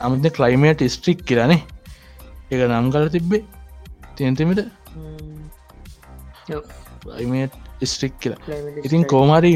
[0.00, 1.60] අමද කලයිමේට ස්ට්‍රික් කියරනේ
[2.50, 3.44] එක නම් කල තිබ්බේ.
[4.16, 4.60] තියන්තිමට
[7.10, 8.40] ලයිමේට් ස්ට්‍රික් කියලා.
[8.78, 9.10] ඉතින් strike.
[9.10, 9.52] කෝමරි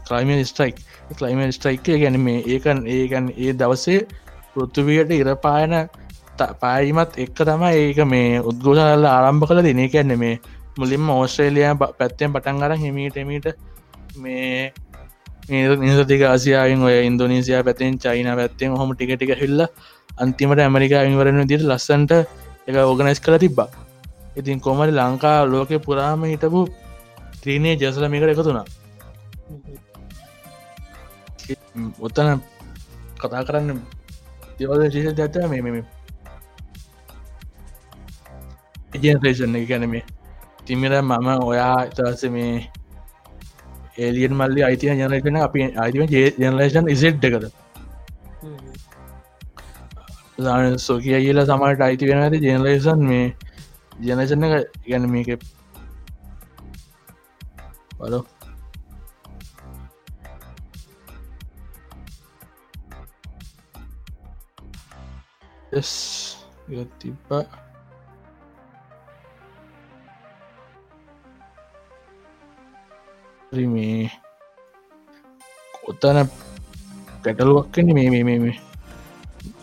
[0.00, 0.76] ක්ලයිම ස්ට්‍රයික්
[1.18, 4.06] ක්ලයිම ස්ට්‍රයික් ගැන මේ ඒකන් ඒගැන් ඒ දවසේ
[4.54, 5.74] පෘත්තුවයට ඉරපායන
[6.60, 10.40] පායිමත් එක්ක තම ඒක මේ උද්ගෝෂනල්ල ආරම්භ කළ දෙන කැන්න මේ
[10.78, 13.48] මුලින්ම ඕස්ට්‍රේලියයා පැත්තෙන් පටන් අර හිමීටමීට
[14.16, 14.72] මේ
[15.48, 19.60] නිසතික ආසියායෙන් ඔය ඉන්දෝනීසියා පැතෙන් චයින පැත්තෙන් හොම ටික ටික හිල්ල
[20.16, 22.12] අන්තිමට ඇමරිකා ඉවරණ දිට ලස්සන්ට
[22.68, 23.68] එක ඕගනයිස් කළ තිබ්බා.
[24.36, 26.60] ඉතින් කොමරි ලංකා ලෝක පුරාම හිටපු
[27.42, 28.64] ත්‍රීණය ජසලමිකට එකතුනා
[32.00, 32.40] ඔත්තන
[33.20, 33.78] කතා කරන්න
[34.58, 35.76] දෙවද ශේෂ ඇත මේ මෙම
[38.94, 40.04] ජනරේෂන් එක ගැන මේ.
[40.64, 42.70] තිමිර මම ඔයා ඉතවස මේ
[43.98, 46.04] ඒලියන් මල්ලි අයිතිය ජනරේෂන අපි අයිතිම
[46.40, 47.44] ජනරේෂන් ඉසෙට් එකද
[48.38, 48.58] හ්ම්.
[50.78, 53.26] සොකිය කියල සමට අයිති වෙන ඇති ජනරේෂන් මේ
[54.00, 54.54] ජනෂන එක
[54.88, 55.28] ගැන මේක
[57.98, 58.24] බලෝ
[66.98, 67.30] තිබ්බ
[73.66, 74.10] මේ
[75.88, 76.18] ඔත්තන
[77.22, 78.58] පැටලුවක්කන මේ මේ මේ මේ.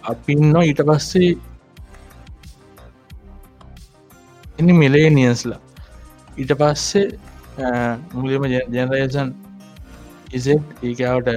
[0.03, 1.31] අපින්න ඊට පස්සේ
[4.59, 5.59] එනි මෙලේ නියස්ලා
[6.37, 7.07] ඊට පස්සේ
[8.13, 9.29] මුලිම ජනරේෂන්
[10.31, 11.29] ඉසෙට් ඒකාවට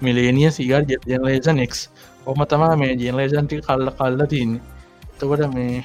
[0.00, 1.74] මිලේනිය සිගර් ජනරේෂන් එක්
[2.26, 4.62] ඔම තමා මේ ජනරේෂන්ටි කල්ල කල්ල තින්නේ
[5.18, 5.84] තකොට මේ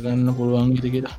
[0.00, 1.18] ගන්න පුළුවන් ඉති කියලා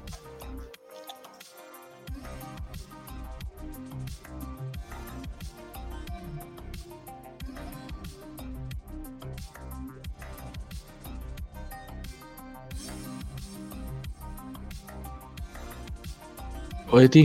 [16.92, 17.24] ඔයති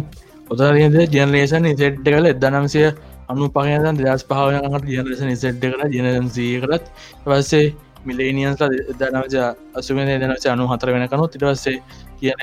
[0.51, 2.83] ඔතරියද ජනරේෂන් ඉසෙට් කල එදනම්සය
[3.29, 6.91] අනු පහයන් දස් පහවනකට ජනරේෂන් ඉසෙට් කළ ජනසිය කරත්
[7.25, 7.67] පස්සේ
[8.05, 8.63] මිලේනියන්ස්
[8.99, 9.37] දනවජ
[9.75, 11.77] අසුමන දනවච අනු හතර වෙනකනු තිටවස්සේ
[12.19, 12.39] කියන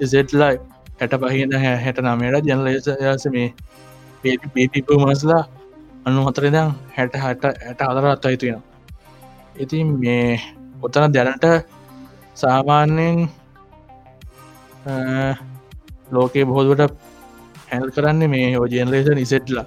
[0.00, 0.56] ඉසෙට්ලයි
[1.00, 3.48] හැට පහින හැට නමයට ජනලේසයාස මේ
[4.24, 5.42] පේපිපු මස්ලා
[6.06, 8.62] අනු හතරදම් හැට හට ඇට අදරත් අයිතුයෙන
[9.56, 10.40] ඉතින් මේ
[10.82, 11.46] ඔතන දැනට
[12.34, 13.28] සාමාන්‍යයෙන්
[16.10, 16.92] ලෝකයේ බොහෝදුවට
[17.70, 19.66] හැල් කරන්න මේ ජනරේෂන් ඉසෙට්ලා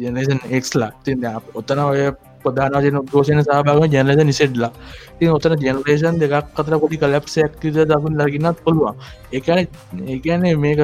[0.00, 1.24] ජනේෂන් එක්ලා තින්
[1.54, 2.02] ඔත්තන ඔය
[2.42, 4.72] ප්‍රධානජන ගෝෂණ සහභාගම ජනලද නිසෙඩ්ලා
[5.18, 8.94] ති ඔතන ජනරේෂන් දෙකක් අතර පොඩි කලප්සයක් දබන් ලගින්නත් පුළුවන්.
[9.32, 9.58] එකන
[10.06, 10.80] ඒකන්නේ මේක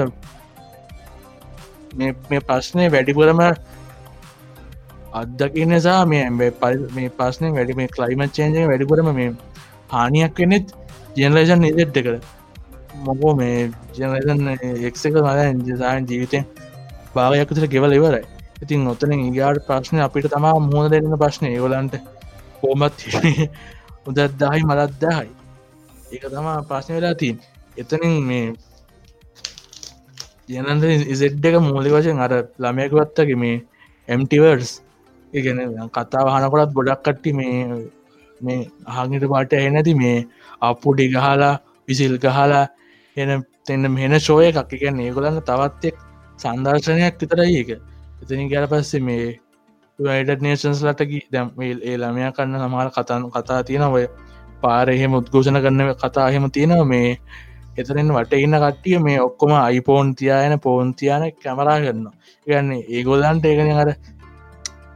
[1.97, 3.41] මේ ප්‍රශ්නය වැඩිපුරම
[5.13, 9.31] අදදකින්න නිසා මේ පල් මේ පස්සන වැඩි මේ කලයිමත් චේන්ජ වැඩිපුරම මේ
[9.91, 10.75] හානියක් වෙනෙත්
[11.17, 12.15] ජනරේෂන් නිසෙට් දෙකර
[13.01, 13.57] මොකෝ මේ
[13.95, 14.49] ජනරේෂන්
[14.85, 16.41] එක්ක මද ජසායන් ජීවිතය
[17.15, 18.25] භාගයක්තර ගෙවල ඉවරයි.
[18.57, 21.95] ඉතින් ඔතන ඉගාට ප්‍රශ්නය අපිට තමා මුහද දෙන්න ප්‍රශ්නය ඒවලන්ට
[22.59, 23.05] කෝමත්
[24.07, 25.33] උදත්දාහි මලත්දාහයි
[26.13, 27.37] ඒක තමා ප්‍රශ්නය වෙලා තින්
[27.77, 28.47] එතනින් මේ
[30.49, 33.57] ජනන්ද ඉසෙඩ් එක මූලි වශයෙන් අර ළමයකවත්තගේ මේ
[34.09, 34.73] එම්ටිවර්ස්
[35.33, 35.59] ඉගෙන
[35.91, 37.57] කතා හනකොටත් ගොඩක් කට්ටි මේ
[38.41, 40.17] මේ අහගට පාට එනැති මේ
[40.63, 41.53] අපපුඩි ගහලා
[41.89, 42.65] විසිල් ගහලා
[43.17, 44.73] එන තෙන්න මෙන ශෝය එකක්.
[44.75, 45.97] එකන්න ඒගොලන්න තවත්තෙක්
[46.39, 47.71] සන්දර්ශනයක් විතරයි ඒක.
[48.17, 49.27] එතනි ගැල පස්සේ මේ
[49.99, 54.07] වයිඩ නේෂන්ස් ලටකි දැම් ඒ ළමයා කන්න සමහල කතන් කතා තියෙන ඔය
[54.63, 56.83] පාර එහෙම උද්ඝෝෂණ කරන්න කතා එහෙම තියෙනව.
[56.85, 57.11] මේ
[57.77, 62.07] එතරෙන් වට ඉන්න කට්ටිය මේ ඔක්කොම අයිපෝන් තියායන පෝන්තියාන කැමරා කරන්න
[62.47, 63.91] ගන්නේ ඒගොල්ලන්ට ඒකන අර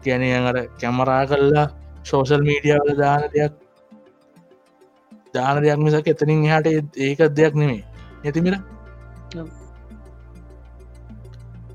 [0.04, 1.66] ගැනය අර කැමරා කල්ලා
[2.04, 3.54] සෝසල් මීඩියවල දාන දෙයක්
[5.34, 7.82] දාන දෙයක් මිසක් එතනින් හට ඒක දෙයක් නෙමේ
[8.22, 8.56] නැතිමිර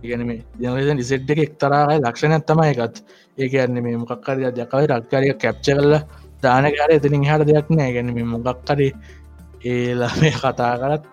[0.03, 2.95] ඉගන මේ ජනරේෂන් ඉසෙට් එක එක්තරායි ලක්ෂණ ඇත්තම එකත්
[3.37, 5.93] ඒක යන්න මේ මොකක්කරය දකවයි රක්කාරිය කැප්ච කරල
[6.43, 7.91] දාන කාර එතනින් හට දෙයක් නෑ.
[7.93, 8.91] ගැන මේ මොකක්කරේ
[9.65, 11.03] ඒලමේ කතා කරත්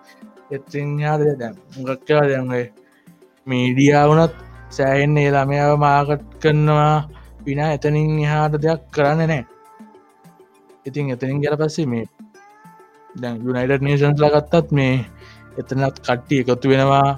[0.51, 2.65] එතින් හද දැ මොකක්කවා දැන්ගේ
[3.47, 4.35] මීඩියාවනත්
[4.69, 6.95] සෑහෙන් ඒ ළමයාව මාකට් කරනවා
[7.45, 9.43] විනා එතනින් එහාට දෙයක් කරන්න නෑ.
[10.85, 12.05] ඉතින් එතනින් ගැල පස්සේ මේ
[13.15, 14.95] දැන් යුනයිට නේෂන්ස් ලගත්තත් මේ
[15.59, 17.09] එතනත් කට්ටි එකතු වෙනවා.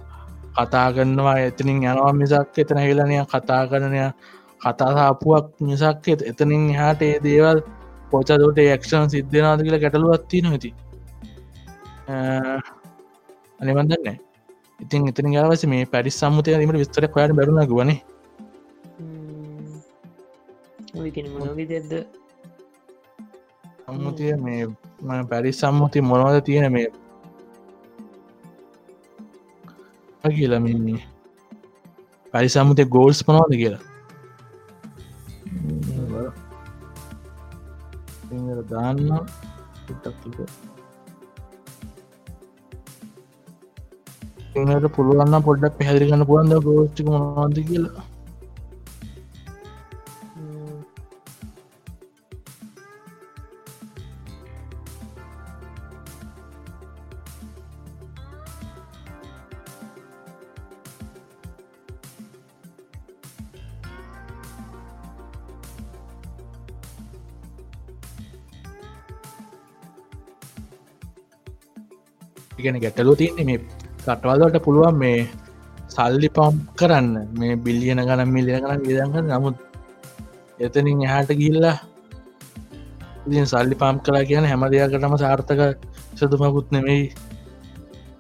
[0.56, 4.02] කතා කරනවා එතනින් යනවා මිසක් එතන හිලනය කතා කරනය
[4.62, 7.60] කතාසාපුුවක් මිසක් එතනින් එහාට ඒ දේවල්
[8.12, 10.70] පොචදට එක්ෂන් සිද්ධනාද කියලා ගැටලුවත්ති නොති
[13.60, 14.18] අනිබන්දන්න
[14.80, 17.92] ඉතින් එතන ගවස මේ පැරිස් සම්මුතය දීමට විස්තර කොයට බැරුණ ගුවන
[23.86, 26.88] සම්මුතිය මේ පැරිස් සම්මුති මොනවද තියෙන මේ
[30.38, 31.00] කියලා මේ
[32.32, 33.84] පැරි සම්මුතිය ගෝල්ස් පනවාද කියලා?
[38.28, 39.00] සිංහල දාන්න
[39.88, 40.48] ටක්.
[44.52, 48.04] සිංහට පුළුවන්න පොඩ්ඩක් පැහැදිි කන්න පුළන්ද ගෝස්ටික මොනවාද කියලා?
[72.66, 73.60] ඉගෙන ගැටලු තියන්නේ මේ
[74.04, 75.18] කටවල්ලට පුළුවන් මේ
[75.96, 77.10] සල්ලි පම් කරන්න.
[77.40, 79.58] මේ බිල්ලියන ගනම් මිලියන ගන විදග නමුත්
[80.60, 81.76] එතනින් එහාට ගිල්ලා
[83.28, 85.62] ඉතින් සල්ලි පම් කලා කියන හැම දෙයකටම සාර්ථක
[86.20, 87.04] සතුමකුත් නෙමෙයි.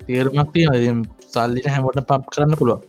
[0.08, 1.00] තේරුමක් තියෙන
[1.34, 2.82] සල්ලිට හැමට පම් කරන්න පුළුව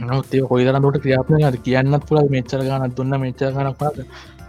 [0.00, 3.96] නමුත්තේ කොයිදරන්නට ක්‍රියාපන ද කියන්නත් පුළ මෙච්චර ගනත් දුන්න මෙච්චර ගනක් පාද.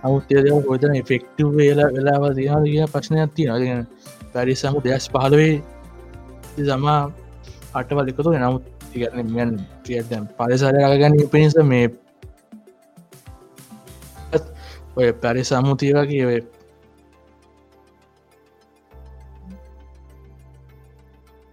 [0.02, 3.88] නමුත්තේ දෙව කොයිදන ෆෙක්ටව වෙලා වෙලාව දයා කිය ප්‍රශ්නයක් තියෙන
[4.34, 5.56] පැරිසම දෙයස් පහලවේ
[6.68, 7.02] සමා
[7.74, 8.64] අටවල් එකතු නමුත්
[8.96, 10.02] ඉගන්න කිය
[10.38, 11.88] පරිසරය ගැන පිණිස මේ
[14.98, 16.42] ඔය පැරි සම්මුතිය කියවේ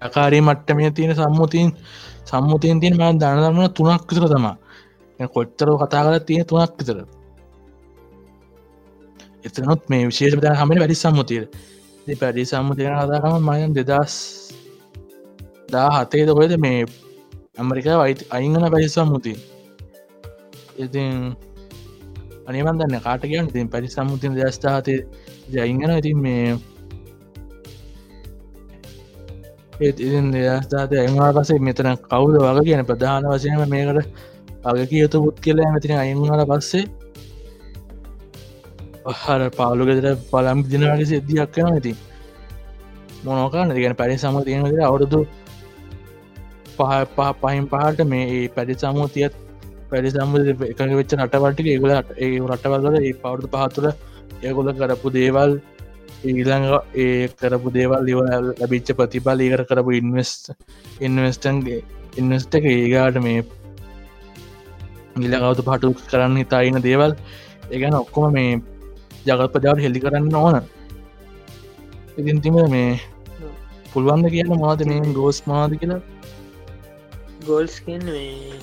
[0.03, 1.69] අකාරී මට්ටමය තියෙන සම්මුතින්
[2.25, 4.57] සම්මුතියෙන් තියෙන ම දනදරන තුනක් විතර තමා
[5.29, 6.99] කොච්චර කතා කල තියෙන තුනක් විතර.
[9.47, 11.43] එතනොත් මේ විශේෂ ද හමට වැඩි සම්මුතිය.
[12.15, 14.15] පැඩි සම්මුතියන කතාකම මයන් දෙදස්
[15.71, 16.79] දා හතේද කොයද මේ
[17.57, 19.37] ඇමරිකා වයිත අයිංගන පැරි සම්මුතිය.
[20.79, 21.13] ඉතින්
[22.47, 23.49] අනිවන් දන්න කාට කියන්න?
[23.49, 24.95] ඉතින් පැරි සම්මුතින දස්ථාතය
[25.51, 26.59] ජයිංගන ඉතින් මේ
[29.81, 34.07] ඒත් ඉතින් දෙදස්ථාත එවා පසේ මෙතන කවුද වග කියන ප්‍රධාන වශයම මේකට
[34.65, 36.87] අගකි යුතු පුත් කියලා මෙතින අයිංහල පස්සේ
[39.15, 41.93] හර පාලු ගෙදර පලම් දිනගේ සිද්ධියක් කන ඇති
[43.25, 45.21] මොනෝකාන්න ගැන පැරි සම තියෙනද අවුරුදු
[46.73, 49.39] පහ පහ පහින් පහට මේ ඒ පැඩි සමූතියත්
[49.91, 53.87] පැඩි සම්බ එක වෙච්ච නටවටක ඒගලට ඒ රටවල්ල ඒ පවුදු පහතුර
[54.43, 55.59] ඒගොල කරපු දේවල්
[56.25, 58.25] ඊළඟ ඒ කරපු දේවල් ලිව
[58.63, 60.53] ලබිච්ච ප්‍රතිබල් ඒකර කරපු ඉන්වස්ට
[61.01, 61.81] ඉන්වස්ටන්ගේ
[62.17, 63.41] ඉන්වස්ට එක ඒගාට මේ
[65.17, 67.13] ගිලකවතු පටු කරන්න හිතායින දේවල්.
[67.71, 68.61] ඒගැන ඔක්කොම මේ
[69.27, 70.57] ජගත් ප්‍රජාවට හෙල්ලි කරන්න ඕන.
[72.21, 72.91] ඉතින් තිම මේ
[73.93, 76.03] පුළුවන්ද කියන්න මාද මේ ගෝස් මාද කියලා?
[77.47, 78.61] ගෝල්ස් කියන්න මේ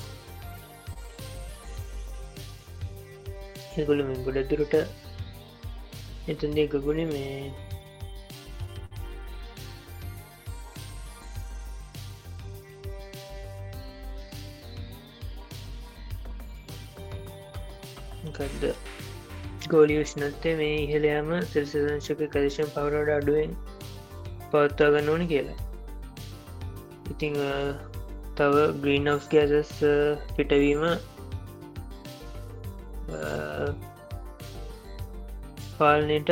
[3.81, 4.73] එගොල මේ ගොඩදුරට
[6.31, 7.37] එතන්දේ ගගුණ මේ
[18.35, 18.92] ගඩ
[19.73, 23.51] ගෝලි විශ්නත්තේ මේ ඉහළයාම සෙල්සිදංශක කදේශම් පවරඩ අඩුවෙන්
[24.51, 25.59] පවත්වාගන්න ඕනි කියලා.
[27.13, 27.39] ඉතිං
[28.37, 29.73] තව ග්‍රීනවස් ගෑසස්
[30.35, 30.83] පිටවීම
[35.77, 36.31] පාලනයට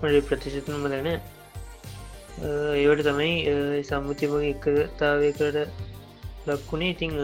[0.00, 3.30] මඩ ප්‍රතිශතනම දැන ඒවට තමයි
[3.88, 5.56] සම්මුතිමගේ එකතාවයකට
[6.48, 7.14] ලක්වුණේ ඉතිං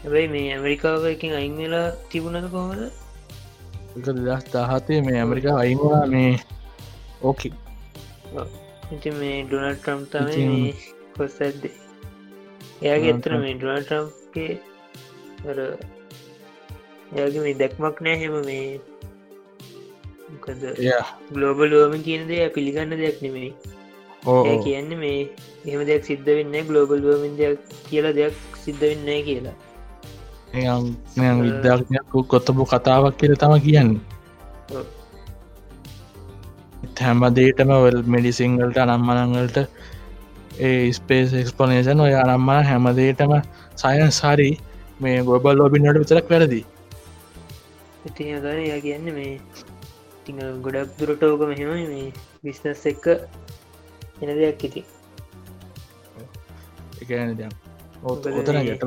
[0.00, 3.01] හැබැයි මේ ඇමරිකාව එකින් අයින් වෙලා තිබුණද කොහොමද?
[3.96, 6.32] දස් දාහතේ මේ ඇමරිකා අයිවා මේ.
[7.22, 7.48] ඕකි
[8.94, 10.72] ඉති මේ ඩොනල් ට්‍රම් තමයි මේ
[11.16, 11.62] කොස් ඇද්ද.
[12.82, 14.52] එයාගේ එතර මේ ඩොනල් ට්‍රම්ගේ
[17.14, 18.66] එයාගේ මේ දැක්මක් නෑ හෙම මේ
[21.34, 23.50] ගලෝබල් ලෝමින් කියන දෙය පිළිගන්න දෙයක් නෙමෙයි.
[24.48, 25.20] ඒ කියන්න මේ
[25.66, 27.58] එහම දෙයක් සිද්ධ වෙන්න ගලෝබල් ලෝමින් දෙයක්
[27.90, 29.56] කියලා දෙයක් සිද්ධ වෙන්න කියලා
[30.52, 34.00] විද්‍යාඥයක් කොත්තපු කතාවක් කියල තම කියන්නේ.
[37.00, 39.56] හැමදේටම වල් මෙඩිසිංගල්ට අනම්මනංගලට
[40.66, 43.32] ඒ ස්පේස් එක්ස්පොනේෂන් ඔය අනම්මන හැමදේටම
[43.82, 44.50] සයන් සාරි
[45.00, 46.60] මේ ගොබල් ලෝබින්නට විතරක් වැරදි.
[48.06, 49.32] ඉති ගන යා කියන්න මේ
[50.24, 50.32] ති
[50.64, 52.08] ගොඩක් දුරට ඕක මෙහෙම මේ
[52.44, 53.06] බිස්නස් එක්ක
[54.22, 54.82] එන දෙයක් ඉති
[57.02, 57.54] එකන දෙයක්
[58.04, 58.82] ඔතන ගැට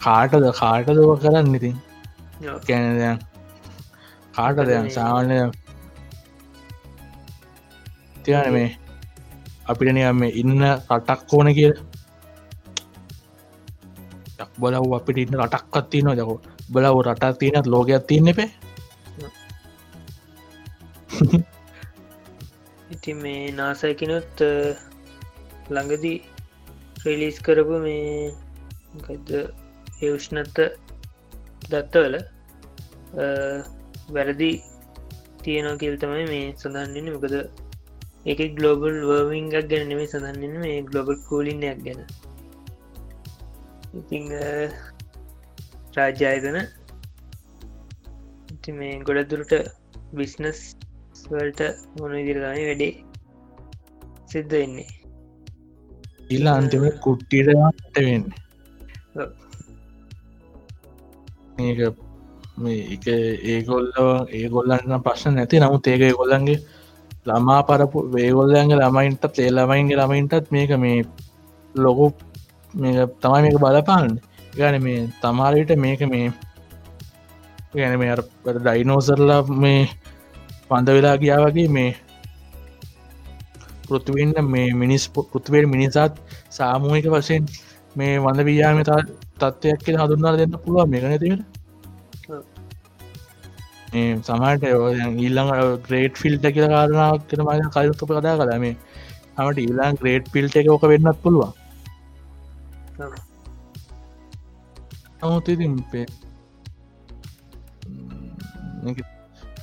[0.00, 1.76] කාටද කාටද කරන්න ඉතින්?
[2.66, 3.18] කැනදයන්
[4.34, 5.38] කාට දෙයන් සාමාන්‍ය
[8.24, 8.68] තියන මේ
[9.66, 11.72] අපිට නියම ඉන්න රටක් ඕන කිය
[14.58, 16.38] බලව අපිට ඉන්න රටක්වත් තියනවා දකෝ
[16.72, 18.50] බලව රටක් තියනත් ලෝකයක් තියන්න එපේ.
[22.92, 24.36] ඉති මේ නාසයකිනුත්
[25.70, 26.18] ළඟදී
[27.02, 28.32] ්‍රලිස් කරපු මේ
[30.02, 30.58] ඒ උෂ්ණත්ත
[31.70, 32.14] දත්තවල
[34.14, 34.50] වැරදි
[35.42, 37.34] තියෙනවා කියල් තමයි මේ සඳහන්න්නේ මොකද
[38.26, 42.00] එක ගලෝබල් වර්මිංගක් ගැන නෙමේ සඳහන්න මේ ගලොබල් කූලින්නයක් ගැන.
[43.98, 44.18] ඉති
[45.96, 46.58] රාජ්‍යායතන
[48.78, 49.52] මේ ගොඩදුරට
[50.18, 50.60] බිස්නස්
[51.30, 51.60] වලට
[51.98, 52.92] මොන ඉදිරගන වැඩේ
[54.32, 54.88] සිද්ධ වෙන්නේ.
[56.30, 57.48] ඉල්ල අන්තිම කුට්ටිට
[57.96, 58.24] වෙන්න
[62.94, 63.04] එක
[63.44, 65.60] ඒගොල්ලෝ ඒගොල්ලන්න ප්‍රශ්න නැති.
[65.60, 66.58] නමුත් ඒක ගොල්ලන්ගේ
[67.26, 70.98] ළමා පරපු වේගොල්ලන්ගේ ළමයින්ට තේල්ලමයින්ගේ ළමයින්ටත් මේක මේ
[71.74, 72.06] ලොකු
[72.74, 74.20] මේ තමයි මේක බලපාන්න.
[74.56, 76.32] ගැන මේ තමාරයට මේක මේ
[77.72, 78.14] ගැන මේ
[78.56, 79.88] ඩයිනෝසරලා මේ
[80.68, 81.90] පන්ද වෙලා ගියා වගේ මේ
[83.86, 86.12] පෘතිවෙන්න මේ මිනිස් පෘතිවයට මිනිසාත්
[86.50, 87.44] සාමූහික වශයෙන්
[87.96, 88.82] මේ වඳ වීයාම
[89.40, 91.42] තත්ත්වයක් කියෙන හඳුන්නා දෙන්න පුළුව මේකන තිට
[94.22, 94.64] සමට
[95.18, 95.50] ඊල්ලඟ
[95.86, 98.64] ග්‍රේට් ෆිල්ට කියල කාරනාවක් කර මයි කයුත්ත කදා කළම
[99.36, 101.52] හමට ඊලාන් ග්‍රේට් පිල්ට එක ඕක වෙන්නත් පුළුවන්.
[105.20, 106.06] නමුත්තිතින් පේ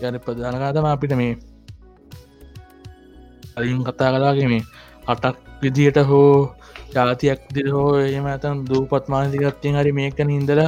[0.02, 1.34] යන ප්‍රධානකාතම අපිට මේ
[3.56, 4.64] කලින් කතා කලාගේ මේ
[5.08, 6.30] අටක් විදියට හෝ
[6.96, 7.68] ජාතියක් දිර
[8.18, 10.62] එම ඇතන් දූපත් මානසිකත්තියෙන් හරි මේකන හිදල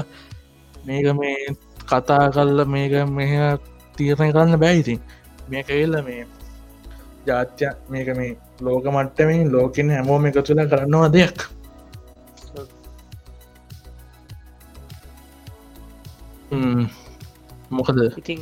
[0.88, 1.40] මේක මේ
[1.86, 3.32] කතා කල්ල මේක මෙහ
[3.98, 5.00] තීරණය කරන්න බැයිතින්
[5.50, 6.26] මේක එල්ල මේ
[7.28, 11.38] ජාත්‍ය මේක මේ ලෝක මට්ටමින් ලෝකෙන් හැමෝම එක තුළ කරනවා දෙයක්.
[17.72, 17.98] මොකද?
[18.18, 18.40] ඉතින්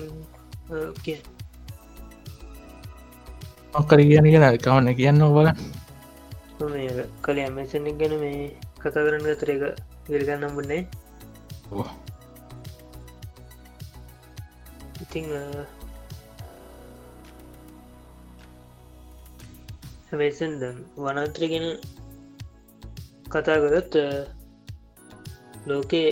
[3.74, 5.26] මොක්කර කියන කියෙන කවන්න කියන්න?
[5.36, 5.48] බල
[6.58, 8.44] කළ ඇමසන ගැන මේ
[8.78, 9.64] කතා කරන්න ගතර එක
[10.08, 10.82] විල්ගන්නම් බුන්නේ
[15.04, 15.28] ඉතිං
[20.10, 21.68] හැමේසන් දැන් වනත්‍ර ගැන
[23.28, 23.94] කතා කරත්
[25.68, 26.10] ලෝකේ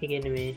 [0.00, 0.50] ඉගෙන මේ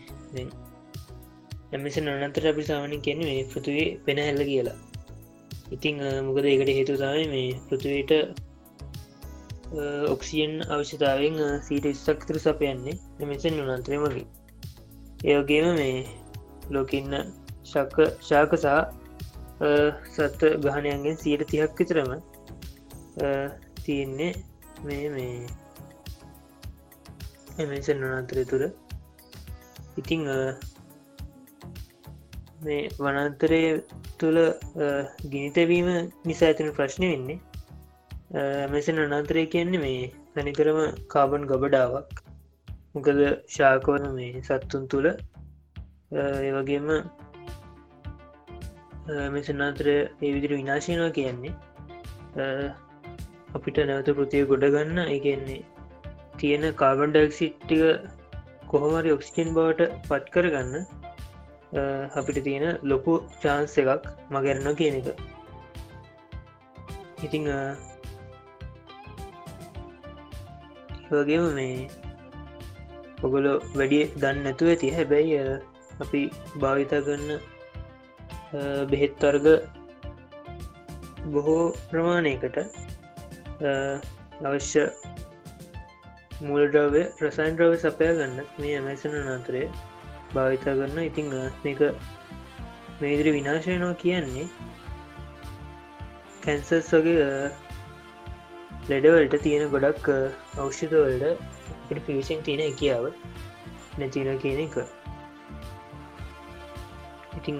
[1.74, 4.80] ඇමිසන් අනතර අපි සාමනි කියන මේ පෘතුවේ පෙන හැල්ල කියලා
[5.72, 8.12] ඉතිං මොකද ඒකට හේතු තමයි මේ පෘතුවයට
[10.10, 13.00] ඔක්සියන් අවශ්‍යතාවෙන් සීට ස්තක්තර සපයන්නේ.
[13.20, 14.28] එමෙසන් වනන්ත්‍රය මගින්
[15.26, 15.98] ඒවගේම මේ
[16.70, 17.14] ලෝකඉන්න
[17.64, 18.82] ශක්ක ශාකසා
[20.12, 22.12] සත්ත ගහනයන්ගෙන් සීට තිහක් විතරම
[23.84, 24.32] තියෙන්නේ
[24.84, 25.48] මේ මේ
[27.58, 28.64] එමසන් වනන්තරය තුර.
[29.98, 30.22] ඉතිං
[32.64, 33.62] මේ වනන්තරය
[34.18, 34.40] තුළ
[35.32, 35.90] ගිනිතැවීම
[36.26, 37.40] නිසා ඇතින ප්‍රශ්නය වෙන්නේ.
[38.74, 40.06] මෙසන අනන්තරය කියන්නේ මේ
[40.36, 42.24] තනිකරම කාබන් ගබඩාවක්.
[42.96, 43.20] මොකද
[43.56, 45.10] ශාකවන මේ සත්තුන් තුළ
[46.42, 46.88] ඒවගේම
[49.36, 51.54] මෙසනාතරය ඒ විදිර විනාශයනවා කියන්නේ.
[53.56, 55.62] අපිට නැවත පෘතිය ගොඩ ගන්න එකන්නේ
[56.40, 57.84] තියෙන කාබන් ඩක්සිට්ටික
[58.68, 60.76] කොහොමරි ඔක්සිජන් බවට පත් කරගන්න
[62.20, 65.08] අපිට තියෙන ලොකු චාන්ස එකක් මගැරන්න කියන එක.
[67.26, 67.46] ඉතිං
[71.16, 71.90] වගේම මේ
[73.22, 74.92] ඔගොලො වැඩිය දන්න නැතුව ඇති.
[74.92, 75.40] හැබැයි
[76.00, 76.22] අපි
[76.58, 77.32] භාවිතා කරන්න
[78.90, 79.48] බෙහෙත් වර්ග
[81.28, 82.58] බොහෝ ප්‍රමාණයකට
[84.44, 84.84] අවශ්‍ය
[86.42, 89.64] මුල්ද්‍රවය ප්‍රසයින්ද්‍රව සපය ගන්න මේ ඇමැසන නතරය
[90.34, 91.30] භාවිතා කරන්න ඉතිං
[91.64, 91.82] මේක
[93.02, 94.48] මේදිරි විනාශයනවා කියන්නේ
[96.44, 97.28] කැන්සස් වගේ
[98.90, 100.08] ලෙඩවලට තියෙන ගොඩක්
[100.58, 103.06] අවෂ්‍යතවලට පිවිසින් තියෙන කියාව
[103.98, 104.76] නැතින කියන එක.
[107.38, 107.60] ඉතිං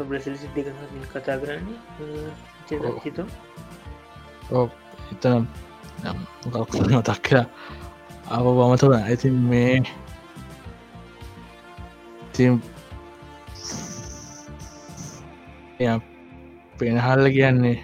[0.00, 0.64] බ්‍රසිල් සිද්ධි
[1.12, 1.78] කතා කරන්නේ
[3.04, 3.24] හිතු
[5.12, 5.44] එතනම්
[6.46, 7.46] මතක් කියලා
[8.30, 9.82] අප බමතව ඇති මේ
[12.32, 12.60] තිම්
[16.78, 17.78] පෙනහල්ල කියන්නේ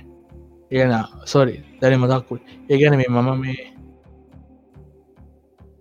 [0.71, 0.93] ඒන
[1.25, 2.41] සොරි දැන මතක්කුල්
[2.71, 3.59] ඒ ගැන මේ මම මේ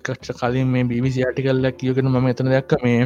[0.05, 2.99] කච්ච කලින් මේ බිවිසි ආටිකල්ල කියගෙන මම එතන දැක්ක මේ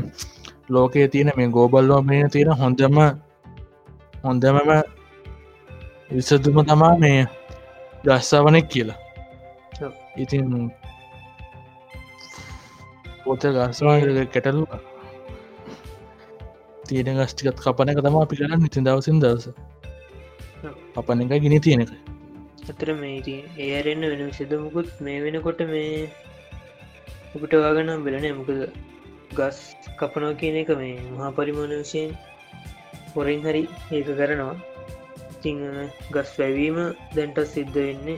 [0.69, 2.97] ලෝකයේ තියෙන මේ ගෝබල්ලෝ මේ තියෙන හොඳම
[4.23, 4.69] හොඳමම
[6.11, 7.19] විසදුම තමා මේ
[8.03, 8.99] ගස්සාවනෙක් කියලා.
[10.17, 10.45] ඉතින්
[13.23, 13.97] පොත ගස්වා
[14.33, 14.63] කෙටලු
[16.85, 19.45] තියෙන ගස්ටිකත් කපන එක තම අපි කරන්න ඉතින් දවසින් දවස.
[20.97, 21.91] අපන එක ගිනි තියෙන එක
[22.69, 25.93] අතර මේ ඉතින් ඒ අරෙන්න්න වෙන සිදමුකුත් මේ වෙනකොට මේ
[27.35, 28.59] ඔකට වාගනම් වෙලන මොකද
[29.37, 29.59] ගස්
[29.99, 32.11] කපනෝ කියන එක මේ මහා පරිමාණ වශයෙන්
[33.13, 34.55] හොරින් හරි ඒක කරනවා.
[35.33, 35.57] ඉතිං
[36.13, 36.77] ගස් වැැවීම
[37.15, 38.17] දැන්ට සිද්ධ වෙන්නේ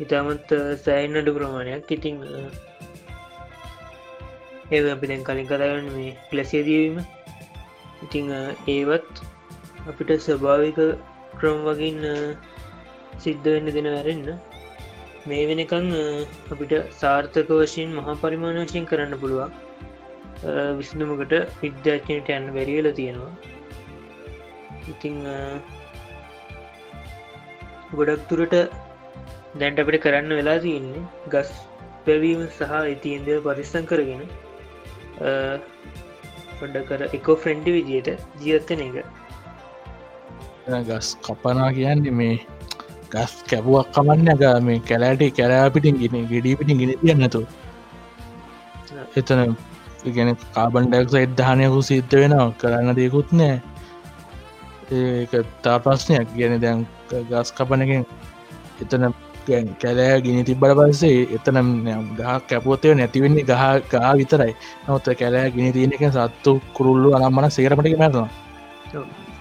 [0.00, 0.48] ඉතාමත්
[0.84, 1.92] සෑන් අඩු ප්‍රමාණයක්.
[1.96, 2.16] ඉතිං
[4.72, 6.96] ඒ අපි දැන් කලින් කතාගන්න මේ ලැසියදීවීම
[8.04, 8.26] ඉතිං
[8.68, 9.12] ඒවත්
[9.88, 10.78] අපිට ස්වභාවික
[11.38, 11.98] ක්‍රම් වගින්
[13.22, 14.28] සිද්ධ වෙන්න දෙන වැරෙන්න්න
[15.30, 15.86] මේ වෙනකං
[16.52, 19.52] අපිට සාර්ථක වශයෙන් මහා පරිමාණ වශයෙන් කරන්න පුළුවන්.
[20.78, 23.34] විසිදුමකට විද්‍යාචනයට යන්න වැරිවෙල තියෙනවා.
[24.92, 25.14] ඉතිං
[27.98, 28.54] ගොඩක් තුරට
[29.60, 31.04] දැන්ට අපිට කරන්න වෙලා තියෙන්නේ.
[31.34, 31.52] ගස්
[32.06, 34.22] පැවීම සහ ඉතින්ද පරිස්සං කරගෙන
[36.58, 38.10] පොඩ කර එකෝ ෆ්‍රෙන්ඩි විදියට
[38.42, 38.96] ජීවත්තන එක.
[40.88, 42.36] ගස් කපනා කියන්නේ මේ
[43.14, 47.42] ගස් කැපුවක් කමන්න එක මේ කැලෑට කැරෑ පිටින් ගෙන ගෙඩී පිටින් ගෙන තියන්නතු
[49.16, 49.40] එතන
[50.06, 52.48] ගැන කාබන්ඩක් එද්ධානයකු සිද්ධ වෙනවා.
[52.60, 53.56] කරන්න දෙකුත් නෑ
[54.92, 56.28] ඒ තා ප්‍රශ්නයක්.
[56.38, 56.86] ගැන දැන්
[57.30, 58.04] ගස් කපනකින්
[58.82, 59.04] එතන
[59.82, 61.68] කැලෑ ගිනි තිබ්බට පස්සේ එතනම්
[62.18, 64.52] ගහ කැපුවතය නැතිවෙන්නේ ගහ ගා විතරයි.
[64.88, 68.28] නොත කැලෑ ගිනි තියනක සත්තු කුරුල්ලු අනම්මන සේරමටි මැරවා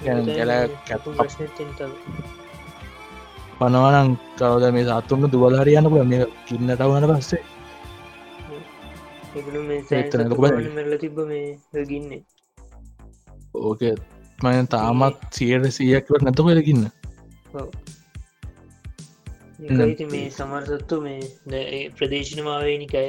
[0.05, 1.03] කැලෑ කැප
[3.57, 7.43] පනවනං කවද මේ සත්තුන්න දුවල් හරියන්න පුල මේ කින්නට වන පස්සේ.
[11.23, 12.21] මේ ගින්නේ
[13.55, 13.81] ඕක
[14.39, 16.83] මය තාමත් සියට සියක්වට නැත කොලකින්න
[19.61, 21.19] ඒකයිති මේ සමර්සත්තු මේ
[21.51, 23.05] ඒ ප්‍රදේශනමාවේනිකය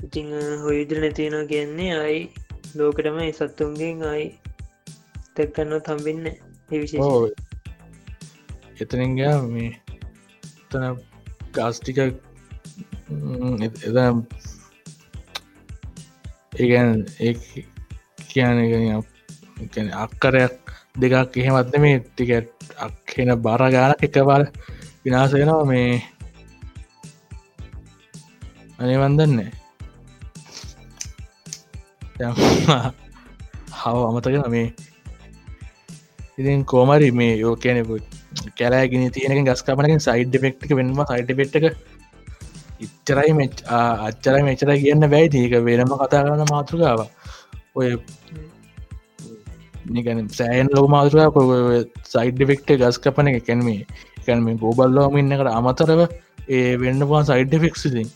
[0.00, 0.28] ඉතිං
[0.62, 2.20] හොයුදර නැතියෙනවා කියන්නේ අයි
[2.74, 4.26] ලෝකටම සත්තුන්ගෙන් අයි
[5.34, 6.84] තැක්කන්න තම්බෙන්න ඒ
[8.78, 9.70] විශේෂ ඕ එතනින්ග මේ
[10.70, 10.84] තන
[11.52, 12.14] ගස්ටික එද
[16.58, 17.34] ඒගැන් ඒ
[18.28, 20.56] කියන අක්කරයක්
[20.96, 24.44] දෙකක් එහෙමත්ද මේ ටිකට් අක්හෙන බර ගානක් එක බල
[25.04, 26.02] විනාසයෙනවා මේ.
[28.78, 29.50] අනිවන්දන්නේ
[33.78, 34.68] හව අමතගෙන මේ
[36.38, 38.17] ඉතින් කෝමරි මේ යෝකයනෙකුත්
[38.58, 41.64] කැලෑගෙන තියෙන ගස් කපනකින් සයිඩ් ෆෙක්්ක වෙන්ම සයිඩ් පෙට්ක
[42.80, 43.46] ඉච්චරයි මෙ
[43.78, 47.00] අච්චරයි මෙචර කියන්න බැයි ඒක වෙනම කතා කරන මාතෘකාව
[47.74, 47.88] ඔය
[49.90, 51.36] නිගන සෑන් ලොක මාතෘකාව
[52.06, 53.44] සයිඩ් ෆෙක්ට ගස් කපන එක.
[53.44, 53.82] කැන්මේ
[54.26, 56.00] කැන්ම ගෝබල්ලෝම ඉන්නකට අමතරව
[56.48, 58.08] ඒ වෙන්න පුවන් සයිඩ් ෆෙක්සිසින්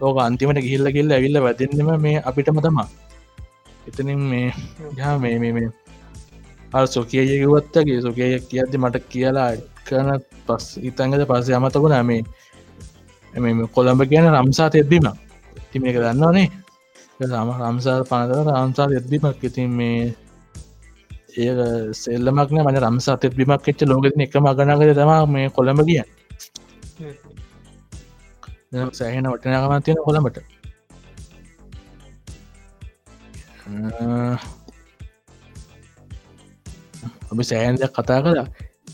[0.00, 2.88] ඕක අන්තිමට ගිහිල්ල කිල්ල ඇවිල්ල වැදන්නම මේ අපිටම තමා
[3.88, 4.48] එතනින් මේ
[4.98, 5.70] යා මේ මේ මේ
[6.74, 9.50] අ සොකියයකුවත්තගේ සොකය කියද්දි මට කියලා
[9.84, 10.10] කරන
[10.46, 12.22] පස් ඉතන්ගද පස්සේ අමතකුණ මේ
[13.34, 15.06] එම කොළඹ කියන රම්සා තෙද්දීම
[15.70, 16.48] ති මේක දන්නවනේ
[17.22, 20.00] සම රම්සා පනතර රම්සා එද්දිමක් ඉතින් මේ
[21.36, 21.52] ඒ
[21.94, 26.02] සෙල්ලමක්න මන රම්සා තෙත්බිමක් එච්ච ලෝකෙන එක මගනකද තම මේ කොළඹ කිය
[28.92, 30.38] සෑහෙන වටනකමන් තියෙන කොළඹට
[37.30, 38.46] අපි සෑන්දයක් කතා කලා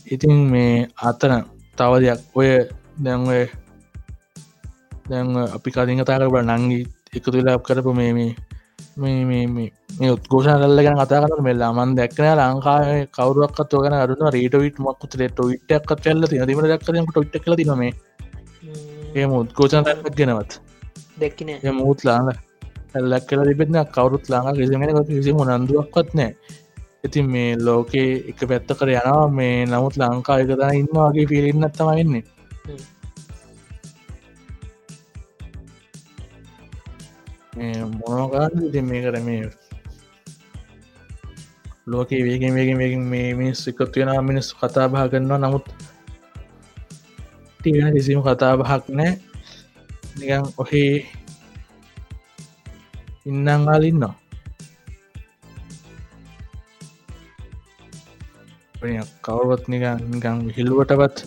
[0.06, 1.32] ඉතින් මේ අතන
[1.78, 2.20] තව දෙයක්.
[2.34, 2.48] ඔය
[3.04, 3.42] දැන්ඔය
[5.10, 6.80] දැන් අපි කලින් කතා කරබ නංගි
[7.16, 12.84] එකතු වෙලා කරපු මේ මේ උත්ගෝෂණ කල්ල ගැන කතා කරන මෙල්ලා මන් දැක්කන ලංකාව
[13.16, 17.82] කවරුවක් ගෙන අරුන රීට විට මක්කුත ටොයිට්ක් කල්ල තින දීම දක්කරම ටොයිට් කල තිනම
[19.14, 19.84] ඒ උත්ගෝෂණ
[20.18, 20.50] ගෙනවත්.
[21.20, 22.30] දැක්කින මුූත් ලාඟ
[22.94, 26.30] ඇල්ලක් කල තිබෙන කවරුත් ලාඟ කිසිමෙන කිසි මොනන්දුවක්වත් නෑ
[27.04, 29.28] ඉතින් මේ ලෝකේ එක පැත්ත කර යනවා.
[29.38, 32.24] මේ නමුත් ලංකා එකදා ඉන්නවාගේ පිළින්න අත්තම වෙන්නේ.
[37.98, 39.42] මොනගන්න ඉති මේ කර මේ
[41.86, 45.42] ලෝකේ වේගෙන් වේගෙන් වේගෙන් මේ මිනිස් එකතු වෙන මිනිස් කතා බහ කරනවා.
[45.44, 45.66] නමුත්
[47.60, 49.12] තිගෙන කිසිම කතා බහක් නෑ
[50.18, 50.94] නිකන් ඔහේ
[53.26, 54.19] ඉන්නංගාලින්නවා
[58.80, 61.18] කවුරුවත් නිකන් නිකං හිල්ුවටපත්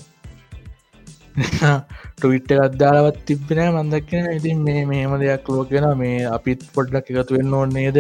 [1.34, 7.98] ටවිට්ට අද්දාලවත් තිබෙන මන්දක්කෙන ඉතින් මේ මෙහෙම දෙයක් ලෝකෙන මේ අපිත් පොඩ්ඩක් එකතු වෙන්න ඕන්නේද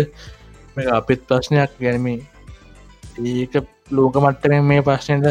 [0.75, 1.71] මේ අපිත් ප්‍රශ්නයක්.
[1.79, 2.21] ගැනීම
[3.23, 3.53] ඒක
[3.91, 5.27] ලෝක මට්ටන මේ ප්‍රශ්නයට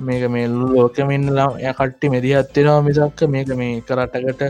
[0.00, 3.20] මේක මේ ලෝකමන්න lam ය කට්ටි මෙදි අත්තෙනවා මිසක්ක.
[3.28, 4.42] මේක මේ කරටකට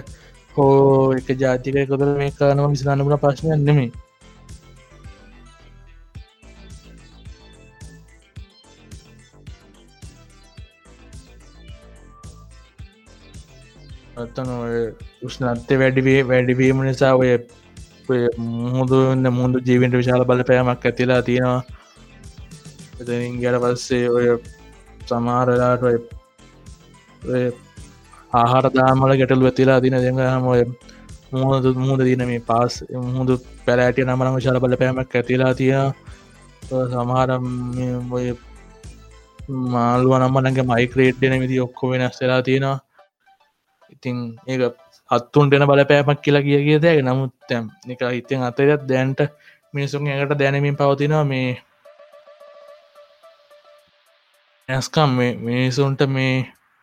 [0.54, 3.92] හෝ එක ජාතික කොතර මේ කානම විසිනන්නපුන ප්‍රශ්නයක්
[14.20, 17.30] නෙමේ අත්තන ඔය උෂ්නත්ය වැඩිවේ වැඩිවීම නිසා ඔය
[18.08, 21.62] ඔය මුහුදුන්න මුහුදු ජීවිට විශාල බලපෑමක් ඇතිලා තියෙනවා.
[23.00, 24.26] එතනින් ගැට පස්සේ ඔය
[25.06, 25.96] සමාරලාට ඔය
[27.28, 27.44] ඔය
[28.32, 30.62] ආහාර දාමල ගැටලු ඇතිලා දින දෙඟ හම ඔය
[31.32, 35.92] මුහද මුහද දින මේ පාස් මුහුදු පැලෑටිය නමරම ශල බල පෑමක් ඇතිලා තියෙන
[36.92, 37.46] සමහරම්
[38.12, 38.26] ඔය
[39.72, 42.78] මාළුව නම්මනගේ මයික්‍රේට්ඩන විදි ඔක්කො වෙනස් වෙලා තියෙනවා.
[44.02, 44.60] ඉතින් ඒක
[45.10, 49.20] හත්තුන්ටෙන බලපෑමක් කියලා කිය කිය දෑක නමුත් තැම් එක හිතෙන් අතරත් දැන්ට
[49.74, 51.50] මිනිසුන් එකට දැනමින් පවතිනවා මේ
[54.68, 56.34] ඇස්කම් මේ මිනිසුන්ට මේ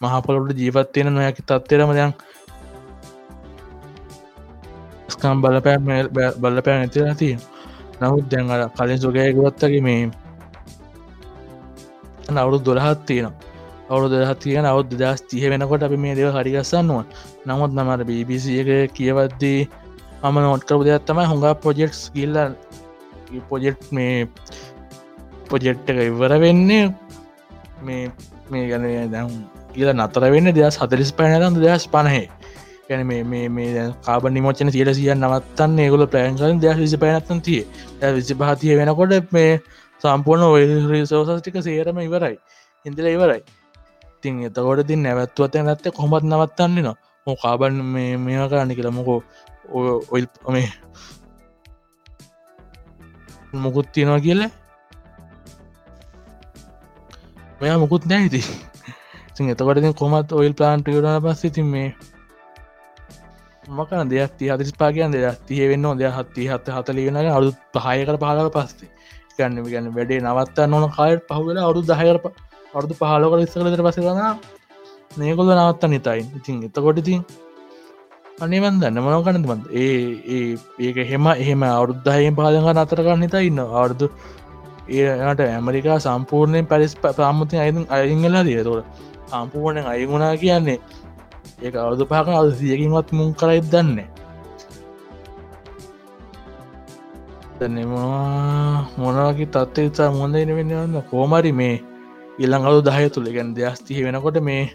[0.01, 2.13] මහපොලොට ජීවත්වයෙන නොයකි තත්වරම දැන්
[5.09, 5.77] ස්කම් බලපෑ
[6.37, 7.35] බලපෑ ඇතිලා තිය
[7.99, 10.01] නමුත් දැන් අර කලින් සුගයකුවත්තගේ මේ
[12.35, 13.33] අවුරු දොළහත් තියෙන
[13.89, 17.03] අවුරු දෙහත් තියෙන අවුත් දස් තිය වෙනකොට අපි මේ දෙව හරිගස්සන්නුව
[17.45, 19.59] නමුත් නමට BBC එක කියවද්දී
[20.23, 22.35] මම නොට්කර දෙයක් තමයි හොඟා පොජෙක්ස් ගිල්ල
[23.49, 24.27] පොජෙට් මේ
[25.49, 26.85] පොජෙට් එක ඉවර වෙන්නේ
[27.81, 28.11] මේ
[28.49, 29.29] මේ ගැන දැම්
[29.73, 32.27] කියල නතර වෙන්න දෙයක් හතරිස් පැනතන් දෙයක් පණහේ.
[32.89, 37.61] ගැන මේ කාබ නිමෝචන සියල සිය නවත්තන්න ඒගොල ප්‍රෑන්කලින් දෙයක් විසි පැනත්තන් තිය
[38.15, 39.59] විසි පහතිය වෙනකොට මේ
[40.01, 42.35] සම්පූර්ණ ඔය රිසෝසස් ටික සේරම ඉවරයි.
[42.85, 43.41] ඉන්දල ඉවරයි.
[44.23, 46.95] තින් එතකොට තින් නැවත්තුවත නැත්ත කොමත් නවත්තන්න නවා
[47.27, 48.97] හෝ කාබන් මේ මේවා කරන්න කියලා.
[48.99, 49.19] මොකෝ
[50.11, 50.67] ඔයිල් මේ
[53.53, 54.41] මොකුත් තියෙනවා කියල.
[57.61, 58.41] මෙයා මුකුත් නෑහිති
[59.53, 61.89] එතකොට කොමත් ඔයිල් ප්ලාන්ට යුරන පස්ස ඉතින් මේ
[63.69, 68.49] මකන දෙයක් ති හතිස් පාගයන් දෙයක් තිය වෙන්න දෙයක් හත්ති හත්ත හතලිගෙන අලු පහයකට පහලව
[68.55, 68.89] පස්සේ.
[69.37, 72.17] ගන්න ගන්න වැඩේ නවත්ත නොන කායට පහුවෙලා අවුදු දහයර
[72.73, 74.21] අවුදු පහලෝක ඉස්සකලට පස කරන
[75.19, 77.21] නයකොල නවත්ත නිතයි ඉතින් එතකොට ඉතින්
[78.39, 79.95] අනිවන් දන්න මනව කනද බන්ද ඒ
[80.29, 84.11] ඒ ඒක හෙම එහෙම අවුද්ධහයෙන් පාලක අතරකන්න හිතා ඉන්න අවුදු
[84.89, 88.85] ඒට ඇමරිකා සම්පූර්ණයෙන් පැරිස් ප්‍රාමති අයින් අයිංගලා දිය තොට
[89.31, 90.79] සම්පූර්ණයෙන් අයිගුණා කියන්නේ
[91.59, 94.07] ඒ අවුදු පාක අද සියකින්වත් මුන් කරයි දන්නේ
[98.97, 101.77] මොනවගේ තත්ව ඉතා මොඳයින වෙන්නන්න කෝමරි මේ
[102.39, 104.65] ඉල්ලං අලු දහය තුළ ගැන් දෙයස්තිහ වෙනකොට මේ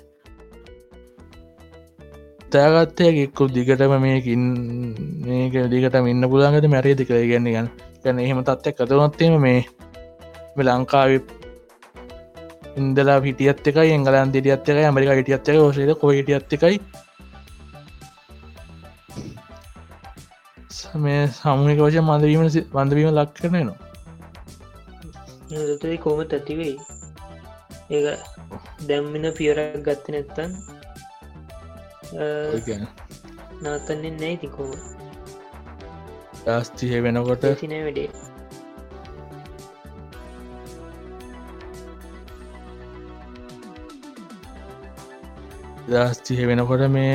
[2.52, 4.42] තෑගත්තයගෙක්කු දිගටම මේකින්
[5.26, 7.08] මේක දිගට ඉන්න පුළන්ගට මැරේ දෙක?
[7.08, 7.68] ගැන්න ගන්න
[8.04, 9.60] ගැන එහෙම තත්ත්යක් කතනොත්තේම මේ
[10.56, 11.10] මේ ලංකාව
[12.76, 16.76] ඉන්දලා පිටියත් එකයි එංගලන් දෙරියත් එකයි ඇමරික හිටියත් එක ෝසේද කොහිටියත් එකයි.
[20.96, 22.42] මේ සමුහික වශය මඳවීම
[22.72, 23.78] බඳවීම ලක් කරනනවා
[25.80, 26.76] තයි කොම ඇතිවෙයි
[27.92, 28.16] ඒ
[28.88, 30.50] දැම්මින පියරක් ගත්ත නැත්තන්
[33.62, 34.72] නවතන්නේ නෑ තිකෝ
[36.44, 38.08] දස්තිහ වෙනකොට තින වැඩේ.
[45.88, 47.14] දස්තිහ වෙනකොට මේ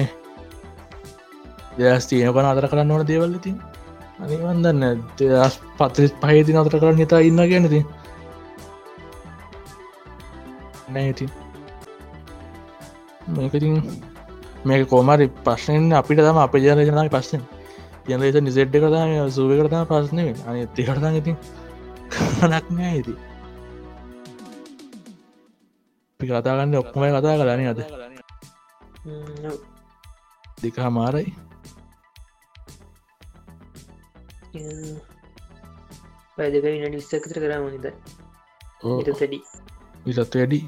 [1.77, 3.57] දෙදස් තියනකන අතර කරන්න ඕන දේවල් ඉතින්.
[4.23, 7.81] අනිවන්දන්න දෙදස් පත්‍රිස් පහේති අතර කරන්න හිතා ඉන්න ගැනති
[10.97, 11.29] නැඉතින්
[13.29, 13.77] මේකතින්
[14.65, 17.41] මේක කෝමරි ප්‍රශ්නයෙන් අපිට තම අප ජනජනයි පස්සෙන්
[18.07, 21.35] යන ත නිසෙට්ඩ කරතම සුව කරතම පස්සනය අනි එතිකරතන් ඉතින්
[22.09, 23.13] කනක් නෑ ඇති
[26.19, 27.81] අපි කතාගන්න ඔක්කොමයි කතා කරන අද
[30.57, 31.29] දෙක හමාරයි
[36.37, 37.85] පැදක විනට විස්සකතර කරා මනිත
[38.87, 39.39] ඊට තැඩි
[40.05, 40.59] විලත් වැඩි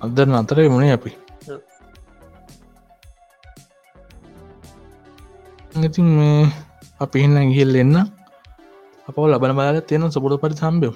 [0.00, 1.10] අදර අතරේ මුණේ අපි
[5.78, 6.46] ඉතින් මේ
[7.00, 7.96] අපි එන්න ගිහිල් එන්න
[9.08, 10.94] අප ලබන බාල තියෙන සපුට පරි සම්බයෝ